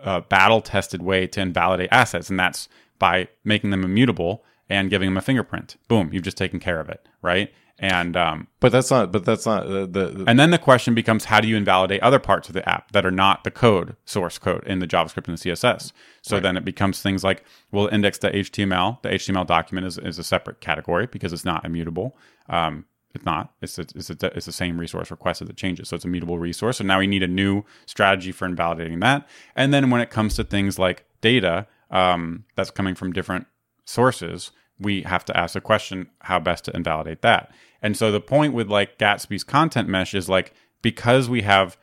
uh, 0.00 0.20
battle 0.20 0.60
tested 0.60 1.02
way 1.02 1.26
to 1.28 1.40
invalidate 1.40 1.90
assets, 1.92 2.28
and 2.28 2.40
that's 2.40 2.68
by 2.98 3.28
making 3.44 3.70
them 3.70 3.84
immutable 3.84 4.44
and 4.68 4.90
giving 4.90 5.08
them 5.08 5.16
a 5.16 5.22
fingerprint. 5.22 5.76
Boom, 5.86 6.10
you've 6.12 6.24
just 6.24 6.36
taken 6.36 6.58
care 6.58 6.80
of 6.80 6.88
it, 6.88 7.06
right? 7.20 7.52
And 7.82 8.16
um, 8.16 8.46
But 8.60 8.70
that's 8.70 8.92
not. 8.92 9.10
But 9.10 9.24
that's 9.24 9.44
not 9.44 9.66
the. 9.66 9.86
the, 9.86 10.24
and 10.28 10.38
then 10.38 10.52
the 10.52 10.58
question 10.58 10.94
becomes 10.94 11.24
how 11.24 11.40
do 11.40 11.48
you 11.48 11.56
invalidate 11.56 12.00
other 12.00 12.20
parts 12.20 12.48
of 12.48 12.54
the 12.54 12.66
app 12.66 12.92
that 12.92 13.04
are 13.04 13.10
not 13.10 13.42
the 13.42 13.50
code, 13.50 13.96
source 14.04 14.38
code 14.38 14.64
in 14.68 14.78
the 14.78 14.86
JavaScript 14.86 15.26
and 15.26 15.36
the 15.36 15.50
CSS? 15.50 15.92
So 16.22 16.38
then 16.38 16.56
it 16.56 16.64
becomes 16.64 17.02
things 17.02 17.24
like, 17.24 17.44
well, 17.72 17.88
index.html, 17.88 18.30
the 18.30 18.32
HTML 18.36 19.02
the 19.02 19.08
HTML 19.08 19.46
document 19.46 19.88
is, 19.88 19.98
is 19.98 20.20
a 20.20 20.24
separate 20.24 20.60
category 20.60 21.06
because 21.06 21.32
it's 21.32 21.44
not 21.44 21.64
immutable. 21.64 22.16
Um, 22.48 22.84
it's 23.14 23.24
not. 23.24 23.52
It's 23.60 23.78
a, 23.78 23.82
it's, 23.96 24.10
a, 24.10 24.36
it's 24.36 24.46
the 24.46 24.52
same 24.52 24.78
resource 24.78 25.10
requested 25.10 25.48
that 25.48 25.56
changes. 25.56 25.88
So 25.88 25.96
it's 25.96 26.04
a 26.04 26.08
mutable 26.08 26.38
resource. 26.38 26.78
So 26.78 26.84
now 26.84 27.00
we 27.00 27.08
need 27.08 27.24
a 27.24 27.28
new 27.28 27.64
strategy 27.86 28.30
for 28.30 28.46
invalidating 28.46 29.00
that. 29.00 29.28
And 29.56 29.74
then 29.74 29.90
when 29.90 30.00
it 30.00 30.10
comes 30.10 30.36
to 30.36 30.44
things 30.44 30.78
like 30.78 31.04
data 31.20 31.66
um, 31.90 32.44
that's 32.54 32.70
coming 32.70 32.94
from 32.94 33.12
different 33.12 33.46
sources, 33.84 34.52
we 34.78 35.02
have 35.02 35.24
to 35.26 35.36
ask 35.36 35.54
the 35.54 35.60
question 35.60 36.08
how 36.20 36.38
best 36.38 36.64
to 36.64 36.76
invalidate 36.76 37.22
that. 37.22 37.52
And 37.82 37.96
so 37.96 38.10
the 38.10 38.20
point 38.20 38.54
with 38.54 38.68
like 38.68 38.98
Gatsby's 38.98 39.44
content 39.44 39.88
mesh 39.88 40.14
is 40.14 40.28
like 40.28 40.52
because 40.82 41.28
we 41.28 41.42
have 41.42 41.76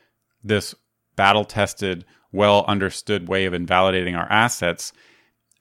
this 0.43 0.75
battle 1.15 1.45
tested, 1.45 2.05
well 2.31 2.63
understood 2.67 3.27
way 3.27 3.45
of 3.45 3.53
invalidating 3.53 4.15
our 4.15 4.31
assets, 4.31 4.93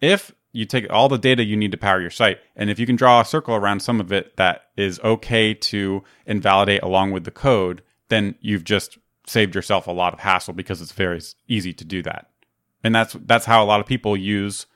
if 0.00 0.32
you 0.52 0.64
take 0.64 0.86
all 0.90 1.08
the 1.08 1.18
data 1.18 1.44
you 1.44 1.56
need 1.56 1.72
to 1.72 1.78
power 1.78 2.00
your 2.00 2.10
site, 2.10 2.38
and 2.56 2.70
if 2.70 2.78
you 2.78 2.86
can 2.86 2.96
draw 2.96 3.20
a 3.20 3.24
circle 3.24 3.54
around 3.54 3.80
some 3.80 4.00
of 4.00 4.12
it 4.12 4.36
that 4.36 4.62
is 4.76 5.00
okay 5.00 5.54
to 5.54 6.02
invalidate 6.26 6.82
along 6.82 7.10
with 7.10 7.24
the 7.24 7.30
code, 7.30 7.82
then 8.08 8.34
you've 8.40 8.64
just 8.64 8.98
saved 9.26 9.54
yourself 9.54 9.86
a 9.86 9.92
lot 9.92 10.14
of 10.14 10.20
hassle 10.20 10.54
because 10.54 10.80
it's 10.80 10.92
very 10.92 11.20
easy 11.48 11.72
to 11.72 11.84
do 11.84 12.02
that. 12.02 12.30
And 12.82 12.94
that's 12.94 13.16
that's 13.26 13.44
how 13.44 13.62
a 13.62 13.66
lot 13.66 13.80
of 13.80 13.86
people 13.86 14.16
use 14.16 14.66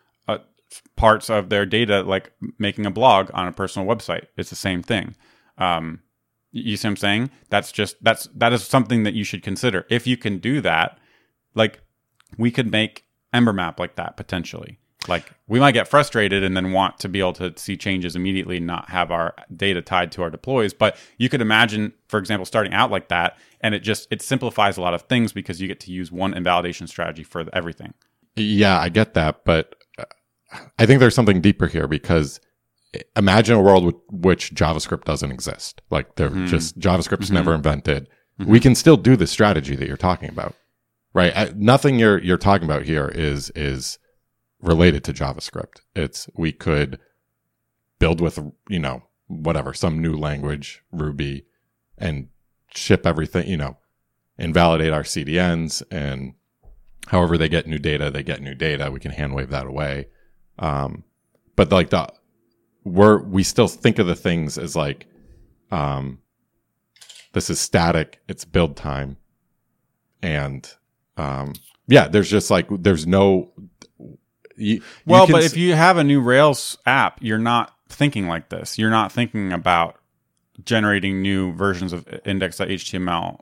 parts 0.96 1.30
of 1.30 1.48
their 1.48 1.66
data, 1.66 2.02
like 2.02 2.32
making 2.58 2.86
a 2.86 2.90
blog 2.90 3.30
on 3.34 3.48
a 3.48 3.52
personal 3.52 3.88
website. 3.88 4.26
It's 4.36 4.50
the 4.50 4.56
same 4.56 4.82
thing. 4.82 5.16
Um, 5.58 6.00
you 6.52 6.76
see 6.76 6.86
what 6.86 6.92
I'm 6.92 6.96
saying? 6.96 7.30
That's 7.48 7.72
just 7.72 8.02
that's 8.02 8.28
that 8.34 8.52
is 8.52 8.62
something 8.62 9.02
that 9.04 9.14
you 9.14 9.24
should 9.24 9.42
consider. 9.42 9.86
If 9.88 10.06
you 10.06 10.16
can 10.16 10.38
do 10.38 10.60
that, 10.60 10.98
like 11.54 11.80
we 12.38 12.50
could 12.50 12.70
make 12.70 13.04
Ember 13.32 13.52
Map 13.52 13.80
like 13.80 13.96
that 13.96 14.16
potentially. 14.16 14.78
Like 15.08 15.32
we 15.48 15.58
might 15.58 15.72
get 15.72 15.88
frustrated 15.88 16.44
and 16.44 16.56
then 16.56 16.72
want 16.72 16.98
to 17.00 17.08
be 17.08 17.18
able 17.18 17.32
to 17.34 17.52
see 17.56 17.76
changes 17.76 18.14
immediately 18.14 18.58
and 18.58 18.66
not 18.66 18.90
have 18.90 19.10
our 19.10 19.34
data 19.54 19.82
tied 19.82 20.12
to 20.12 20.22
our 20.22 20.30
deploys. 20.30 20.72
But 20.72 20.96
you 21.18 21.28
could 21.28 21.40
imagine, 21.40 21.92
for 22.08 22.18
example, 22.18 22.44
starting 22.44 22.72
out 22.72 22.90
like 22.90 23.08
that, 23.08 23.36
and 23.60 23.74
it 23.74 23.80
just 23.80 24.06
it 24.10 24.22
simplifies 24.22 24.76
a 24.76 24.80
lot 24.80 24.94
of 24.94 25.02
things 25.02 25.32
because 25.32 25.60
you 25.60 25.66
get 25.66 25.80
to 25.80 25.90
use 25.90 26.12
one 26.12 26.34
invalidation 26.34 26.86
strategy 26.86 27.24
for 27.24 27.44
everything. 27.52 27.94
Yeah, 28.36 28.78
I 28.78 28.88
get 28.88 29.14
that, 29.14 29.44
but 29.44 29.74
I 30.78 30.86
think 30.86 31.00
there's 31.00 31.14
something 31.14 31.40
deeper 31.40 31.66
here 31.66 31.88
because 31.88 32.40
imagine 33.16 33.57
a 33.57 33.62
world 33.62 33.84
with 33.84 33.94
which 34.11 34.55
JavaScript 34.55 35.05
doesn't 35.05 35.32
exist. 35.32 35.80
Like 35.90 36.16
they're 36.16 36.28
hmm. 36.28 36.46
just 36.46 36.78
JavaScript's 36.78 37.28
hmm. 37.28 37.34
never 37.34 37.55
invented. 37.55 38.09
Hmm. 38.38 38.46
We 38.46 38.61
can 38.61 38.74
still 38.74 38.96
do 38.96 39.16
the 39.16 39.26
strategy 39.26 39.76
that 39.76 39.88
you're 39.88 39.96
talking 39.96 40.28
about, 40.28 40.55
right? 41.14 41.32
Uh, 41.34 41.53
nothing 41.57 41.98
you're 41.98 42.18
you're 42.18 42.38
talking 42.38 42.66
about 42.66 42.84
here 42.84 43.09
is 43.09 43.50
is 43.50 43.98
related 44.61 45.05
to 45.05 45.12
JavaScript. 45.12 45.80
It's 45.94 46.28
we 46.34 46.53
could 46.53 46.98
build 47.98 48.20
with 48.20 48.38
you 48.68 48.78
know 48.78 49.05
whatever 49.28 49.72
some 49.72 50.00
new 50.00 50.16
language 50.16 50.82
Ruby 50.92 51.46
and 51.96 52.28
ship 52.74 53.07
everything 53.07 53.48
you 53.48 53.57
know 53.57 53.78
invalidate 54.38 54.92
our 54.92 55.03
CDNs 55.03 55.82
and 55.90 56.34
however 57.09 57.38
they 57.38 57.48
get 57.48 57.66
new 57.66 57.78
data 57.78 58.11
they 58.11 58.22
get 58.22 58.42
new 58.42 58.55
data 58.55 58.90
we 58.90 58.98
can 58.98 59.11
hand 59.11 59.34
wave 59.34 59.50
that 59.50 59.66
away 59.66 60.07
um 60.59 61.05
but 61.57 61.70
like 61.72 61.90
the 61.90 62.07
we're 62.84 63.22
we 63.22 63.42
still 63.42 63.68
think 63.68 63.98
of 63.98 64.07
the 64.07 64.14
things 64.16 64.59
as 64.59 64.74
like 64.76 65.07
um 65.70 66.18
this 67.32 67.48
is 67.50 67.59
static 67.61 68.20
it's 68.28 68.44
build 68.44 68.76
time 68.76 69.16
and 70.22 70.74
um 71.16 71.53
yeah 71.88 72.09
there's 72.09 72.30
just 72.30 72.50
like 72.50 72.66
there's 72.70 73.07
no 73.07 73.50
you, 74.57 74.74
you 74.76 74.82
Well, 75.07 75.26
can 75.26 75.32
but 75.32 75.44
s- 75.44 75.53
if 75.53 75.57
you 75.57 75.74
have 75.74 75.96
a 75.96 76.05
new 76.05 76.20
Rails 76.20 76.76
app, 76.84 77.18
you're 77.22 77.38
not 77.38 77.72
thinking 77.88 78.28
like 78.28 78.50
this. 78.50 78.78
You're 78.78 78.90
not 78.90 79.11
thinking 79.11 79.50
about 79.50 79.96
generating 80.62 81.22
new 81.22 81.53
versions 81.55 81.94
of 81.94 82.07
index.html 82.26 83.40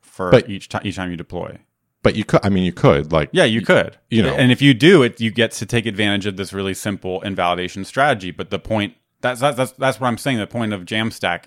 for 0.00 0.30
But- 0.30 0.48
each 0.48 0.68
time 0.68 0.82
each 0.84 0.94
time 0.94 1.10
you 1.10 1.16
deploy. 1.16 1.58
But 2.02 2.14
you 2.14 2.24
could 2.24 2.40
i 2.44 2.48
mean 2.48 2.64
you 2.64 2.72
could 2.72 3.12
like 3.12 3.28
Yeah, 3.32 3.44
you 3.44 3.60
could. 3.62 3.96
you 4.10 4.22
know. 4.22 4.34
and 4.34 4.52
if 4.52 4.62
you 4.62 4.74
do 4.74 5.02
it, 5.02 5.20
you 5.20 5.30
get 5.30 5.52
to 5.52 5.66
take 5.66 5.86
advantage 5.86 6.26
of 6.26 6.36
this 6.36 6.52
really 6.52 6.74
simple 6.74 7.20
invalidation 7.22 7.84
strategy. 7.84 8.30
But 8.30 8.50
the 8.50 8.58
point 8.58 8.94
that's 9.20 9.40
that's 9.40 9.56
that's, 9.56 9.72
that's 9.72 10.00
what 10.00 10.06
I'm 10.08 10.18
saying. 10.18 10.38
The 10.38 10.46
point 10.46 10.72
of 10.72 10.84
Jamstack, 10.84 11.44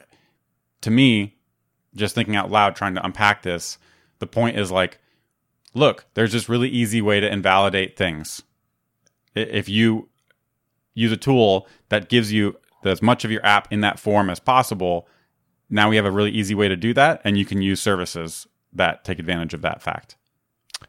to 0.81 0.91
me, 0.91 1.37
just 1.95 2.15
thinking 2.15 2.35
out 2.35 2.51
loud, 2.51 2.75
trying 2.75 2.95
to 2.95 3.05
unpack 3.05 3.43
this, 3.43 3.77
the 4.19 4.27
point 4.27 4.57
is 4.57 4.71
like, 4.71 4.99
look, 5.73 6.05
there's 6.13 6.33
this 6.33 6.49
really 6.49 6.69
easy 6.69 7.01
way 7.01 7.19
to 7.19 7.31
invalidate 7.31 7.95
things. 7.97 8.41
If 9.35 9.69
you 9.69 10.09
use 10.93 11.11
a 11.13 11.17
tool 11.17 11.67
that 11.89 12.09
gives 12.09 12.33
you 12.33 12.57
as 12.83 13.01
much 13.01 13.23
of 13.23 13.31
your 13.31 13.45
app 13.45 13.71
in 13.71 13.79
that 13.81 13.99
form 13.99 14.29
as 14.29 14.39
possible, 14.41 15.07
now 15.69 15.89
we 15.89 15.95
have 15.95 16.05
a 16.05 16.11
really 16.11 16.31
easy 16.31 16.53
way 16.53 16.67
to 16.67 16.75
do 16.75 16.93
that, 16.95 17.21
and 17.23 17.37
you 17.37 17.45
can 17.45 17.61
use 17.61 17.79
services 17.79 18.47
that 18.73 19.05
take 19.05 19.19
advantage 19.19 19.53
of 19.53 19.61
that 19.61 19.81
fact. 19.81 20.17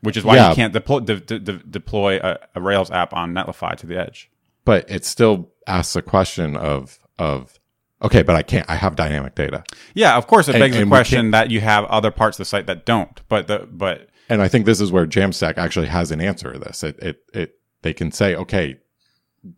Which 0.01 0.17
is 0.17 0.25
why 0.25 0.37
Yeah. 0.37 0.49
you 0.51 0.55
can't 0.57 0.73
deploy, 0.73 1.01
de- 1.01 1.21
de- 1.21 1.39
de- 1.39 1.59
deploy 1.59 2.19
a, 2.19 2.39
a 2.55 2.61
Rails 2.61 2.91
app 2.91 3.13
on 3.15 3.33
Netlify 3.35 3.77
to 3.77 3.87
the 3.87 3.97
edge. 3.99 4.31
but 4.65 4.89
it 4.91 5.05
still 5.05 5.51
asks 5.67 5.95
a 5.97 6.03
question 6.03 6.57
of 6.57 6.99
of 7.19 7.59
okay, 8.03 8.23
but 8.23 8.35
I 8.35 8.43
can't. 8.43 8.69
I 8.69 8.75
have 8.77 8.97
dynamic 8.97 9.35
data, 9.37 9.63
Yeah, 9.95 10.17
of 10.17 10.27
course, 10.27 10.49
it 10.49 10.53
begs 10.55 10.75
the 10.75 10.83
and 10.83 10.91
we 10.91 10.97
question 10.97 11.31
that 11.33 11.51
you 11.51 11.61
have 11.61 11.85
other 11.85 12.11
parts 12.11 12.37
of 12.37 12.39
the 12.39 12.45
site 12.47 12.67
that 12.67 12.85
don't. 12.85 13.21
But 13.29 13.47
the 13.47 13.69
but 13.71 14.09
and 14.29 14.41
I 14.43 14.49
think 14.49 14.67
this 14.67 14.81
is 14.81 14.91
where 14.91 15.07
Jamstack 15.07 15.59
actually 15.59 15.87
has 15.89 16.11
an 16.11 16.21
answer 16.21 16.53
to 16.53 16.59
this. 16.59 16.83
It 16.83 16.99
it 17.01 17.23
it 17.35 17.55
they 17.83 17.93
can 17.93 18.11
say, 18.11 18.35
okay, 18.35 18.79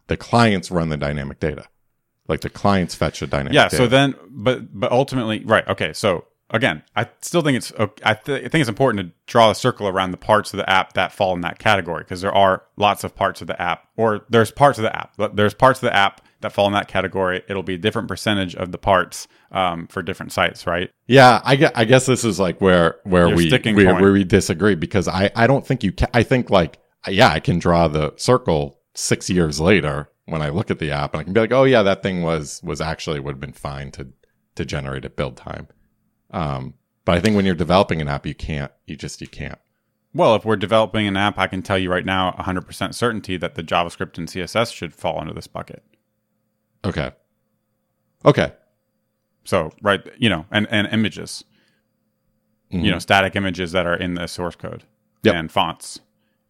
the 0.08 0.16
clients 0.16 0.70
run 0.70 0.88
the 0.90 0.96
dynamic 0.96 1.40
data, 1.40 1.66
like 2.28 2.40
the 2.40 2.50
clients 2.50 2.94
fetch 2.94 3.20
the 3.20 3.26
dynamic. 3.26 3.52
yeah. 3.54 3.64
data. 3.64 3.76
So 3.76 3.86
then, 3.86 4.14
but 4.28 4.78
but 4.78 4.90
ultimately, 4.92 5.42
right? 5.44 5.66
Okay. 5.68 5.92
So 5.94 6.24
again, 6.54 6.82
I 6.96 7.08
still 7.20 7.42
think 7.42 7.56
it's 7.58 7.72
I, 8.02 8.14
th- 8.14 8.44
I 8.44 8.48
think 8.48 8.54
it's 8.54 8.68
important 8.68 9.06
to 9.08 9.12
draw 9.26 9.50
a 9.50 9.54
circle 9.54 9.88
around 9.88 10.12
the 10.12 10.16
parts 10.16 10.54
of 10.54 10.56
the 10.58 10.70
app 10.70 10.94
that 10.94 11.12
fall 11.12 11.34
in 11.34 11.42
that 11.42 11.58
category 11.58 12.04
because 12.04 12.22
there 12.22 12.34
are 12.34 12.62
lots 12.76 13.04
of 13.04 13.14
parts 13.14 13.42
of 13.42 13.48
the 13.48 13.60
app, 13.60 13.88
or 13.96 14.24
there's 14.30 14.50
parts 14.50 14.78
of 14.78 14.84
the 14.84 14.96
app. 14.96 15.14
There's 15.34 15.52
parts 15.52 15.80
of 15.80 15.86
the 15.86 15.94
app 15.94 16.22
that 16.40 16.52
fall 16.52 16.66
in 16.68 16.72
that 16.72 16.88
category. 16.88 17.42
It'll 17.48 17.62
be 17.62 17.74
a 17.74 17.78
different 17.78 18.08
percentage 18.08 18.54
of 18.54 18.70
the 18.70 18.78
parts 18.78 19.26
um, 19.50 19.88
for 19.88 20.02
different 20.02 20.32
sites, 20.32 20.66
right? 20.66 20.90
Yeah, 21.06 21.40
I 21.44 21.56
guess, 21.56 21.72
I 21.74 21.84
guess 21.84 22.06
this 22.06 22.24
is 22.24 22.38
like 22.40 22.60
where 22.60 22.96
where 23.04 23.28
Your 23.28 23.36
we 23.36 23.48
sticking 23.48 23.74
we- 23.74 23.84
where 23.84 24.12
we 24.12 24.24
disagree 24.24 24.76
because 24.76 25.08
I 25.08 25.30
I 25.36 25.46
don't 25.46 25.66
think 25.66 25.82
you 25.84 25.92
can. 25.92 26.08
I 26.14 26.22
think 26.22 26.48
like 26.50 26.78
yeah, 27.08 27.28
I 27.28 27.40
can 27.40 27.58
draw 27.58 27.88
the 27.88 28.14
circle 28.16 28.78
six 28.94 29.28
years 29.28 29.60
later 29.60 30.08
when 30.26 30.40
I 30.40 30.48
look 30.50 30.70
at 30.70 30.78
the 30.78 30.92
app 30.92 31.12
and 31.12 31.20
I 31.20 31.24
can 31.24 31.32
be 31.32 31.40
like, 31.40 31.52
oh 31.52 31.64
yeah, 31.64 31.82
that 31.82 32.02
thing 32.02 32.22
was 32.22 32.62
was 32.62 32.80
actually 32.80 33.20
would 33.20 33.32
have 33.32 33.40
been 33.40 33.52
fine 33.52 33.90
to 33.92 34.08
to 34.54 34.64
generate 34.64 35.04
at 35.04 35.16
build 35.16 35.36
time. 35.36 35.66
Um, 36.34 36.74
but 37.04 37.16
I 37.16 37.20
think 37.20 37.36
when 37.36 37.44
you're 37.46 37.54
developing 37.54 38.00
an 38.00 38.08
app, 38.08 38.26
you 38.26 38.34
can't. 38.34 38.72
You 38.86 38.96
just 38.96 39.20
you 39.20 39.26
can't. 39.28 39.58
Well, 40.14 40.34
if 40.36 40.44
we're 40.44 40.56
developing 40.56 41.06
an 41.06 41.16
app, 41.16 41.38
I 41.38 41.46
can 41.48 41.60
tell 41.62 41.76
you 41.78 41.90
right 41.90 42.04
now, 42.04 42.32
100% 42.38 42.94
certainty 42.94 43.36
that 43.36 43.56
the 43.56 43.62
JavaScript 43.64 44.16
and 44.16 44.28
CSS 44.28 44.72
should 44.72 44.94
fall 44.94 45.18
under 45.20 45.32
this 45.34 45.48
bucket. 45.48 45.82
Okay. 46.84 47.10
Okay. 48.24 48.52
So, 49.44 49.72
right, 49.82 50.00
you 50.16 50.28
know, 50.28 50.46
and, 50.52 50.68
and 50.70 50.86
images, 50.88 51.44
you 52.70 52.90
know, 52.90 52.98
static 52.98 53.34
images 53.36 53.72
that 53.72 53.86
are 53.86 53.94
in 53.96 54.14
the 54.14 54.26
source 54.26 54.56
code 54.56 54.84
Yep. 55.24 55.34
and 55.34 55.52
fonts 55.52 56.00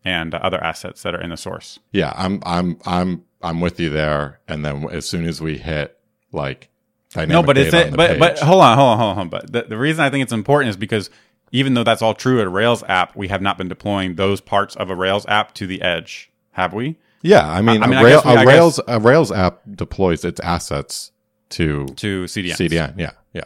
and 0.05 0.35
other 0.35 0.63
assets 0.63 1.03
that 1.03 1.15
are 1.15 1.21
in 1.21 1.31
the 1.31 1.37
source. 1.37 1.79
Yeah, 1.93 2.13
I'm 2.17 2.41
I'm 2.45 2.79
I'm 2.87 3.25
I'm 3.43 3.61
with 3.61 3.81
you 3.81 3.89
there. 3.91 4.41
And 4.47 4.65
then 4.65 4.87
as 4.91 5.07
soon 5.09 5.25
as 5.27 5.41
we 5.41 5.59
hit 5.59 5.99
like 6.33 6.69
No, 7.17 7.43
but 7.43 7.57
it's 7.59 7.73
it, 7.75 7.95
but 7.95 8.19
but 8.19 8.35
page- 8.37 8.41
hold 8.45 8.61
on, 8.63 8.77
hold 8.79 8.91
on, 8.91 8.99
hold 8.99 9.11
on. 9.11 9.15
hold 9.17 9.19
on. 9.19 9.29
But 9.29 9.53
the, 9.53 9.63
the 9.71 9.77
reason 9.79 10.05
I 10.05 10.11
think 10.11 10.23
it's 10.25 10.33
important 10.33 10.71
is 10.71 10.77
because 10.77 11.11
even 11.53 11.75
though 11.75 11.85
that's 11.85 12.03
all 12.03 12.15
true 12.15 12.41
at 12.41 12.47
a 12.47 12.51
Rails 12.51 12.83
app, 12.89 13.15
we 13.15 13.29
have 13.29 13.41
not 13.43 13.57
been 13.59 13.69
deploying 13.69 14.17
those 14.17 14.41
parts 14.41 14.75
of 14.77 14.91
a 14.91 14.95
Rails 14.97 15.25
app 15.27 15.55
to 15.55 15.67
the 15.67 15.81
edge, 15.83 16.31
have 16.53 16.73
we? 16.75 16.97
Yeah, 17.23 17.49
I 17.49 17.63
mean, 17.63 17.83
I 17.83 17.87
mean, 17.87 17.97
a, 17.99 18.01
I 18.01 18.05
Rail, 18.05 18.23
we- 18.25 18.31
a 18.33 18.35
I 18.35 18.43
Rails 18.45 18.81
a 18.89 18.99
Rails 19.01 19.31
app 19.33 19.61
deploys 19.71 20.25
its 20.25 20.41
assets 20.41 21.13
to 21.51 21.87
To 21.87 22.25
CDN, 22.25 22.53
CDN. 22.57 22.95
Yeah, 22.99 23.11
yeah, 23.33 23.43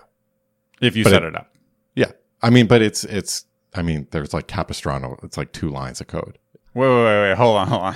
if 0.81 0.97
you 0.97 1.05
But 1.05 1.11
set 1.11 1.23
it- 1.23 1.29
it 1.29 1.37
up. 1.37 1.55
yeah. 1.95 2.13
I 2.43 2.51
mean, 2.51 2.67
but 2.67 2.81
it's 2.83 3.05
it's. 3.05 3.45
I 3.75 3.83
mean, 3.83 4.09
there's 4.13 4.33
like 4.33 4.47
Capistrano. 4.47 5.19
It's 5.23 5.37
like 5.37 5.53
two 5.53 5.69
lines 5.71 6.01
of 6.01 6.07
code. 6.07 6.39
Wait, 6.75 6.89
wait, 6.89 7.05
wait, 7.05 7.21
wait, 7.29 7.37
hold 7.37 7.57
on, 7.59 7.67
hold 7.69 7.83
on. 7.83 7.95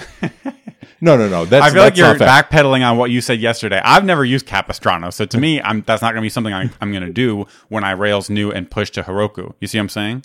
No, 1.01 1.17
no, 1.17 1.29
no. 1.29 1.45
That's 1.45 1.65
I 1.65 1.71
feel 1.71 1.83
like 1.83 1.97
you're 1.97 2.15
backpedaling 2.15 2.89
on 2.89 2.97
what 2.97 3.11
you 3.11 3.21
said 3.21 3.41
yesterday. 3.41 3.81
I've 3.85 4.05
never 4.05 4.25
used 4.25 4.47
Capistrano, 4.47 5.11
so 5.11 5.25
to 5.25 5.39
me, 5.39 5.61
I'm 5.61 5.83
that's 5.83 6.03
not 6.03 6.13
going 6.13 6.23
to 6.23 6.27
be 6.27 6.31
something 6.31 6.53
I, 6.53 6.71
I'm 6.81 6.93
going 6.93 7.05
to 7.05 7.13
do 7.13 7.47
when 7.69 7.85
I 7.85 7.93
Rails 7.93 8.31
new 8.31 8.51
and 8.51 8.71
push 8.71 8.91
to 8.91 9.03
Heroku. 9.03 9.55
You 9.61 9.69
see 9.69 9.79
what 9.79 9.83
I'm 9.83 9.89
saying? 9.89 10.25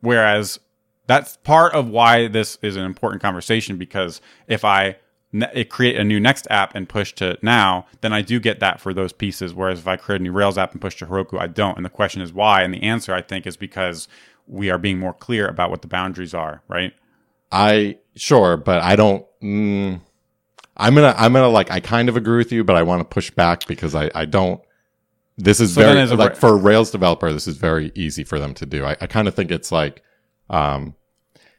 Whereas 0.00 0.60
that's 1.06 1.36
part 1.38 1.72
of 1.74 1.88
why 1.88 2.28
this 2.28 2.58
is 2.62 2.76
an 2.76 2.84
important 2.84 3.22
conversation 3.22 3.78
because 3.78 4.20
if 4.48 4.64
I 4.64 4.96
ne- 5.32 5.64
create 5.64 5.96
a 5.96 6.04
new 6.04 6.18
next 6.18 6.46
app 6.50 6.74
and 6.74 6.88
push 6.88 7.12
to 7.14 7.38
now, 7.42 7.86
then 8.00 8.12
I 8.12 8.22
do 8.22 8.40
get 8.40 8.60
that 8.60 8.80
for 8.80 8.92
those 8.92 9.12
pieces. 9.12 9.54
Whereas 9.54 9.78
if 9.78 9.86
I 9.86 9.96
create 9.96 10.20
a 10.20 10.24
new 10.24 10.32
Rails 10.32 10.58
app 10.58 10.72
and 10.72 10.80
push 10.80 10.96
to 10.96 11.06
Heroku, 11.06 11.38
I 11.38 11.46
don't. 11.46 11.76
And 11.76 11.84
the 11.84 11.90
question 11.90 12.22
is 12.22 12.32
why? 12.32 12.62
And 12.62 12.74
the 12.74 12.82
answer 12.82 13.14
I 13.14 13.22
think 13.22 13.46
is 13.46 13.56
because 13.56 14.08
we 14.46 14.70
are 14.70 14.78
being 14.78 14.98
more 14.98 15.14
clear 15.14 15.46
about 15.48 15.70
what 15.70 15.82
the 15.82 15.88
boundaries 15.88 16.34
are, 16.34 16.62
right? 16.68 16.92
I 17.52 17.98
sure, 18.14 18.56
but 18.56 18.82
I 18.82 18.96
don't. 18.96 19.24
Mm, 19.46 20.00
I'm 20.76 20.94
gonna. 20.94 21.14
I'm 21.16 21.32
gonna 21.32 21.48
like. 21.48 21.70
I 21.70 21.80
kind 21.80 22.08
of 22.08 22.16
agree 22.16 22.38
with 22.38 22.52
you, 22.52 22.64
but 22.64 22.76
I 22.76 22.82
want 22.82 23.00
to 23.00 23.04
push 23.04 23.30
back 23.30 23.66
because 23.66 23.94
I. 23.94 24.10
I 24.14 24.24
don't. 24.24 24.60
This 25.38 25.60
is 25.60 25.74
So 25.74 25.82
very 25.82 26.00
a 26.00 26.14
like 26.14 26.34
for 26.36 26.50
a 26.50 26.56
Rails 26.56 26.90
developer. 26.90 27.32
This 27.32 27.46
is 27.46 27.56
very 27.56 27.92
easy 27.94 28.24
for 28.24 28.38
them 28.38 28.54
to 28.54 28.66
do. 28.66 28.84
I, 28.84 28.96
I 29.00 29.06
kind 29.06 29.28
of 29.28 29.34
think 29.34 29.50
it's 29.50 29.70
like. 29.70 30.02
Um, 30.48 30.94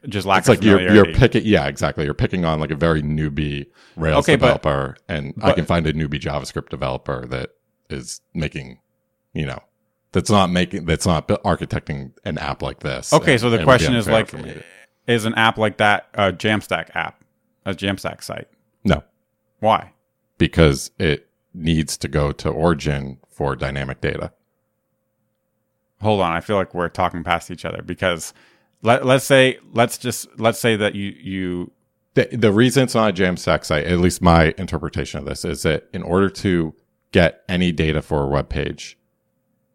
Just 0.08 0.26
lack 0.28 0.40
it's 0.40 0.50
of 0.50 0.56
like 0.56 0.64
you're 0.64 0.80
you're 0.94 1.14
picking 1.14 1.44
yeah 1.46 1.68
exactly 1.68 2.06
you're 2.06 2.14
picking 2.14 2.46
on 2.46 2.60
like 2.62 2.72
a 2.72 2.76
very 2.76 3.02
newbie 3.02 3.66
Rails 3.98 4.24
Okay, 4.26 4.36
but- 4.38 4.46
developer 4.46 4.96
and 5.10 5.34
I 5.42 5.52
can 5.52 5.66
find 5.66 5.86
a 5.86 5.92
newbie 5.94 6.20
JavaScript 6.22 6.70
developer 6.70 7.26
that 7.28 7.50
is 7.90 8.22
making 8.34 8.80
you 9.34 9.46
know 9.46 9.60
that's 10.14 10.30
not 10.30 10.50
making 10.50 10.86
that's 10.86 11.06
not 11.06 11.28
architecting 11.28 12.14
an 12.24 12.38
app 12.38 12.62
like 12.62 12.80
this. 12.80 13.12
Okay, 13.12 13.34
And- 13.34 13.42
so 13.42 13.50
the 13.50 13.58
and 13.58 13.64
it 13.64 13.66
would 13.68 13.74
be 13.74 13.78
question 13.84 13.96
is 13.96 14.08
like, 14.08 14.30
for 14.30 14.38
me 14.38 14.54
to- 14.54 14.64
is 15.08 15.26
an 15.26 15.34
app 15.36 15.58
like 15.58 15.78
that 15.78 16.08
a 16.14 16.32
Jamstack 16.32 16.90
app, 16.96 17.22
a 17.68 17.74
Jamstack 17.76 18.24
site? 18.24 18.48
no 18.84 19.04
Why? 19.60 19.94
because 20.40 20.92
it 20.98 21.28
needs 21.54 21.98
to 21.98 22.08
go 22.08 22.32
to 22.32 22.50
origin 22.50 23.18
for 23.30 23.56
dynamic 23.56 24.02
data. 24.02 24.32
Hold 26.02 26.22
on, 26.22 26.32
I 26.32 26.42
feel 26.42 26.56
like 26.58 26.74
we're 26.76 26.90
talking 26.90 27.24
past 27.24 27.50
each 27.50 27.66
other 27.66 27.82
because 27.82 28.34
let 28.84 29.06
let's 29.06 29.26
say 29.26 29.58
let's 29.74 29.98
just 29.98 30.28
let's 30.40 30.60
say 30.60 30.76
that 30.76 30.94
you 30.94 31.16
you 31.20 31.72
The, 32.14 32.30
the 32.32 32.52
reason 32.52 32.84
it's 32.84 32.94
not 32.94 33.10
a 33.10 33.14
Jamstack 33.24 33.66
site, 33.66 33.86
at 33.86 33.98
least 34.00 34.22
my 34.22 34.54
interpretation 34.58 35.20
of 35.20 35.26
this, 35.26 35.44
is 35.44 35.64
that 35.64 35.88
in 35.94 36.04
order 36.04 36.30
to 36.30 36.76
get 37.12 37.42
any 37.50 37.72
data 37.72 38.02
for 38.04 38.24
a 38.24 38.28
web 38.28 38.50
page, 38.50 38.98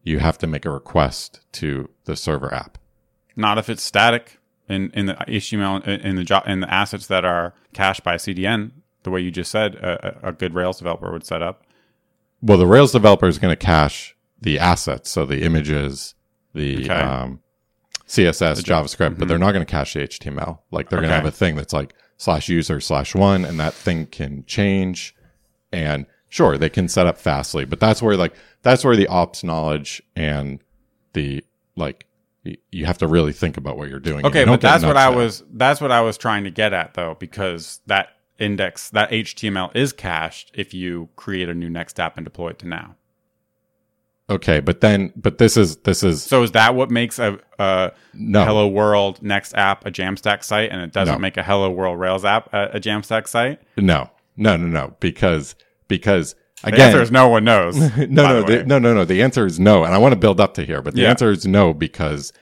you 0.04 0.20
have 0.20 0.38
to 0.38 0.46
make 0.46 0.64
a 0.64 0.70
request 0.70 1.40
to 1.52 1.88
the 2.04 2.14
server 2.14 2.52
app. 2.54 2.78
not 3.34 3.58
if 3.58 3.68
it's 3.68 3.82
static 3.82 4.38
in 4.72 4.90
in 4.92 5.06
the 5.06 5.14
HTML 5.14 5.86
in 5.86 6.16
the 6.16 6.24
job 6.24 6.44
in 6.46 6.60
the 6.60 6.72
assets 6.72 7.06
that 7.08 7.24
are 7.24 7.54
cached 7.72 8.02
by 8.02 8.16
CDN, 8.16 8.70
the 9.02 9.10
way 9.10 9.20
you 9.20 9.30
just 9.30 9.50
said 9.50 9.74
a, 9.76 10.28
a 10.28 10.32
good 10.32 10.54
Rails 10.54 10.78
developer 10.78 11.12
would 11.12 11.26
set 11.26 11.42
up. 11.42 11.64
Well, 12.40 12.58
the 12.58 12.66
Rails 12.66 12.92
developer 12.92 13.26
is 13.28 13.38
going 13.38 13.52
to 13.52 13.56
cache 13.56 14.16
the 14.40 14.58
assets, 14.58 15.10
so 15.10 15.24
the 15.24 15.42
images, 15.42 16.14
the 16.54 16.84
Okay. 16.84 16.88
um, 16.94 17.40
CSS, 18.06 18.62
JavaScript, 18.62 19.18
but 19.18 19.28
they're 19.28 19.38
not 19.38 19.52
going 19.52 19.64
to 19.64 19.70
cache 19.70 19.94
the 19.94 20.00
HTML. 20.00 20.58
Like 20.70 20.90
they're 20.90 20.98
going 21.00 21.08
to 21.10 21.14
have 21.14 21.24
a 21.24 21.30
thing 21.30 21.54
that's 21.56 21.72
like 21.72 21.94
slash 22.16 22.48
user 22.48 22.80
slash 22.80 23.14
one, 23.14 23.44
and 23.44 23.58
that 23.60 23.72
thing 23.74 24.06
can 24.06 24.44
change. 24.46 25.14
And 25.72 26.06
sure, 26.28 26.58
they 26.58 26.68
can 26.68 26.88
set 26.88 27.06
up 27.06 27.16
fastly, 27.16 27.64
but 27.64 27.80
that's 27.80 28.02
where 28.02 28.16
like 28.16 28.34
that's 28.62 28.84
where 28.84 28.96
the 28.96 29.06
ops 29.06 29.42
knowledge 29.44 30.02
and 30.14 30.60
the 31.14 31.44
like 31.76 32.06
you 32.70 32.86
have 32.86 32.98
to 32.98 33.06
really 33.06 33.32
think 33.32 33.56
about 33.56 33.76
what 33.76 33.88
you're 33.88 34.00
doing. 34.00 34.26
Okay, 34.26 34.40
You 34.40 34.46
but 34.46 34.60
that's 34.60 34.84
what 34.84 34.96
I 34.96 35.10
there. 35.10 35.18
was 35.18 35.44
that's 35.52 35.80
what 35.80 35.92
I 35.92 36.00
was 36.00 36.18
trying 36.18 36.44
to 36.44 36.50
get 36.50 36.72
at 36.72 36.94
though, 36.94 37.16
because 37.18 37.80
that 37.86 38.08
index 38.38 38.90
that 38.90 39.10
HTML 39.10 39.74
is 39.76 39.92
cached 39.92 40.50
if 40.54 40.74
you 40.74 41.08
create 41.16 41.48
a 41.48 41.54
new 41.54 41.70
next 41.70 42.00
app 42.00 42.16
and 42.16 42.24
deploy 42.24 42.48
it 42.48 42.58
to 42.60 42.66
now. 42.68 42.96
Okay, 44.30 44.60
but 44.60 44.80
then 44.80 45.12
but 45.16 45.38
this 45.38 45.56
is 45.56 45.76
this 45.78 46.02
is 46.02 46.22
So 46.22 46.42
is 46.42 46.52
that 46.52 46.74
what 46.74 46.90
makes 46.90 47.18
a, 47.18 47.38
a 47.58 47.92
no 48.14 48.44
Hello 48.44 48.66
World 48.68 49.22
next 49.22 49.52
app 49.54 49.84
a 49.84 49.90
Jamstack 49.90 50.42
site, 50.42 50.70
and 50.70 50.80
it 50.80 50.92
doesn't 50.92 51.14
No. 51.16 51.18
make 51.18 51.36
a 51.36 51.42
Hello 51.42 51.70
World 51.70 51.98
Rails 51.98 52.24
app 52.24 52.52
a, 52.52 52.70
a 52.74 52.80
Jamstack 52.80 53.28
site? 53.28 53.60
no 53.76 54.10
no 54.36 54.56
no 54.56 54.66
no 54.66 54.96
because 55.00 55.54
because 55.88 56.34
The 56.62 56.68
again 56.68 56.88
answer 56.88 57.02
is 57.02 57.10
no 57.10 57.28
one 57.28 57.44
knows. 57.44 57.76
no, 57.96 58.06
no, 58.06 58.42
the 58.42 58.58
the, 58.58 58.64
no, 58.64 58.78
no, 58.78 58.94
no. 58.94 59.04
The 59.04 59.22
answer 59.22 59.46
is 59.46 59.58
no, 59.60 59.84
and 59.84 59.94
I 59.94 59.98
want 59.98 60.12
to 60.12 60.18
build 60.18 60.40
up 60.40 60.54
to 60.54 60.64
here, 60.64 60.82
but 60.82 60.94
the 60.94 61.02
Yeah. 61.02 61.10
answer 61.10 61.30
is 61.30 61.46
no 61.46 61.72
because 61.74 62.32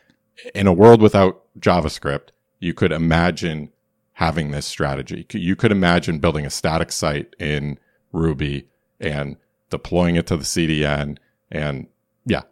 in 0.54 0.66
a 0.66 0.72
world 0.72 1.00
without 1.02 1.42
JavaScript, 1.58 2.28
you 2.58 2.74
could 2.74 2.92
imagine 2.92 3.70
having 4.14 4.50
this 4.50 4.66
strategy. 4.66 5.26
You 5.32 5.56
could 5.56 5.72
imagine 5.72 6.18
building 6.18 6.44
a 6.46 6.50
static 6.50 6.92
site 6.92 7.34
in 7.38 7.78
Ruby 8.12 8.66
and 9.00 9.36
deploying 9.70 10.16
it 10.16 10.26
to 10.26 10.36
the 10.36 10.44
CDN, 10.44 11.16
and 11.50 11.86
yeah, 12.26 12.42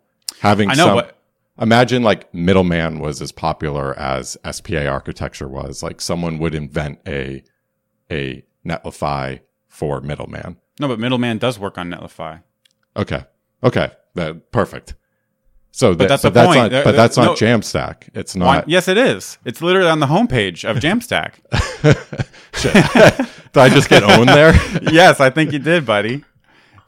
having 0.40 0.70
I 0.70 0.74
know, 0.74 0.86
some. 0.86 0.96
but 0.96 1.18
imagine 1.60 2.02
like 2.02 2.32
middleman 2.32 3.00
was 3.00 3.20
as 3.20 3.32
popular 3.32 3.98
as 3.98 4.36
SPA 4.50 4.86
architecture 4.86 5.48
was. 5.48 5.82
Like 5.82 6.00
someone 6.00 6.38
would 6.38 6.54
invent 6.54 7.00
a 7.06 7.42
a 8.10 8.42
Netlify 8.66 9.40
for 9.68 10.00
middleman. 10.00 10.56
No, 10.80 10.88
but 10.88 10.98
Middleman 10.98 11.38
does 11.38 11.58
work 11.58 11.78
on 11.78 11.90
Netlify. 11.90 12.42
Okay. 12.96 13.24
Okay. 13.62 13.90
That 14.14 14.50
perfect. 14.52 14.94
So 15.70 15.90
that, 15.90 15.98
But 15.98 16.08
that's 16.08 16.22
but 16.22 16.30
the 16.30 16.40
that's 16.40 16.46
point. 16.46 16.72
not 16.72 16.80
uh, 16.80 16.84
but 16.84 16.94
uh, 16.94 16.96
that's 16.96 17.16
there- 17.16 17.24
not 17.26 17.36
Jamstack. 17.36 18.08
It's 18.14 18.34
not. 18.34 18.68
yes, 18.68 18.88
it 18.88 18.96
is. 18.98 19.38
It's 19.44 19.60
literally 19.62 19.90
on 19.90 20.00
the 20.00 20.06
homepage 20.06 20.68
of 20.68 20.78
Jamstack. 20.78 21.34
Did 23.52 23.56
I 23.62 23.68
just 23.68 23.88
get 23.88 24.02
owned 24.02 24.28
there? 24.28 24.52
yes, 24.92 25.20
I 25.20 25.30
think 25.30 25.52
you 25.52 25.58
did, 25.58 25.86
buddy. 25.86 26.24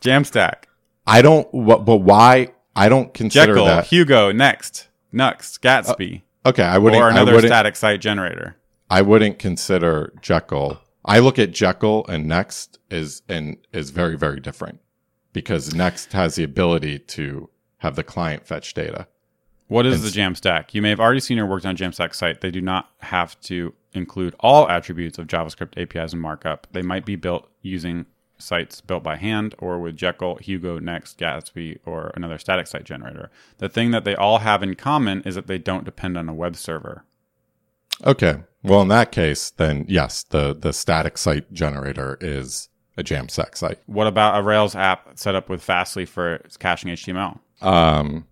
Jamstack. 0.01 0.65
I 1.07 1.23
don't. 1.23 1.47
But 1.53 1.99
why? 1.99 2.49
I 2.77 2.89
don't 2.89 3.13
consider 3.13 3.53
Jekyll, 3.55 3.65
that. 3.67 3.87
Hugo, 3.87 4.33
Next, 4.33 4.89
Nuxt, 5.13 5.61
Gatsby, 5.61 6.23
uh, 6.45 6.49
Okay. 6.51 6.63
I 6.63 6.79
wouldn't. 6.79 7.01
or 7.03 7.07
I 7.07 7.11
another 7.11 7.33
wouldn't. 7.35 7.51
static 7.51 7.77
site 7.77 8.01
generator. 8.01 8.57
I 8.89 9.03
wouldn't 9.03 9.39
consider 9.39 10.13
Jekyll 10.23 10.81
I 11.05 11.19
look 11.19 11.39
at 11.39 11.53
Jekyll 11.53 12.07
and 12.09 12.27
Next 12.27 12.79
is 12.91 13.23
and 13.29 13.57
is 13.73 13.91
very 13.91 14.17
very 14.17 14.41
different 14.41 14.81
because 15.33 15.75
Next 15.75 16.13
has 16.13 16.35
the 16.35 16.45
ability 16.45 16.99
to 16.99 17.49
have 17.79 17.97
the 17.97 18.05
client 18.05 18.47
fetch 18.47 18.75
data. 18.75 19.07
What 19.69 19.87
is 19.87 20.03
the 20.03 20.21
Jamstack? 20.21 20.75
You 20.75 20.83
may 20.83 20.91
have 20.91 20.99
already 20.99 21.21
seen 21.21 21.39
or 21.39 21.47
worked 21.47 21.65
on 21.65 21.77
Jamstack 21.77 22.13
site. 22.13 22.41
They 22.41 22.51
do 22.51 22.61
not 22.61 22.91
have 22.99 23.41
to 23.43 23.73
include 23.93 24.35
all 24.41 24.69
attributes 24.69 25.17
of 25.17 25.29
JavaScript 25.29 25.81
APIs 25.81 26.13
and 26.13 26.21
markup. 26.21 26.67
They 26.73 26.83
might 26.83 27.07
be 27.07 27.15
built 27.15 27.49
using 27.63 28.07
sites 28.37 28.81
built 28.81 29.03
by 29.03 29.17
hand 29.17 29.55
or 29.59 29.79
with 29.79 29.97
Jekyll, 29.97 30.37
Hugo, 30.37 30.79
Next, 30.79 31.19
Gatsby, 31.19 31.79
or 31.85 32.11
another 32.15 32.39
static 32.39 32.67
site 32.67 32.85
generator. 32.85 33.31
The 33.59 33.69
thing 33.69 33.93
that 33.93 34.05
they 34.05 34.17
all 34.17 34.39
have 34.39 34.63
in 34.63 34.75
common 34.75 35.23
is 35.23 35.37
that 35.37 35.47
they 35.47 35.59
don't 35.59 35.85
depend 35.85 36.17
on 36.17 36.29
a 36.29 36.35
web 36.35 36.57
server. 36.57 37.05
Okay. 38.07 38.37
Well, 38.63 38.83
in 38.83 38.89
that 38.89 39.11
case, 39.13 39.51
then 39.51 39.87
yes, 39.89 40.23
the 40.25 40.55
the 40.55 40.73
static 40.73 41.17
site 41.19 41.53
generator 41.53 42.19
is 42.21 42.69
a 42.97 43.03
Jamstack 43.03 43.57
site. 43.57 43.79
What 43.87 44.07
about 44.07 44.39
a 44.39 44.43
Rails 44.43 44.77
app 44.77 45.13
set 45.19 45.35
up 45.35 45.49
with 45.49 45.63
Fastly 45.63 46.05
for 46.05 46.43
caching 46.59 46.91
HTML? 46.91 47.39
Um, 47.63 48.27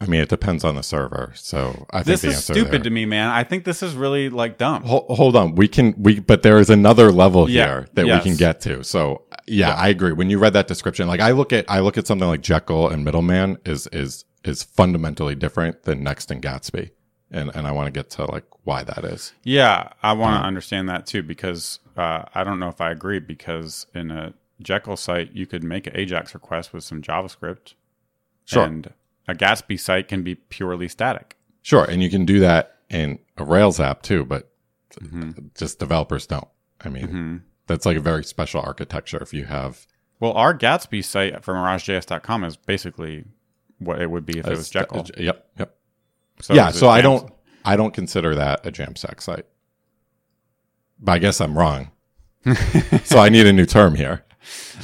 I 0.00 0.06
mean, 0.06 0.20
it 0.20 0.28
depends 0.28 0.64
on 0.64 0.74
the 0.76 0.82
server. 0.82 1.32
So 1.34 1.86
I 1.90 1.98
think 1.98 2.06
This 2.06 2.22
the 2.22 2.28
is 2.28 2.44
stupid 2.44 2.72
there- 2.72 2.80
to 2.84 2.90
me, 2.90 3.04
man. 3.06 3.28
I 3.30 3.44
think 3.44 3.64
this 3.64 3.82
is 3.82 3.94
really 3.94 4.28
like 4.30 4.58
dumb. 4.58 4.82
Hold, 4.84 5.06
hold 5.10 5.36
on. 5.36 5.54
We 5.54 5.68
can, 5.68 5.94
we, 5.98 6.20
but 6.20 6.42
there 6.42 6.58
is 6.58 6.70
another 6.70 7.10
level 7.12 7.48
Yeah, 7.48 7.64
here 7.66 7.88
that 7.94 8.06
yes. 8.06 8.24
we 8.24 8.30
can 8.30 8.36
get 8.38 8.60
to. 8.62 8.82
So 8.84 9.22
yeah, 9.46 9.74
I 9.74 9.88
agree. 9.88 10.12
When 10.12 10.30
you 10.30 10.38
read 10.38 10.52
that 10.54 10.66
description, 10.66 11.06
like 11.08 11.20
I 11.20 11.30
look 11.32 11.52
at, 11.52 11.64
I 11.70 11.80
look 11.80 11.96
at 11.98 12.06
something 12.06 12.28
like 12.28 12.40
Jekyll 12.42 12.88
and 12.88 13.04
Middleman 13.04 13.58
is, 13.66 13.86
is, 13.88 14.24
is 14.44 14.62
fundamentally 14.62 15.34
different 15.34 15.82
than 15.84 16.02
Next 16.02 16.30
and 16.30 16.42
Gatsby. 16.42 16.90
And, 17.30 17.50
and 17.54 17.66
I 17.66 17.72
want 17.72 17.86
to 17.86 17.90
get 17.90 18.10
to 18.10 18.30
like 18.30 18.44
why 18.64 18.84
that 18.84 19.04
is. 19.04 19.32
Yeah, 19.42 19.88
I 20.02 20.12
want 20.12 20.40
to 20.40 20.46
understand 20.46 20.88
that 20.88 21.06
too 21.06 21.22
because 21.22 21.80
uh, 21.96 22.24
I 22.34 22.44
don't 22.44 22.60
know 22.60 22.68
if 22.68 22.80
I 22.80 22.90
agree 22.90 23.18
because 23.18 23.86
in 23.94 24.10
a 24.10 24.34
Jekyll 24.62 24.96
site 24.96 25.32
you 25.32 25.46
could 25.46 25.64
make 25.64 25.86
an 25.86 25.94
AJAX 25.94 26.34
request 26.34 26.72
with 26.72 26.84
some 26.84 27.02
JavaScript. 27.02 27.74
Sure. 28.44 28.64
And 28.64 28.92
a 29.26 29.34
Gatsby 29.34 29.80
site 29.80 30.06
can 30.06 30.22
be 30.22 30.34
purely 30.36 30.86
static. 30.88 31.36
Sure. 31.62 31.84
And 31.84 32.02
you 32.02 32.10
can 32.10 32.24
do 32.24 32.40
that 32.40 32.76
in 32.90 33.18
a 33.36 33.44
Rails 33.44 33.80
app 33.80 34.02
too, 34.02 34.24
but 34.24 34.50
Mm-hmm. 35.00 35.30
just 35.56 35.80
developers 35.80 36.24
don't. 36.24 36.46
I 36.84 36.88
mean, 36.88 37.42
that's 37.66 37.84
like 37.84 37.96
a 37.96 38.00
very 38.00 38.22
special 38.22 38.60
architecture 38.60 39.20
if 39.20 39.34
you 39.34 39.44
have 39.46 39.88
Well, 40.20 40.32
our 40.34 40.56
Gatsby 40.56 41.04
site 41.04 41.42
from 41.42 41.56
MirageJS.com 41.56 42.44
is 42.44 42.56
basically 42.56 43.24
what 43.80 44.00
it 44.00 44.08
would 44.08 44.24
be 44.24 44.38
if 44.38 44.46
it 44.46 44.50
was 44.56 44.70
Jekyll. 44.70 45.04
Yep. 45.18 45.48
Yep. 45.58 45.76
So 46.40 46.54
yeah. 46.54 46.70
So 46.70 46.88
I 46.88 47.00
don't, 47.00 47.32
I 47.64 47.76
don't 47.76 47.94
consider 47.94 48.34
that 48.34 48.66
a 48.66 48.72
Jamstack 48.72 49.20
site. 49.20 49.46
But 50.98 51.12
I 51.12 51.18
guess 51.18 51.40
I'm 51.40 51.56
wrong. 51.58 51.90
so 53.04 53.18
I 53.18 53.28
need 53.30 53.46
a 53.46 53.52
new 53.52 53.66
term 53.66 53.94
here. 53.94 54.24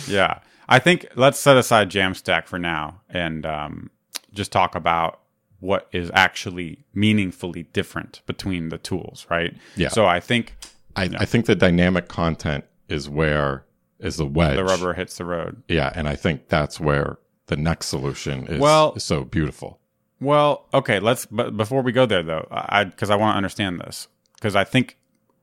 Yeah, 0.08 0.40
I 0.68 0.78
think 0.78 1.06
let's 1.14 1.38
set 1.38 1.56
aside 1.56 1.90
Jamstack 1.90 2.46
for 2.46 2.58
now 2.58 3.02
and 3.08 3.44
um, 3.44 3.90
just 4.32 4.50
talk 4.52 4.74
about 4.74 5.20
what 5.58 5.88
is 5.92 6.10
actually 6.14 6.84
meaningfully 6.94 7.64
different 7.64 8.22
between 8.26 8.70
the 8.70 8.78
tools, 8.78 9.26
right? 9.28 9.54
Yeah. 9.76 9.88
So 9.88 10.06
I 10.06 10.20
think 10.20 10.56
I, 10.96 11.10
I 11.18 11.24
think 11.26 11.44
the 11.46 11.54
dynamic 11.54 12.08
content 12.08 12.64
is 12.88 13.08
where 13.10 13.64
is 13.98 14.16
the 14.16 14.26
wedge. 14.26 14.56
the 14.56 14.64
rubber 14.64 14.94
hits 14.94 15.18
the 15.18 15.24
road. 15.26 15.62
Yeah. 15.68 15.92
And 15.94 16.08
I 16.08 16.16
think 16.16 16.48
that's 16.48 16.80
where 16.80 17.18
the 17.46 17.56
next 17.56 17.86
solution 17.86 18.46
is, 18.46 18.58
Well- 18.60 18.94
is 18.96 19.04
so 19.04 19.24
beautiful. 19.24 19.79
Well, 20.20 20.66
okay, 20.74 21.00
let's. 21.00 21.26
But 21.26 21.56
before 21.56 21.82
we 21.82 21.92
go 21.92 22.06
there, 22.06 22.22
though, 22.22 22.46
I 22.50 22.84
because 22.84 23.10
I 23.10 23.16
want 23.16 23.34
to 23.34 23.36
understand 23.36 23.80
this 23.80 24.08
because 24.34 24.54
I 24.54 24.64
think 24.64 24.98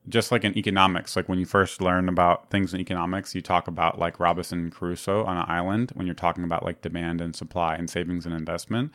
just 0.08 0.32
like 0.32 0.44
in 0.44 0.58
economics, 0.58 1.16
like 1.16 1.28
when 1.28 1.40
you 1.40 1.46
first 1.46 1.82
learn 1.82 2.08
about 2.08 2.50
things 2.50 2.74
in 2.74 2.80
economics, 2.80 3.36
you 3.36 3.42
talk 3.42 3.68
about 3.68 4.00
like 4.00 4.20
Robinson 4.20 4.70
Crusoe 4.70 5.26
on 5.26 5.38
an 5.38 5.46
island 5.48 5.92
when 5.96 6.06
you're 6.06 6.16
talking 6.16 6.44
about 6.44 6.64
like 6.64 6.82
demand 6.82 7.22
and 7.22 7.36
supply 7.36 7.76
and 7.76 7.90
savings 7.90 8.26
and 8.26 8.34
investment. 8.34 8.92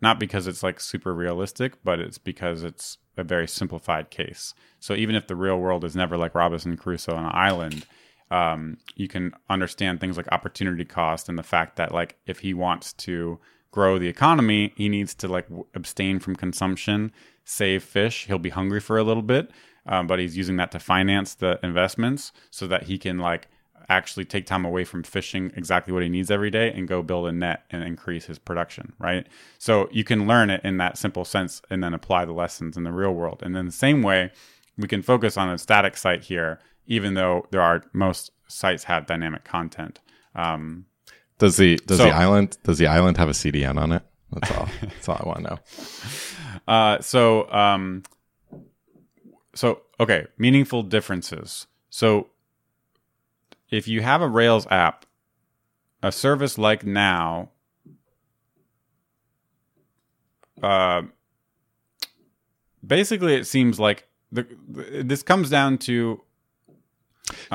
Not 0.00 0.18
because 0.18 0.46
it's 0.46 0.62
like 0.62 0.80
super 0.80 1.14
realistic, 1.14 1.82
but 1.84 2.00
it's 2.00 2.18
because 2.18 2.62
it's 2.64 2.98
a 3.16 3.24
very 3.24 3.46
simplified 3.48 4.10
case. 4.10 4.52
So 4.80 4.94
even 4.94 5.14
if 5.14 5.26
the 5.28 5.36
real 5.36 5.58
world 5.58 5.84
is 5.84 5.96
never 5.96 6.16
like 6.16 6.34
Robinson 6.34 6.76
Crusoe 6.76 7.14
on 7.14 7.24
an 7.24 7.32
island, 7.34 7.86
um, 8.30 8.78
you 8.96 9.08
can 9.08 9.32
understand 9.48 10.00
things 10.00 10.16
like 10.16 10.26
opportunity 10.32 10.84
cost 10.84 11.28
and 11.28 11.38
the 11.38 11.42
fact 11.42 11.76
that 11.76 11.92
like 11.92 12.16
if 12.26 12.40
he 12.40 12.52
wants 12.52 12.92
to 12.94 13.38
grow 13.72 13.98
the 13.98 14.06
economy, 14.06 14.72
he 14.76 14.88
needs 14.88 15.14
to 15.16 15.26
like 15.26 15.48
abstain 15.74 16.20
from 16.20 16.36
consumption, 16.36 17.10
save 17.44 17.82
fish. 17.82 18.26
He'll 18.26 18.38
be 18.38 18.50
hungry 18.50 18.80
for 18.80 18.96
a 18.96 19.02
little 19.02 19.22
bit, 19.22 19.50
um, 19.86 20.06
but 20.06 20.20
he's 20.20 20.36
using 20.36 20.56
that 20.58 20.70
to 20.72 20.78
finance 20.78 21.34
the 21.34 21.58
investments 21.62 22.32
so 22.50 22.68
that 22.68 22.84
he 22.84 22.98
can 22.98 23.18
like 23.18 23.48
actually 23.88 24.24
take 24.24 24.46
time 24.46 24.64
away 24.64 24.84
from 24.84 25.02
fishing 25.02 25.52
exactly 25.56 25.92
what 25.92 26.02
he 26.02 26.08
needs 26.08 26.30
every 26.30 26.50
day 26.50 26.72
and 26.72 26.86
go 26.86 27.02
build 27.02 27.26
a 27.26 27.32
net 27.32 27.64
and 27.70 27.82
increase 27.82 28.26
his 28.26 28.38
production, 28.38 28.92
right? 28.98 29.26
So 29.58 29.88
you 29.90 30.04
can 30.04 30.28
learn 30.28 30.50
it 30.50 30.60
in 30.62 30.76
that 30.76 30.96
simple 30.96 31.24
sense 31.24 31.60
and 31.68 31.82
then 31.82 31.94
apply 31.94 32.24
the 32.24 32.32
lessons 32.32 32.76
in 32.76 32.84
the 32.84 32.92
real 32.92 33.12
world. 33.12 33.42
And 33.42 33.56
then 33.56 33.66
the 33.66 33.72
same 33.72 34.02
way, 34.02 34.30
we 34.78 34.88
can 34.88 35.02
focus 35.02 35.36
on 35.36 35.48
a 35.48 35.58
static 35.58 35.96
site 35.96 36.24
here, 36.24 36.58
even 36.86 37.14
though 37.14 37.46
there 37.50 37.60
are 37.60 37.84
most 37.92 38.30
sites 38.48 38.84
have 38.84 39.06
dynamic 39.06 39.44
content. 39.44 40.00
Um, 40.34 40.86
Does 41.42 41.56
the, 41.56 41.74
does 41.74 41.98
So- 41.98 42.04
the 42.04 42.12
island, 42.12 42.56
does 42.62 42.78
the 42.78 42.86
island 42.86 43.16
have 43.16 43.28
a 43.28 43.32
CDN 43.32 43.76
on 43.76 43.90
it? 43.90 44.04
That's 44.30 44.56
all. 44.56 44.68
that's 44.80 45.08
all 45.08 45.18
I 45.18 45.26
want 45.26 45.38
to 45.38 45.50
know. 45.50 45.58
Uh, 46.72 47.00
so, 47.00 47.50
um, 47.52 48.04
so 49.52 49.82
okay, 49.98 50.26
meaningful 50.38 50.84
differences. 50.84 51.66
So, 51.90 52.28
if 53.72 53.88
you 53.88 54.02
have 54.02 54.22
a 54.22 54.28
Rails 54.28 54.68
app, 54.70 55.04
a 56.00 56.12
service 56.12 56.58
like 56.58 56.86
Now, 56.86 57.50
uh, 60.62 61.02
basically, 62.86 63.34
it 63.34 63.48
seems 63.48 63.80
like 63.80 64.06
the, 64.30 64.46
this 65.02 65.24
comes 65.24 65.50
down 65.50 65.78
to. 65.78 66.22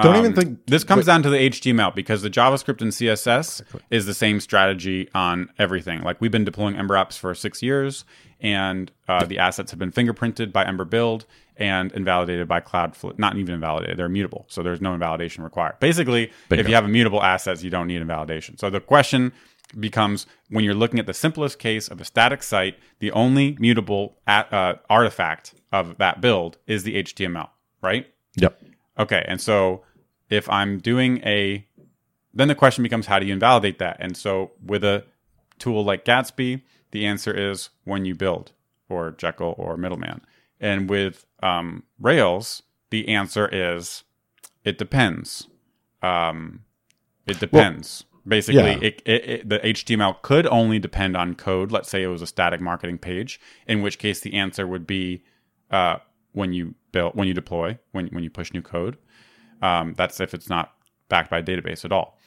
Don't 0.01 0.15
even 0.15 0.27
um, 0.27 0.33
think- 0.33 0.65
this 0.67 0.83
comes 0.83 1.05
wait. 1.05 1.13
down 1.13 1.23
to 1.23 1.29
the 1.29 1.37
HTML 1.37 1.93
because 1.93 2.21
the 2.21 2.29
JavaScript 2.29 2.81
and 2.81 2.91
CSS 2.91 3.61
is 3.89 4.05
the 4.05 4.13
same 4.13 4.39
strategy 4.39 5.09
on 5.13 5.49
everything. 5.57 6.01
Like 6.01 6.21
we've 6.21 6.31
been 6.31 6.45
deploying 6.45 6.75
Ember 6.75 6.95
apps 6.95 7.17
for 7.17 7.33
six 7.33 7.61
years, 7.61 8.05
and 8.39 8.91
uh, 9.07 9.25
the 9.25 9.39
assets 9.39 9.71
have 9.71 9.79
been 9.79 9.91
fingerprinted 9.91 10.51
by 10.51 10.65
Ember 10.65 10.85
Build 10.85 11.25
and 11.57 11.91
invalidated 11.93 12.47
by 12.47 12.61
Cloudflare. 12.61 13.17
Not 13.17 13.37
even 13.37 13.55
invalidated; 13.55 13.97
they're 13.97 14.05
immutable, 14.05 14.45
so 14.47 14.61
there's 14.63 14.81
no 14.81 14.93
invalidation 14.93 15.43
required. 15.43 15.79
Basically, 15.79 16.31
Bingo. 16.49 16.61
if 16.61 16.67
you 16.67 16.75
have 16.75 16.85
immutable 16.85 17.23
assets, 17.23 17.63
you 17.63 17.69
don't 17.69 17.87
need 17.87 18.01
invalidation. 18.01 18.57
So 18.57 18.69
the 18.69 18.79
question 18.79 19.33
becomes 19.79 20.25
when 20.49 20.63
you're 20.63 20.73
looking 20.73 20.99
at 20.99 21.05
the 21.05 21.13
simplest 21.13 21.59
case 21.59 21.87
of 21.87 21.99
a 21.99 22.05
static 22.05 22.43
site, 22.43 22.77
the 22.99 23.11
only 23.11 23.57
mutable 23.59 24.17
at, 24.25 24.51
uh, 24.53 24.75
artifact 24.89 25.53
of 25.71 25.97
that 25.97 26.21
build 26.21 26.57
is 26.67 26.83
the 26.83 26.95
HTML, 26.95 27.49
right? 27.81 28.07
Yep. 28.35 28.61
Okay, 28.99 29.23
and 29.27 29.39
so 29.39 29.83
if 30.29 30.49
I'm 30.49 30.79
doing 30.79 31.19
a, 31.19 31.65
then 32.33 32.47
the 32.47 32.55
question 32.55 32.83
becomes 32.83 33.05
how 33.05 33.19
do 33.19 33.25
you 33.25 33.33
invalidate 33.33 33.79
that? 33.79 33.97
And 33.99 34.17
so 34.17 34.51
with 34.63 34.83
a 34.83 35.05
tool 35.59 35.83
like 35.83 36.05
Gatsby, 36.05 36.61
the 36.91 37.05
answer 37.05 37.33
is 37.33 37.69
when 37.83 38.05
you 38.05 38.15
build, 38.15 38.51
or 38.89 39.11
Jekyll, 39.11 39.55
or 39.57 39.77
Middleman. 39.77 40.21
And 40.59 40.89
with 40.89 41.25
um, 41.43 41.83
Rails, 41.99 42.63
the 42.89 43.09
answer 43.09 43.47
is 43.51 44.03
it 44.63 44.77
depends. 44.77 45.47
Um, 46.01 46.63
it 47.25 47.39
depends. 47.39 48.05
Basically, 48.27 48.71
yeah. 48.71 48.79
it, 48.81 49.01
it, 49.05 49.29
it, 49.29 49.49
the 49.49 49.59
HTML 49.59 50.21
could 50.21 50.47
only 50.47 50.79
depend 50.79 51.15
on 51.15 51.35
code. 51.35 51.71
Let's 51.71 51.89
say 51.89 52.03
it 52.03 52.07
was 52.07 52.21
a 52.21 52.27
static 52.27 52.59
marketing 52.59 52.97
page, 52.97 53.39
in 53.67 53.81
which 53.81 53.99
case 53.99 54.19
the 54.19 54.33
answer 54.33 54.67
would 54.67 54.85
be 54.85 55.23
uh, 55.71 55.97
when 56.37 56.53
you 56.53 56.75
build, 56.91 57.15
when 57.15 57.27
you 57.27 57.33
deploy, 57.33 57.77
when 57.91 58.07
when 58.07 58.23
you 58.23 58.29
push 58.29 58.53
new 58.53 58.61
code. 58.61 58.97
Um, 59.61 59.95
that's 59.97 60.19
if 60.19 60.33
it's 60.35 60.49
not 60.49 60.73
backed 61.09 61.31
by 61.31 61.39
a 61.39 61.43
database 61.43 61.83
at 61.83 61.91
all. 61.91 62.19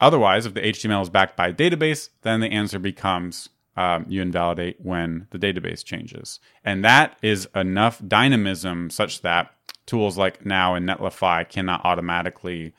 Otherwise, 0.00 0.44
if 0.44 0.52
the 0.52 0.60
HTML 0.60 1.00
is 1.02 1.08
backed 1.08 1.36
by 1.36 1.48
a 1.48 1.54
database, 1.54 2.10
then 2.22 2.40
the 2.40 2.48
answer 2.48 2.78
becomes 2.78 3.48
um, 3.76 4.04
you 4.08 4.20
invalidate 4.20 4.76
when 4.80 5.26
the 5.30 5.38
database 5.38 5.82
changes. 5.82 6.38
And 6.64 6.84
that 6.84 7.16
is 7.22 7.48
enough 7.54 8.02
dynamism 8.06 8.90
such 8.90 9.22
that 9.22 9.52
tools 9.86 10.18
like 10.18 10.44
Now 10.44 10.74
and 10.74 10.86
Netlify 10.86 11.48
cannot 11.48 11.82
automatically 11.84 12.74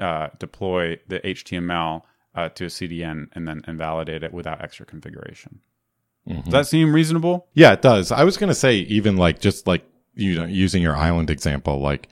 uh, 0.00 0.28
deploy 0.38 0.98
the 1.06 1.20
HTML 1.20 2.02
uh, 2.34 2.48
to 2.50 2.64
a 2.64 2.68
CDN 2.68 3.28
and 3.32 3.46
then 3.46 3.62
invalidate 3.68 4.24
it 4.24 4.32
without 4.32 4.60
extra 4.60 4.84
configuration. 4.84 5.60
Does 6.26 6.44
that 6.52 6.66
seem 6.66 6.94
reasonable? 6.94 7.48
Yeah, 7.54 7.72
it 7.72 7.82
does. 7.82 8.10
I 8.10 8.24
was 8.24 8.36
going 8.36 8.48
to 8.48 8.54
say, 8.54 8.76
even 8.76 9.16
like, 9.16 9.40
just 9.40 9.66
like, 9.66 9.84
you 10.14 10.36
know, 10.36 10.44
using 10.46 10.82
your 10.82 10.96
island 10.96 11.28
example, 11.30 11.80
like, 11.80 12.08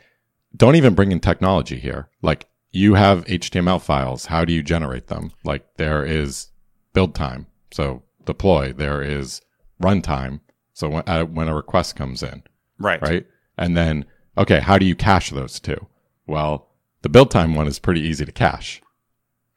don't 0.56 0.76
even 0.76 0.94
bring 0.94 1.12
in 1.12 1.20
technology 1.20 1.78
here. 1.78 2.08
Like, 2.20 2.46
you 2.72 2.94
have 2.94 3.24
HTML 3.24 3.80
files. 3.80 4.26
How 4.26 4.44
do 4.44 4.52
you 4.52 4.62
generate 4.62 5.06
them? 5.06 5.32
Like, 5.44 5.64
there 5.76 6.04
is 6.04 6.48
build 6.92 7.14
time. 7.14 7.46
So 7.70 8.02
deploy. 8.26 8.72
There 8.72 9.02
is 9.02 9.40
runtime. 9.82 10.40
So 10.74 10.88
when, 10.88 11.02
uh, 11.06 11.24
when 11.24 11.48
a 11.48 11.54
request 11.54 11.96
comes 11.96 12.22
in, 12.22 12.42
Right. 12.78 13.00
right? 13.00 13.26
And 13.56 13.76
then, 13.76 14.04
okay, 14.36 14.60
how 14.60 14.76
do 14.78 14.84
you 14.86 14.94
cache 14.94 15.30
those 15.30 15.58
two? 15.60 15.86
well, 16.26 16.68
the 17.02 17.08
build 17.08 17.30
time 17.32 17.54
one 17.56 17.66
is 17.66 17.78
pretty 17.80 18.00
easy 18.00 18.24
to 18.24 18.30
cache. 18.32 18.80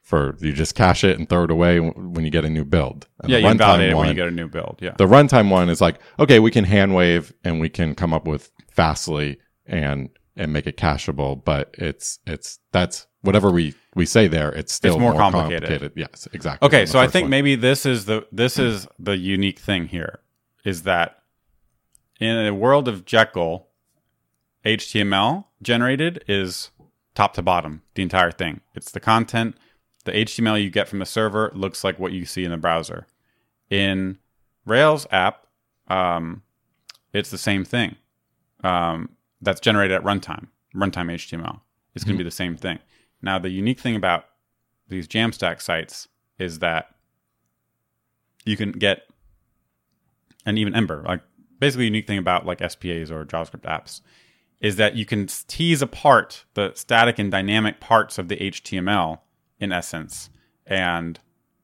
For 0.06 0.36
you 0.38 0.52
just 0.52 0.76
cache 0.76 1.02
it 1.02 1.18
and 1.18 1.28
throw 1.28 1.42
it 1.42 1.50
away 1.50 1.80
when 1.80 2.24
you 2.24 2.30
get 2.30 2.44
a 2.44 2.48
new 2.48 2.64
build. 2.64 3.08
And 3.20 3.28
Yeah, 3.28 3.38
the 3.38 3.40
you 3.40 3.48
runtime 3.48 3.52
invalidate 3.52 3.90
it 3.90 3.94
when 3.94 3.96
one- 3.96 4.08
you 4.08 4.14
get 4.14 4.28
a 4.28 4.30
new 4.30 4.46
build. 4.46 4.78
Yeah. 4.80 4.94
the 4.96 5.06
runtime 5.06 5.50
one 5.50 5.68
is 5.68 5.80
like, 5.80 5.98
okay, 6.20 6.38
we 6.38 6.52
can 6.52 6.62
hand 6.62 6.94
wave 6.94 7.32
and 7.42 7.58
we 7.58 7.68
can 7.68 7.96
come 7.96 8.14
up 8.14 8.24
with 8.24 8.52
fastly 8.70 9.38
and 9.66 10.10
and 10.36 10.52
make 10.52 10.68
it 10.68 10.76
cacheable, 10.76 11.44
but 11.44 11.74
it's 11.76 12.20
it's 12.24 12.60
that's 12.70 13.08
whatever 13.22 13.50
we 13.50 13.74
we 13.96 14.06
say 14.06 14.28
there, 14.28 14.52
it's 14.52 14.72
still 14.72 14.94
It's 14.94 15.00
more 15.00 15.10
more, 15.10 15.20
complicated. 15.20 15.68
complicated. 15.68 15.92
Yes, 15.96 16.28
exactly. 16.32 16.64
Okay, 16.68 16.86
so 16.86 17.00
I 17.00 17.08
think 17.08 17.24
one. 17.24 17.30
maybe 17.30 17.56
this 17.56 17.84
is 17.84 18.04
the 18.04 18.28
this 18.30 18.58
hmm. 18.58 18.62
is 18.62 18.86
the 19.00 19.16
unique 19.16 19.58
thing 19.58 19.88
here 19.88 20.20
is 20.64 20.84
that 20.84 21.18
in 22.20 22.46
a 22.46 22.54
world 22.54 22.86
of 22.86 23.04
Jekyll, 23.04 23.66
HTML 24.64 25.46
generated 25.62 26.22
is 26.28 26.70
top 27.16 27.34
to 27.34 27.42
bottom, 27.42 27.82
the 27.94 28.02
entire 28.02 28.30
thing. 28.30 28.60
It's 28.74 28.92
the 28.92 29.00
content. 29.00 29.56
The 30.06 30.12
HTML 30.12 30.62
you 30.62 30.70
get 30.70 30.88
from 30.88 31.00
the 31.00 31.06
server 31.06 31.50
looks 31.52 31.82
like 31.82 31.98
what 31.98 32.12
you 32.12 32.24
see 32.24 32.44
in 32.44 32.52
the 32.52 32.56
browser. 32.56 33.08
In 33.70 34.18
Rails 34.64 35.04
app, 35.10 35.46
um, 35.88 36.42
it's 37.12 37.30
the 37.30 37.38
same 37.38 37.64
thing. 37.64 37.96
Um, 38.62 39.10
that's 39.42 39.60
generated 39.60 39.96
at 39.96 40.04
runtime, 40.04 40.46
runtime 40.74 41.12
HTML. 41.12 41.60
It's 41.94 42.04
going 42.04 42.14
to 42.14 42.22
be 42.22 42.24
the 42.24 42.30
same 42.30 42.56
thing. 42.56 42.78
Now, 43.20 43.40
the 43.40 43.50
unique 43.50 43.80
thing 43.80 43.96
about 43.96 44.26
these 44.88 45.08
Jamstack 45.08 45.60
sites 45.60 46.06
is 46.38 46.60
that 46.60 46.94
you 48.44 48.56
can 48.56 48.70
get, 48.70 49.08
and 50.44 50.56
even 50.56 50.74
Ember, 50.74 51.02
like 51.04 51.20
basically, 51.58 51.86
unique 51.86 52.06
thing 52.06 52.18
about 52.18 52.46
like 52.46 52.60
SPAs 52.60 53.10
or 53.10 53.24
JavaScript 53.24 53.62
apps 53.62 54.02
is 54.60 54.76
that 54.76 54.94
you 54.94 55.04
can 55.04 55.26
tease 55.26 55.82
apart 55.82 56.44
the 56.54 56.72
static 56.74 57.18
and 57.18 57.30
dynamic 57.30 57.80
parts 57.80 58.18
of 58.18 58.28
the 58.28 58.36
HTML 58.36 59.18
in 59.58 59.72
essence, 59.72 60.30
and 60.66 61.18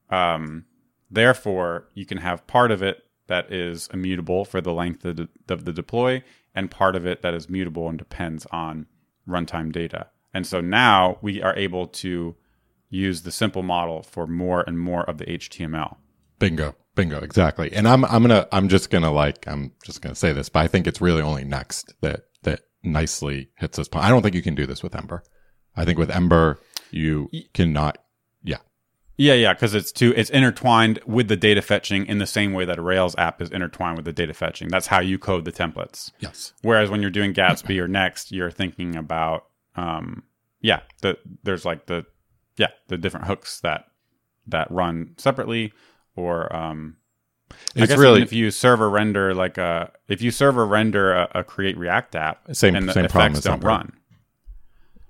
um, 0.09 0.65
therefore 1.09 1.87
you 1.93 2.05
can 2.05 2.17
have 2.17 2.47
part 2.47 2.71
of 2.71 2.81
it 2.81 3.03
that 3.27 3.51
is 3.51 3.89
immutable 3.93 4.45
for 4.45 4.61
the 4.61 4.73
length 4.73 5.05
of 5.05 5.15
the, 5.15 5.29
of 5.49 5.65
the 5.65 5.73
deploy, 5.73 6.23
and 6.53 6.69
part 6.69 6.95
of 6.95 7.05
it 7.05 7.21
that 7.21 7.33
is 7.33 7.49
mutable 7.49 7.89
and 7.89 7.97
depends 7.97 8.45
on 8.51 8.85
runtime 9.27 9.71
data. 9.71 10.07
And 10.33 10.45
so 10.47 10.61
now 10.61 11.17
we 11.21 11.41
are 11.41 11.55
able 11.55 11.87
to 11.87 12.35
use 12.89 13.21
the 13.21 13.31
simple 13.31 13.63
model 13.63 14.03
for 14.03 14.27
more 14.27 14.63
and 14.65 14.79
more 14.79 15.03
of 15.03 15.17
the 15.17 15.25
HTML. 15.25 15.97
Bingo. 16.39 16.75
Bingo. 16.95 17.19
Exactly. 17.19 17.71
And 17.73 17.87
I'm, 17.87 18.05
I'm 18.05 18.27
to, 18.27 18.47
I'm 18.51 18.69
just 18.69 18.91
to 18.91 19.09
like, 19.09 19.47
I'm 19.47 19.71
just 19.83 20.01
to 20.03 20.13
say 20.15 20.31
this, 20.33 20.49
but 20.49 20.59
I 20.59 20.67
think 20.67 20.85
it's 20.85 21.01
really 21.01 21.21
only 21.21 21.43
next 21.43 21.93
that, 22.01 22.25
that 22.43 22.61
nicely 22.83 23.49
hits 23.57 23.77
this 23.77 23.87
point. 23.87 24.05
I 24.05 24.09
don't 24.09 24.21
think 24.21 24.35
you 24.35 24.41
can 24.41 24.55
do 24.55 24.67
this 24.67 24.83
with 24.83 24.95
Ember. 24.95 25.23
I 25.75 25.85
think 25.85 25.97
with 25.97 26.11
Ember, 26.11 26.59
you 26.93 27.29
cannot. 27.53 27.97
Yeah. 28.43 28.57
Yeah, 29.17 29.33
yeah, 29.33 29.53
because 29.53 29.73
it's 29.75 29.91
too 29.91 30.13
it's 30.15 30.29
intertwined 30.29 30.99
with 31.05 31.27
the 31.27 31.35
data 31.37 31.61
fetching 31.61 32.05
in 32.05 32.17
the 32.17 32.25
same 32.25 32.53
way 32.53 32.65
that 32.65 32.79
a 32.79 32.81
Rails 32.81 33.15
app 33.17 33.41
is 33.41 33.49
intertwined 33.49 33.97
with 33.97 34.05
the 34.05 34.13
data 34.13 34.33
fetching. 34.33 34.69
That's 34.69 34.87
how 34.87 34.99
you 34.99 35.19
code 35.19 35.45
the 35.45 35.51
templates. 35.51 36.11
Yes. 36.19 36.53
Whereas 36.61 36.89
when 36.89 37.01
you're 37.01 37.11
doing 37.11 37.33
Gatsby 37.33 37.79
or 37.79 37.87
Next, 37.87 38.31
you're 38.31 38.51
thinking 38.51 38.95
about 38.95 39.45
um 39.75 40.23
yeah, 40.61 40.81
the 41.01 41.17
there's 41.43 41.65
like 41.65 41.85
the 41.87 42.05
yeah, 42.57 42.69
the 42.87 42.97
different 42.97 43.27
hooks 43.27 43.59
that 43.61 43.85
that 44.47 44.69
run 44.71 45.13
separately 45.17 45.73
or 46.15 46.53
um 46.55 46.97
I 47.51 47.81
It's 47.81 47.89
guess 47.89 47.97
really 47.97 48.21
if 48.23 48.33
you 48.33 48.49
server 48.51 48.89
render 48.89 49.33
like 49.35 49.57
a 49.57 49.91
if 50.07 50.21
you 50.21 50.31
server 50.31 50.65
render 50.65 51.13
a, 51.13 51.29
a 51.35 51.43
create 51.43 51.77
React 51.77 52.15
app 52.15 52.55
Same- 52.55 52.75
and 52.75 52.89
the 52.89 52.93
same 52.93 53.07
problem 53.07 53.33
effects 53.33 53.45
as 53.45 53.51
don't 53.51 53.63
run. 53.63 53.93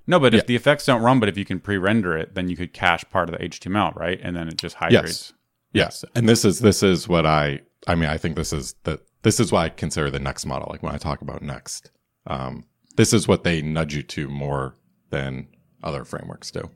No, 0.06 0.20
but 0.20 0.34
if 0.34 0.46
the 0.46 0.56
effects 0.56 0.84
don't 0.84 1.02
run, 1.02 1.18
but 1.18 1.28
if 1.28 1.38
you 1.38 1.44
can 1.44 1.60
pre-render 1.60 2.16
it, 2.16 2.34
then 2.34 2.48
you 2.48 2.56
could 2.56 2.72
cache 2.72 3.04
part 3.10 3.30
of 3.30 3.38
the 3.38 3.48
HTML, 3.48 3.94
right? 3.96 4.20
And 4.22 4.36
then 4.36 4.48
it 4.48 4.58
just 4.58 4.76
hydrates. 4.76 5.32
Yes. 5.72 6.04
And 6.14 6.28
this 6.28 6.44
is 6.44 6.60
this 6.60 6.82
is 6.82 7.08
what 7.08 7.26
I 7.26 7.60
I 7.86 7.94
mean, 7.94 8.08
I 8.08 8.18
think 8.18 8.36
this 8.36 8.52
is 8.52 8.74
the 8.84 9.00
this 9.22 9.40
is 9.40 9.50
why 9.50 9.64
I 9.64 9.68
consider 9.70 10.10
the 10.10 10.20
next 10.20 10.46
model. 10.46 10.68
Like 10.70 10.82
when 10.82 10.94
I 10.94 10.98
talk 10.98 11.22
about 11.22 11.42
next. 11.42 11.90
Um 12.26 12.64
this 12.96 13.12
is 13.12 13.26
what 13.26 13.44
they 13.44 13.60
nudge 13.60 13.94
you 13.94 14.02
to 14.02 14.28
more 14.28 14.76
than 15.10 15.48
other 15.82 16.04
frameworks 16.04 16.50
do. 16.50 16.70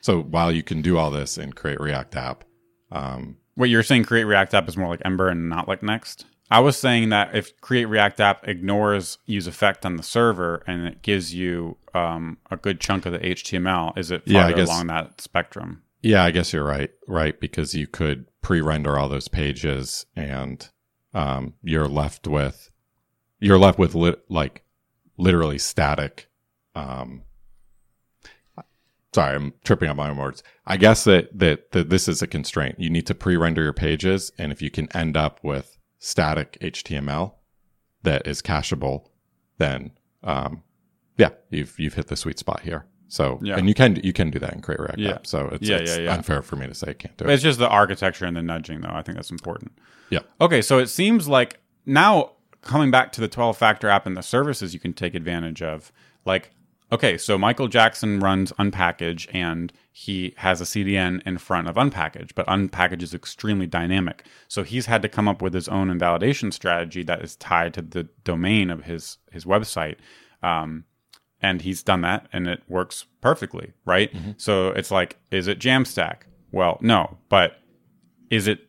So 0.00 0.22
while 0.22 0.52
you 0.52 0.62
can 0.62 0.80
do 0.82 0.96
all 0.96 1.10
this 1.10 1.38
and 1.38 1.56
create 1.56 1.80
React 1.80 2.16
app, 2.16 2.44
um 2.92 3.38
What 3.54 3.70
you're 3.70 3.82
saying, 3.82 4.04
create 4.04 4.24
React 4.24 4.54
app 4.54 4.68
is 4.68 4.76
more 4.76 4.88
like 4.88 5.02
Ember 5.04 5.28
and 5.28 5.48
not 5.48 5.66
like 5.66 5.82
Next. 5.82 6.26
I 6.50 6.60
was 6.60 6.76
saying 6.76 7.08
that 7.08 7.34
if 7.34 7.60
create 7.60 7.86
React 7.86 8.20
app 8.20 8.48
ignores 8.48 9.18
use 9.26 9.46
effect 9.46 9.84
on 9.84 9.96
the 9.96 10.02
server 10.02 10.62
and 10.66 10.86
it 10.86 11.02
gives 11.02 11.34
you 11.34 11.76
um, 11.94 12.38
a 12.50 12.56
good 12.56 12.80
chunk 12.80 13.04
of 13.06 13.12
the 13.12 13.18
HTML, 13.18 13.96
is 13.98 14.10
it 14.10 14.24
farther 14.24 14.32
Yeah, 14.38 14.46
I 14.46 14.52
guess- 14.52 14.68
along 14.68 14.86
that 14.88 15.20
spectrum? 15.20 15.82
yeah, 16.02 16.22
I 16.22 16.30
guess 16.30 16.52
you're 16.52 16.62
right. 16.64 16.90
Right, 17.08 17.40
because 17.40 17.74
you 17.74 17.86
could 17.88 18.26
pre-render 18.42 18.96
all 18.96 19.08
those 19.08 19.26
pages 19.28 20.06
and 20.14 20.68
um 21.14 21.54
you're 21.64 21.88
left 21.88 22.28
with 22.28 22.70
you're 23.40 23.58
left 23.58 23.76
with 23.78 23.94
lit, 23.96 24.20
like 24.28 24.62
literally 25.16 25.58
static 25.58 26.28
um 26.76 27.22
sorry 29.14 29.34
i'm 29.34 29.52
tripping 29.64 29.88
up 29.88 29.96
my 29.96 30.10
own 30.10 30.16
words 30.16 30.42
i 30.66 30.76
guess 30.76 31.04
that, 31.04 31.36
that 31.36 31.72
that 31.72 31.88
this 31.90 32.06
is 32.06 32.22
a 32.22 32.26
constraint 32.26 32.76
you 32.78 32.90
need 32.90 33.06
to 33.06 33.14
pre-render 33.14 33.62
your 33.62 33.72
pages 33.72 34.30
and 34.38 34.52
if 34.52 34.60
you 34.62 34.70
can 34.70 34.94
end 34.94 35.16
up 35.16 35.40
with 35.42 35.75
static 36.06 36.56
html 36.60 37.34
that 38.04 38.26
is 38.26 38.40
cacheable 38.40 39.06
then 39.58 39.90
um 40.22 40.62
yeah 41.18 41.30
you've 41.50 41.74
you've 41.78 41.94
hit 41.94 42.06
the 42.06 42.16
sweet 42.16 42.38
spot 42.38 42.60
here 42.60 42.86
so 43.08 43.40
Yeah. 43.42 43.56
and 43.56 43.66
you 43.68 43.74
can 43.74 43.96
you 44.04 44.12
can 44.12 44.30
do 44.30 44.38
that 44.38 44.52
in 44.52 44.60
create 44.62 44.78
react 44.80 44.98
Yeah. 44.98 45.14
app 45.14 45.26
so 45.26 45.48
it's, 45.52 45.68
Yeah, 45.68 45.78
it's 45.78 45.96
yeah, 45.96 46.02
yeah. 46.04 46.14
unfair 46.14 46.42
for 46.42 46.54
me 46.56 46.66
to 46.68 46.74
say 46.74 46.90
i 46.90 46.92
can't 46.92 47.16
do 47.16 47.24
it 47.24 47.30
It's 47.32 47.42
just 47.42 47.58
the 47.58 47.68
architecture 47.68 48.24
and 48.24 48.36
the 48.36 48.42
nudging, 48.42 48.80
though. 48.82 48.90
I 48.92 49.02
think 49.02 49.16
that's 49.16 49.30
important. 49.32 49.72
Yeah. 50.10 50.20
Okay, 50.40 50.62
so 50.62 50.78
it 50.78 50.86
seems 50.88 51.26
like 51.28 51.58
now 51.84 52.32
coming 52.62 52.90
back 52.92 53.10
to 53.12 53.20
the 53.20 53.28
12 53.28 53.56
factor 53.56 53.88
app 53.88 54.06
and 54.06 54.16
the 54.16 54.22
services 54.22 54.74
you 54.74 54.80
can 54.80 54.92
take 54.92 55.14
advantage 55.14 55.62
of, 55.62 55.90
like, 56.24 56.52
okay, 56.92 57.18
so 57.18 57.36
Michael 57.38 57.68
Jackson 57.68 58.20
runs 58.20 58.52
unpkg 58.52 59.28
and 59.34 59.72
he 59.92 60.34
has 60.38 60.60
a 60.60 60.64
CDN 60.64 61.22
in 61.26 61.38
front 61.38 61.68
of 61.68 61.76
unpkg, 61.76 62.32
but 62.34 62.46
unpkg 62.46 63.02
is 63.02 63.14
extremely 63.14 63.66
dynamic. 63.66 64.24
So 64.48 64.62
he's 64.62 64.86
had 64.86 65.02
to 65.02 65.08
come 65.08 65.28
up 65.28 65.42
with 65.42 65.54
his 65.54 65.68
own 65.68 65.90
invalidation 65.90 66.52
strategy 66.52 67.02
that 67.04 67.22
is 67.22 67.36
tied 67.36 67.74
to 67.74 67.82
the 67.82 68.08
domain 68.24 68.70
of 68.70 68.84
his 68.84 69.18
his 69.30 69.44
website. 69.44 69.96
Um, 70.42 70.84
and 71.42 71.62
he's 71.62 71.82
done 71.82 72.00
that 72.00 72.28
and 72.32 72.46
it 72.46 72.62
works 72.68 73.04
perfectly, 73.20 73.72
right? 73.84 74.10
So 74.38 74.68
it's 74.68 74.90
like, 74.90 75.18
is 75.30 75.48
it 75.48 75.58
Jamstack? 75.58 76.22
Well, 76.50 76.78
no, 76.80 77.18
but 77.28 77.58
is 78.30 78.48
it 78.48 78.60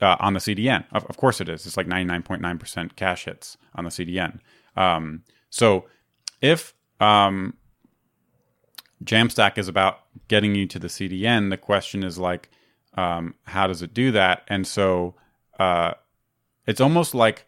uh, 0.00 0.16
on 0.18 0.34
the 0.34 0.40
CDN? 0.40 0.84
Of, 0.92 1.04
of 1.06 1.16
course 1.16 1.40
it 1.40 1.48
is. 1.48 1.64
It's 1.66 1.76
like 1.76 1.86
99.9% 1.86 2.96
cache 2.96 3.24
hits 3.26 3.56
on 3.74 3.84
the 3.84 3.90
CDN. 3.90 4.40
Um, 4.76 5.22
so 5.50 5.86
if 6.40 6.74
um, 7.00 7.54
Jamstack 9.04 9.58
is 9.58 9.68
about 9.68 10.00
getting 10.28 10.54
you 10.54 10.66
to 10.66 10.78
the 10.78 10.88
CDN, 10.88 11.50
the 11.50 11.56
question 11.56 12.02
is 12.02 12.18
like, 12.18 12.50
um, 12.94 13.34
how 13.44 13.66
does 13.66 13.82
it 13.82 13.94
do 13.94 14.10
that? 14.12 14.42
And 14.48 14.66
so 14.66 15.14
uh, 15.58 15.94
it's 16.66 16.80
almost 16.80 17.14
like 17.14 17.46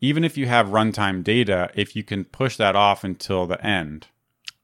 even 0.00 0.24
if 0.24 0.36
you 0.36 0.46
have 0.46 0.68
runtime 0.68 1.24
data, 1.24 1.70
if 1.74 1.96
you 1.96 2.04
can 2.04 2.24
push 2.24 2.56
that 2.56 2.76
off 2.76 3.04
until 3.04 3.46
the 3.46 3.64
end 3.64 4.06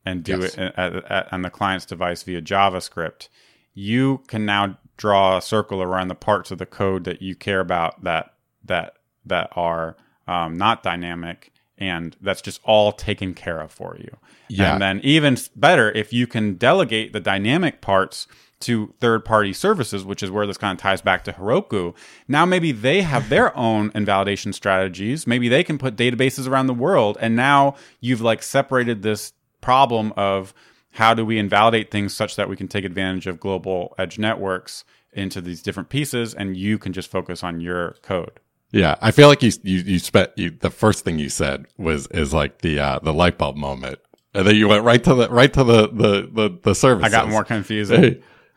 and 0.04 0.22
do 0.22 0.38
Yes. 0.40 0.54
it 0.54 0.74
at, 0.76 1.10
at, 1.10 1.32
on 1.32 1.42
the 1.42 1.50
client's 1.50 1.86
device 1.86 2.22
via 2.22 2.42
JavaScript, 2.42 3.28
you 3.72 4.18
can 4.28 4.44
now 4.44 4.78
draw 4.96 5.38
a 5.38 5.42
circle 5.42 5.82
around 5.82 6.08
the 6.08 6.14
parts 6.14 6.50
of 6.50 6.58
the 6.58 6.66
code 6.66 7.04
that 7.04 7.20
you 7.20 7.34
care 7.34 7.60
about 7.60 8.04
that 8.04 8.34
that 8.64 8.94
that 9.26 9.48
are 9.56 9.96
um, 10.28 10.56
not 10.56 10.82
dynamic, 10.82 11.52
and 11.78 12.16
that's 12.20 12.42
just 12.42 12.60
all 12.64 12.92
taken 12.92 13.34
care 13.34 13.60
of 13.60 13.72
for 13.72 13.96
you. 13.98 14.16
Yeah. 14.48 14.72
And 14.72 14.82
then 14.82 15.00
even 15.02 15.36
better 15.56 15.90
if 15.92 16.12
you 16.12 16.26
can 16.26 16.54
delegate 16.54 17.12
the 17.12 17.20
dynamic 17.20 17.80
parts 17.80 18.26
to 18.60 18.94
third 19.00 19.24
party 19.24 19.52
services, 19.52 20.04
which 20.04 20.22
is 20.22 20.30
where 20.30 20.46
this 20.46 20.56
kind 20.56 20.76
of 20.76 20.80
ties 20.80 21.02
back 21.02 21.24
to 21.24 21.32
Heroku. 21.32 21.94
Now 22.28 22.46
maybe 22.46 22.72
they 22.72 23.02
have 23.02 23.28
their 23.28 23.56
own 23.56 23.90
invalidation 23.94 24.52
strategies. 24.52 25.26
Maybe 25.26 25.48
they 25.48 25.64
can 25.64 25.78
put 25.78 25.96
databases 25.96 26.48
around 26.48 26.66
the 26.68 26.74
world. 26.74 27.18
And 27.20 27.36
now 27.36 27.74
you've 28.00 28.20
like 28.20 28.42
separated 28.42 29.02
this 29.02 29.32
problem 29.60 30.12
of 30.16 30.54
how 30.92 31.12
do 31.12 31.24
we 31.24 31.38
invalidate 31.38 31.90
things 31.90 32.14
such 32.14 32.36
that 32.36 32.48
we 32.48 32.56
can 32.56 32.68
take 32.68 32.84
advantage 32.84 33.26
of 33.26 33.40
global 33.40 33.94
edge 33.98 34.18
networks 34.18 34.84
into 35.12 35.40
these 35.40 35.62
different 35.62 35.88
pieces 35.88 36.34
and 36.34 36.56
you 36.56 36.78
can 36.78 36.92
just 36.92 37.10
focus 37.10 37.42
on 37.42 37.60
your 37.60 37.96
code. 38.02 38.40
Yeah, 38.74 38.96
I 39.00 39.12
feel 39.12 39.28
like 39.28 39.40
you 39.42 39.52
you 39.62 39.78
you 39.78 39.98
spent 40.00 40.32
you 40.36 40.50
the 40.50 40.68
first 40.70 41.04
thing 41.04 41.20
you 41.20 41.28
said 41.28 41.66
was 41.78 42.08
is 42.08 42.34
like 42.34 42.62
the 42.62 42.80
uh 42.80 42.98
the 42.98 43.14
light 43.14 43.38
bulb 43.38 43.56
moment, 43.56 44.00
and 44.34 44.44
then 44.44 44.56
you 44.56 44.66
went 44.66 44.82
right 44.82 45.02
to 45.04 45.14
the 45.14 45.28
right 45.30 45.52
to 45.52 45.62
the 45.62 45.88
the 45.88 46.28
the, 46.32 46.58
the 46.60 46.74
service. 46.74 47.06
I 47.06 47.08
got 47.08 47.28
more 47.28 47.44
confused. 47.44 47.92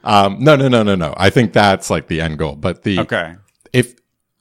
um, 0.04 0.38
no, 0.40 0.56
no, 0.56 0.70
no, 0.70 0.82
no, 0.82 0.96
no. 0.96 1.14
I 1.18 1.30
think 1.30 1.54
that's 1.54 1.92
like 1.92 2.08
the 2.08 2.20
end 2.20 2.40
goal. 2.40 2.56
But 2.56 2.82
the 2.82 3.00
Okay. 3.02 3.36
if 3.74 3.94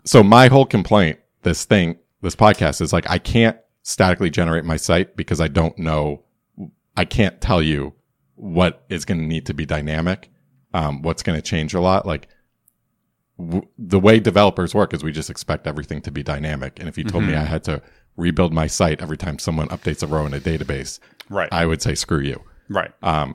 so, 0.04 0.22
my 0.22 0.48
whole 0.48 0.64
complaint, 0.64 1.18
this 1.42 1.66
thing, 1.66 1.98
this 2.22 2.34
podcast 2.34 2.80
is 2.80 2.94
like 2.94 3.10
I 3.10 3.18
can't 3.18 3.58
statically 3.82 4.30
generate 4.30 4.64
my 4.64 4.78
site 4.78 5.14
because 5.14 5.42
I 5.42 5.48
don't 5.48 5.76
know 5.78 6.24
I 6.96 7.04
can't 7.04 7.38
tell 7.40 7.60
you 7.60 7.92
what 8.34 8.84
is 8.88 9.04
going 9.04 9.20
to 9.20 9.26
need 9.26 9.44
to 9.46 9.54
be 9.54 9.66
dynamic, 9.66 10.30
um, 10.72 11.02
what's 11.02 11.22
going 11.22 11.36
to 11.36 11.42
change 11.42 11.74
a 11.74 11.80
lot. 11.80 12.06
Like 12.06 12.28
w- 13.38 13.66
the 13.78 13.98
way 14.00 14.20
developers 14.20 14.74
work 14.74 14.92
is 14.94 15.02
we 15.04 15.12
just 15.12 15.30
expect 15.30 15.66
everything 15.66 16.00
to 16.02 16.10
be 16.10 16.22
dynamic. 16.22 16.78
And 16.78 16.88
if 16.88 16.96
you 16.98 17.04
told 17.04 17.24
me 17.24 17.34
I 17.34 17.44
had 17.44 17.64
to 17.64 17.82
rebuild 18.16 18.52
my 18.52 18.66
site 18.66 19.02
every 19.02 19.16
time 19.16 19.38
someone 19.38 19.68
updates 19.68 20.02
a 20.02 20.06
row 20.06 20.26
in 20.26 20.34
a 20.34 20.40
database, 20.40 20.98
Right. 21.28 21.48
I 21.52 21.66
would 21.66 21.82
say 21.82 21.94
screw 21.94 22.20
you. 22.20 22.42
right. 22.68 22.92
Um, 23.02 23.34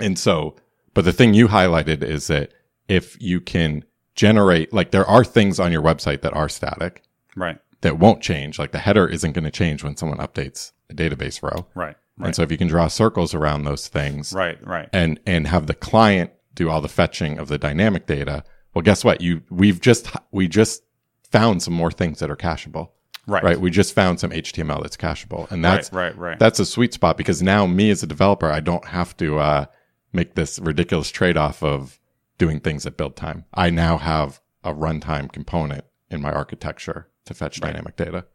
And 0.00 0.18
so, 0.18 0.56
but 0.94 1.04
the 1.04 1.12
thing 1.12 1.34
you 1.34 1.48
highlighted 1.48 2.02
is 2.02 2.26
that 2.28 2.52
if 2.88 3.20
you 3.20 3.40
can 3.40 3.84
generate, 4.16 4.72
like 4.72 4.90
there 4.90 5.04
are 5.06 5.24
things 5.24 5.60
on 5.60 5.70
your 5.72 5.82
website 5.82 6.22
that 6.22 6.32
are 6.34 6.48
static 6.48 7.02
right. 7.36 7.58
that 7.82 7.98
won't 7.98 8.20
change. 8.22 8.58
Like 8.58 8.72
the 8.72 8.78
header 8.78 9.06
isn't 9.06 9.32
going 9.32 9.44
to 9.44 9.50
change 9.50 9.82
when 9.84 9.96
someone 9.96 10.18
updates 10.18 10.72
a 10.90 10.94
database 10.94 11.42
row. 11.42 11.66
Right. 11.74 11.96
And 12.20 12.34
so 12.34 12.42
if 12.42 12.50
you 12.52 12.58
can 12.58 12.68
draw 12.68 12.86
circles 12.88 13.34
around 13.34 13.64
those 13.64 13.88
things 13.88 14.32
Right. 14.32 14.58
Right. 14.66 14.88
and, 14.92 15.18
and 15.26 15.46
have 15.48 15.66
the 15.66 15.74
client 15.74 16.30
do 16.54 16.70
all 16.70 16.80
the 16.80 16.88
fetching 16.88 17.38
of 17.38 17.48
the 17.48 17.58
dynamic 17.58 18.06
data, 18.06 18.44
well, 18.74 18.82
guess 18.82 19.04
what? 19.04 19.20
You, 19.20 19.42
we've 19.50 19.80
just, 19.80 20.08
we 20.32 20.48
just 20.48 20.82
found 21.30 21.62
some 21.62 21.74
more 21.74 21.90
things 21.90 22.18
that 22.20 22.30
are 22.30 22.36
cacheable, 22.36 22.90
Right. 23.26 23.42
right? 23.42 23.60
We 23.60 23.70
just 23.70 23.94
found 23.94 24.20
some 24.20 24.30
HTML 24.30 24.82
that's 24.82 24.96
cacheable 24.96 25.50
and 25.50 25.64
that's, 25.64 25.92
right. 25.92 26.16
Right. 26.16 26.30
Right. 26.30 26.38
that's 26.38 26.58
a 26.60 26.66
sweet 26.66 26.92
spot 26.92 27.16
because 27.16 27.42
now 27.42 27.66
me 27.66 27.90
as 27.90 28.02
a 28.02 28.06
developer, 28.06 28.50
I 28.50 28.60
don't 28.60 28.84
have 28.86 29.16
to 29.18 29.38
uh, 29.38 29.66
make 30.12 30.34
this 30.34 30.58
ridiculous 30.58 31.10
trade 31.10 31.36
off 31.36 31.62
of 31.62 31.98
doing 32.38 32.60
things 32.60 32.84
at 32.86 32.96
build 32.96 33.16
time. 33.16 33.44
I 33.54 33.70
now 33.70 33.96
have 33.98 34.40
a 34.62 34.74
runtime 34.74 35.30
component 35.32 35.84
in 36.10 36.20
my 36.20 36.32
architecture 36.32 37.08
to 37.26 37.34
fetch 37.34 37.60
dynamic 37.60 37.96
data. 37.96 38.26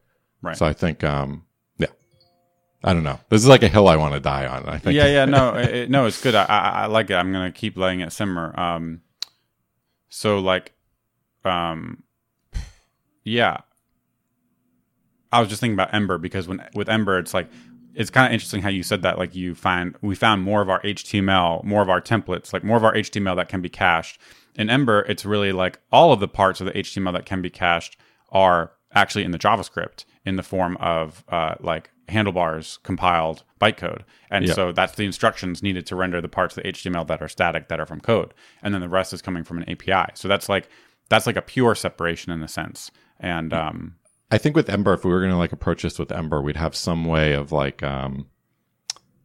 Right. 0.42 0.58
So 0.58 0.66
I 0.66 0.74
think, 0.74 1.04
um, 1.04 1.46
yeah, 1.78 1.88
I 2.84 2.94
don't 2.94 3.04
know. 3.04 3.20
This 3.30 3.42
is 3.42 3.48
like 3.48 3.62
a 3.64 3.68
hill 3.68 3.88
I 3.88 3.96
want 3.98 4.14
to 4.14 4.20
die 4.20 4.48
on. 4.48 4.68
I 4.68 4.78
think. 4.80 4.96
yeah, 4.96 5.08
yeah, 5.08 5.26
no, 5.26 5.54
it- 5.56 5.90
no, 5.90 6.06
it's 6.06 6.22
good. 6.22 6.34
I, 6.36 6.46
I, 6.46 6.70
I 6.70 6.86
like 6.88 7.10
it. 7.10 7.16
I'm 7.16 7.32
gonna 7.32 7.52
keep 7.52 7.78
letting 7.78 8.00
it 8.02 8.12
simmer. 8.12 8.58
Um, 8.60 9.02
so 10.10 10.40
like, 10.40 10.74
um, 11.46 12.04
yeah, 13.24 13.58
I 15.32 15.40
was 15.40 15.50
just 15.50 15.62
thinking 15.62 15.76
about 15.76 15.94
Ember 15.94 16.18
because 16.18 16.48
when 16.48 16.64
with 16.74 16.90
Ember, 16.90 17.20
it's 17.20 17.34
like 17.34 17.50
it's 17.94 18.10
kind 18.10 18.28
of 18.28 18.34
interesting 18.34 18.62
how 18.62 18.70
you 18.70 18.84
said 18.84 19.02
that. 19.04 19.18
Like 19.18 19.36
you 19.36 19.56
find 19.56 19.96
we 20.02 20.16
found 20.16 20.44
more 20.44 20.62
of 20.62 20.70
our 20.70 20.82
HTML, 20.82 21.64
more 21.64 21.82
of 21.82 21.90
our 21.90 22.02
templates, 22.02 22.54
like 22.54 22.64
more 22.64 22.78
of 22.78 22.84
our 22.84 22.94
HTML 22.94 23.36
that 23.36 23.50
can 23.50 23.62
be 23.62 23.70
cached. 23.70 24.20
In 24.56 24.70
Ember, 24.70 25.06
it's 25.08 25.26
really 25.26 25.52
like 25.52 25.80
all 25.92 26.12
of 26.12 26.20
the 26.20 26.28
parts 26.28 26.60
of 26.60 26.66
the 26.66 26.74
HTML 26.74 27.14
that 27.14 27.26
can 27.26 27.42
be 27.42 27.50
cached 27.50 27.98
are 28.32 28.72
actually 28.94 29.24
in 29.24 29.32
the 29.32 29.40
JavaScript 29.40 30.06
in 30.26 30.36
the 30.36 30.44
form 30.44 30.76
of 30.78 31.24
uh, 31.30 31.56
like 31.60 31.92
handlebars 32.10 32.80
compiled 32.84 33.44
bytecode. 33.62 34.04
And 34.30 34.46
Yeah. 34.46 34.54
so 34.54 34.72
that's 34.72 34.96
the 34.96 35.06
instructions 35.06 35.64
needed 35.64 35.86
to 35.88 35.96
render 35.96 36.22
the 36.22 36.28
parts 36.30 36.58
of 36.58 36.64
the 36.64 36.70
HTML 36.70 37.06
that 37.08 37.22
are 37.22 37.28
static 37.28 37.68
that 37.70 37.80
are 37.80 37.86
from 37.86 38.02
code. 38.02 38.34
And 38.62 38.74
then 38.74 38.82
the 38.82 38.90
rest 38.90 39.14
is 39.14 39.22
coming 39.22 39.44
from 39.44 39.58
an 39.60 39.70
API. 39.70 40.12
So 40.16 40.28
that's 40.28 40.50
like 40.50 40.70
that's 41.10 41.26
like 41.26 41.38
a 41.38 41.42
pure 41.42 41.76
separation 41.76 42.32
in 42.32 42.44
a 42.44 42.48
sense. 42.48 42.92
And 43.20 43.54
um 43.54 43.96
I 44.32 44.38
think 44.38 44.56
with 44.56 44.70
Ember, 44.70 44.94
if 44.94 45.04
we 45.04 45.12
were 45.12 45.20
going 45.22 45.32
to 45.32 45.38
like 45.38 45.54
approach 45.54 45.82
this 45.82 45.98
with 45.98 46.12
Ember, 46.12 46.40
we'd 46.40 46.56
have 46.56 46.76
some 46.76 47.06
way 47.06 47.34
of 47.34 47.52
like, 47.52 47.82
um, 47.82 48.28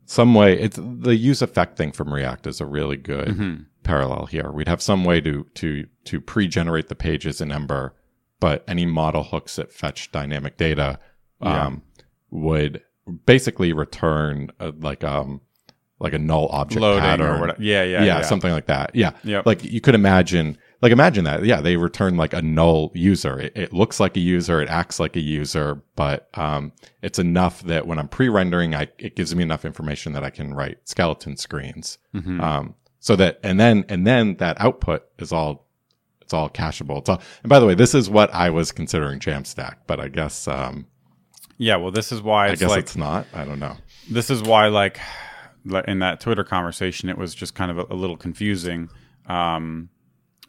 some 0.07 0.35
way. 0.35 0.59
It's 0.59 0.79
the 0.81 1.15
use 1.15 1.43
effect 1.43 1.77
thing 1.77 1.93
from 1.93 2.13
React 2.13 2.47
is 2.47 2.61
a 2.61 2.67
really 2.67 2.97
good 2.97 3.29
Mm-hmm. 3.29 3.63
parallel 3.83 4.25
here. 4.27 4.51
We'd 4.51 4.69
have 4.69 4.81
some 4.83 5.05
way 5.05 5.21
to 5.21 5.45
to 5.57 5.87
to 6.05 6.21
pre-generate 6.23 6.89
the 6.89 6.95
pages 6.95 7.41
in 7.43 7.53
Ember, 7.53 7.95
but 8.41 8.65
any 8.67 8.87
model 8.87 9.25
hooks 9.25 9.57
that 9.57 9.73
fetch 9.73 10.11
dynamic 10.11 10.57
data 10.57 10.99
um, 11.43 11.83
would 12.35 12.83
basically 13.25 13.73
return 13.73 14.51
a, 14.61 14.73
like 14.79 15.03
um 15.05 15.41
like 16.01 16.13
a 16.13 16.19
null 16.19 16.49
object 16.49 16.83
loading 16.83 17.01
pattern 17.01 17.27
or 17.27 17.41
whatever. 17.41 17.63
Yeah, 17.63 17.85
yeah, 17.85 18.01
yeah, 18.01 18.05
yeah. 18.05 18.23
something 18.23 18.51
like 18.51 18.67
that. 18.67 18.91
Yeah. 18.95 19.13
Yep. 19.23 19.47
Like 19.47 19.65
you 19.65 19.81
could 19.81 19.95
imagine, 19.95 20.59
like 20.83 20.93
imagine 20.93 21.25
that. 21.25 21.45
Yeah. 21.45 21.61
They 21.63 21.77
return 21.77 22.17
like 22.17 22.35
a 22.35 22.43
null 22.43 22.91
user. 22.95 23.39
It, 23.39 23.57
it 23.57 23.73
looks 23.73 24.01
like 24.01 24.17
a 24.17 24.21
user. 24.21 24.61
It 24.61 24.69
acts 24.69 24.99
like 24.99 25.15
a 25.17 25.21
user, 25.21 25.83
but, 25.95 26.29
um, 26.35 26.73
it's 27.01 27.21
enough 27.21 27.63
that 27.63 27.87
when 27.87 27.99
I'm 27.99 28.09
pre-rendering, 28.09 28.75
I, 28.75 28.89
it 28.99 29.15
gives 29.15 29.35
me 29.35 29.45
enough 29.45 29.65
information 29.65 30.13
that 30.15 30.25
I 30.25 30.31
can 30.31 30.53
write 30.53 30.79
skeleton 30.87 31.37
screens. 31.37 31.97
Mm-hmm. 32.13 32.41
Um, 32.41 32.75
so 32.99 33.15
that, 33.17 33.39
and 33.43 33.59
then, 33.59 33.85
and 33.89 34.05
then 34.05 34.35
that 34.39 34.61
output 34.61 35.05
is 35.21 35.33
all, 35.33 35.69
it's 36.21 36.35
all 36.35 36.51
cacheable. 36.51 36.99
It's 36.99 37.09
all, 37.09 37.23
and 37.43 37.49
by 37.49 37.61
the 37.61 37.67
way, 37.67 37.77
this 37.77 37.95
is 37.95 38.11
what 38.11 38.35
I 38.35 38.51
was 38.51 38.73
considering 38.73 39.21
Jamstack, 39.21 39.77
but 39.87 40.01
I 40.01 40.09
guess, 40.09 40.49
um, 40.49 40.87
Yeah, 41.59 41.77
well, 41.77 41.91
this 41.91 42.13
is 42.13 42.21
why 42.23 42.47
I 42.49 42.55
guess 42.57 42.69
like 42.71 42.81
it's 42.81 42.97
not. 42.97 43.27
I 43.33 43.45
don't 43.45 43.61
know. 43.61 43.77
this 44.11 44.31
is 44.31 44.43
why 44.43 44.69
like 44.69 44.99
in 45.87 46.01
that 46.01 46.21
Twitter 46.21 46.45
conversation, 46.45 47.09
it 47.09 47.17
was 47.17 47.35
just 47.35 47.55
kind 47.55 47.71
of 47.71 47.79
a, 47.79 47.87
a 47.91 47.97
little 47.97 48.17
confusing 48.17 48.91
um, 49.27 49.89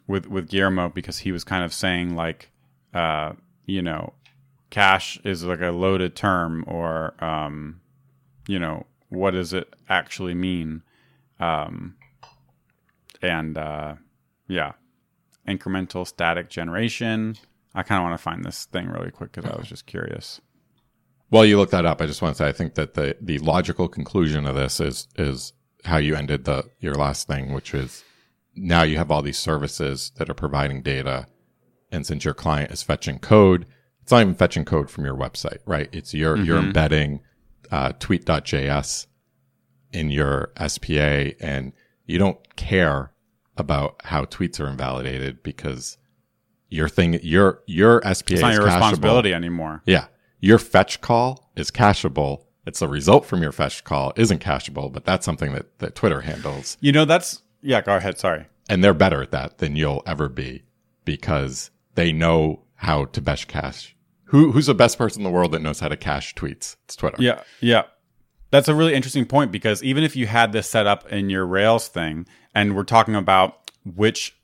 with 0.06 0.26
with 0.26 0.48
Guillermo 0.48 0.88
because 0.88 1.18
he 1.18 1.32
was 1.32 1.44
kind 1.44 1.64
of 1.64 1.72
saying 1.72 2.14
like 2.14 2.50
uh, 2.94 3.32
you 3.64 3.82
know 3.82 4.14
cache 4.70 5.18
is 5.24 5.44
like 5.44 5.60
a 5.60 5.70
loaded 5.70 6.16
term 6.16 6.64
or 6.66 7.14
um, 7.24 7.80
you 8.46 8.58
know 8.58 8.86
what 9.08 9.30
does 9.30 9.52
it 9.52 9.72
actually 9.88 10.34
mean 10.34 10.82
um, 11.38 11.94
and 13.22 13.56
uh, 13.56 13.94
yeah 14.48 14.72
incremental 15.46 16.06
static 16.06 16.48
generation. 16.50 17.36
I 17.74 17.82
kind 17.82 17.98
of 18.00 18.04
want 18.08 18.18
to 18.18 18.22
find 18.22 18.44
this 18.44 18.64
thing 18.64 18.88
really 18.88 19.10
quick 19.10 19.32
because 19.32 19.50
I 19.50 19.56
was 19.56 19.68
just 19.68 19.86
curious. 19.86 20.40
While 21.28 21.44
you 21.44 21.56
look 21.56 21.70
that 21.70 21.84
up, 21.86 22.00
I 22.00 22.06
just 22.06 22.22
want 22.22 22.36
to 22.36 22.42
say 22.42 22.48
I 22.48 22.52
think 22.52 22.74
that 22.74 22.94
the 22.94 23.16
the 23.20 23.38
logical 23.38 23.88
conclusion 23.88 24.46
of 24.46 24.54
this 24.54 24.80
is 24.80 25.08
is 25.16 25.52
how 25.84 25.98
you 25.98 26.14
ended 26.16 26.44
the 26.44 26.64
your 26.80 26.94
last 26.94 27.26
thing, 27.26 27.52
which 27.52 27.74
is 27.74 28.04
now 28.54 28.82
you 28.82 28.96
have 28.98 29.10
all 29.10 29.22
these 29.22 29.38
services 29.38 30.12
that 30.16 30.30
are 30.30 30.34
providing 30.34 30.82
data, 30.82 31.26
and 31.90 32.06
since 32.06 32.24
your 32.24 32.34
client 32.34 32.70
is 32.70 32.82
fetching 32.82 33.18
code, 33.18 33.66
it's 34.02 34.12
not 34.12 34.20
even 34.22 34.34
fetching 34.34 34.64
code 34.64 34.88
from 34.90 35.04
your 35.04 35.16
website, 35.16 35.58
right? 35.66 35.88
It's 35.92 36.14
you're 36.14 36.36
you're 36.38 36.58
embedding 36.58 37.20
uh, 37.70 37.92
tweet.js 37.98 39.06
in 39.92 40.10
your 40.10 40.52
SPA, 40.66 41.32
and 41.40 41.72
you 42.06 42.18
don't 42.18 42.56
care 42.56 43.12
about 43.56 44.00
how 44.04 44.24
tweets 44.24 44.60
are 44.60 44.68
invalidated 44.68 45.42
because 45.42 45.98
your 46.68 46.88
thing 46.88 47.18
your 47.22 47.62
your 47.66 48.00
SPA 48.02 48.34
It's 48.34 48.42
not 48.42 48.52
your 48.54 48.62
cacheable. 48.62 48.66
responsibility 48.66 49.32
anymore. 49.34 49.82
Yeah. 49.86 50.06
Your 50.46 50.60
fetch 50.60 51.00
call 51.00 51.50
is 51.56 51.72
cacheable. 51.72 52.44
It's 52.66 52.78
the 52.78 52.86
result 52.86 53.26
from 53.26 53.42
your 53.42 53.50
fetch 53.50 53.82
call 53.82 54.12
isn't 54.14 54.40
cacheable, 54.40 54.92
but 54.92 55.04
that's 55.04 55.24
something 55.24 55.52
that, 55.54 55.76
that 55.80 55.96
Twitter 55.96 56.20
handles. 56.20 56.78
You 56.80 56.92
know, 56.92 57.04
that's 57.04 57.42
yeah. 57.62 57.80
Go 57.80 57.96
ahead. 57.96 58.16
Sorry. 58.16 58.46
And 58.68 58.84
they're 58.84 58.94
better 58.94 59.20
at 59.20 59.32
that 59.32 59.58
than 59.58 59.74
you'll 59.74 60.04
ever 60.06 60.28
be 60.28 60.62
because 61.04 61.72
they 61.96 62.12
know 62.12 62.62
how 62.76 63.06
to 63.06 63.20
best 63.20 63.48
cache. 63.48 63.96
Who, 64.26 64.52
who's 64.52 64.66
the 64.66 64.74
best 64.74 64.98
person 64.98 65.22
in 65.22 65.24
the 65.24 65.30
world 65.30 65.50
that 65.50 65.62
knows 65.62 65.80
how 65.80 65.88
to 65.88 65.96
cache 65.96 66.36
tweets? 66.36 66.76
It's 66.84 66.94
Twitter. 66.94 67.16
Yeah, 67.18 67.42
yeah. 67.60 67.82
That's 68.52 68.68
a 68.68 68.74
really 68.76 68.94
interesting 68.94 69.26
point 69.26 69.50
because 69.50 69.82
even 69.82 70.04
if 70.04 70.14
you 70.14 70.28
had 70.28 70.52
this 70.52 70.70
set 70.70 70.86
up 70.86 71.10
in 71.10 71.28
your 71.28 71.44
Rails 71.44 71.88
thing, 71.88 72.24
and 72.54 72.76
we're 72.76 72.84
talking 72.84 73.16
about 73.16 73.72
which 73.84 74.36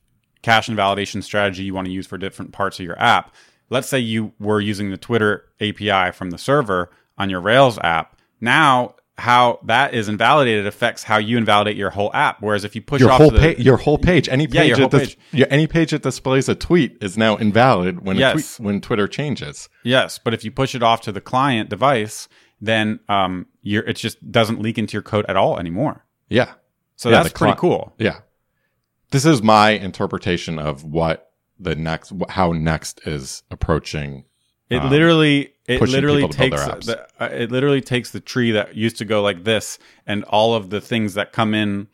cache 0.43 0.67
and 0.67 0.77
validation 0.77 1.23
strategy 1.23 1.63
you 1.63 1.75
want 1.75 1.87
to 1.87 1.93
use 1.93 2.09
for 2.09 2.19
different 2.19 2.51
parts 2.51 2.81
of 2.81 2.87
your 2.87 2.99
app, 2.99 3.33
let's 3.73 3.89
say 3.89 3.99
you 3.99 4.33
were 4.39 4.61
using 4.61 4.91
the 4.91 4.97
Twitter 4.97 5.45
API 5.61 6.13
from 6.13 6.31
the 6.31 6.39
server 6.39 6.91
on 7.19 7.31
your 7.31 7.41
Rails 7.41 7.79
app. 7.83 8.19
Now, 8.41 8.95
how 9.19 9.61
that 9.67 9.95
is 9.95 10.09
invalidated 10.09 10.67
affects 10.67 11.03
how 11.05 11.19
you 11.19 11.37
invalidate 11.37 11.77
your 11.77 11.91
whole 11.91 12.11
app. 12.15 12.41
Whereas 12.41 12.65
if 12.65 12.75
you 12.75 12.83
push 12.83 13.01
Your 13.01 13.11
off 13.13 13.19
whole 13.21 13.31
the, 13.31 13.39
page, 13.39 13.59
your 13.59 13.77
whole 13.77 13.99
page, 13.99 14.29
any 14.29 14.45
Yeah, 14.45 14.61
page, 14.63 14.69
your 14.69 14.77
that 14.77 14.81
whole 14.93 15.01
dis- 15.01 15.15
page. 15.15 15.19
yeah, 15.33 15.47
any 15.51 15.67
page 15.67 15.91
that 15.91 16.03
displays 16.03 16.49
a 16.49 16.55
tweet 16.55 16.97
is 17.01 17.17
now 17.19 17.37
invalid 17.37 18.05
when 18.05 18.17
a 18.17 18.21
Yes. 18.21 18.57
tweet, 18.57 18.67
when 18.67 18.81
Twitter 18.81 19.07
changes. 19.07 19.69
Yes, 19.85 20.19
but 20.19 20.33
if 20.35 20.45
you 20.45 20.51
push 20.51 20.75
it 20.75 20.83
off 20.83 21.03
to 21.03 21.13
the 21.13 21.21
client 21.21 21.69
device, 21.69 22.29
then 22.61 23.01
um, 23.09 23.47
you're, 23.63 23.85
it 23.85 23.97
just 23.97 24.31
doesn't 24.33 24.61
leak 24.61 24.79
into 24.79 24.95
your 24.95 25.03
code 25.03 25.27
at 25.29 25.37
all 25.37 25.59
anymore. 25.59 26.05
Yeah. 26.29 26.53
So 26.97 27.11
Yeah, 27.11 27.23
that's 27.23 27.35
pretty 27.35 27.57
cool. 27.59 27.93
Yeah. 27.99 28.21
This 29.11 29.27
is 29.27 29.43
my 29.43 29.71
interpretation 29.71 30.59
of 30.59 30.85
what 30.85 31.32
the 31.63 31.75
next, 31.75 32.13
how 32.29 32.53
next 32.53 33.01
is 33.07 33.43
approaching. 33.51 34.25
It 34.71 34.83
literally, 34.85 35.53
it 35.67 35.79
Um, 35.79 35.91
literally 35.91 36.23
to 36.23 36.29
build 36.29 36.53
takes 36.53 36.87
the, 36.87 37.07
uh, 37.21 37.27
it 37.27 37.53
literally 37.53 37.83
takes 37.83 38.11
the 38.11 38.21
tree 38.21 38.53
that 38.53 38.75
used 38.75 38.97
to 38.99 39.05
go 39.05 39.21
like 39.23 39.45
this, 39.45 39.79
and 40.07 40.25
all 40.25 40.55
of 40.55 40.71
the 40.71 40.81
things 40.81 41.15
that 41.15 41.33
come 41.33 41.53
in 41.53 41.89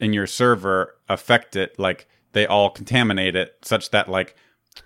in 0.00 0.12
your 0.14 0.26
server 0.26 0.94
affect 1.08 1.56
it. 1.56 1.78
Like 1.78 2.08
they 2.32 2.46
all 2.46 2.70
contaminate 2.70 3.36
it, 3.36 3.56
such 3.62 3.90
that 3.90 4.08
like 4.08 4.34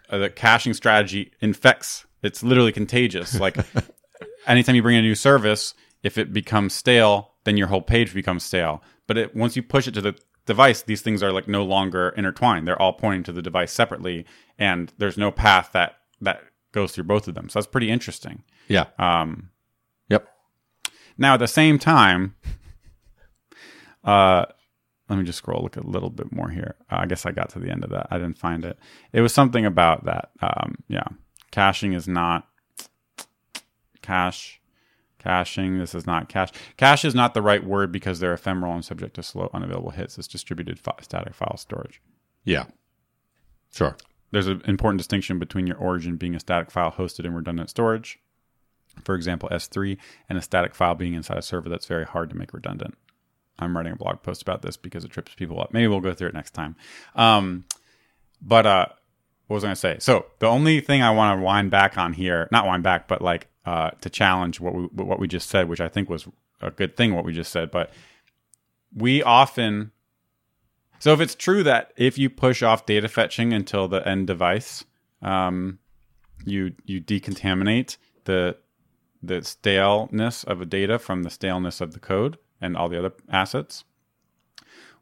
uh, 0.09 0.19
the 0.19 0.31
caching 0.31 0.75
strategy 0.75 1.33
infects. 1.41 2.05
It's 2.23 2.43
literally 2.43 2.73
contagious. 2.73 3.39
Like 3.39 3.57
anytime 4.47 4.75
you 4.75 4.83
bring 4.83 4.97
a 4.97 5.03
new 5.03 5.15
service, 5.15 5.75
if 6.03 6.19
it 6.19 6.33
becomes 6.33 6.75
stale, 6.75 7.35
then 7.45 7.57
your 7.57 7.69
whole 7.69 7.83
page 7.83 8.13
becomes 8.13 8.43
stale. 8.43 8.83
But 9.07 9.19
it, 9.19 9.37
once 9.37 9.57
you 9.57 9.63
push 9.63 9.87
it 9.87 9.95
to 9.95 10.01
the 10.01 10.19
device, 10.47 10.83
these 10.83 11.03
things 11.03 11.23
are 11.23 11.33
like 11.33 11.47
no 11.49 11.63
longer 11.65 12.11
intertwined. 12.17 12.67
They're 12.67 12.81
all 12.81 12.93
pointing 12.93 13.23
to 13.25 13.33
the 13.33 13.43
device 13.43 13.73
separately, 13.73 14.25
and 14.59 14.93
there's 14.99 15.17
no 15.19 15.31
path 15.31 15.71
that 15.73 15.97
that 16.21 16.43
goes 16.73 16.93
through 16.93 17.05
both 17.05 17.27
of 17.29 17.35
them. 17.35 17.49
So 17.49 17.59
that's 17.59 17.67
pretty 17.67 17.91
interesting. 17.91 18.43
Yeah. 18.69 18.87
Um, 18.99 19.51
Yep. 20.09 20.29
now, 21.19 21.35
at 21.35 21.41
the 21.41 21.49
same 21.49 21.79
time, 21.79 22.35
Uh, 24.05 24.47
let 25.11 25.19
me 25.19 25.25
just 25.25 25.39
scroll 25.39 25.63
look 25.63 25.77
a 25.77 25.87
little 25.87 26.09
bit 26.11 26.33
more 26.33 26.49
here. 26.49 26.77
Uh, 26.91 26.99
I 27.01 27.07
guess 27.07 27.27
I 27.27 27.33
got 27.33 27.51
to 27.51 27.59
the 27.59 27.71
end 27.71 27.85
of 27.85 27.91
that. 27.91 28.07
I 28.11 28.17
didn't 28.19 28.39
find 28.39 28.65
it. 28.65 28.79
It 29.13 29.21
was 29.21 29.35
something 29.35 29.67
about 29.67 30.05
that. 30.05 30.31
Um, 30.41 30.77
yeah, 30.89 31.05
caching 31.51 31.93
is 31.93 32.07
not 32.09 32.49
cache. 34.03 34.60
Caching. 35.21 35.79
This 35.79 35.95
is 35.95 36.07
not 36.07 36.29
cache. 36.29 36.51
Cache 36.77 37.05
is 37.05 37.15
not 37.15 37.35
the 37.35 37.43
right 37.43 37.63
word 37.63 37.93
because 37.93 38.19
they're 38.19 38.33
ephemeral 38.33 38.75
and 38.75 38.85
subject 38.85 39.15
to 39.15 39.23
slow, 39.23 39.51
unavailable 39.53 39.91
hits. 39.91 40.19
It's 40.19 40.27
distributed 40.27 40.79
fi- 40.79 40.95
static 41.03 41.35
file 41.35 41.57
storage. 41.57 42.01
Yeah. 42.45 42.65
Sure. 43.71 43.97
There's 44.33 44.47
an 44.47 44.63
important 44.65 44.99
distinction 44.99 45.39
between 45.39 45.67
your 45.67 45.77
origin 45.77 46.17
being 46.17 46.35
a 46.35 46.41
static 46.41 46.71
file 46.71 46.93
hosted 46.93 47.25
in 47.25 47.35
redundant 47.35 47.69
storage, 47.69 48.19
for 49.05 49.15
example 49.15 49.49
S3, 49.51 49.99
and 50.29 50.39
a 50.39 50.43
static 50.43 50.75
file 50.75 50.95
being 50.95 51.15
inside 51.15 51.39
a 51.39 51.43
server 51.43 51.69
that's 51.69 51.87
very 51.87 52.05
hard 52.05 52.31
to 52.31 52.37
make 52.37 52.55
redundant. 52.55 52.97
I'm 53.59 53.77
writing 53.77 53.93
a 53.93 53.97
blog 53.97 54.23
post 54.23 54.41
about 54.41 54.63
this 54.63 54.77
because 54.77 55.05
it 55.05 55.11
trips 55.11 55.35
people 55.35 55.61
up. 55.61 55.73
Maybe 55.73 55.87
we'll 55.87 56.01
go 56.01 56.15
through 56.15 56.29
it 56.29 56.35
next 56.35 56.53
time. 56.53 56.77
Um, 57.15 57.65
but 58.41 58.67
uh, 58.67 58.87
what 59.51 59.57
was 59.57 59.65
I 59.65 59.67
going 59.67 59.75
to 59.75 59.81
say? 59.81 59.97
So 59.99 60.27
the 60.39 60.47
only 60.47 60.81
thing 60.81 61.03
I 61.03 61.11
want 61.11 61.37
to 61.37 61.43
wind 61.43 61.73
back 61.73 61.99
on 61.99 62.13
here, 62.13 62.49
not 62.53 62.67
wind 62.67 62.85
back, 62.85 63.09
but 63.09 63.21
like 63.21 63.49
uh, 63.67 63.91
to 64.01 64.09
challenge 64.09 64.61
what 64.61 64.77
we 64.77 64.83
what 64.93 65.19
we 65.19 65.27
just 65.27 65.51
said, 65.51 65.69
which 65.69 65.81
I 65.81 65.89
think 65.89 66.09
was 66.09 66.29
a 66.61 66.71
good 66.71 66.97
thing 66.97 67.17
what 67.17 67.25
we 67.25 67.33
just 67.33 67.51
said, 67.51 67.73
but 67.73 67.91
we 68.95 69.25
often 69.25 69.91
so 71.01 71.13
if 71.13 71.21
it's 71.21 71.35
true 71.35 71.65
that 71.65 71.93
if 71.97 72.17
you 72.17 72.31
push 72.31 72.63
off 72.63 72.87
data 72.87 73.09
fetching 73.09 73.53
until 73.53 73.89
the 73.89 74.07
end 74.07 74.29
device, 74.29 74.85
um, 75.21 75.81
you 76.45 76.77
you 76.85 77.01
decontaminate 77.01 77.97
the 78.27 78.57
the 79.21 79.43
staleness 79.43 80.45
of 80.45 80.61
a 80.61 80.65
data 80.65 80.97
from 80.97 81.25
the 81.25 81.31
staleness 81.31 81.81
of 81.81 81.93
the 81.93 81.99
code 81.99 82.39
and 82.61 82.77
all 82.77 82.89
the 82.89 83.01
other 83.01 83.15
assets. 83.29 83.83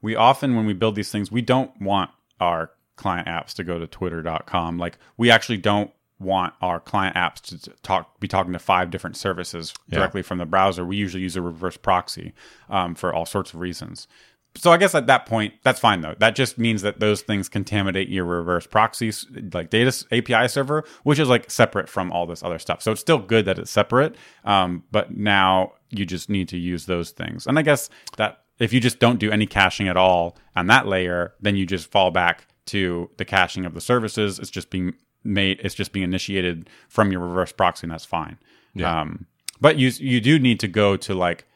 We 0.00 0.16
often, 0.16 0.56
when 0.56 0.64
we 0.64 0.72
build 0.72 0.94
these 0.94 1.12
things, 1.12 1.30
we 1.30 1.42
don't 1.42 1.78
want 1.82 2.12
our 2.40 2.70
client 2.98 3.26
apps 3.26 3.54
to 3.54 3.64
go 3.64 3.78
to 3.78 3.86
twitter.com. 3.86 4.76
Like 4.78 4.98
we 5.16 5.30
actually 5.30 5.56
don't 5.56 5.90
want 6.20 6.52
our 6.60 6.80
client 6.80 7.14
apps 7.16 7.40
to 7.40 7.70
talk 7.82 8.18
be 8.20 8.28
talking 8.28 8.52
to 8.52 8.58
five 8.58 8.90
different 8.90 9.16
services 9.16 9.72
directly 9.88 10.20
from 10.20 10.38
the 10.38 10.46
browser. 10.46 10.84
We 10.84 10.96
usually 10.96 11.22
use 11.22 11.36
a 11.36 11.42
reverse 11.42 11.76
proxy 11.76 12.34
um, 12.68 12.94
for 12.94 13.14
all 13.14 13.24
sorts 13.24 13.54
of 13.54 13.60
reasons. 13.60 14.08
So 14.56 14.72
I 14.72 14.76
guess 14.76 14.94
at 14.94 15.06
that 15.06 15.26
point, 15.26 15.54
that's 15.62 15.78
fine 15.78 16.00
though. 16.00 16.16
That 16.18 16.34
just 16.34 16.58
means 16.58 16.82
that 16.82 16.98
those 16.98 17.22
things 17.22 17.48
contaminate 17.48 18.08
your 18.08 18.24
reverse 18.24 18.66
proxies, 18.66 19.24
like 19.52 19.70
data 19.70 20.04
API 20.10 20.48
server, 20.48 20.84
which 21.04 21.20
is 21.20 21.28
like 21.28 21.50
separate 21.50 21.88
from 21.88 22.10
all 22.10 22.26
this 22.26 22.42
other 22.42 22.58
stuff. 22.58 22.82
So 22.82 22.90
it's 22.92 23.00
still 23.00 23.18
good 23.18 23.44
that 23.44 23.58
it's 23.58 23.70
separate, 23.70 24.16
um, 24.44 24.82
but 24.90 25.16
now 25.16 25.74
you 25.90 26.04
just 26.04 26.28
need 26.28 26.48
to 26.48 26.58
use 26.58 26.86
those 26.86 27.10
things. 27.10 27.46
And 27.46 27.58
I 27.58 27.62
guess 27.62 27.88
that 28.16 28.42
if 28.58 28.72
you 28.72 28.80
just 28.80 28.98
don't 28.98 29.20
do 29.20 29.30
any 29.30 29.46
caching 29.46 29.86
at 29.86 29.96
all 29.96 30.36
on 30.56 30.66
that 30.66 30.88
layer, 30.88 31.34
then 31.40 31.54
you 31.54 31.64
just 31.64 31.88
fall 31.90 32.10
back 32.10 32.47
to 32.68 33.10
the 33.16 33.24
caching 33.24 33.64
of 33.64 33.74
the 33.74 33.80
services. 33.80 34.38
It's 34.38 34.50
just 34.50 34.70
being 34.70 34.94
made. 35.24 35.60
It's 35.62 35.74
just 35.74 35.92
being 35.92 36.04
initiated 36.04 36.70
from 36.88 37.10
your 37.12 37.20
reverse 37.20 37.52
proxy, 37.52 37.84
and 37.84 37.92
that's 37.92 38.04
fine. 38.04 38.38
Yeah. 38.74 39.00
Um, 39.00 39.26
but 39.60 39.78
you 39.78 39.88
you 39.98 40.20
do 40.20 40.38
need 40.38 40.60
to 40.60 40.68
go 40.68 40.96
to 40.96 41.14
like. 41.14 41.46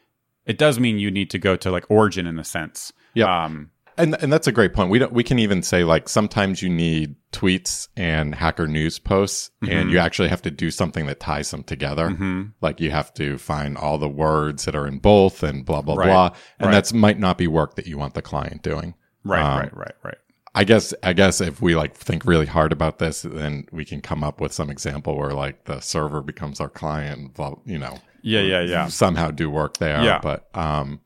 It 0.45 0.57
does 0.57 0.79
mean 0.79 0.99
you 0.99 1.09
need 1.09 1.29
to 1.29 1.37
go 1.39 1.55
to 1.55 1.71
like 1.71 1.85
origin 1.89 2.27
in 2.27 2.37
a 2.37 2.43
sense. 2.43 2.91
Yeah. 3.13 3.45
Um, 3.45 3.69
And 3.97 4.15
and 4.21 4.33
that's 4.33 4.47
a 4.47 4.51
great 4.51 4.73
point. 4.73 4.89
We 4.89 4.99
don't 4.99 5.13
we 5.13 5.23
can 5.23 5.39
even 5.39 5.61
say 5.63 5.83
like 5.85 6.09
sometimes 6.09 6.61
you 6.61 6.67
need 6.69 7.15
tweets 7.31 7.87
and 7.95 8.35
hacker 8.35 8.67
news 8.67 8.99
posts 8.99 9.51
and 9.61 9.89
you 9.91 9.99
actually 9.99 10.27
have 10.29 10.41
to 10.41 10.51
do 10.51 10.69
something 10.71 11.05
that 11.05 11.19
ties 11.19 11.49
them 11.51 11.63
together. 11.63 12.51
Like 12.59 12.81
you 12.81 12.91
have 12.91 13.13
to 13.13 13.37
find 13.37 13.77
all 13.77 13.97
the 13.99 14.09
words 14.09 14.65
that 14.65 14.75
are 14.75 14.85
in 14.87 14.97
both 14.99 15.43
and 15.43 15.63
blah 15.63 15.81
blah 15.81 15.95
Right. 15.95 16.07
blah. 16.07 16.25
And 16.59 16.65
Right. 16.67 16.71
that's 16.73 16.91
might 16.91 17.19
not 17.19 17.37
be 17.37 17.47
work 17.47 17.75
that 17.75 17.85
you 17.87 17.97
want 17.97 18.15
the 18.15 18.21
client 18.21 18.63
doing. 18.63 18.95
right, 19.23 19.41
Um, 19.41 19.59
right, 19.59 19.77
right, 19.77 19.95
right. 20.03 20.17
I 20.55 20.63
guess 20.63 20.93
I 21.01 21.13
guess 21.13 21.41
if 21.41 21.61
we 21.61 21.75
like 21.75 21.95
think 21.95 22.25
really 22.25 22.45
hard 22.45 22.71
about 22.71 22.99
this, 22.99 23.23
then 23.23 23.65
we 23.71 23.85
can 23.85 24.01
come 24.01 24.23
up 24.23 24.39
with 24.39 24.53
some 24.53 24.69
example 24.69 25.17
where 25.17 25.31
like 25.31 25.65
the 25.65 25.79
server 25.79 26.21
becomes 26.21 26.59
our 26.59 26.69
client, 26.69 27.35
you 27.65 27.79
know, 27.79 27.99
Yeah, 28.21 28.41
yeah, 28.41 28.61
yeah. 28.61 28.87
somehow 28.87 29.31
do 29.31 29.49
work 29.49 29.77
there. 29.77 30.01
Yeah. 30.03 30.19
But 30.21 30.55
um, 30.55 31.01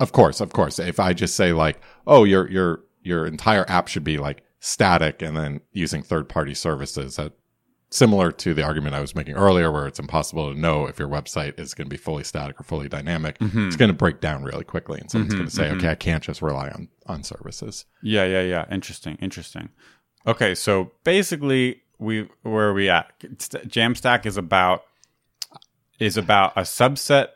of 0.00 0.10
course, 0.12 0.40
of 0.40 0.52
course, 0.52 0.78
if 0.80 0.98
I 0.98 1.12
just 1.12 1.36
say 1.36 1.52
like, 1.52 1.80
oh, 2.06 2.24
your 2.24 2.50
your 2.50 2.80
your 3.02 3.26
entire 3.26 3.64
app 3.68 3.86
should 3.88 4.04
be 4.04 4.18
like 4.18 4.42
static, 4.58 5.22
and 5.22 5.36
then 5.36 5.60
using 5.72 6.02
third 6.02 6.28
party 6.28 6.54
services, 6.54 7.16
that 7.16 7.32
similar 7.92 8.32
to 8.32 8.54
the 8.54 8.62
argument 8.62 8.94
I 8.94 9.00
was 9.00 9.14
making 9.14 9.34
earlier, 9.34 9.70
where 9.70 9.86
it's 9.86 9.98
impossible 9.98 10.52
to 10.52 10.58
know 10.58 10.86
if 10.86 10.98
your 10.98 11.08
website 11.08 11.60
is 11.60 11.74
going 11.74 11.86
to 11.86 11.90
be 11.90 11.98
fully 11.98 12.24
static 12.24 12.58
or 12.58 12.64
fully 12.64 12.88
dynamic. 12.88 13.38
Mm-hmm. 13.38 13.66
It's 13.66 13.76
going 13.76 13.90
to 13.90 13.96
break 13.96 14.20
down 14.20 14.42
really 14.42 14.64
quickly, 14.64 14.98
and 14.98 15.10
someone's 15.10 15.34
going 15.34 15.46
to 15.46 15.54
say, 15.54 15.70
okay, 15.72 15.90
I 15.90 15.94
can't 15.94 16.22
just 16.22 16.42
rely 16.42 16.68
on 16.70 16.88
on 17.06 17.22
services. 17.22 17.84
Yeah, 18.02 18.24
yeah, 18.24 18.42
yeah. 18.42 18.64
Interesting, 18.70 19.16
interesting. 19.20 19.68
Okay, 20.26 20.54
so 20.54 20.92
basically, 21.04 21.82
we 21.98 22.28
where 22.42 22.68
are 22.68 22.74
we 22.74 22.88
at? 22.88 23.18
Jamstack 23.20 24.26
is 24.26 24.36
about 24.36 24.84
is 25.98 26.16
about 26.16 26.52
a 26.56 26.62
subset. 26.62 27.28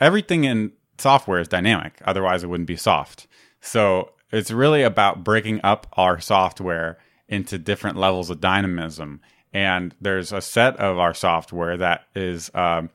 Everything 0.00 0.44
in 0.44 0.72
software 0.98 1.40
is 1.40 1.48
dynamic; 1.48 2.00
otherwise, 2.04 2.44
it 2.44 2.48
wouldn't 2.48 2.68
be 2.68 2.76
soft. 2.76 3.26
So 3.60 4.10
it's 4.30 4.50
really 4.50 4.82
about 4.82 5.24
breaking 5.24 5.60
up 5.64 5.86
our 5.94 6.20
software 6.20 6.98
into 7.28 7.58
different 7.58 7.96
levels 7.96 8.28
of 8.28 8.40
dynamism. 8.40 9.20
And 9.54 9.94
there's 10.00 10.32
a 10.32 10.40
set 10.40 10.76
of 10.76 10.98
our 10.98 11.14
software 11.14 11.76
that 11.76 12.08
is 12.14 12.50
um, 12.54 12.90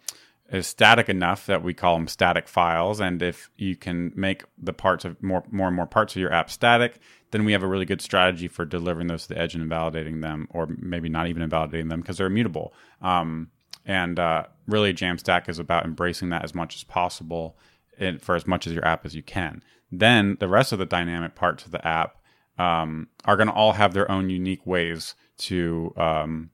is 0.51 0.67
static 0.67 1.07
enough 1.07 1.45
that 1.45 1.63
we 1.63 1.73
call 1.73 1.95
them 1.95 2.07
static 2.07 2.47
files. 2.47 2.99
And 2.99 3.21
if 3.21 3.49
you 3.55 3.75
can 3.75 4.11
make 4.15 4.43
the 4.57 4.73
parts 4.73 5.05
of 5.05 5.21
more 5.23 5.43
more 5.49 5.67
and 5.67 5.75
more 5.75 5.87
parts 5.87 6.15
of 6.15 6.21
your 6.21 6.33
app 6.33 6.51
static, 6.51 6.99
then 7.31 7.45
we 7.45 7.53
have 7.53 7.63
a 7.63 7.67
really 7.67 7.85
good 7.85 8.01
strategy 8.01 8.49
for 8.49 8.65
delivering 8.65 9.07
those 9.07 9.23
to 9.23 9.29
the 9.29 9.39
edge 9.39 9.53
and 9.53 9.63
invalidating 9.63 10.19
them, 10.19 10.47
or 10.51 10.67
maybe 10.67 11.07
not 11.07 11.27
even 11.27 11.41
invalidating 11.41 11.87
them 11.87 12.01
because 12.01 12.17
they're 12.17 12.27
immutable. 12.27 12.73
Um, 13.01 13.51
and 13.85 14.19
uh, 14.19 14.43
really, 14.67 14.93
Jamstack 14.93 15.47
is 15.47 15.59
about 15.59 15.85
embracing 15.85 16.29
that 16.29 16.43
as 16.43 16.53
much 16.53 16.75
as 16.75 16.83
possible 16.83 17.57
in, 17.97 18.19
for 18.19 18.35
as 18.35 18.45
much 18.45 18.67
of 18.67 18.73
your 18.73 18.85
app 18.85 19.05
as 19.05 19.15
you 19.15 19.23
can. 19.23 19.63
Then 19.91 20.35
the 20.41 20.49
rest 20.49 20.73
of 20.73 20.79
the 20.79 20.85
dynamic 20.85 21.35
parts 21.35 21.65
of 21.65 21.71
the 21.71 21.87
app 21.87 22.17
um, 22.57 23.07
are 23.23 23.37
going 23.37 23.47
to 23.47 23.53
all 23.53 23.71
have 23.73 23.93
their 23.93 24.11
own 24.11 24.29
unique 24.29 24.65
ways 24.65 25.15
to 25.39 25.93
um, 25.97 26.51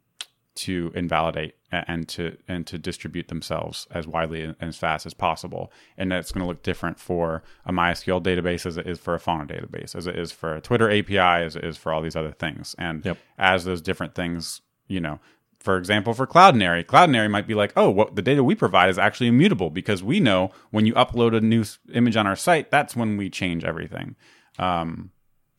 to 0.55 0.91
invalidate 0.95 1.55
and 1.71 2.07
to 2.07 2.37
and 2.47 2.65
to 2.67 2.77
distribute 2.77 3.27
themselves 3.27 3.87
as 3.91 4.07
widely 4.07 4.41
and 4.43 4.55
as 4.61 4.77
fast 4.77 5.05
as 5.05 5.13
possible. 5.13 5.71
And 5.97 6.09
that's 6.11 6.31
going 6.31 6.41
to 6.43 6.47
look 6.47 6.63
different 6.63 6.97
for 6.99 7.43
a 7.65 7.73
MySQL 7.73 8.23
database 8.23 8.65
as 8.65 8.77
it 8.77 8.87
is 8.87 8.97
for 8.99 9.13
a 9.15 9.19
Fauna 9.19 9.45
database, 9.45 9.95
as 9.95 10.07
it 10.07 10.17
is 10.17 10.31
for 10.31 10.55
a 10.55 10.61
Twitter 10.61 10.89
API, 10.89 11.17
as 11.43 11.55
it 11.57 11.65
is 11.65 11.75
for 11.77 11.91
all 11.91 12.01
these 12.01 12.15
other 12.15 12.31
things. 12.31 12.73
And 12.77 13.03
Yep. 13.05 13.17
as 13.37 13.65
those 13.65 13.81
different 13.81 14.15
things, 14.15 14.61
you 14.87 15.01
know, 15.01 15.19
for 15.59 15.77
example, 15.77 16.13
for 16.13 16.25
Cloudinary, 16.27 16.85
Cloudinary 16.85 17.29
might 17.29 17.47
be 17.47 17.55
like, 17.55 17.73
oh, 17.75 17.89
what 17.89 18.15
the 18.15 18.21
data 18.21 18.43
we 18.43 18.55
provide 18.55 18.89
is 18.89 18.97
actually 18.99 19.27
immutable 19.27 19.69
because 19.71 20.03
we 20.03 20.19
know 20.21 20.51
when 20.71 20.85
you 20.85 20.93
upload 20.93 21.35
a 21.35 21.41
new 21.41 21.65
image 21.93 22.15
on 22.15 22.27
our 22.27 22.35
site, 22.35 22.71
that's 22.71 22.95
when 22.95 23.17
we 23.17 23.29
change 23.29 23.65
everything. 23.65 24.15
Um, 24.59 25.11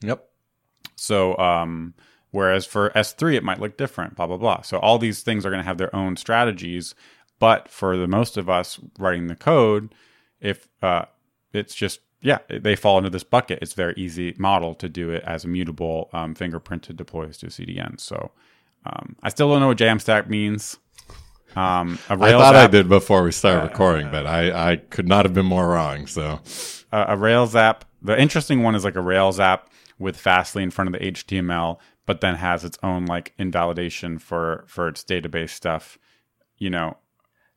Yep. 0.02 0.24
so, 0.94 1.36
um, 1.38 1.92
whereas 2.30 2.66
for 2.66 2.90
S3, 2.90 3.34
it 3.34 3.44
might 3.44 3.60
look 3.60 3.76
different, 3.76 4.16
blah, 4.16 4.26
blah, 4.26 4.36
blah. 4.36 4.62
So, 4.62 4.78
all 4.78 4.98
these 4.98 5.22
things 5.22 5.44
are 5.44 5.50
going 5.50 5.62
to 5.62 5.68
have 5.68 5.78
their 5.78 5.94
own 5.94 6.16
strategies. 6.16 6.94
But 7.38 7.68
for 7.68 7.96
the 7.96 8.06
most 8.06 8.36
of 8.36 8.48
us 8.48 8.80
writing 8.98 9.26
the 9.26 9.36
code, 9.36 9.94
if 10.40 10.68
uh, 10.82 11.04
it's 11.52 11.74
just, 11.74 12.00
yeah, 12.22 12.38
they 12.48 12.76
fall 12.76 12.96
into 12.98 13.10
this 13.10 13.24
bucket, 13.24 13.58
it's 13.60 13.74
very 13.74 13.94
easy 13.96 14.34
model 14.38 14.74
to 14.76 14.88
do 14.88 15.10
it 15.10 15.22
as 15.24 15.44
immutable 15.44 16.08
um, 16.12 16.34
fingerprinted 16.34 16.96
deploys 16.96 17.36
to 17.38 17.46
CDN. 17.46 18.00
So, 18.00 18.32
um, 18.86 19.16
I 19.22 19.28
still 19.28 19.50
don't 19.50 19.60
know 19.60 19.68
what 19.68 19.78
Jamstack 19.78 20.28
means. 20.28 20.78
Um, 21.56 21.98
I 22.10 22.16
thought 22.32 22.54
I 22.54 22.66
did 22.66 22.88
before 22.88 23.22
we 23.22 23.32
started 23.32 23.62
recording, 23.62 24.10
but 24.10 24.26
I, 24.26 24.72
I 24.72 24.76
could 24.76 25.08
not 25.08 25.24
have 25.24 25.32
been 25.32 25.46
more 25.46 25.66
wrong. 25.68 26.06
So 26.06 26.40
a, 26.92 27.06
a 27.08 27.16
Rails 27.16 27.56
app. 27.56 27.86
The 28.02 28.20
interesting 28.20 28.62
one 28.62 28.74
is 28.74 28.84
like 28.84 28.94
a 28.94 29.00
Rails 29.00 29.40
app 29.40 29.70
with 29.98 30.18
Fastly 30.18 30.62
in 30.62 30.70
front 30.70 30.94
of 30.94 31.00
the 31.00 31.10
HTML, 31.10 31.78
but 32.06 32.20
then 32.20 32.36
has 32.36 32.64
its 32.64 32.78
own 32.82 33.06
like 33.06 33.34
invalidation 33.38 34.18
for 34.18 34.64
for 34.66 34.88
its 34.88 35.04
database 35.04 35.50
stuff. 35.50 35.98
You 36.58 36.70
know, 36.70 36.96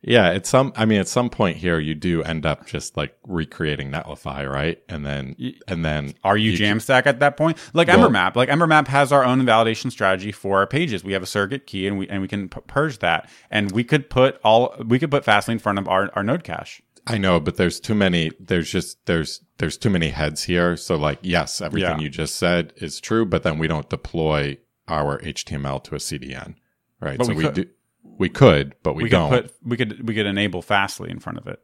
yeah, 0.02 0.30
at 0.30 0.46
some, 0.46 0.72
I 0.78 0.86
mean, 0.86 1.00
at 1.00 1.10
some 1.10 1.30
point 1.30 1.58
here, 1.58 1.78
you 1.78 1.94
do 1.94 2.24
end 2.24 2.46
up 2.46 2.66
just 2.66 2.96
like 2.96 3.18
recreating 3.28 3.92
Netlify, 3.92 4.50
right? 4.50 4.82
And 4.88 5.06
then, 5.06 5.36
and 5.68 5.84
then, 5.84 6.14
are 6.24 6.38
you, 6.38 6.54
Jamstack 6.54 7.06
at 7.06 7.20
that 7.20 7.36
point? 7.36 7.58
Like 7.74 7.90
Well- 7.90 8.10
Embermap, 8.10 8.36
like 8.38 8.48
Embermap 8.48 8.88
has 8.88 9.12
our 9.12 9.26
own 9.26 9.42
invalidation 9.42 9.92
strategy 9.92 10.32
for 10.32 10.60
our 10.60 10.68
pages. 10.68 11.04
We 11.04 11.12
have 11.14 11.24
a 11.24 11.26
surrogate 11.26 11.68
key, 11.68 11.86
and 11.86 11.98
we 11.98 12.08
and 12.08 12.22
we 12.22 12.30
can 12.30 12.48
p- 12.48 12.62
purge 12.66 13.00
that, 13.00 13.30
and 13.52 13.72
we 13.72 13.84
could 13.84 14.10
put 14.10 14.40
all 14.44 14.74
we 14.86 15.00
could 15.00 15.12
put 15.12 15.26
Fastly 15.26 15.52
in 15.54 15.60
front 15.60 15.80
of 15.80 15.88
our 15.90 16.10
our 16.14 16.24
node 16.24 16.44
cache. 16.46 16.82
I 17.10 17.18
know, 17.18 17.40
but 17.40 17.58
there's 17.58 17.80
too 17.80 17.96
many. 17.96 18.32
There's 18.40 18.72
just 18.72 19.06
there's 19.06 19.42
there's 19.58 19.78
too 19.78 19.90
many 19.90 20.10
heads 20.10 20.44
here. 20.44 20.78
So 20.78 20.96
like, 20.96 21.20
yes, 21.22 21.60
everything 21.62 21.98
Yeah. 21.98 22.04
you 22.04 22.10
just 22.10 22.36
said 22.36 22.74
is 22.78 23.00
true, 23.02 23.26
but 23.26 23.44
then 23.44 23.58
we 23.58 23.68
don't 23.68 23.90
deploy 23.90 24.58
our 24.88 25.20
HTML 25.20 25.84
to 25.86 25.96
a 25.96 25.98
CDN, 25.98 26.56
right? 27.02 27.18
But 27.18 27.26
so 27.28 27.34
we 27.34 27.38
we, 27.38 27.44
could. 27.44 27.54
do. 27.56 27.66
We 28.04 28.30
could, 28.30 28.76
but 28.84 28.94
we, 28.96 29.04
We 29.04 29.10
don't. 29.10 29.30
could 29.32 29.44
put 29.46 29.54
we 29.64 29.78
could 29.78 30.08
we 30.08 30.14
could 30.16 30.26
enable 30.26 30.62
Fastly 30.62 31.10
in 31.10 31.20
front 31.20 31.38
of 31.40 31.48
it. 31.48 31.60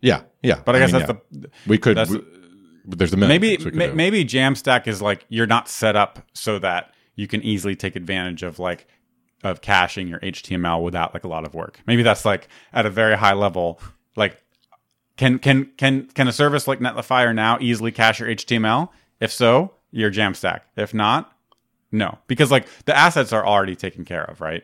yeah, 0.00 0.22
yeah. 0.42 0.60
But 0.64 0.76
I 0.76 0.80
guess 0.80 0.92
mean, 0.92 1.02
that's 1.06 1.12
yeah. 1.30 1.40
the 1.42 1.50
we 1.66 1.78
could. 1.78 1.96
we, 2.08 2.20
there's 2.96 3.12
a 3.12 3.16
maybe 3.16 3.58
ma- 3.72 3.92
maybe 3.92 4.24
Jamstack 4.24 4.86
is 4.86 5.00
like 5.02 5.24
you're 5.28 5.46
not 5.46 5.68
set 5.68 5.94
up 5.96 6.26
so 6.32 6.58
that 6.60 6.94
you 7.14 7.26
can 7.28 7.42
easily 7.42 7.76
take 7.76 7.96
advantage 7.96 8.42
of 8.42 8.58
like 8.58 8.86
of 9.44 9.60
caching 9.60 10.08
your 10.08 10.18
HTML 10.20 10.82
without 10.82 11.14
like 11.14 11.24
a 11.24 11.28
lot 11.28 11.44
of 11.46 11.54
work. 11.54 11.80
Maybe 11.86 12.02
that's 12.02 12.24
like 12.24 12.48
at 12.72 12.86
a 12.86 12.90
very 12.90 13.16
high 13.16 13.34
level. 13.34 13.80
Like, 14.16 14.42
can 15.18 15.38
can 15.38 15.66
can 15.76 16.06
can 16.06 16.28
a 16.28 16.32
service 16.32 16.66
like 16.66 16.78
Netlify 16.78 17.26
or 17.26 17.34
now 17.34 17.58
easily 17.60 17.92
cache 17.92 18.20
your 18.20 18.28
HTML? 18.30 18.88
If 19.20 19.32
so, 19.32 19.74
you're 19.90 20.12
Jamstack. 20.12 20.60
If 20.76 20.94
not, 20.94 21.30
no, 21.92 22.18
because 22.28 22.50
like 22.50 22.66
the 22.84 22.96
assets 22.96 23.32
are 23.32 23.46
already 23.46 23.76
taken 23.76 24.04
care 24.04 24.24
of, 24.24 24.40
right? 24.40 24.62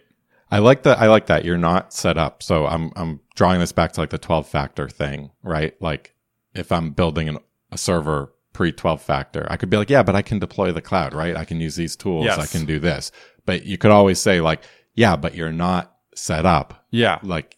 I 0.51 0.61
like 0.61 0.85
that. 0.85 1.01
I 1.01 1.09
like 1.09 1.27
that 1.27 1.45
you're 1.45 1.59
not 1.59 1.93
set 1.93 2.17
up. 2.17 2.43
So 2.43 2.67
I'm 2.67 2.93
I'm 2.95 3.21
drawing 3.35 3.59
this 3.59 3.73
back 3.73 3.93
to 3.93 4.01
like 4.01 4.11
the 4.11 4.19
12 4.19 4.47
factor 4.49 4.89
thing, 4.89 5.33
right? 5.43 5.75
Like 5.83 6.15
if 6.55 6.71
I'm 6.71 6.91
building 6.91 7.29
an, 7.29 7.39
a 7.73 7.77
server 7.77 8.33
pre 8.53 8.71
12 8.71 9.03
factor, 9.03 9.49
I 9.51 9.57
could 9.57 9.71
be 9.71 9.77
like, 9.77 9.91
yeah, 9.91 10.05
but 10.05 10.15
I 10.15 10.23
can 10.23 10.39
deploy 10.39 10.71
the 10.71 10.81
cloud, 10.81 11.15
right? 11.15 11.37
I 11.37 11.45
can 11.45 11.61
use 11.61 11.75
these 11.75 11.97
tools. 11.97 12.27
Yes. 12.27 12.39
I 12.39 12.47
can 12.47 12.65
do 12.65 12.79
this. 12.79 13.11
But 13.45 13.67
you 13.67 13.77
could 13.77 13.91
always 13.91 14.21
say 14.21 14.41
like, 14.41 14.63
yeah, 14.95 15.17
but 15.17 15.35
you're 15.35 15.51
not 15.51 15.97
set 16.15 16.47
up. 16.47 16.87
Yeah. 16.93 17.19
Like 17.25 17.57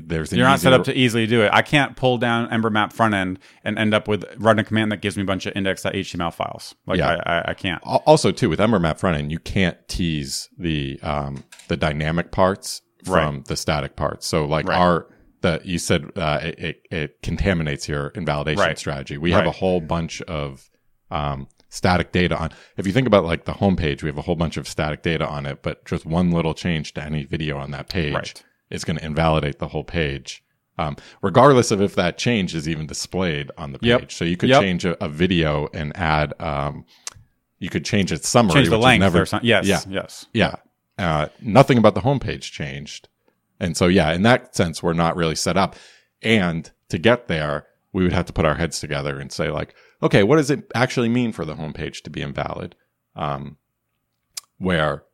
there's 0.00 0.32
You're 0.32 0.46
not 0.46 0.60
set 0.60 0.72
up 0.72 0.84
to 0.84 0.96
easily 0.96 1.26
do 1.26 1.42
it. 1.42 1.50
I 1.52 1.62
can't 1.62 1.96
pull 1.96 2.18
down 2.18 2.50
Ember 2.52 2.70
Map 2.70 2.92
front 2.92 3.14
end 3.14 3.38
and 3.64 3.78
end 3.78 3.94
up 3.94 4.08
with 4.08 4.24
run 4.38 4.58
a 4.58 4.64
command 4.64 4.92
that 4.92 5.00
gives 5.02 5.16
me 5.16 5.22
a 5.22 5.26
bunch 5.26 5.46
of 5.46 5.54
index.html 5.56 6.32
files. 6.34 6.74
Like 6.86 6.98
Yeah. 6.98 7.16
I, 7.26 7.32
I, 7.38 7.44
I 7.50 7.54
can't. 7.54 7.82
Also 7.84 8.30
too 8.32 8.48
with 8.48 8.60
Ember 8.60 8.78
Map 8.78 8.98
front 8.98 9.16
end, 9.18 9.30
you 9.32 9.38
can't 9.38 9.76
tease 9.88 10.48
the 10.58 10.98
um 11.02 11.44
the 11.68 11.76
dynamic 11.76 12.30
parts 12.32 12.82
from 13.04 13.42
the 13.48 13.56
static 13.56 13.96
parts. 13.96 14.26
So 14.26 14.44
like 14.44 14.66
Right. 14.66 14.78
our 14.78 15.06
the 15.42 15.60
you 15.64 15.78
said 15.78 16.10
uh, 16.16 16.40
it, 16.42 16.58
it 16.58 16.82
it 16.90 17.22
contaminates 17.22 17.88
your 17.88 18.08
invalidation 18.08 18.60
Right. 18.64 18.78
strategy. 18.78 19.18
We 19.18 19.32
have 19.32 19.46
a 19.46 19.50
whole 19.50 19.80
bunch 19.80 20.22
of 20.22 20.70
um 21.10 21.48
static 21.68 22.12
data 22.12 22.36
on. 22.38 22.50
If 22.76 22.86
you 22.86 22.92
think 22.92 23.06
about 23.06 23.24
like 23.24 23.44
the 23.44 23.52
homepage, 23.52 24.02
we 24.02 24.08
have 24.08 24.16
a 24.16 24.22
whole 24.22 24.36
bunch 24.36 24.56
of 24.56 24.66
static 24.68 25.02
data 25.02 25.26
on 25.26 25.44
it, 25.44 25.60
but 25.62 25.84
just 25.84 26.06
one 26.06 26.30
little 26.30 26.54
change 26.54 26.94
to 26.94 27.02
any 27.02 27.24
video 27.24 27.58
on 27.58 27.72
that 27.72 27.88
page 27.88 28.14
Right. 28.14 28.44
Is 28.74 28.84
going 28.84 28.98
to 28.98 29.04
invalidate 29.04 29.58
the 29.58 29.68
whole 29.68 29.84
page. 29.84 30.42
Um, 30.76 30.96
regardless 31.22 31.70
of 31.70 31.80
if 31.80 31.94
that 31.94 32.18
change 32.18 32.54
is 32.54 32.68
even 32.68 32.86
displayed 32.86 33.50
on 33.56 33.72
the 33.72 33.78
page. 33.78 33.88
Yep. 33.88 34.12
So 34.12 34.24
you 34.24 34.36
could 34.36 34.48
Yep. 34.48 34.60
change 34.60 34.84
a, 34.84 35.04
a 35.04 35.08
video 35.08 35.68
and 35.72 35.96
add, 35.96 36.34
um, 36.40 36.84
you 37.60 37.70
could 37.70 37.84
change 37.84 38.10
its 38.10 38.28
summary. 38.28 38.54
Change 38.54 38.70
the 38.70 38.78
length 38.78 39.00
never, 39.00 39.22
or 39.22 39.26
something. 39.26 39.48
Yes. 39.48 39.66
Yeah. 39.66 39.80
Yes. 39.88 40.26
Yeah. 40.32 40.56
Uh, 40.98 41.28
nothing 41.40 41.78
about 41.78 41.94
the 41.94 42.00
homepage 42.00 42.50
changed. 42.50 43.08
And 43.60 43.76
so, 43.76 43.86
yeah, 43.86 44.12
in 44.12 44.22
that 44.22 44.56
sense, 44.56 44.82
we're 44.82 44.94
not 44.94 45.14
really 45.14 45.36
set 45.36 45.56
up. 45.56 45.76
And 46.22 46.70
to 46.88 46.98
get 46.98 47.28
there, 47.28 47.66
we 47.92 48.02
would 48.02 48.12
have 48.12 48.26
to 48.26 48.32
put 48.32 48.44
our 48.44 48.56
heads 48.56 48.80
together 48.80 49.20
and 49.20 49.30
say, 49.30 49.50
like, 49.50 49.74
okay, 50.02 50.24
what 50.24 50.36
does 50.36 50.50
it 50.50 50.70
actually 50.74 51.08
mean 51.08 51.30
for 51.30 51.44
the 51.44 51.54
homepage 51.54 52.02
to 52.02 52.10
be 52.10 52.20
invalid? 52.20 52.74
Um, 53.14 53.58
where 54.58 55.04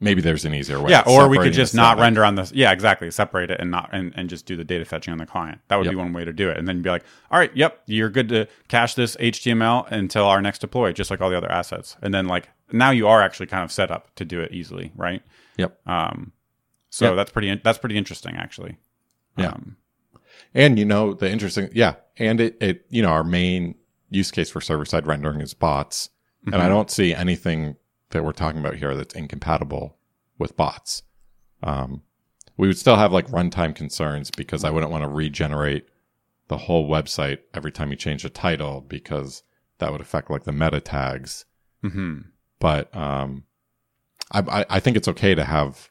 maybe 0.00 0.20
there's 0.20 0.44
an 0.44 0.54
easier 0.54 0.80
way. 0.80 0.90
Yeah, 0.90 1.02
or 1.06 1.28
we 1.28 1.38
could 1.38 1.52
just 1.52 1.74
not 1.74 1.98
render 1.98 2.24
on 2.24 2.34
this. 2.34 2.52
Yeah, 2.52 2.72
exactly. 2.72 3.10
Separate 3.10 3.50
it 3.50 3.60
and 3.60 3.70
not 3.70 3.90
and, 3.92 4.12
and 4.16 4.28
just 4.28 4.46
do 4.46 4.56
the 4.56 4.64
data 4.64 4.84
fetching 4.84 5.12
on 5.12 5.18
the 5.18 5.26
client. 5.26 5.60
That 5.68 5.76
would 5.76 5.88
be 5.88 5.96
one 5.96 6.12
way 6.12 6.24
to 6.24 6.32
do 6.32 6.50
it. 6.50 6.56
And 6.58 6.66
then 6.68 6.82
be 6.82 6.90
like, 6.90 7.04
all 7.30 7.38
right, 7.38 7.54
yep, 7.56 7.82
you're 7.86 8.10
good 8.10 8.28
to 8.30 8.46
cache 8.68 8.94
this 8.94 9.16
HTML 9.16 9.90
until 9.90 10.24
our 10.26 10.40
next 10.42 10.58
deploy, 10.60 10.92
just 10.92 11.10
like 11.10 11.20
all 11.20 11.30
the 11.30 11.36
other 11.36 11.50
assets. 11.50 11.96
And 12.02 12.12
then 12.12 12.26
like 12.26 12.48
now 12.72 12.90
you 12.90 13.06
are 13.08 13.22
actually 13.22 13.46
kind 13.46 13.62
of 13.64 13.70
set 13.72 13.90
up 13.90 14.14
to 14.16 14.24
do 14.24 14.40
it 14.40 14.52
easily, 14.52 14.92
right? 14.96 15.22
Yep. 15.56 15.78
Um, 15.86 16.32
so 16.90 17.06
Yep. 17.08 17.16
that's 17.16 17.30
pretty 17.32 17.54
that's 17.62 17.78
pretty 17.78 17.96
interesting 17.96 18.36
actually. 18.36 18.76
Yeah. 19.36 19.48
Um, 19.48 19.76
And 20.54 20.78
you 20.78 20.84
know, 20.84 21.14
the 21.14 21.30
interesting, 21.30 21.68
yeah. 21.72 21.94
And 22.16 22.40
it, 22.40 22.56
it, 22.60 22.86
you 22.90 23.02
know, 23.02 23.08
our 23.10 23.24
main 23.24 23.74
use 24.10 24.30
case 24.30 24.50
for 24.50 24.60
server 24.60 24.84
side 24.84 25.06
rendering 25.06 25.40
is 25.40 25.54
bots. 25.54 26.10
And 26.46 26.54
I 26.56 26.66
Mhm. 26.66 26.68
don't 26.68 26.90
see 26.90 27.14
anything 27.14 27.76
that 28.14 28.24
we're 28.24 28.32
talking 28.32 28.60
about 28.60 28.76
here 28.76 28.96
that's 28.96 29.14
incompatible 29.14 29.98
with 30.38 30.56
bots. 30.56 31.02
Um, 31.62 32.02
we 32.56 32.66
would 32.66 32.78
still 32.78 32.96
have 32.96 33.12
like 33.12 33.28
runtime 33.28 33.74
concerns 33.74 34.30
because 34.30 34.64
I 34.64 34.70
wouldn't 34.70 34.92
want 34.92 35.02
to 35.02 35.08
regenerate 35.08 35.86
the 36.48 36.56
whole 36.56 36.88
website 36.88 37.38
every 37.52 37.72
time 37.72 37.90
you 37.90 37.96
change 37.96 38.22
the 38.22 38.30
title 38.30 38.80
because 38.80 39.42
that 39.78 39.92
would 39.92 40.00
affect 40.00 40.30
like 40.30 40.44
the 40.44 40.52
meta 40.52 40.80
tags. 40.80 41.44
mhm. 41.82 42.26
But, 42.60 42.94
um, 42.96 43.44
I, 44.30 44.40
I, 44.40 44.66
I 44.70 44.80
think 44.80 44.96
it's 44.96 45.08
okay 45.08 45.34
to 45.34 45.44
have, 45.44 45.90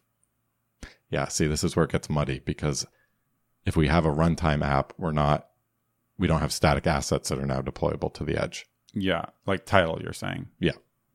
yeah, 1.09 1.27
see, 1.27 1.45
this 1.45 1.63
is 1.63 1.75
where 1.75 1.85
it 1.85 1.91
gets 1.91 2.09
muddy 2.09 2.39
because 2.39 2.87
if 3.65 3.75
we 3.75 3.87
have 3.87 4.05
a 4.05 4.11
runtime 4.11 4.65
app, 4.65 4.93
we're 4.97 5.11
not, 5.11 5.49
we 6.17 6.27
don't 6.27 6.39
have 6.39 6.53
static 6.53 6.87
assets 6.87 7.29
that 7.29 7.37
are 7.37 7.45
now 7.45 7.61
deployable 7.61 8.13
to 8.13 8.23
the 8.23 8.41
edge. 8.41 8.65
Yeah, 8.93 9.25
like 9.45 9.65
title 9.65 9.99
you're 10.01 10.13
saying. 10.13 10.47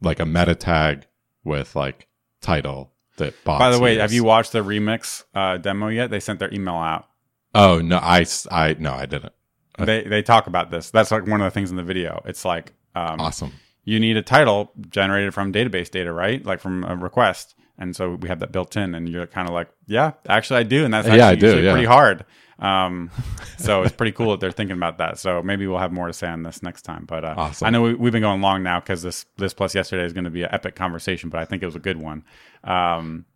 Like 0.00 0.20
a 0.20 0.26
meta 0.26 0.54
tag 0.54 1.06
with 1.44 1.74
like 1.74 2.06
title 2.40 2.92
that 3.16 3.34
bots. 3.44 3.58
By 3.58 3.70
the 3.70 3.80
way, 3.80 3.94
use. 3.94 4.00
have 4.02 4.12
you 4.12 4.24
watched 4.24 4.52
the 4.52 4.62
remix 4.64 5.24
uh, 5.34 5.56
demo 5.58 5.88
yet? 5.88 6.10
They 6.10 6.20
sent 6.20 6.38
their 6.38 6.52
email 6.54 6.74
out. 6.76 7.06
Oh 7.54 7.80
no, 7.80 7.98
I, 7.98 8.24
I 8.50 8.76
no, 8.78 8.92
I 8.92 9.06
didn't. 9.06 9.32
They 9.78 10.02
they 10.04 10.22
talk 10.22 10.46
about 10.46 10.70
this. 10.70 10.90
That's 10.90 11.10
like 11.10 11.26
one 11.26 11.40
of 11.40 11.44
the 11.46 11.50
things 11.50 11.70
in 11.70 11.76
the 11.76 11.82
video. 11.82 12.22
It's 12.26 12.44
like 12.44 12.72
um, 12.94 13.20
Awesome. 13.20 13.52
you 13.84 13.98
need 14.00 14.16
a 14.16 14.22
title 14.22 14.72
generated 14.90 15.34
from 15.34 15.52
database 15.52 15.90
data, 15.90 16.12
right? 16.12 16.44
Like 16.44 16.60
from 16.60 16.84
a 16.84 16.96
request. 16.96 17.54
And 17.80 17.94
so 17.94 18.16
we 18.16 18.28
have 18.28 18.40
that 18.40 18.50
built 18.50 18.76
in, 18.76 18.94
and 18.96 19.08
you're 19.08 19.28
kind 19.28 19.46
of 19.46 19.54
like, 19.54 19.68
yeah, 19.86 20.12
actually 20.28 20.58
I 20.60 20.62
do, 20.64 20.84
and 20.84 20.92
that's 20.92 21.06
Yeah, 21.06 21.26
actually 21.28 21.48
I 21.48 21.52
do, 21.54 21.62
yeah. 21.62 21.70
pretty 21.72 21.86
hard. 21.86 22.24
Um, 22.58 23.10
so 23.56 23.82
it's 23.82 23.94
pretty 23.94 24.12
cool 24.12 24.32
that 24.32 24.40
they're 24.40 24.50
thinking 24.50 24.76
about 24.76 24.98
that. 24.98 25.18
So 25.18 25.42
maybe 25.42 25.66
we'll 25.66 25.78
have 25.78 25.92
more 25.92 26.08
to 26.08 26.12
say 26.12 26.26
on 26.28 26.42
this 26.42 26.62
next 26.62 26.82
time. 26.82 27.04
But 27.06 27.24
uh, 27.24 27.34
Awesome. 27.36 27.66
I 27.66 27.70
know 27.70 27.82
we, 27.82 27.94
we've 27.94 28.12
been 28.12 28.22
going 28.22 28.40
long 28.40 28.62
now 28.62 28.80
because 28.80 29.02
this 29.02 29.26
this 29.36 29.54
plus 29.54 29.74
yesterday 29.74 30.04
is 30.04 30.12
going 30.12 30.24
to 30.24 30.30
be 30.30 30.42
an 30.42 30.50
epic 30.52 30.74
conversation, 30.74 31.30
but 31.30 31.40
I 31.40 31.44
think 31.44 31.62
it 31.62 31.66
was 31.66 31.76
a 31.76 31.80
good 31.80 31.98
one. 31.98 32.24
Um, 32.64 33.26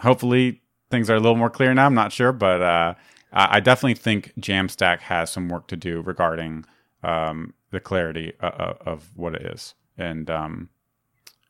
hopefully 0.00 0.62
things 0.90 1.08
are 1.08 1.16
a 1.16 1.20
little 1.20 1.36
more 1.36 1.50
clear 1.50 1.72
now. 1.72 1.86
I'm 1.86 1.94
not 1.94 2.12
sure, 2.12 2.32
but 2.32 2.60
uh, 2.62 2.94
I 3.32 3.60
definitely 3.60 3.94
think 3.94 4.34
Jamstack 4.40 5.00
has 5.00 5.30
some 5.30 5.48
work 5.48 5.68
to 5.68 5.76
do 5.76 6.02
regarding 6.02 6.64
um, 7.02 7.54
the 7.70 7.80
clarity 7.80 8.32
uh, 8.40 8.46
uh, 8.46 8.74
of 8.84 9.10
what 9.14 9.34
it 9.34 9.42
is, 9.42 9.74
and 9.96 10.28
um, 10.28 10.68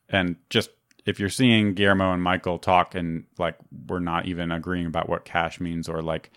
and 0.09 0.37
just 0.51 0.71
if 1.07 1.19
you're 1.19 1.31
seeing 1.31 1.75
Guillermo 1.75 2.13
and 2.13 2.23
Michael 2.23 2.59
talk 2.59 2.95
and 2.95 3.25
like 3.39 3.57
we're 3.89 4.01
not 4.01 4.27
even 4.27 4.53
agreeing 4.53 4.87
about 4.87 5.09
what 5.09 5.25
cache 5.25 5.59
means 5.59 5.89
or 5.89 6.03
like 6.03 6.31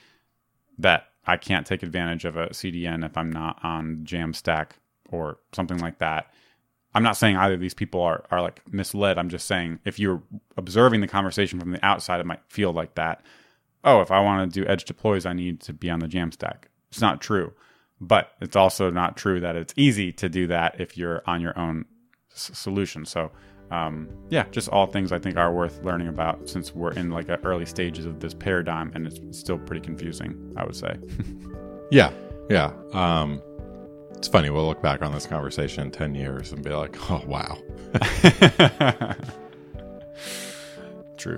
that 0.77 1.07
I 1.25 1.37
can't 1.37 1.65
take 1.65 1.83
advantage 1.83 2.25
of 2.25 2.35
a 2.35 2.47
CDN 2.49 3.05
if 3.05 3.17
I'm 3.17 3.31
not 3.31 3.59
on 3.63 4.01
Jamstack 4.03 4.71
or 5.09 5.37
something 5.53 5.77
like 5.79 5.99
that. 5.99 6.31
I'm 6.95 7.03
not 7.03 7.17
saying 7.17 7.37
either 7.37 7.55
of 7.55 7.59
these 7.59 7.73
people 7.73 8.01
are, 8.01 8.23
are 8.29 8.41
like 8.41 8.61
misled. 8.71 9.17
I'm 9.17 9.29
just 9.29 9.47
saying 9.47 9.79
if 9.85 9.99
you're 9.99 10.21
observing 10.57 11.01
the 11.01 11.07
conversation 11.07 11.59
from 11.59 11.71
the 11.71 11.83
outside, 11.83 12.19
it 12.19 12.25
might 12.25 12.41
feel 12.49 12.71
like 12.71 12.95
that. 12.95 13.23
Oh, 13.83 14.01
if 14.01 14.11
I 14.11 14.19
want 14.19 14.53
to 14.53 14.61
do 14.61 14.67
edge 14.67 14.85
deploys, 14.85 15.25
I 15.25 15.33
need 15.33 15.59
to 15.61 15.73
be 15.73 15.89
on 15.89 15.99
the 15.99 16.07
Jamstack. 16.07 16.65
It's 16.89 17.01
not 17.01 17.21
true. 17.21 17.53
But 17.99 18.31
it's 18.41 18.55
also 18.55 18.91
not 18.91 19.17
true 19.17 19.39
that 19.39 19.55
it's 19.55 19.73
easy 19.77 20.11
to 20.13 20.29
do 20.29 20.47
that 20.47 20.79
if 20.79 20.97
you're 20.97 21.23
on 21.25 21.41
your 21.41 21.57
own 21.57 21.85
s- 22.33 22.51
solution. 22.53 23.05
So, 23.05 23.31
um, 23.73 24.07
yeah, 24.29 24.45
just 24.51 24.69
all 24.69 24.85
things 24.85 25.11
I 25.11 25.19
think 25.19 25.35
are 25.37 25.51
worth 25.53 25.83
learning 25.83 26.07
about 26.07 26.47
since 26.47 26.75
we're 26.75 26.91
in 26.93 27.09
like 27.09 27.29
a 27.29 27.39
early 27.43 27.65
stages 27.65 28.05
of 28.05 28.19
this 28.19 28.33
paradigm 28.33 28.91
and 28.93 29.07
it's 29.07 29.37
still 29.37 29.57
pretty 29.57 29.81
confusing, 29.81 30.53
I 30.55 30.65
would 30.65 30.75
say. 30.75 30.95
Yeah, 31.91 32.11
yeah. 32.49 32.71
Um, 32.93 33.39
it's 34.15 34.27
funny. 34.27 34.49
We'll 34.49 34.65
look 34.65 34.81
back 34.81 35.03
on 35.03 35.11
this 35.11 35.27
conversation 35.27 35.83
in 35.83 35.91
ten 35.91 36.15
years 36.15 36.51
and 36.51 36.63
be 36.63 36.71
like, 36.71 36.95
"Oh 37.11 37.21
wow." 37.27 37.55
True. 41.17 41.37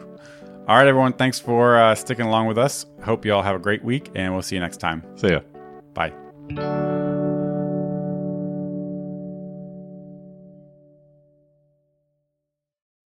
All 0.67 0.77
right, 0.77 0.87
everyone. 0.87 1.11
Thanks 1.11 1.39
for 1.39 1.77
uh, 1.77 1.93
sticking 1.93 2.25
along 2.25 2.47
with 2.47 2.57
us. 2.57 2.85
Hope 3.03 3.25
you 3.25 3.33
all 3.33 3.41
have 3.41 3.57
a 3.57 3.59
great 3.59 3.83
week, 3.83 4.11
and 4.15 4.31
we'll 4.31 4.43
see 4.43 4.55
you 4.55 4.61
next 4.61 4.77
time. 4.77 5.03
See 5.17 5.31
ya. 5.31 5.41
Bye. 5.93 6.13